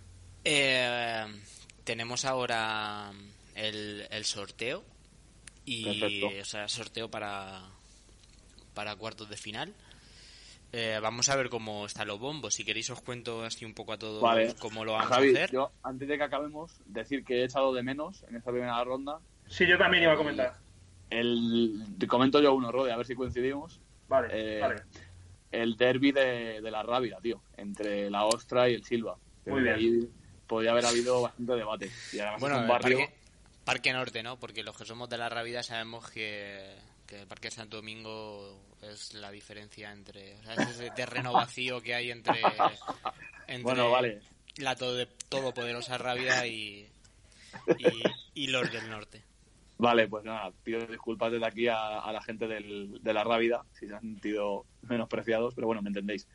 tenemos 1.83 2.25
ahora 2.25 3.11
el, 3.55 4.07
el 4.09 4.25
sorteo 4.25 4.92
y 5.65 6.39
o 6.39 6.45
sea, 6.45 6.67
sorteo 6.67 7.09
para 7.09 7.61
para 8.73 8.95
cuartos 8.95 9.29
de 9.29 9.37
final. 9.37 9.73
Eh, 10.75 10.97
vamos 10.99 11.29
a 11.29 11.35
ver 11.35 11.49
cómo 11.49 11.85
están 11.85 12.07
los 12.07 12.19
bombos. 12.19 12.55
Si 12.55 12.65
queréis 12.65 12.89
os 12.89 12.99
cuento 13.01 13.43
así 13.43 13.63
un 13.63 13.75
poco 13.75 13.93
a 13.93 13.99
todos 13.99 14.23
cómo 14.55 14.83
lo 14.83 14.93
vamos 14.93 15.11
a 15.11 15.17
hacer. 15.17 15.51
Yo, 15.51 15.71
antes 15.83 16.07
de 16.07 16.17
que 16.17 16.23
acabemos, 16.23 16.81
decir 16.85 17.23
que 17.23 17.41
he 17.41 17.43
echado 17.43 17.73
de 17.73 17.83
menos 17.83 18.23
en 18.27 18.35
esta 18.35 18.49
primera 18.51 18.83
ronda. 18.83 19.19
Sí, 19.47 19.67
yo 19.67 19.77
también 19.77 20.03
iba 20.03 20.13
a 20.13 20.17
comentar. 20.17 20.55
El, 21.11 21.85
te 21.99 22.07
comento 22.07 22.41
yo 22.41 22.55
uno, 22.55 22.71
Rode, 22.71 22.91
a 22.91 22.97
ver 22.97 23.05
si 23.05 23.13
coincidimos. 23.13 23.79
Vale, 24.07 24.29
eh, 24.31 24.59
vale. 24.59 24.81
El 25.51 25.77
derby 25.77 26.11
de, 26.11 26.59
la 26.61 26.81
Rábida, 26.81 27.19
tío, 27.21 27.39
entre 27.55 28.09
la 28.09 28.25
Ostra 28.25 28.67
y 28.67 28.73
el 28.73 28.83
Silva. 28.83 29.15
Muy 29.45 29.61
bien. 29.61 29.75
Ahí 29.75 30.09
podría 30.47 30.71
haber 30.71 30.87
habido 30.87 31.21
bastante 31.21 31.53
debate. 31.53 31.91
Y 32.11 32.19
además 32.19 32.41
bueno, 32.41 32.59
un 32.61 32.67
barrio... 32.67 32.97
Parque, 32.97 33.22
Parque 33.65 33.93
Norte, 33.93 34.23
¿no? 34.23 34.37
Porque 34.39 34.63
los 34.63 34.77
que 34.77 34.85
somos 34.85 35.09
de 35.09 35.17
la 35.17 35.29
Rábida 35.29 35.63
sabemos 35.63 36.09
que 36.09 36.75
que 37.05 37.21
el 37.21 37.27
Parque 37.27 37.51
Santo 37.51 37.77
Domingo 37.77 38.59
es 38.81 39.13
la 39.13 39.31
diferencia 39.31 39.91
entre 39.91 40.35
o 40.35 40.43
sea, 40.43 40.53
ese 40.55 40.91
terreno 40.91 41.33
vacío 41.33 41.81
que 41.81 41.93
hay 41.93 42.11
entre, 42.11 42.41
bueno, 43.61 43.91
vale. 43.91 44.21
la 44.57 44.75
todo, 44.75 45.05
todopoderosa 45.29 45.97
Rábida 45.97 46.47
y, 46.47 46.87
y, 48.33 48.47
los 48.47 48.71
del 48.71 48.89
norte. 48.89 49.23
Vale, 49.77 50.07
pues 50.07 50.23
nada, 50.23 50.51
pido 50.63 50.85
disculpas 50.85 51.31
desde 51.31 51.45
aquí 51.45 51.67
a, 51.67 52.11
la 52.11 52.21
gente 52.21 52.47
del, 52.47 53.01
de 53.01 53.13
la 53.13 53.23
Rábida 53.23 53.65
si 53.73 53.87
se 53.87 53.93
han 53.93 54.01
sentido 54.01 54.65
menospreciados, 54.83 55.53
pero 55.55 55.67
bueno, 55.67 55.81
me 55.81 55.89
entendéis 55.89 56.27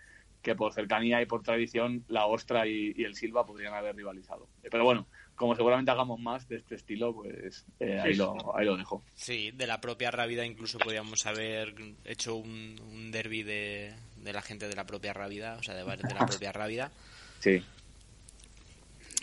que 0.42 0.54
por 0.54 0.72
cercanía 0.72 1.20
y 1.20 1.26
por 1.26 1.42
tradición 1.42 2.04
la 2.08 2.26
Ostra 2.26 2.66
y, 2.66 2.92
y 2.96 3.04
el 3.04 3.14
Silva 3.14 3.44
podrían 3.44 3.74
haber 3.74 3.96
rivalizado. 3.96 4.48
Pero 4.62 4.84
bueno, 4.84 5.06
como 5.38 5.54
seguramente 5.54 5.92
hagamos 5.92 6.18
más 6.20 6.46
de 6.48 6.56
este 6.56 6.74
estilo, 6.74 7.14
pues 7.14 7.64
eh, 7.78 8.00
ahí, 8.00 8.14
lo, 8.14 8.56
ahí 8.56 8.66
lo 8.66 8.76
dejo. 8.76 9.02
Sí, 9.14 9.52
de 9.52 9.68
la 9.68 9.80
propia 9.80 10.10
Rábida 10.10 10.44
incluso 10.44 10.78
podríamos 10.78 11.24
haber 11.26 11.74
hecho 12.04 12.34
un, 12.34 12.78
un 12.90 13.12
derby 13.12 13.44
de, 13.44 13.94
la 14.24 14.42
gente 14.42 14.68
de 14.68 14.74
la 14.74 14.84
propia 14.84 15.12
Rábida, 15.12 15.56
o 15.56 15.62
sea, 15.62 15.74
de, 15.74 15.84
de 15.84 16.14
la 16.14 16.26
propia 16.26 16.52
Rábida. 16.52 16.90
Sí. 17.40 17.62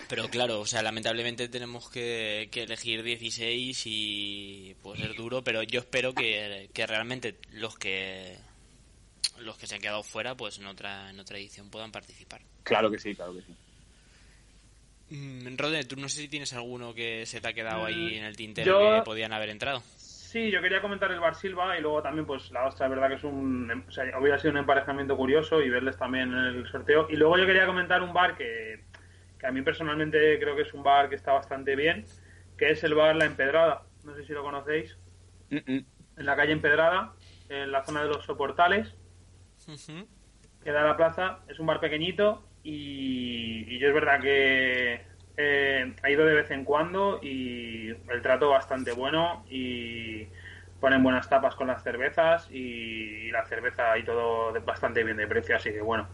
Pero 0.08 0.30
claro, 0.30 0.62
o 0.62 0.66
sea, 0.66 0.82
lamentablemente 0.82 1.50
tenemos 1.50 1.90
que, 1.90 2.50
elegir 2.54 3.04
16 3.04 3.82
y 3.88 4.74
pues 4.82 5.02
es 5.02 5.18
duro, 5.18 5.44
pero 5.44 5.64
yo 5.64 5.82
espero 5.82 6.14
que, 6.14 6.70
que 6.74 6.88
realmente 6.88 7.36
los 7.52 7.78
que 7.78 8.38
los 9.40 9.58
que 9.58 9.68
se 9.68 9.76
han 9.76 9.82
quedado 9.82 10.02
fuera, 10.02 10.36
pues 10.36 10.60
en 10.60 10.68
otra, 10.68 11.10
en 11.10 11.20
otra 11.20 11.38
edición 11.38 11.70
puedan 11.70 11.92
participar. 11.92 12.42
Claro 12.64 12.90
que 12.90 13.00
sí, 13.00 13.14
claro 13.14 13.34
que 13.34 13.42
sí. 13.42 13.54
Mm, 15.10 15.56
Rode, 15.58 15.84
tú 15.86 15.96
no 15.98 16.10
sé 16.10 16.22
si 16.22 16.28
tienes 16.28 16.54
alguno 16.54 16.94
que 16.94 17.26
se 17.26 17.40
te 17.40 17.48
ha 17.48 17.54
quedado 17.54 17.86
ahí 17.86 18.14
mm, 18.14 18.18
en 18.18 18.24
el 18.24 18.36
tintero 18.36 18.80
que 18.80 19.02
podían 19.04 19.34
haber 19.34 19.50
entrado. 19.50 19.82
Sí, 19.98 20.52
yo 20.52 20.62
quería 20.62 20.82
comentar 20.82 21.12
el 21.12 21.20
Bar 21.20 21.36
Silva 21.36 21.78
y 21.78 21.82
luego 21.82 22.02
también 22.02 22.26
pues 22.26 22.52
la 22.52 22.66
Ostra, 22.66 22.88
es 22.88 22.90
verdad 22.90 23.08
que 23.08 23.16
es 23.16 23.24
un, 23.24 23.86
o 23.88 23.92
sea, 23.92 24.04
hubiera 24.20 24.38
sido 24.38 24.52
un 24.52 24.58
emparejamiento 24.58 25.16
curioso 25.16 25.62
y 25.62 25.70
verles 25.70 25.98
también 25.98 26.34
en 26.34 26.58
el 26.58 26.68
sorteo. 26.68 27.08
Y 27.10 27.16
luego 27.16 27.38
yo 27.38 27.46
quería 27.46 27.66
comentar 27.66 28.02
un 28.02 28.12
bar 28.12 28.36
que, 28.36 28.84
que 29.40 29.48
a 29.48 29.52
mí 29.52 29.62
personalmente 29.62 30.38
creo 30.40 30.56
que 30.56 30.64
es 30.64 30.74
un 30.74 30.84
bar 30.84 31.08
que 31.08 31.16
está 31.16 31.32
bastante 31.32 31.76
bien, 31.76 32.06
que 32.58 32.72
es 32.72 32.84
el 32.84 32.96
bar 32.96 33.16
La 33.16 33.26
Empedrada. 33.26 33.84
No 34.04 34.14
sé 34.16 34.26
si 34.26 34.34
lo 34.34 34.44
conocéis. 34.44 34.98
En 35.52 35.86
la 36.18 36.36
calle 36.36 36.52
Empedrada, 36.52 37.14
en 37.48 37.72
la 37.72 37.86
zona 37.86 38.02
de 38.02 38.10
los 38.10 38.26
soportales, 38.26 38.94
que 40.64 40.72
da 40.72 40.84
la 40.84 40.98
plaza. 40.98 41.40
Es 41.48 41.60
un 41.60 41.68
bar 41.68 41.80
pequeñito 41.80 42.44
y, 42.66 43.78
yo 43.78 43.90
es 43.90 43.94
verdad 43.94 44.20
que 44.20 45.02
eh, 45.38 45.94
ha 46.02 46.10
ido 46.10 46.26
de 46.26 46.34
vez 46.34 46.50
en 46.50 46.64
cuando 46.64 47.20
y 47.22 47.90
el 47.90 48.22
trato 48.22 48.50
bastante 48.50 48.92
bueno 48.92 49.46
y 49.50 50.28
ponen 50.80 51.04
buenas 51.04 51.30
tapas 51.30 51.56
con 51.56 51.68
las 51.68 51.84
cervezas 51.84 52.50
y 52.52 53.30
la 53.32 53.46
cerveza 53.46 53.98
y 53.98 54.04
todo 54.04 54.54
bastante 54.62 55.04
bien 55.04 55.18
de 55.18 55.28
precio, 55.28 55.56
así 55.56 55.72
que 55.72 55.82
bueno, 55.82 56.08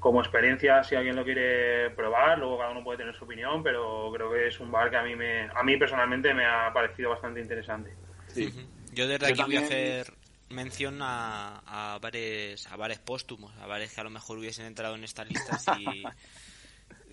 como 0.00 0.20
experiencia 0.20 0.82
si 0.82 0.96
alguien 0.96 1.14
lo 1.14 1.24
quiere 1.24 1.90
probar, 1.90 2.38
luego 2.38 2.58
cada 2.58 2.70
uno 2.70 2.82
puede 2.82 2.98
tener 2.98 3.14
su 3.14 3.24
opinión, 3.24 3.62
pero 3.62 4.10
creo 4.12 4.32
que 4.32 4.48
es 4.48 4.58
un 4.58 4.72
bar 4.72 4.90
que 4.90 4.96
a 4.96 5.02
mí 5.02 5.14
me, 5.14 5.48
a 5.54 5.62
mí 5.62 5.76
personalmente 5.76 6.34
me 6.34 6.44
ha 6.44 6.72
parecido 6.72 7.10
bastante 7.10 7.40
interesante. 7.40 7.94
Sí. 8.28 8.52
Yo 8.92 9.06
desde 9.06 9.28
aquí 9.28 9.42
voy 9.42 9.56
a 9.56 9.60
hacer 9.60 10.06
mención 10.54 11.00
a, 11.02 11.62
a 11.66 11.98
bares 11.98 12.66
a 12.68 12.76
bares 12.76 12.98
póstumos, 12.98 13.54
a 13.58 13.66
bares 13.66 13.92
que 13.92 14.00
a 14.00 14.04
lo 14.04 14.10
mejor 14.10 14.38
hubiesen 14.38 14.66
entrado 14.66 14.94
en 14.94 15.04
esta 15.04 15.24
lista 15.24 15.58
si 15.58 16.02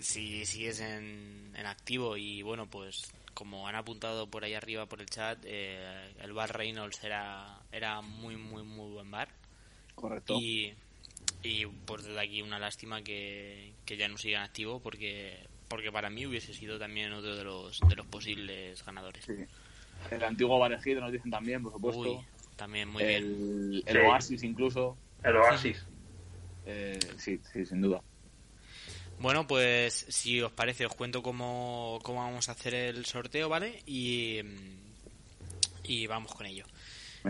si 0.02 0.44
sigues 0.46 0.80
en, 0.80 1.52
activo 1.64 2.16
y 2.16 2.42
bueno 2.42 2.66
pues 2.66 3.12
como 3.34 3.66
han 3.66 3.74
apuntado 3.74 4.26
por 4.26 4.44
ahí 4.44 4.54
arriba 4.54 4.86
por 4.86 5.00
el 5.00 5.08
chat, 5.08 5.38
eh, 5.44 6.12
el 6.20 6.32
bar 6.32 6.54
Reynolds 6.54 7.02
era, 7.02 7.60
era 7.70 8.02
muy, 8.02 8.36
muy, 8.36 8.62
muy 8.62 8.92
buen 8.92 9.10
bar. 9.10 9.28
Correcto. 9.94 10.38
Y, 10.38 10.74
y 11.42 11.64
pues 11.64 12.04
desde 12.04 12.20
aquí 12.20 12.42
una 12.42 12.58
lástima 12.58 13.02
que, 13.02 13.72
ya 13.86 14.08
no 14.08 14.18
sigan 14.18 14.42
activo 14.42 14.80
porque 14.80 15.48
porque 15.68 15.90
para 15.90 16.10
mí 16.10 16.26
hubiese 16.26 16.52
sido 16.52 16.78
también 16.78 17.12
otro 17.14 17.34
de 17.34 17.44
los 17.44 17.80
de 17.80 17.96
los 17.96 18.06
posibles 18.06 18.84
ganadores. 18.84 19.26
El 20.10 20.24
antiguo 20.24 20.58
Barejito 20.58 21.00
nos 21.00 21.12
dicen 21.12 21.30
también, 21.30 21.62
por 21.62 21.72
supuesto. 21.72 22.24
También 22.56 22.88
muy 22.88 23.02
el, 23.02 23.70
bien. 23.70 23.82
El 23.86 23.96
Oasis 24.06 24.42
incluso. 24.42 24.96
El 25.22 25.36
Oasis. 25.36 25.84
Eh, 26.66 26.98
sí, 27.16 27.40
sí, 27.52 27.66
sin 27.66 27.80
duda. 27.82 28.02
Bueno, 29.18 29.46
pues 29.46 30.06
si 30.08 30.40
os 30.40 30.52
parece, 30.52 30.86
os 30.86 30.94
cuento 30.94 31.22
cómo, 31.22 32.00
cómo 32.02 32.20
vamos 32.20 32.48
a 32.48 32.52
hacer 32.52 32.74
el 32.74 33.04
sorteo, 33.04 33.48
¿vale? 33.48 33.82
Y, 33.86 34.40
y 35.84 36.06
vamos 36.06 36.34
con 36.34 36.46
ello. 36.46 36.64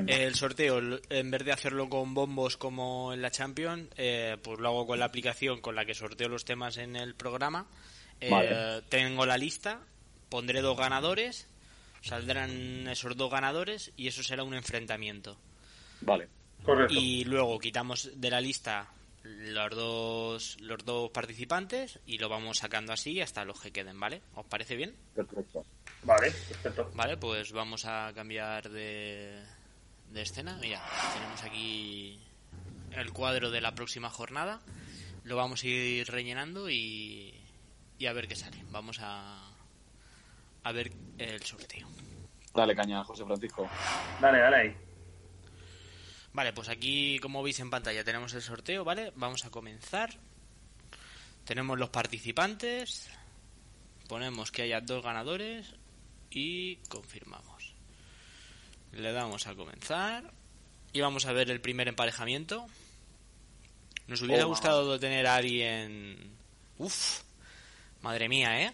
El 0.06 0.34
sorteo, 0.34 0.80
en 1.10 1.30
vez 1.30 1.44
de 1.44 1.52
hacerlo 1.52 1.90
con 1.90 2.14
bombos 2.14 2.56
como 2.56 3.12
en 3.12 3.20
la 3.20 3.30
Champions, 3.30 3.90
eh, 3.98 4.38
pues 4.42 4.58
lo 4.58 4.68
hago 4.68 4.86
con 4.86 4.98
la 4.98 5.04
aplicación 5.04 5.60
con 5.60 5.74
la 5.74 5.84
que 5.84 5.94
sorteo 5.94 6.28
los 6.28 6.46
temas 6.46 6.78
en 6.78 6.96
el 6.96 7.14
programa. 7.14 7.66
Eh, 8.20 8.80
tengo 8.88 9.26
la 9.26 9.36
lista, 9.36 9.80
pondré 10.30 10.62
dos 10.62 10.78
ganadores, 10.78 11.46
saldrán 12.02 12.88
esos 12.88 13.16
dos 13.16 13.30
ganadores 13.30 13.92
y 13.96 14.08
eso 14.08 14.22
será 14.22 14.44
un 14.44 14.54
enfrentamiento. 14.54 15.38
Vale. 16.02 16.28
Correcto. 16.62 16.94
Y 16.94 17.24
luego 17.24 17.58
quitamos 17.58 18.10
de 18.14 18.30
la 18.30 18.40
lista 18.40 18.88
los 19.24 19.70
dos, 19.70 20.56
los 20.60 20.84
dos 20.84 21.10
participantes 21.10 22.00
y 22.06 22.18
lo 22.18 22.28
vamos 22.28 22.58
sacando 22.58 22.92
así 22.92 23.20
hasta 23.20 23.44
los 23.44 23.60
que 23.60 23.72
queden, 23.72 23.98
¿vale? 23.98 24.22
¿Os 24.34 24.46
parece 24.46 24.76
bien? 24.76 24.94
Perfecto. 25.14 25.64
Vale, 26.02 26.30
perfecto. 26.30 26.90
Vale, 26.94 27.16
pues 27.16 27.52
vamos 27.52 27.84
a 27.84 28.12
cambiar 28.14 28.68
de, 28.68 29.40
de 30.10 30.22
escena. 30.22 30.58
Mira, 30.60 30.82
tenemos 31.14 31.42
aquí 31.44 32.18
el 32.92 33.12
cuadro 33.12 33.50
de 33.50 33.60
la 33.60 33.74
próxima 33.74 34.10
jornada. 34.10 34.60
Lo 35.24 35.36
vamos 35.36 35.62
a 35.62 35.66
ir 35.68 36.08
rellenando 36.08 36.68
y, 36.68 37.32
y 37.98 38.06
a 38.06 38.12
ver 38.12 38.26
qué 38.26 38.34
sale. 38.34 38.64
Vamos 38.70 38.98
a, 39.00 39.51
a 40.64 40.72
ver 40.72 40.92
el 41.18 41.42
sorteo. 41.42 41.88
Dale 42.54 42.74
caña, 42.74 43.02
José 43.04 43.24
Francisco. 43.24 43.68
Dale, 44.20 44.38
dale 44.38 44.56
ahí. 44.56 44.76
Vale, 46.32 46.52
pues 46.52 46.68
aquí, 46.68 47.18
como 47.20 47.42
veis 47.42 47.60
en 47.60 47.70
pantalla, 47.70 48.04
tenemos 48.04 48.32
el 48.34 48.42
sorteo, 48.42 48.84
¿vale? 48.84 49.12
Vamos 49.16 49.44
a 49.44 49.50
comenzar. 49.50 50.10
Tenemos 51.44 51.78
los 51.78 51.90
participantes. 51.90 53.10
Ponemos 54.08 54.50
que 54.50 54.62
haya 54.62 54.80
dos 54.80 55.02
ganadores 55.02 55.74
y 56.30 56.76
confirmamos. 56.88 57.74
Le 58.92 59.12
damos 59.12 59.46
a 59.46 59.54
comenzar. 59.54 60.32
Y 60.92 61.00
vamos 61.00 61.26
a 61.26 61.32
ver 61.32 61.50
el 61.50 61.60
primer 61.60 61.88
emparejamiento. 61.88 62.66
Nos 64.06 64.20
hubiera 64.22 64.44
gustado 64.44 64.98
tener 64.98 65.26
a 65.26 65.36
alguien. 65.36 66.36
Uf, 66.78 67.22
madre 68.02 68.28
mía, 68.28 68.62
¿eh? 68.62 68.72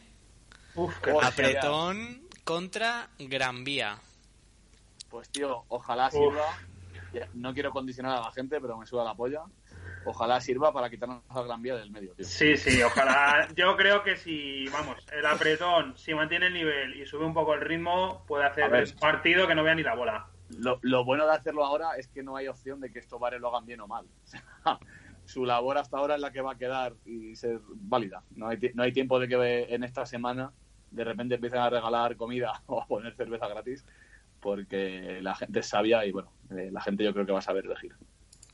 Uf, 0.78 0.96
Apretón 1.24 2.22
contra 2.44 3.09
Gran 3.18 3.64
Vía. 3.64 3.98
Pues 5.10 5.28
tío, 5.28 5.64
ojalá 5.66 6.09
sirva. 6.09 6.56
No 7.34 7.52
quiero 7.52 7.72
condicionar 7.72 8.18
a 8.18 8.20
la 8.20 8.30
gente, 8.30 8.60
pero 8.60 8.78
me 8.78 8.86
suda 8.86 9.02
la 9.02 9.14
polla. 9.14 9.42
Ojalá 10.05 10.40
sirva 10.40 10.72
para 10.72 10.88
quitarnos 10.88 11.24
a 11.30 11.42
Gran 11.42 11.62
Vía 11.62 11.74
del 11.74 11.90
medio, 11.90 12.12
tío. 12.12 12.24
Sí, 12.24 12.56
sí, 12.56 12.80
ojalá. 12.80 13.48
Yo 13.56 13.76
creo 13.76 14.05
que 14.05 14.16
si, 14.16 14.68
vamos, 14.68 15.05
el 15.10 15.26
apretón, 15.26 15.98
si 15.98 16.14
mantiene 16.14 16.46
el 16.46 16.55
nivel 16.55 16.94
y 17.00 17.05
sube 17.06 17.24
un 17.24 17.34
poco 17.34 17.55
el 17.55 17.60
ritmo, 17.60 18.24
puede 18.28 18.44
hacer 18.44 18.72
un 18.72 19.00
partido 19.00 19.48
que 19.48 19.56
no 19.56 19.64
vea 19.64 19.74
ni 19.74 19.82
la 19.82 19.96
bola. 19.96 20.28
Lo, 20.50 20.78
lo, 20.82 21.05
bueno 21.05 21.26
de 21.26 21.32
hacerlo 21.32 21.64
ahora 21.64 21.96
es 21.96 22.06
que 22.06 22.22
no 22.22 22.36
hay 22.36 22.46
opción 22.46 22.80
de 22.80 22.92
que 22.92 23.00
estos 23.00 23.18
bares 23.18 23.40
lo 23.40 23.48
hagan 23.48 23.66
bien 23.66 23.80
o 23.80 23.88
mal. 23.88 24.06
su 25.24 25.44
labor 25.44 25.76
hasta 25.76 25.98
ahora 25.98 26.14
es 26.14 26.20
la 26.20 26.30
que 26.30 26.40
va 26.40 26.52
a 26.52 26.59
quedar 26.59 26.94
y 27.05 27.34
ser 27.34 27.59
válida. 27.66 28.22
No 28.36 28.46
hay, 28.46 28.59
no 28.74 28.84
hay 28.84 28.92
tiempo 28.92 29.18
de 29.18 29.26
que 29.26 29.74
en 29.74 29.82
esta 29.82 30.06
semana 30.06 30.52
de 30.90 31.05
repente 31.05 31.35
empiecen 31.36 31.60
a 31.60 31.70
regalar 31.70 32.16
comida 32.16 32.62
o 32.66 32.82
a 32.82 32.86
poner 32.86 33.15
cerveza 33.15 33.48
gratis 33.48 33.85
porque 34.40 35.19
la 35.20 35.35
gente 35.35 35.60
es 35.60 35.66
sabia 35.66 36.05
y 36.06 36.12
bueno, 36.12 36.32
eh, 36.51 36.70
la 36.70 36.81
gente 36.81 37.05
yo 37.05 37.12
creo 37.12 37.27
que 37.27 37.32
va 37.32 37.40
a 37.40 37.43
saber 37.43 37.65
elegir. 37.65 37.94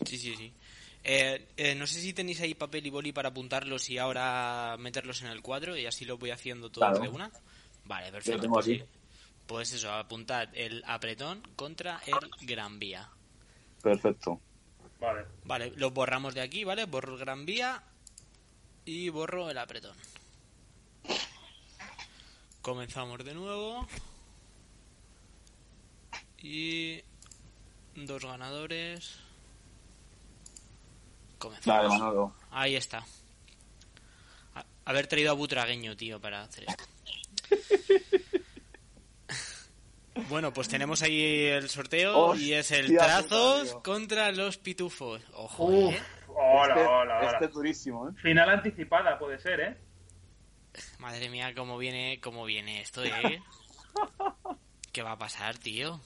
Sí, 0.04 0.16
sí, 0.16 0.34
sí. 0.34 0.52
Eh, 1.06 1.48
eh, 1.58 1.74
no 1.74 1.86
sé 1.86 2.00
si 2.00 2.14
tenéis 2.14 2.40
ahí 2.40 2.54
papel 2.54 2.86
y 2.86 2.90
boli 2.90 3.12
para 3.12 3.28
apuntarlos 3.28 3.90
y 3.90 3.98
ahora 3.98 4.76
meterlos 4.78 5.20
en 5.20 5.28
el 5.28 5.42
cuadro 5.42 5.76
y 5.76 5.84
así 5.84 6.06
lo 6.06 6.16
voy 6.16 6.30
haciendo 6.30 6.70
todo 6.70 6.90
de 6.98 7.08
una. 7.08 7.30
Vale, 7.84 8.10
perfecto. 8.10 8.40
tengo 8.40 8.58
aquí. 8.58 8.82
Pues 9.46 9.74
eso, 9.74 9.92
apuntad 9.92 10.48
el 10.54 10.82
apretón 10.86 11.42
contra 11.54 12.00
el 12.06 12.46
Gran 12.46 12.78
Vía. 12.78 13.06
Perfecto. 13.82 14.40
Vale. 14.98 15.26
Vale, 15.44 15.72
los 15.76 15.92
borramos 15.92 16.34
de 16.34 16.40
aquí, 16.40 16.64
¿vale? 16.64 16.86
Borro 16.86 17.12
el 17.12 17.20
Gran 17.20 17.44
Vía 17.44 17.82
y 18.86 19.10
borro 19.10 19.50
el 19.50 19.58
apretón. 19.58 19.94
Comenzamos 22.64 23.22
de 23.22 23.34
nuevo. 23.34 23.86
Y 26.38 27.02
dos 27.94 28.24
ganadores. 28.24 29.20
Comenzamos. 31.36 32.32
Ahí 32.50 32.74
está. 32.74 33.04
haber 34.86 35.06
traído 35.08 35.32
a 35.32 35.34
Butragueño, 35.34 35.94
tío, 35.94 36.18
para 36.18 36.40
hacer 36.40 36.64
esto. 36.66 36.84
bueno, 40.30 40.50
pues 40.54 40.66
tenemos 40.66 41.02
ahí 41.02 41.44
el 41.44 41.68
sorteo 41.68 42.34
y 42.34 42.54
es 42.54 42.70
el 42.70 42.96
Trazos 42.96 43.74
contra 43.82 44.32
los 44.32 44.56
Pitufos. 44.56 45.20
Ojo, 45.34 45.70
¿eh? 45.70 46.02
Hola, 46.28 46.74
este, 46.74 46.86
hola, 46.86 47.18
hola. 47.18 47.30
Este 47.30 47.44
es 47.44 47.52
durísimo, 47.52 48.08
¿eh? 48.08 48.12
Final 48.22 48.48
anticipada 48.48 49.18
puede 49.18 49.38
ser, 49.38 49.60
¿eh? 49.60 49.83
Madre 50.98 51.28
mía, 51.28 51.54
cómo 51.54 51.78
viene, 51.78 52.20
cómo 52.22 52.44
viene 52.44 52.80
esto, 52.80 53.04
¿eh? 53.04 53.42
¿Qué 54.92 55.02
va 55.02 55.12
a 55.12 55.18
pasar, 55.18 55.58
tío? 55.58 56.00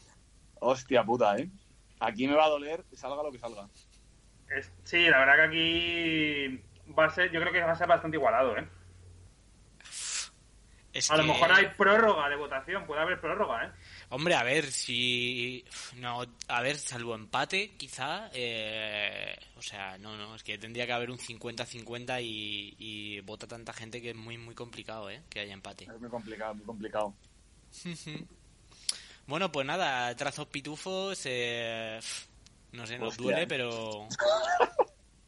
Hostia 0.61 1.05
puta, 1.05 1.37
¿eh? 1.37 1.49
Aquí 2.01 2.27
me 2.27 2.35
va 2.35 2.47
a 2.47 2.51
doler, 2.51 2.85
salga 2.93 3.23
lo 3.23 3.33
que 3.33 3.39
salga. 3.39 3.69
sí, 4.85 5.09
la 5.09 5.19
verdad 5.19 5.35
que 5.37 5.43
aquí 5.43 6.65
va 6.99 7.07
a 7.07 7.11
ser, 7.11 7.31
yo 7.31 7.41
creo 7.41 7.53
que 7.53 7.61
va 7.61 7.73
a 7.73 7.77
ser 7.77 7.87
bastante 7.87 8.17
igualado, 8.17 8.57
¿eh? 8.57 8.69
a 11.11 11.17
lo 11.17 11.25
mejor 11.25 11.53
hay 11.53 11.67
prórroga 11.77 12.29
de 12.29 12.37
votación, 12.37 12.87
puede 12.87 13.01
haber 13.01 13.21
prórroga, 13.21 13.67
¿eh? 13.67 13.71
Hombre, 14.11 14.35
a 14.35 14.43
ver, 14.43 14.65
si... 14.67 15.65
No, 15.97 16.23
a 16.49 16.63
ver, 16.63 16.77
salvo 16.77 17.15
empate, 17.15 17.77
quizá... 17.77 18.31
Eh, 18.33 19.37
o 19.57 19.63
sea, 19.63 19.99
no, 19.99 20.17
no, 20.17 20.35
es 20.35 20.43
que 20.43 20.57
tendría 20.57 20.87
que 20.87 20.93
haber 20.93 21.11
un 21.11 21.19
50-50 21.19 22.23
y, 22.23 22.75
y 22.79 23.21
vota 23.21 23.47
tanta 23.47 23.73
gente 23.73 24.01
que 24.01 24.11
es 24.11 24.17
muy, 24.17 24.39
muy 24.39 24.55
complicado, 24.55 25.11
¿eh? 25.11 25.23
Que 25.29 25.41
haya 25.41 25.53
empate. 25.53 25.85
Es 25.85 26.01
muy 26.01 26.09
complicado, 26.09 26.55
muy 26.55 26.65
complicado. 26.65 27.15
bueno, 29.27 29.53
pues 29.53 29.67
nada, 29.67 30.15
trazos 30.17 30.47
pitufos... 30.47 31.21
Eh, 31.25 32.01
no 32.73 32.87
sé, 32.87 32.99
nos 32.99 33.17
duele, 33.17 33.47
pero... 33.47 34.09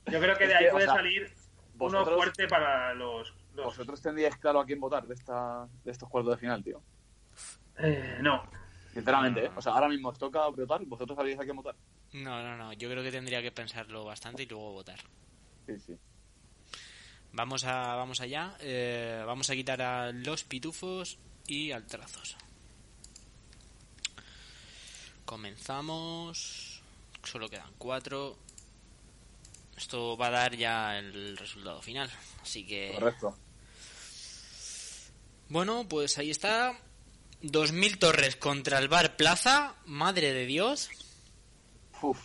Yo 0.06 0.20
creo 0.20 0.36
que 0.36 0.46
de 0.46 0.56
ahí 0.56 0.66
puede 0.70 0.86
salir 0.86 1.32
uno 1.78 2.04
fuerte 2.04 2.46
para 2.48 2.92
los, 2.94 3.32
¿Vosotros 3.54 4.00
tendríais 4.00 4.36
claro 4.36 4.60
a 4.60 4.66
quién 4.66 4.80
votar 4.80 5.06
de, 5.06 5.14
esta, 5.14 5.66
de 5.84 5.90
estos 5.90 6.08
cuartos 6.08 6.34
de 6.34 6.40
final, 6.40 6.62
tío? 6.62 6.82
Eh, 7.78 8.18
no. 8.20 8.42
Sinceramente, 8.92 9.44
¿eh? 9.44 9.50
O 9.56 9.62
sea, 9.62 9.72
ahora 9.72 9.88
mismo 9.88 10.08
os 10.08 10.18
toca 10.18 10.46
votar, 10.48 10.84
¿vosotros 10.84 11.16
sabéis 11.16 11.38
a 11.38 11.44
quién 11.44 11.56
votar? 11.56 11.76
No, 12.12 12.42
no, 12.42 12.56
no. 12.56 12.72
Yo 12.72 12.90
creo 12.90 13.02
que 13.02 13.12
tendría 13.12 13.40
que 13.40 13.52
pensarlo 13.52 14.04
bastante 14.04 14.42
y 14.42 14.46
luego 14.46 14.72
votar. 14.72 14.98
Sí, 15.66 15.78
sí. 15.78 15.96
Vamos, 17.32 17.64
a, 17.64 17.94
vamos 17.94 18.20
allá. 18.20 18.56
Eh, 18.60 19.22
vamos 19.24 19.48
a 19.50 19.54
quitar 19.54 19.80
a 19.80 20.10
los 20.10 20.42
pitufos 20.44 21.18
y 21.46 21.70
al 21.70 21.86
trazos. 21.86 22.36
Comenzamos. 25.24 26.82
Solo 27.22 27.48
quedan 27.48 27.72
cuatro. 27.78 28.36
Esto 29.76 30.16
va 30.16 30.26
a 30.26 30.30
dar 30.30 30.56
ya 30.56 30.98
el 30.98 31.36
resultado 31.36 31.80
final. 31.80 32.10
Así 32.42 32.66
que. 32.66 32.92
Correcto. 32.94 33.36
Bueno, 35.48 35.86
pues 35.88 36.18
ahí 36.18 36.30
está. 36.30 36.76
2000 37.42 37.98
torres 37.98 38.36
contra 38.36 38.78
el 38.78 38.88
Bar 38.88 39.16
Plaza. 39.16 39.74
Madre 39.86 40.32
de 40.32 40.46
Dios. 40.46 40.90
Uf. 42.02 42.18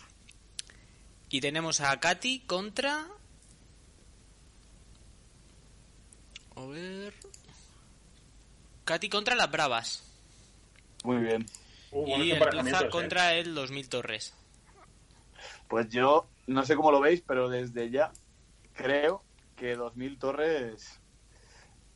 Y 1.28 1.40
tenemos 1.40 1.80
a 1.80 1.98
Katy 1.98 2.40
contra. 2.40 3.06
A 6.54 6.66
ver. 6.66 7.14
Katy 8.84 9.08
contra 9.08 9.34
las 9.34 9.50
Bravas. 9.50 10.02
Muy 11.04 11.18
bien. 11.18 11.46
Uh, 11.90 12.18
y 12.18 12.30
el 12.32 12.38
Plaza 12.38 12.88
contra 12.88 13.34
el 13.34 13.54
2000 13.54 13.88
Torres. 13.88 14.34
Pues 15.68 15.88
yo 15.88 16.26
no 16.46 16.64
sé 16.64 16.76
cómo 16.76 16.92
lo 16.92 17.00
veis, 17.00 17.22
pero 17.26 17.48
desde 17.48 17.90
ya 17.90 18.12
creo 18.74 19.22
que 19.56 19.74
2000 19.74 20.18
Torres, 20.18 21.00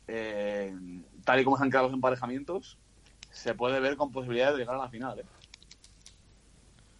eh, 0.07 0.75
tal 1.23 1.39
y 1.39 1.43
como 1.43 1.57
se 1.57 1.63
han 1.63 1.69
quedado 1.69 1.87
los 1.87 1.93
emparejamientos, 1.93 2.77
se 3.31 3.55
puede 3.55 3.79
ver 3.79 3.97
con 3.97 4.11
posibilidad 4.11 4.51
de 4.51 4.59
llegar 4.59 4.75
a 4.75 4.83
la 4.83 4.89
final. 4.89 5.19
¿eh? 5.19 5.25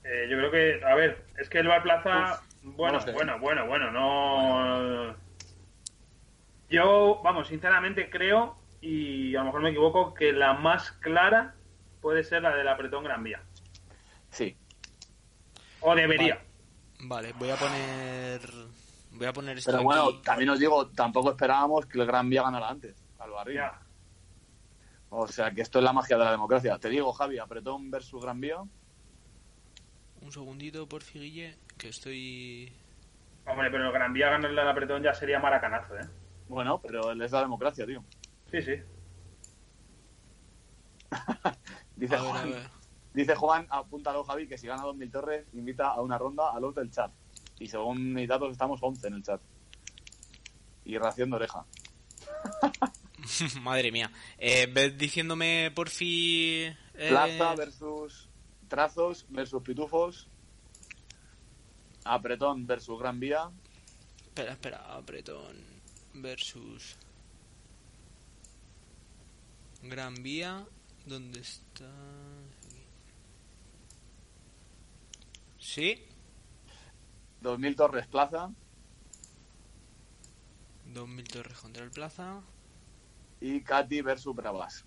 Eh, 0.04 0.28
yo 0.30 0.38
creo 0.38 0.52
que, 0.52 0.84
a 0.84 0.96
ver, 0.96 1.26
es 1.38 1.50
que 1.50 1.60
el 1.60 1.68
Bar 1.68 1.84
Plaza, 1.84 2.42
bueno, 2.64 3.00
bueno, 3.14 3.40
bueno, 3.40 3.68
bueno, 3.68 3.92
no. 3.92 5.16
Yo, 6.70 7.22
vamos, 7.24 7.50
sinceramente 7.50 8.10
creo, 8.10 8.58
y 8.80 9.36
a 9.36 9.40
lo 9.40 9.46
mejor 9.46 9.62
me 9.62 9.70
equivoco, 9.70 10.14
que 10.14 10.32
la 10.32 10.54
más 10.54 10.92
clara 10.94 11.56
puede 12.02 12.24
ser 12.24 12.42
la 12.42 12.56
del 12.56 12.68
apretón 12.68 13.04
Gran 13.04 13.24
Vía. 13.24 13.42
Sí. 14.30 14.58
O 15.82 15.94
debería. 15.94 16.42
Vale, 17.02 17.34
voy 17.34 17.50
a 17.50 17.56
poner. 17.56 18.42
Voy 19.12 19.28
a 19.28 19.34
poner 19.34 19.58
esto 19.58 19.72
Pero 19.72 19.84
bueno, 19.84 20.22
también 20.22 20.50
os 20.50 20.60
digo, 20.60 20.88
tampoco 20.90 21.32
esperábamos 21.32 21.86
que 21.86 22.00
el 22.00 22.06
Gran 22.08 22.30
Vía 22.30 22.44
ganara 22.44 22.70
antes, 22.70 22.96
al 23.20 23.32
barrio. 23.32 23.64
O 25.14 25.28
sea 25.28 25.52
que 25.52 25.62
esto 25.62 25.80
es 25.80 25.84
la 25.84 25.92
magia 25.92 26.18
de 26.18 26.24
la 26.24 26.32
democracia. 26.32 26.80
Te 26.80 26.88
digo, 26.88 27.12
Javi, 27.12 27.38
apretón 27.38 27.92
versus 27.92 28.24
Gran 28.24 28.40
Vía. 28.40 28.60
Un 30.22 30.32
segundito, 30.32 30.88
por 30.88 31.04
Guille, 31.04 31.58
que 31.78 31.90
estoy. 31.90 32.72
Hombre, 33.46 33.70
pero 33.70 33.88
el 33.88 33.92
Gran 33.92 34.14
Vía 34.14 34.30
ganarle 34.30 34.62
al 34.62 34.70
apretón 34.70 35.04
ya 35.04 35.14
sería 35.14 35.38
maracanazo, 35.38 35.98
¿eh? 35.98 36.08
Bueno, 36.48 36.80
pero 36.82 37.12
es 37.12 37.32
la 37.32 37.42
democracia, 37.42 37.86
tío. 37.86 38.02
Sí, 38.50 38.62
sí. 38.62 38.76
dice, 41.98 42.18
Juan, 42.18 42.54
dice 43.14 43.36
Juan, 43.36 43.68
apúntalo 43.70 44.24
Javi, 44.24 44.48
que 44.48 44.58
si 44.58 44.68
gana 44.68 44.84
2000 44.84 45.12
torres, 45.12 45.46
invita 45.52 45.90
a 45.90 46.00
una 46.00 46.18
ronda 46.18 46.52
a 46.52 46.60
los 46.62 46.74
del 46.74 46.90
chat. 46.90 47.12
Y 47.60 47.68
según 47.68 48.14
mis 48.14 48.30
datos 48.30 48.50
estamos 48.50 48.82
11 48.82 49.08
en 49.08 49.14
el 49.16 49.24
chat. 49.24 49.42
Y 50.86 50.98
ración 50.98 51.32
de 51.32 51.36
oreja. 51.36 51.66
Madre 53.62 53.92
mía. 53.92 54.12
Eh, 54.38 54.68
¿Ves 54.72 54.98
diciéndome 54.98 55.72
por 55.76 55.90
fin... 55.90 56.78
Eh... 56.96 57.10
Plaza 57.10 57.56
versus 57.56 58.30
trazos 58.68 59.26
versus 59.30 59.62
pitufos. 59.64 60.28
Apretón 62.04 62.66
versus 62.66 63.00
Gran 63.00 63.20
Vía. 63.20 63.52
Espera, 64.26 64.54
espera, 64.54 64.96
apretón 64.96 65.56
versus 66.14 66.98
Gran 69.84 70.16
Vía. 70.24 70.66
¿Dónde 71.06 71.40
está? 71.42 71.92
¿Sí? 75.60 76.06
2000 77.42 77.76
Torres 77.76 78.08
Plaza. 78.08 78.52
2000 80.86 81.28
Torres 81.28 81.58
contra 81.60 81.84
el 81.84 81.92
Plaza. 81.92 82.42
Y 83.42 83.62
Katy 83.62 84.02
versus 84.02 84.36
Bravas. 84.36 84.86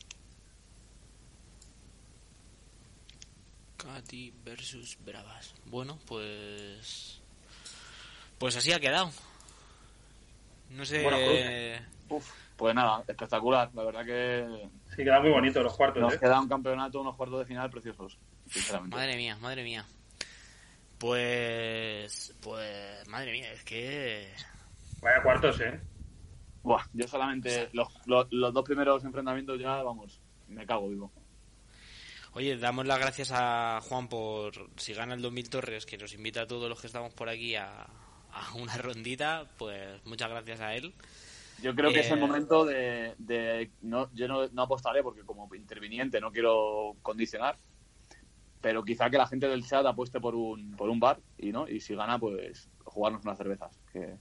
Katy 3.76 4.32
versus 4.44 4.96
Bravas. 5.04 5.54
Bueno, 5.66 5.98
pues. 6.06 7.20
Pues 8.38 8.56
así 8.56 8.72
ha 8.72 8.78
quedado. 8.78 9.10
No 10.70 10.84
sé. 10.84 11.02
Pues, 12.08 12.24
pues 12.56 12.74
nada, 12.74 13.02
espectacular. 13.08 13.70
La 13.74 13.82
verdad 13.82 14.04
que. 14.04 14.68
Sí, 14.94 15.02
quedan 15.02 15.22
muy 15.22 15.32
bonitos 15.32 15.62
los 15.62 15.76
cuartos. 15.76 16.00
Nos 16.00 16.14
¿eh? 16.14 16.20
queda 16.20 16.40
un 16.40 16.48
campeonato, 16.48 17.00
unos 17.00 17.16
cuartos 17.16 17.40
de 17.40 17.46
final 17.46 17.68
preciosos. 17.70 18.16
Sinceramente. 18.48 18.96
Madre 18.96 19.16
mía, 19.16 19.36
madre 19.40 19.64
mía. 19.64 19.84
Pues. 20.98 22.34
Pues. 22.40 23.08
Madre 23.08 23.32
mía, 23.32 23.52
es 23.52 23.64
que. 23.64 24.32
Vaya 25.02 25.22
cuartos, 25.22 25.60
eh. 25.60 25.80
Buah, 26.64 26.82
yo 26.94 27.06
solamente. 27.06 27.68
Los, 27.72 27.88
los, 28.06 28.26
los 28.32 28.52
dos 28.52 28.64
primeros 28.64 29.04
enfrentamientos 29.04 29.60
ya, 29.60 29.82
vamos, 29.82 30.20
me 30.48 30.66
cago 30.66 30.88
vivo. 30.88 31.12
Oye, 32.32 32.56
damos 32.56 32.86
las 32.86 32.98
gracias 32.98 33.30
a 33.32 33.80
Juan 33.82 34.08
por, 34.08 34.52
si 34.76 34.94
gana 34.94 35.14
el 35.14 35.22
2000 35.22 35.50
Torres, 35.50 35.86
que 35.86 35.98
nos 35.98 36.14
invita 36.14 36.42
a 36.42 36.46
todos 36.46 36.68
los 36.68 36.80
que 36.80 36.88
estamos 36.88 37.12
por 37.12 37.28
aquí 37.28 37.54
a, 37.54 37.86
a 38.32 38.54
una 38.56 38.76
rondita, 38.78 39.46
pues 39.58 40.04
muchas 40.06 40.30
gracias 40.30 40.60
a 40.60 40.74
él. 40.74 40.94
Yo 41.62 41.74
creo 41.74 41.92
que 41.92 42.00
es 42.00 42.10
el 42.10 42.18
eh, 42.18 42.20
momento 42.20 42.64
de, 42.64 43.14
de 43.18 43.70
no, 43.82 44.10
yo 44.14 44.26
no, 44.26 44.48
no, 44.48 44.62
apostaré 44.62 45.02
porque 45.02 45.22
como 45.22 45.48
interviniente 45.54 46.20
no 46.20 46.32
quiero 46.32 46.96
condicionar, 47.02 47.56
pero 48.60 48.82
quizá 48.82 49.10
que 49.10 49.18
la 49.18 49.28
gente 49.28 49.46
del 49.48 49.64
chat 49.64 49.86
apueste 49.86 50.18
por 50.18 50.34
un, 50.34 50.74
por 50.76 50.88
un 50.88 50.98
bar 50.98 51.20
y 51.38 51.52
no 51.52 51.68
y 51.68 51.78
si 51.78 51.94
gana 51.94 52.18
pues 52.18 52.68
jugarnos 52.84 53.22
unas 53.22 53.38
cervezas, 53.38 53.78
que, 53.92 54.16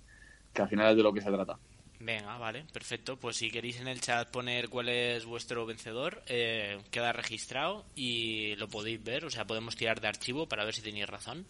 que 0.53 0.61
al 0.61 0.70
final 0.70 0.91
es 0.91 0.98
de 0.98 1.03
lo 1.03 1.14
que 1.14 1.22
se 1.22 1.32
trata. 1.32 1.57
Venga, 1.99 2.38
vale, 2.38 2.65
perfecto. 2.74 3.18
Pues 3.18 3.38
si 3.38 3.49
queréis 3.49 3.80
en 3.80 3.88
el 3.88 4.02
chat 4.02 4.30
poner 4.30 4.70
cuál 4.70 4.90
es 4.90 5.26
vuestro 5.26 5.65
vencedor, 5.65 6.22
eh, 6.28 6.82
queda 6.91 7.14
registrado 7.14 7.86
y 7.95 8.56
lo 8.57 8.68
podéis 8.68 9.03
ver. 9.03 9.26
O 9.26 9.30
sea, 9.30 9.45
podemos 9.45 9.76
tirar 9.76 10.02
de 10.02 10.07
archivo 10.07 10.48
para 10.48 10.65
ver 10.65 10.74
si 10.74 10.82
tenéis 10.82 11.07
razón. 11.07 11.45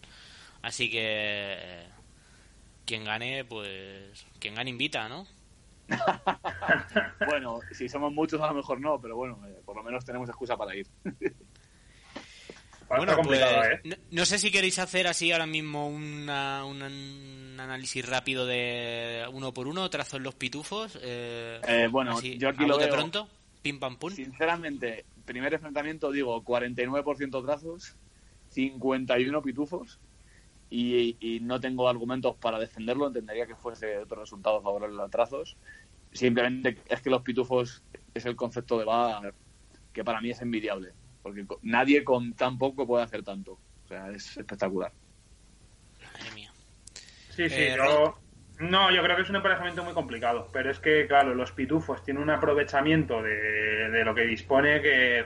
Así 0.62 0.90
que 0.90 1.00
eh, 1.02 1.88
quien 2.86 3.04
gane, 3.04 3.44
pues 3.44 4.24
quien 4.38 4.54
gane 4.54 4.70
invita, 4.70 5.08
¿no? 5.08 5.26
bueno, 7.26 7.60
si 7.72 7.88
somos 7.88 8.12
muchos 8.12 8.40
a 8.40 8.46
lo 8.48 8.54
mejor 8.54 8.80
no, 8.80 8.98
pero 9.00 9.16
bueno, 9.16 9.38
eh, 9.46 9.60
por 9.64 9.76
lo 9.76 9.82
menos 9.82 10.04
tenemos 10.04 10.28
excusa 10.28 10.56
para 10.56 10.74
ir. 10.74 10.86
bueno, 12.88 13.16
pues, 13.22 13.40
¿eh? 13.40 13.98
no, 14.10 14.24
sé 14.24 14.38
si 14.38 14.50
queréis 14.50 14.78
hacer 14.78 15.06
así 15.06 15.32
ahora 15.32 15.46
mismo 15.46 15.88
una, 15.88 16.64
un 17.54 17.60
análisis 17.60 18.06
rápido 18.06 18.46
de 18.46 19.24
uno 19.32 19.54
por 19.54 19.66
uno, 19.66 19.88
trazos 19.90 20.20
los 20.20 20.34
pitufos. 20.34 20.98
Eh, 21.02 21.60
eh 21.66 21.88
bueno, 21.90 22.20
yo 22.20 22.48
aquí 22.48 22.66
lo 22.66 22.76
veo. 22.76 22.90
pronto? 22.90 23.28
Pim 23.62 23.78
pam 23.78 23.96
pum. 23.96 24.10
Sinceramente, 24.10 25.04
primer 25.24 25.54
enfrentamiento 25.54 26.10
digo 26.10 26.44
49% 26.44 27.44
trazos, 27.44 27.96
51 28.50 29.42
pitufos. 29.42 29.98
Y, 30.70 31.16
y, 31.20 31.40
no 31.40 31.60
tengo 31.60 31.88
argumentos 31.88 32.34
para 32.36 32.58
defenderlo, 32.58 33.06
entendería 33.06 33.46
que 33.46 33.54
fuese 33.54 33.98
otro 33.98 34.20
resultado 34.20 34.60
favorable 34.60 35.00
a 35.02 35.08
trazos. 35.08 35.56
Simplemente 36.12 36.78
es 36.88 37.00
que 37.00 37.10
los 37.10 37.22
pitufos 37.22 37.82
es 38.12 38.26
el 38.26 38.34
concepto 38.34 38.78
de 38.78 38.84
bar 38.84 39.34
que 39.92 40.02
para 40.02 40.20
mí 40.20 40.30
es 40.30 40.40
envidiable 40.42 40.92
porque 41.24 41.46
nadie 41.62 42.04
con 42.04 42.34
tan 42.34 42.58
poco 42.58 42.86
puede 42.86 43.02
hacer 43.02 43.22
tanto. 43.22 43.52
O 43.52 43.88
sea, 43.88 44.10
es 44.10 44.36
espectacular. 44.36 44.92
Sí, 47.34 47.48
sí, 47.48 47.62
eh, 47.62 47.74
yo... 47.76 48.18
No, 48.60 48.92
yo 48.92 49.02
creo 49.02 49.16
que 49.16 49.22
es 49.22 49.30
un 49.30 49.36
emparejamiento 49.36 49.82
muy 49.82 49.94
complicado, 49.94 50.48
pero 50.52 50.70
es 50.70 50.78
que, 50.78 51.08
claro, 51.08 51.34
los 51.34 51.50
pitufos 51.50 52.04
tienen 52.04 52.22
un 52.22 52.30
aprovechamiento 52.30 53.20
de, 53.20 54.02
lo 54.04 54.14
que 54.14 54.22
dispone 54.22 54.80
que 54.80 55.24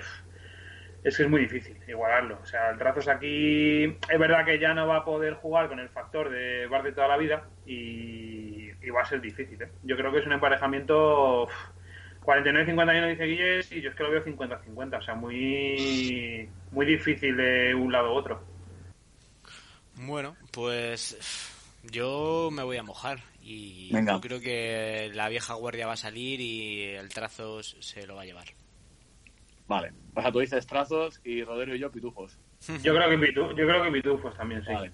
es 1.04 1.16
que 1.16 1.22
es 1.22 1.28
muy 1.28 1.42
difícil 1.42 1.76
igualarlo. 1.86 2.38
O 2.42 2.46
sea, 2.46 2.70
el 2.70 2.78
Trazos 2.78 3.06
aquí 3.08 3.84
es 3.84 4.18
verdad 4.18 4.44
que 4.44 4.58
ya 4.58 4.72
no 4.72 4.86
va 4.86 4.98
a 4.98 5.04
poder 5.04 5.34
jugar 5.34 5.68
con 5.68 5.78
el 5.78 5.90
factor 5.90 6.30
de 6.30 6.66
bar 6.66 6.82
de 6.82 6.92
toda 6.92 7.08
la 7.08 7.16
vida 7.16 7.44
y, 7.66 8.70
va 8.90 9.02
a 9.02 9.04
ser 9.04 9.20
difícil. 9.20 9.60
¿eh? 9.60 9.68
Yo 9.84 9.96
creo 9.96 10.10
que 10.10 10.20
es 10.20 10.26
un 10.26 10.32
emparejamiento 10.32 11.46
49-51 12.22 13.08
dice 13.10 13.24
Guilles 13.24 13.72
y 13.72 13.80
yo 13.82 13.90
es 13.90 13.96
que 13.96 14.02
lo 14.02 14.10
veo 14.10 14.24
50-50, 14.24 14.98
o 14.98 15.02
sea, 15.02 15.14
muy, 15.14 16.48
muy 16.72 16.86
difícil 16.86 17.36
de 17.36 17.74
un 17.74 17.92
lado 17.92 18.12
u 18.12 18.16
otro. 18.16 18.42
Bueno, 19.94 20.36
pues 20.50 21.57
yo 21.82 22.50
me 22.52 22.62
voy 22.62 22.76
a 22.76 22.82
mojar 22.82 23.20
y 23.40 23.90
yo 23.90 24.20
creo 24.20 24.40
que 24.40 25.10
la 25.14 25.28
vieja 25.28 25.54
guardia 25.54 25.86
va 25.86 25.94
a 25.94 25.96
salir 25.96 26.40
y 26.40 26.82
el 26.84 27.08
Trazos 27.08 27.76
se 27.80 28.06
lo 28.06 28.16
va 28.16 28.22
a 28.22 28.26
llevar. 28.26 28.46
Vale, 29.66 29.92
o 30.14 30.22
sea, 30.22 30.32
tú 30.32 30.40
dices 30.40 30.66
Trazos 30.66 31.20
y 31.24 31.44
Rodero 31.44 31.74
y 31.74 31.78
yo 31.78 31.90
Pitufos. 31.90 32.38
Yo 32.82 32.92
creo 32.92 33.08
que 33.08 33.32
yo 33.32 33.54
creo 33.54 33.82
que 33.84 33.90
Pitufos 33.92 34.36
también, 34.36 34.64
sí. 34.64 34.72
Vale, 34.72 34.92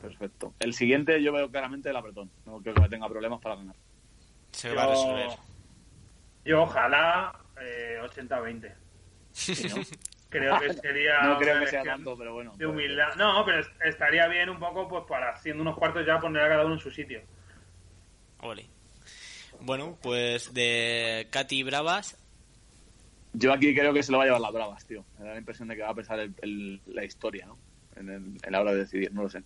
perfecto. 0.00 0.54
El 0.60 0.72
siguiente 0.72 1.20
yo 1.20 1.32
veo 1.32 1.50
claramente 1.50 1.90
el 1.90 1.96
apretón, 1.96 2.30
no 2.46 2.60
creo 2.60 2.74
que 2.74 2.88
tenga 2.88 3.08
problemas 3.08 3.40
para 3.40 3.56
ganar. 3.56 3.74
Se 4.52 4.72
va 4.72 4.84
a 4.84 4.88
resolver. 4.90 5.30
Yo 6.44 6.62
ojalá 6.62 7.36
eh, 7.60 7.98
80-20. 8.02 8.74
Creo 10.30 10.58
que 10.60 10.72
sería. 10.74 11.22
no 11.22 11.38
creo 11.38 11.60
que 11.60 11.66
sea 11.66 11.82
tanto, 11.82 12.16
pero 12.16 12.32
bueno. 12.32 12.54
De 12.56 12.66
humildad. 12.66 13.14
No, 13.16 13.44
pero 13.44 13.62
estaría 13.84 14.26
bien 14.28 14.48
un 14.48 14.58
poco, 14.58 14.88
pues 14.88 15.04
para 15.08 15.36
siendo 15.36 15.62
unos 15.62 15.76
cuartos 15.76 16.06
ya 16.06 16.18
poner 16.18 16.42
a 16.44 16.48
cada 16.48 16.64
uno 16.64 16.74
en 16.74 16.80
su 16.80 16.90
sitio. 16.90 17.20
Ole. 18.38 18.66
Bueno, 19.60 19.98
pues 20.00 20.54
de 20.54 21.28
Katy 21.30 21.62
Bravas. 21.64 22.16
Yo 23.32 23.52
aquí 23.52 23.74
creo 23.74 23.92
que 23.92 24.02
se 24.02 24.10
lo 24.10 24.18
va 24.18 24.24
a 24.24 24.26
llevar 24.26 24.40
las 24.40 24.52
Bravas, 24.52 24.86
tío. 24.86 25.04
Me 25.18 25.26
da 25.26 25.32
la 25.32 25.38
impresión 25.38 25.68
de 25.68 25.76
que 25.76 25.82
va 25.82 25.90
a 25.90 25.94
pesar 25.94 26.18
el, 26.18 26.80
la 26.86 27.04
historia, 27.04 27.46
¿no? 27.46 27.58
En, 27.96 28.08
el, 28.08 28.38
en 28.42 28.52
la 28.52 28.60
hora 28.60 28.72
de 28.72 28.78
decidir, 28.78 29.12
no 29.12 29.22
lo 29.22 29.28
sé. 29.28 29.42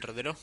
¿Rodero? 0.00 0.34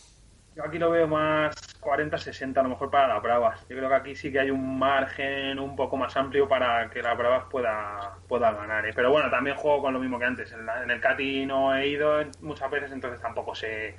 Yo 0.56 0.66
aquí 0.66 0.78
lo 0.78 0.92
veo 0.92 1.08
más 1.08 1.56
40-60 1.80 2.58
a 2.58 2.64
lo 2.64 2.70
mejor 2.70 2.92
para 2.92 3.08
las 3.08 3.24
bravas. 3.24 3.62
Yo 3.70 3.78
creo 3.78 3.88
que 3.88 3.96
aquí 3.96 4.16
sí 4.16 4.32
que 4.32 4.40
hay 4.40 4.52
un 4.52 4.78
margen 4.78 5.60
un 5.60 5.76
poco 5.76 5.96
más 5.96 6.16
amplio 6.18 6.48
para 6.48 6.90
que 6.90 7.02
las 7.02 7.18
bravas 7.18 7.46
pueda, 7.50 8.18
pueda 8.28 8.52
ganar. 8.52 8.86
¿eh? 8.86 8.92
Pero 8.94 9.12
bueno, 9.12 9.30
también 9.30 9.56
juego 9.56 9.82
con 9.82 9.94
lo 9.94 10.00
mismo 10.00 10.20
que 10.20 10.26
antes. 10.26 10.52
En, 10.52 10.68
en 10.84 10.92
el 10.92 11.00
Cati 11.00 11.46
no 11.46 11.74
he 11.76 11.88
ido 11.88 12.22
muchas 12.42 12.70
veces, 12.70 12.92
entonces 12.92 13.22
tampoco 13.22 13.56
sé 13.56 13.96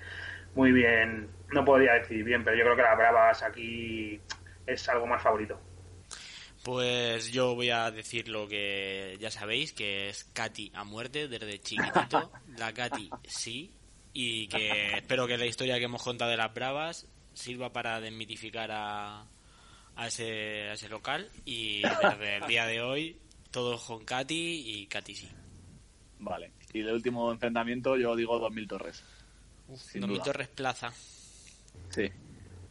muy 0.54 0.72
bien, 0.72 1.30
no 1.50 1.64
podría 1.64 1.94
decir 1.94 2.22
bien, 2.24 2.44
pero 2.44 2.56
yo 2.56 2.64
creo 2.64 2.76
que 2.76 2.82
las 2.82 2.98
bravas 2.98 3.42
aquí 3.42 4.20
es 4.66 4.88
algo 4.88 5.06
más 5.06 5.22
favorito. 5.22 5.58
Pues 6.64 7.32
yo 7.32 7.56
voy 7.56 7.70
a 7.70 7.90
decir 7.90 8.28
lo 8.28 8.46
que 8.46 9.16
ya 9.18 9.30
sabéis, 9.30 9.72
que 9.72 10.10
es 10.10 10.24
Katy 10.32 10.70
a 10.74 10.84
muerte 10.84 11.26
desde 11.26 11.58
chiquitito. 11.58 12.30
La 12.56 12.72
Katy 12.72 13.10
sí, 13.26 13.74
y 14.12 14.48
que 14.48 14.94
espero 14.96 15.26
que 15.26 15.38
la 15.38 15.46
historia 15.46 15.78
que 15.78 15.84
hemos 15.84 16.02
contado 16.02 16.30
de 16.30 16.36
las 16.36 16.52
bravas 16.52 17.06
sirva 17.34 17.72
para 17.72 18.00
desmitificar 18.00 18.70
a, 18.72 19.26
a, 19.96 20.06
ese, 20.06 20.68
a 20.68 20.72
ese 20.74 20.88
local 20.88 21.28
y 21.44 21.82
desde 21.82 22.36
el 22.36 22.46
día 22.46 22.66
de 22.66 22.80
hoy 22.80 23.18
todos 23.50 23.84
con 23.84 24.04
Katy 24.04 24.62
y 24.66 24.86
Katy 24.86 25.14
sí. 25.14 25.28
Vale, 26.18 26.52
y 26.72 26.80
el 26.80 26.92
último 26.92 27.32
enfrentamiento 27.32 27.96
yo 27.96 28.14
digo 28.14 28.38
2000 28.38 28.68
torres. 28.68 29.04
2000 29.68 30.22
torres 30.22 30.48
plaza. 30.48 30.92
Sí. 31.90 32.10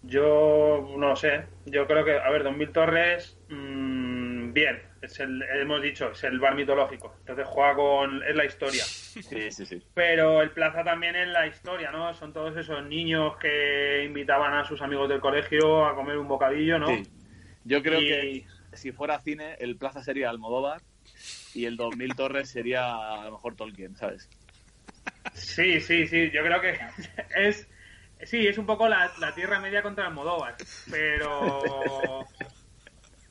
Yo 0.03 0.95
no 0.97 1.09
lo 1.09 1.15
sé. 1.15 1.45
Yo 1.65 1.85
creo 1.85 2.03
que, 2.03 2.17
a 2.17 2.29
ver, 2.29 2.43
2000 2.43 2.71
torres, 2.71 3.37
mmm, 3.49 4.51
bien. 4.51 4.81
Es 5.01 5.19
el, 5.19 5.41
hemos 5.43 5.81
dicho, 5.81 6.11
es 6.11 6.23
el 6.23 6.39
bar 6.39 6.55
mitológico. 6.55 7.15
Entonces 7.19 7.45
juega 7.47 7.75
con. 7.75 8.23
Es 8.23 8.35
la 8.35 8.45
historia. 8.45 8.83
Sí, 9.19 9.51
sí, 9.51 9.65
sí. 9.65 9.81
Pero 9.93 10.41
el 10.41 10.51
Plaza 10.51 10.83
también 10.83 11.15
es 11.15 11.27
la 11.27 11.47
historia, 11.47 11.91
¿no? 11.91 12.13
Son 12.13 12.33
todos 12.33 12.55
esos 12.57 12.83
niños 12.85 13.37
que 13.37 14.03
invitaban 14.05 14.53
a 14.53 14.65
sus 14.65 14.81
amigos 14.81 15.09
del 15.09 15.19
colegio 15.19 15.85
a 15.85 15.95
comer 15.95 16.17
un 16.17 16.27
bocadillo, 16.27 16.79
¿no? 16.79 16.87
Sí. 16.87 17.03
Yo 17.63 17.81
creo 17.81 17.99
que 17.99 18.45
si 18.73 18.91
fuera 18.91 19.19
cine, 19.19 19.55
el 19.59 19.77
Plaza 19.77 20.01
sería 20.03 20.29
Almodóvar 20.29 20.81
y 21.53 21.65
el 21.65 21.77
2000 21.77 22.15
Torres 22.15 22.49
sería 22.49 22.93
a 22.93 23.25
lo 23.25 23.31
mejor 23.31 23.55
Tolkien, 23.55 23.95
¿sabes? 23.95 24.29
Sí, 25.33 25.79
sí, 25.81 26.07
sí. 26.07 26.31
Yo 26.31 26.41
creo 26.43 26.61
que 26.61 26.79
es 27.35 27.67
Sí, 28.23 28.47
es 28.47 28.57
un 28.57 28.65
poco 28.65 28.87
la, 28.87 29.11
Tierra 29.35 29.59
Media 29.59 29.81
contra 29.81 30.05
Almodóvar, 30.05 30.55
pero 30.89 32.27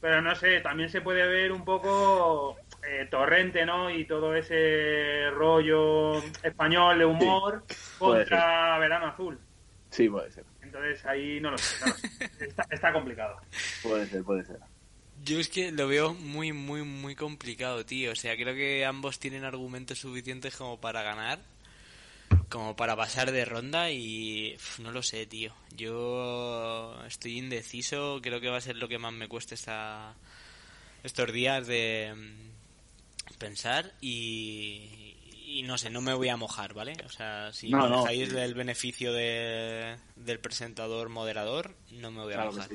pero 0.01 0.23
no 0.23 0.35
sé, 0.35 0.61
también 0.61 0.89
se 0.89 1.01
puede 1.01 1.27
ver 1.27 1.53
un 1.53 1.65
poco 1.65 2.57
eh, 2.87 3.07
Torrente, 3.11 3.65
¿no? 3.67 3.91
Y 3.91 4.05
todo 4.07 4.35
ese 4.35 5.31
rollo 5.31 6.19
español 6.43 6.99
de 6.99 7.05
humor 7.05 7.65
contra 7.99 8.79
Verano 8.79 9.07
Azul. 9.07 9.39
Sí, 9.91 10.09
puede 10.09 10.31
ser. 10.31 10.45
Entonces 10.63 11.05
ahí 11.05 11.41
no 11.41 11.51
lo 11.51 11.59
sé, 11.59 11.81
no 11.81 11.87
lo 11.87 11.95
sé. 11.95 12.31
Está, 12.45 12.67
está 12.71 12.93
complicado. 12.93 13.37
Puede 13.83 14.07
ser, 14.07 14.23
puede 14.23 14.45
ser. 14.45 14.59
Yo 15.23 15.39
es 15.39 15.49
que 15.49 15.73
lo 15.73 15.89
veo 15.89 16.15
muy, 16.15 16.53
muy, 16.53 16.83
muy 16.83 17.15
complicado, 17.15 17.85
tío. 17.85 18.13
O 18.13 18.15
sea, 18.15 18.37
creo 18.37 18.55
que 18.55 18.85
ambos 18.85 19.19
tienen 19.19 19.45
argumentos 19.45 19.99
suficientes 19.99 20.57
como 20.57 20.81
para 20.81 21.03
ganar 21.03 21.41
como 22.51 22.75
para 22.75 22.97
pasar 22.97 23.31
de 23.31 23.45
ronda 23.45 23.91
y 23.91 24.57
no 24.81 24.91
lo 24.91 25.03
sé, 25.03 25.25
tío. 25.27 25.55
Yo 25.77 27.01
estoy 27.07 27.39
indeciso, 27.39 28.19
creo 28.21 28.41
que 28.41 28.49
va 28.49 28.59
a 28.59 28.61
ser 28.61 28.77
lo 28.77 28.89
que 28.89 28.99
más 28.99 29.13
me 29.13 29.29
cueste 29.29 29.55
esta, 29.55 30.15
estos 31.03 31.33
días 31.33 31.67
de 31.67 32.13
pensar 33.39 33.93
y, 34.01 35.17
y 35.47 35.63
no 35.63 35.79
sé, 35.79 35.91
no 35.91 36.01
me 36.01 36.15
voy 36.15 36.29
a 36.29 36.37
mojar, 36.37 36.75
¿vale? 36.75 36.95
O 37.05 37.09
sea, 37.09 37.53
si 37.53 37.71
no, 37.71 37.89
me 37.89 37.97
dejáis 37.97 38.33
el 38.33 38.55
beneficio 38.55 39.13
de, 39.13 39.97
del 40.17 40.39
presentador 40.39 41.09
moderador, 41.09 41.75
no 41.93 42.11
me 42.11 42.23
voy 42.23 42.35
a 42.35 42.45
mojar. 42.45 42.69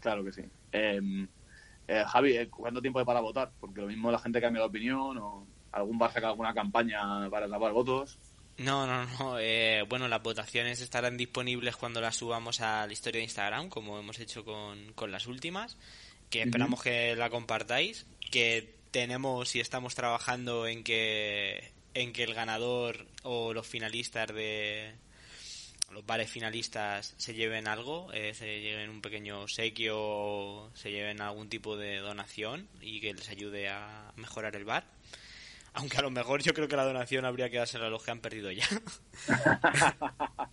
Claro 0.00 0.24
que 0.24 0.32
sí. 0.32 0.42
Em, 0.72 1.28
eh, 1.88 2.04
Javi, 2.06 2.36
eh, 2.36 2.48
¿cuánto 2.48 2.80
tiempo 2.80 2.98
hay 2.98 3.04
para 3.04 3.20
votar? 3.20 3.50
Porque 3.60 3.80
lo 3.80 3.86
mismo 3.86 4.10
la 4.10 4.18
gente 4.18 4.40
cambia 4.40 4.62
de 4.62 4.68
opinión 4.68 5.18
o 5.18 5.46
algún 5.72 6.00
va 6.00 6.06
a 6.06 6.12
sacar 6.12 6.30
alguna 6.30 6.54
campaña 6.54 7.28
para 7.30 7.48
tapar 7.48 7.72
votos. 7.72 8.18
No, 8.58 8.86
no, 8.86 9.04
no. 9.18 9.38
Eh, 9.38 9.84
bueno, 9.88 10.08
las 10.08 10.22
votaciones 10.22 10.80
estarán 10.80 11.16
disponibles 11.16 11.76
cuando 11.76 12.00
las 12.00 12.16
subamos 12.16 12.60
a 12.60 12.86
la 12.86 12.92
historia 12.92 13.18
de 13.18 13.24
Instagram, 13.24 13.68
como 13.68 13.98
hemos 13.98 14.18
hecho 14.18 14.44
con, 14.44 14.92
con 14.94 15.12
las 15.12 15.26
últimas. 15.26 15.76
Que 16.30 16.42
esperamos 16.42 16.82
que 16.82 17.14
la 17.14 17.30
compartáis. 17.30 18.06
Que 18.30 18.75
tenemos 18.96 19.54
y 19.54 19.60
estamos 19.60 19.94
trabajando 19.94 20.66
en 20.66 20.82
que, 20.82 21.70
en 21.92 22.14
que 22.14 22.22
el 22.22 22.32
ganador 22.32 23.04
o 23.24 23.52
los 23.52 23.66
finalistas 23.66 24.28
de 24.28 24.94
los 25.90 26.06
bares 26.06 26.30
finalistas 26.30 27.12
se 27.18 27.34
lleven 27.34 27.68
algo, 27.68 28.10
eh, 28.14 28.32
se 28.32 28.62
lleven 28.62 28.88
un 28.88 29.02
pequeño 29.02 29.42
obsequio, 29.42 30.70
se 30.72 30.92
lleven 30.92 31.20
algún 31.20 31.50
tipo 31.50 31.76
de 31.76 31.98
donación 31.98 32.68
y 32.80 33.02
que 33.02 33.12
les 33.12 33.28
ayude 33.28 33.68
a 33.68 34.14
mejorar 34.16 34.56
el 34.56 34.64
bar. 34.64 34.84
Aunque 35.74 35.98
a 35.98 36.02
lo 36.02 36.10
mejor 36.10 36.42
yo 36.42 36.54
creo 36.54 36.66
que 36.66 36.76
la 36.76 36.86
donación 36.86 37.26
habría 37.26 37.50
que 37.50 37.58
dársela 37.58 37.88
a 37.88 37.90
los 37.90 38.02
que 38.02 38.12
han 38.12 38.20
perdido 38.20 38.50
ya. 38.50 38.64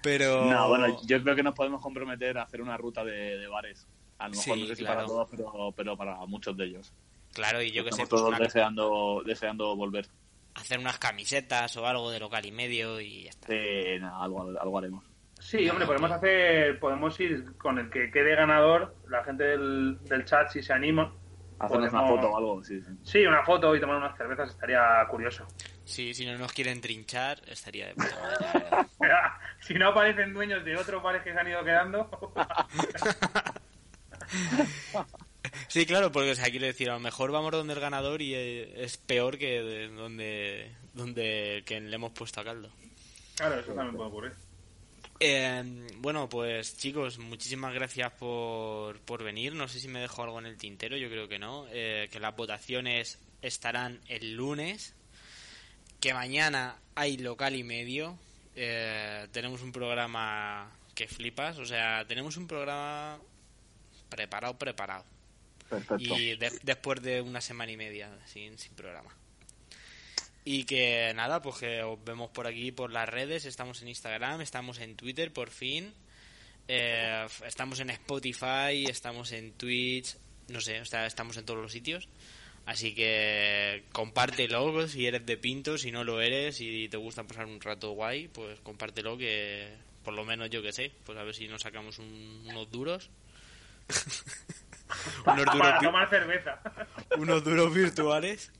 pero. 0.00 0.44
No, 0.44 0.68
bueno, 0.68 1.04
yo 1.04 1.20
creo 1.24 1.34
que 1.34 1.42
nos 1.42 1.56
podemos 1.56 1.82
comprometer 1.82 2.38
a 2.38 2.42
hacer 2.42 2.62
una 2.62 2.76
ruta 2.76 3.04
de, 3.04 3.48
bares. 3.48 3.84
A 4.18 4.28
lo 4.28 4.36
mejor 4.36 4.58
no 4.58 4.66
sé 4.68 4.76
si 4.76 4.84
para 4.84 5.04
todos, 5.04 5.28
pero, 5.74 5.96
para 5.96 6.24
muchos 6.26 6.56
de 6.56 6.66
ellos. 6.66 6.94
Claro, 7.34 7.62
y 7.62 7.72
yo 7.72 7.84
que 7.84 7.92
sé. 7.92 8.06
Pues 8.06 8.08
todos 8.08 8.38
deseando, 8.38 9.22
deseando 9.24 9.76
volver. 9.76 10.06
Hacer 10.54 10.78
unas 10.78 10.98
camisetas 10.98 11.76
o 11.76 11.86
algo 11.86 12.10
de 12.10 12.20
local 12.20 12.46
y 12.46 12.52
medio 12.52 13.00
y 13.00 13.24
ya 13.24 13.30
está. 13.30 13.48
Sí, 13.48 13.98
no, 14.00 14.22
algo, 14.22 14.52
algo 14.60 14.78
haremos. 14.78 15.04
Sí, 15.40 15.68
hombre, 15.68 15.84
podemos 15.84 16.10
hacer, 16.12 16.78
podemos 16.78 17.18
ir 17.20 17.56
con 17.58 17.78
el 17.78 17.90
que 17.90 18.10
quede 18.10 18.36
ganador, 18.36 18.96
la 19.08 19.24
gente 19.24 19.44
del, 19.44 19.98
del 20.04 20.24
chat 20.24 20.48
si 20.48 20.62
se 20.62 20.72
anima, 20.72 21.12
Hacernos 21.58 21.92
una 21.92 22.06
foto 22.06 22.30
o 22.30 22.36
algo, 22.36 22.64
sí, 22.64 22.80
sí. 22.80 22.90
Sí, 23.02 23.26
una 23.26 23.44
foto 23.44 23.74
y 23.76 23.80
tomar 23.80 23.96
unas 23.96 24.16
cervezas 24.16 24.50
estaría 24.50 25.06
curioso. 25.08 25.46
Sí, 25.84 26.12
si 26.12 26.26
no 26.26 26.36
nos 26.36 26.52
quieren 26.52 26.80
trinchar, 26.80 27.40
estaría 27.46 27.86
de 27.86 27.94
puta 27.94 28.16
madre. 29.00 29.14
si 29.60 29.74
no 29.74 29.88
aparecen 29.88 30.34
dueños 30.34 30.64
de 30.64 30.76
otros 30.76 31.02
bares 31.02 31.22
que 31.22 31.32
se 31.32 31.38
han 31.38 31.48
ido 31.48 31.64
quedando. 31.64 32.32
sí, 35.68 35.86
claro, 35.86 36.12
porque 36.12 36.32
o 36.32 36.34
sea, 36.34 36.50
quiero 36.50 36.66
decir, 36.66 36.90
a 36.90 36.94
lo 36.94 37.00
mejor 37.00 37.30
vamos 37.30 37.52
donde 37.52 37.74
el 37.74 37.80
ganador 37.80 38.22
y 38.22 38.34
eh, 38.34 38.84
es 38.84 38.96
peor 38.96 39.38
que 39.38 39.88
donde, 39.94 40.72
donde 40.92 41.62
que 41.66 41.80
le 41.80 41.94
hemos 41.94 42.12
puesto 42.12 42.40
a 42.40 42.44
caldo. 42.44 42.70
Claro, 43.36 43.60
eso 43.60 43.72
también 43.72 43.96
puede 43.96 44.08
ocurrir. 44.08 44.32
Eh, 45.20 45.62
bueno, 45.98 46.28
pues 46.28 46.76
chicos, 46.76 47.18
muchísimas 47.18 47.72
gracias 47.72 48.12
por, 48.12 49.00
por 49.00 49.22
venir. 49.22 49.54
No 49.54 49.68
sé 49.68 49.80
si 49.80 49.88
me 49.88 50.00
dejo 50.00 50.22
algo 50.22 50.38
en 50.38 50.46
el 50.46 50.56
tintero, 50.56 50.96
yo 50.96 51.08
creo 51.08 51.28
que 51.28 51.38
no. 51.38 51.66
Eh, 51.70 52.08
que 52.10 52.20
las 52.20 52.34
votaciones 52.36 53.18
estarán 53.42 54.00
el 54.08 54.34
lunes. 54.34 54.94
Que 56.00 56.12
mañana 56.12 56.76
hay 56.94 57.16
local 57.16 57.54
y 57.54 57.64
medio. 57.64 58.18
Eh, 58.56 59.26
tenemos 59.32 59.62
un 59.62 59.72
programa 59.72 60.70
que 60.94 61.08
flipas. 61.08 61.58
O 61.58 61.64
sea, 61.64 62.04
tenemos 62.06 62.36
un 62.36 62.46
programa 62.46 63.18
preparado, 64.08 64.58
preparado. 64.58 65.04
Y 65.98 66.36
después 66.36 67.02
de 67.02 67.20
una 67.20 67.40
semana 67.40 67.72
y 67.72 67.76
media 67.76 68.10
sin, 68.26 68.58
sin 68.58 68.74
programa. 68.74 69.14
Y 70.44 70.64
que 70.64 71.12
nada, 71.14 71.40
pues 71.40 71.56
que 71.56 71.82
os 71.82 72.02
vemos 72.04 72.30
por 72.30 72.46
aquí, 72.46 72.70
por 72.70 72.92
las 72.92 73.08
redes. 73.08 73.46
Estamos 73.46 73.80
en 73.80 73.88
Instagram, 73.88 74.42
estamos 74.42 74.78
en 74.78 74.94
Twitter, 74.94 75.32
por 75.32 75.50
fin. 75.50 75.94
Eh, 76.68 77.26
estamos 77.46 77.80
en 77.80 77.90
Spotify, 77.90 78.84
estamos 78.88 79.32
en 79.32 79.52
Twitch. 79.52 80.16
No 80.48 80.60
sé, 80.60 80.82
estamos 81.06 81.36
en 81.38 81.46
todos 81.46 81.60
los 81.60 81.72
sitios. 81.72 82.08
Así 82.66 82.94
que 82.94 83.84
compártelo 83.92 84.88
si 84.88 85.06
eres 85.06 85.26
de 85.26 85.36
Pinto, 85.36 85.76
si 85.76 85.92
no 85.92 86.02
lo 86.02 86.20
eres 86.20 86.60
y 86.60 86.88
te 86.88 86.96
gusta 86.96 87.24
pasar 87.24 87.44
un 87.44 87.60
rato 87.60 87.90
guay, 87.90 88.28
pues 88.28 88.58
compártelo 88.60 89.18
que 89.18 89.68
por 90.02 90.14
lo 90.14 90.24
menos 90.24 90.48
yo 90.50 90.62
que 90.62 90.72
sé, 90.72 90.92
pues 91.04 91.18
a 91.18 91.24
ver 91.24 91.34
si 91.34 91.46
nos 91.46 91.62
sacamos 91.62 91.98
unos 91.98 92.70
duros. 92.70 93.10
unos 95.26 95.44
duros 95.46 95.58
Para 95.58 95.78
tomar 95.80 96.08
cerveza. 96.08 96.60
unos 97.18 97.44
duros 97.44 97.74
virtuales. 97.74 98.52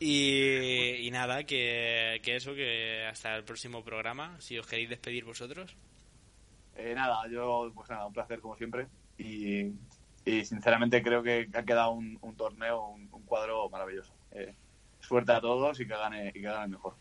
Y, 0.00 1.08
nada, 1.12 1.44
que, 1.44 2.20
eso, 2.24 2.54
que 2.54 3.06
hasta 3.06 3.36
el 3.36 3.44
próximo 3.44 3.84
programa, 3.84 4.36
si 4.40 4.58
os 4.58 4.66
queréis 4.66 4.88
despedir 4.88 5.24
vosotros. 5.24 5.76
Eh, 6.76 6.94
nada, 6.94 7.26
yo, 7.28 7.70
pues 7.74 7.88
nada, 7.88 8.06
un 8.06 8.12
placer 8.12 8.40
como 8.40 8.56
siempre. 8.56 8.88
Y, 9.18 9.72
sinceramente 10.24 11.02
creo 11.02 11.22
que 11.22 11.48
ha 11.54 11.62
quedado 11.62 11.92
un, 11.92 12.18
torneo, 12.36 12.88
un, 12.88 13.22
cuadro 13.24 13.68
maravilloso. 13.70 14.12
Eh, 14.32 14.54
suerte 15.00 15.32
a 15.32 15.40
todos 15.40 15.80
y 15.80 15.86
que 15.86 15.94
gane, 15.94 16.28
y 16.28 16.32
que 16.32 16.40
gane 16.40 16.68
mejor. 16.68 16.94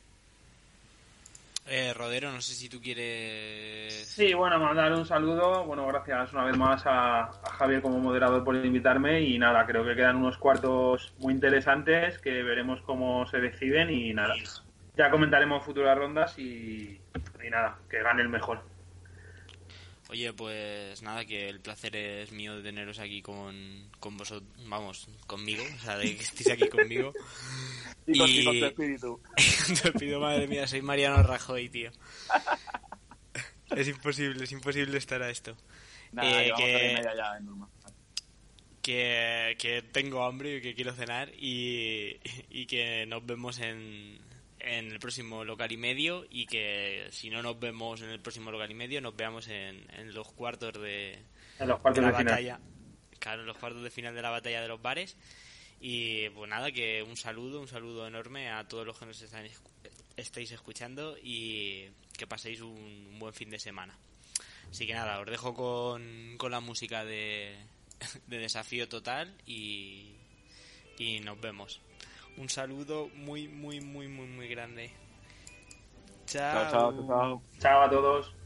Eh, 1.66 1.94
Rodero, 1.94 2.32
no 2.32 2.42
sé 2.42 2.54
si 2.54 2.68
tú 2.68 2.82
quieres. 2.82 4.08
Sí, 4.08 4.34
bueno, 4.34 4.60
mandar 4.60 4.92
un 4.94 5.06
saludo. 5.06 5.66
Bueno, 5.66 5.88
gracias 5.88 6.34
una 6.34 6.44
vez 6.44 6.58
más 6.58 6.84
a, 6.86 7.32
Javier 7.58 7.82
como 7.82 8.00
moderador 8.00 8.44
por 8.44 8.56
invitarme. 8.56 9.22
Y 9.22 9.40
nada, 9.40 9.66
creo 9.66 9.86
que 9.86 9.96
quedan 9.96 10.18
unos 10.18 10.38
cuartos 10.38 11.14
muy 11.20 11.34
interesantes 11.34 12.20
que 12.20 12.44
veremos 12.44 12.82
cómo 12.82 13.26
se 13.28 13.40
deciden. 13.40 13.90
Y 13.92 14.14
nada, 14.14 14.36
ya 14.98 15.10
comentaremos 15.10 15.64
futuras 15.64 15.98
rondas 15.98 16.38
y, 16.38 17.00
y 17.44 17.50
nada, 17.50 17.78
que 17.90 18.04
gane 18.04 18.22
el 18.22 18.30
mejor. 18.30 18.62
Oye, 20.10 20.32
pues 20.34 21.02
nada, 21.02 21.26
que 21.26 21.50
el 21.50 21.60
placer 21.60 21.96
es 21.96 22.32
mío 22.32 22.58
de 22.58 22.62
teneros 22.62 23.00
aquí 23.00 23.22
con, 23.24 23.90
con 24.00 24.16
vosotros, 24.16 24.48
vamos, 24.68 25.08
conmigo, 25.26 25.64
o 25.76 25.80
sea, 25.80 25.98
de 25.98 26.16
que 26.16 26.22
estéis 26.22 26.52
aquí 26.52 26.68
conmigo. 26.68 27.14
y, 28.08 28.18
con, 28.18 28.30
y... 28.30 28.44
con 28.44 28.60
tu 28.60 28.66
espíritu. 28.66 29.22
con 29.68 29.76
tu 29.76 29.88
espíritu, 29.90 30.20
madre 30.20 30.48
mía, 30.48 30.68
soy 30.68 30.82
Mariano 30.82 31.24
Rajoy, 31.24 31.70
tío. 31.70 31.92
es 33.76 33.88
imposible, 33.88 34.44
es 34.44 34.52
imposible 34.52 34.98
estar 34.98 35.22
a 35.22 35.30
esto. 35.30 35.56
Nada, 36.12 36.44
eh, 36.44 36.52
que... 36.56 37.02
ya, 37.04 37.40
que, 38.84 39.56
que 39.58 39.82
tengo 39.82 40.26
hambre 40.26 40.58
y 40.58 40.62
que 40.62 40.76
quiero 40.76 40.94
cenar 40.94 41.32
y, 41.36 42.20
y 42.50 42.66
que 42.68 43.06
nos 43.08 43.26
vemos 43.26 43.60
en, 43.60 44.20
en 44.60 44.92
el 44.92 45.00
próximo 45.00 45.44
local 45.44 45.72
y 45.72 45.78
medio 45.78 46.26
y 46.30 46.46
que 46.46 47.08
si 47.12 47.30
no 47.30 47.42
nos 47.42 47.60
vemos 47.60 48.02
en 48.02 48.10
el 48.10 48.20
próximo 48.20 48.52
local 48.52 48.72
y 48.72 48.76
medio 48.76 49.02
nos 49.02 49.16
veamos 49.16 49.48
en, 49.48 49.86
en 49.94 50.14
los 50.14 50.32
cuartos 50.32 50.74
de, 50.74 51.18
los 51.60 51.80
cuartos 51.80 52.04
de, 52.04 52.12
la 52.12 52.18
batalla 52.18 52.60
claro 53.20 53.42
en 53.42 53.48
los 53.48 53.58
cuartos 53.58 53.84
de 53.84 53.90
final 53.90 54.16
de 54.16 54.22
la 54.22 54.30
batalla 54.30 54.62
de 54.62 54.68
los 54.68 54.82
bares 54.82 55.18
y 55.86 56.30
pues 56.30 56.50
nada 56.50 56.72
que 56.72 57.04
un 57.04 57.18
saludo 57.18 57.60
un 57.60 57.68
saludo 57.68 58.08
enorme 58.08 58.50
a 58.50 58.66
todos 58.66 58.88
los 58.88 58.98
que 58.98 59.06
nos 59.06 59.22
están, 59.22 59.46
estáis 60.16 60.52
escuchando 60.52 61.18
y 61.22 61.90
que 62.18 62.26
paséis 62.26 62.62
un, 62.62 63.20
buen 63.20 63.34
fin 63.34 63.50
de 63.50 63.60
semana 63.60 63.98
así 64.72 64.88
que 64.88 64.94
nada 64.94 65.20
os 65.20 65.26
dejo 65.26 65.54
con, 65.54 66.36
con 66.38 66.52
la 66.52 66.62
música 66.62 67.04
de, 67.04 67.58
de 68.28 68.38
desafío 68.38 68.88
total 68.88 69.36
y, 69.46 70.16
y 70.98 71.20
nos 71.20 71.40
vemos 71.42 71.82
un 72.38 72.50
saludo 72.50 73.10
muy, 73.16 73.48
muy, 73.48 73.80
muy, 73.82 74.08
muy, 74.08 74.28
muy 74.28 74.48
grande. 74.48 74.92
Chao, 76.26 76.72
chao, 76.72 77.08
chao. 77.08 77.42
Chao 77.60 77.82
a 77.84 77.90
todos. 77.90 78.43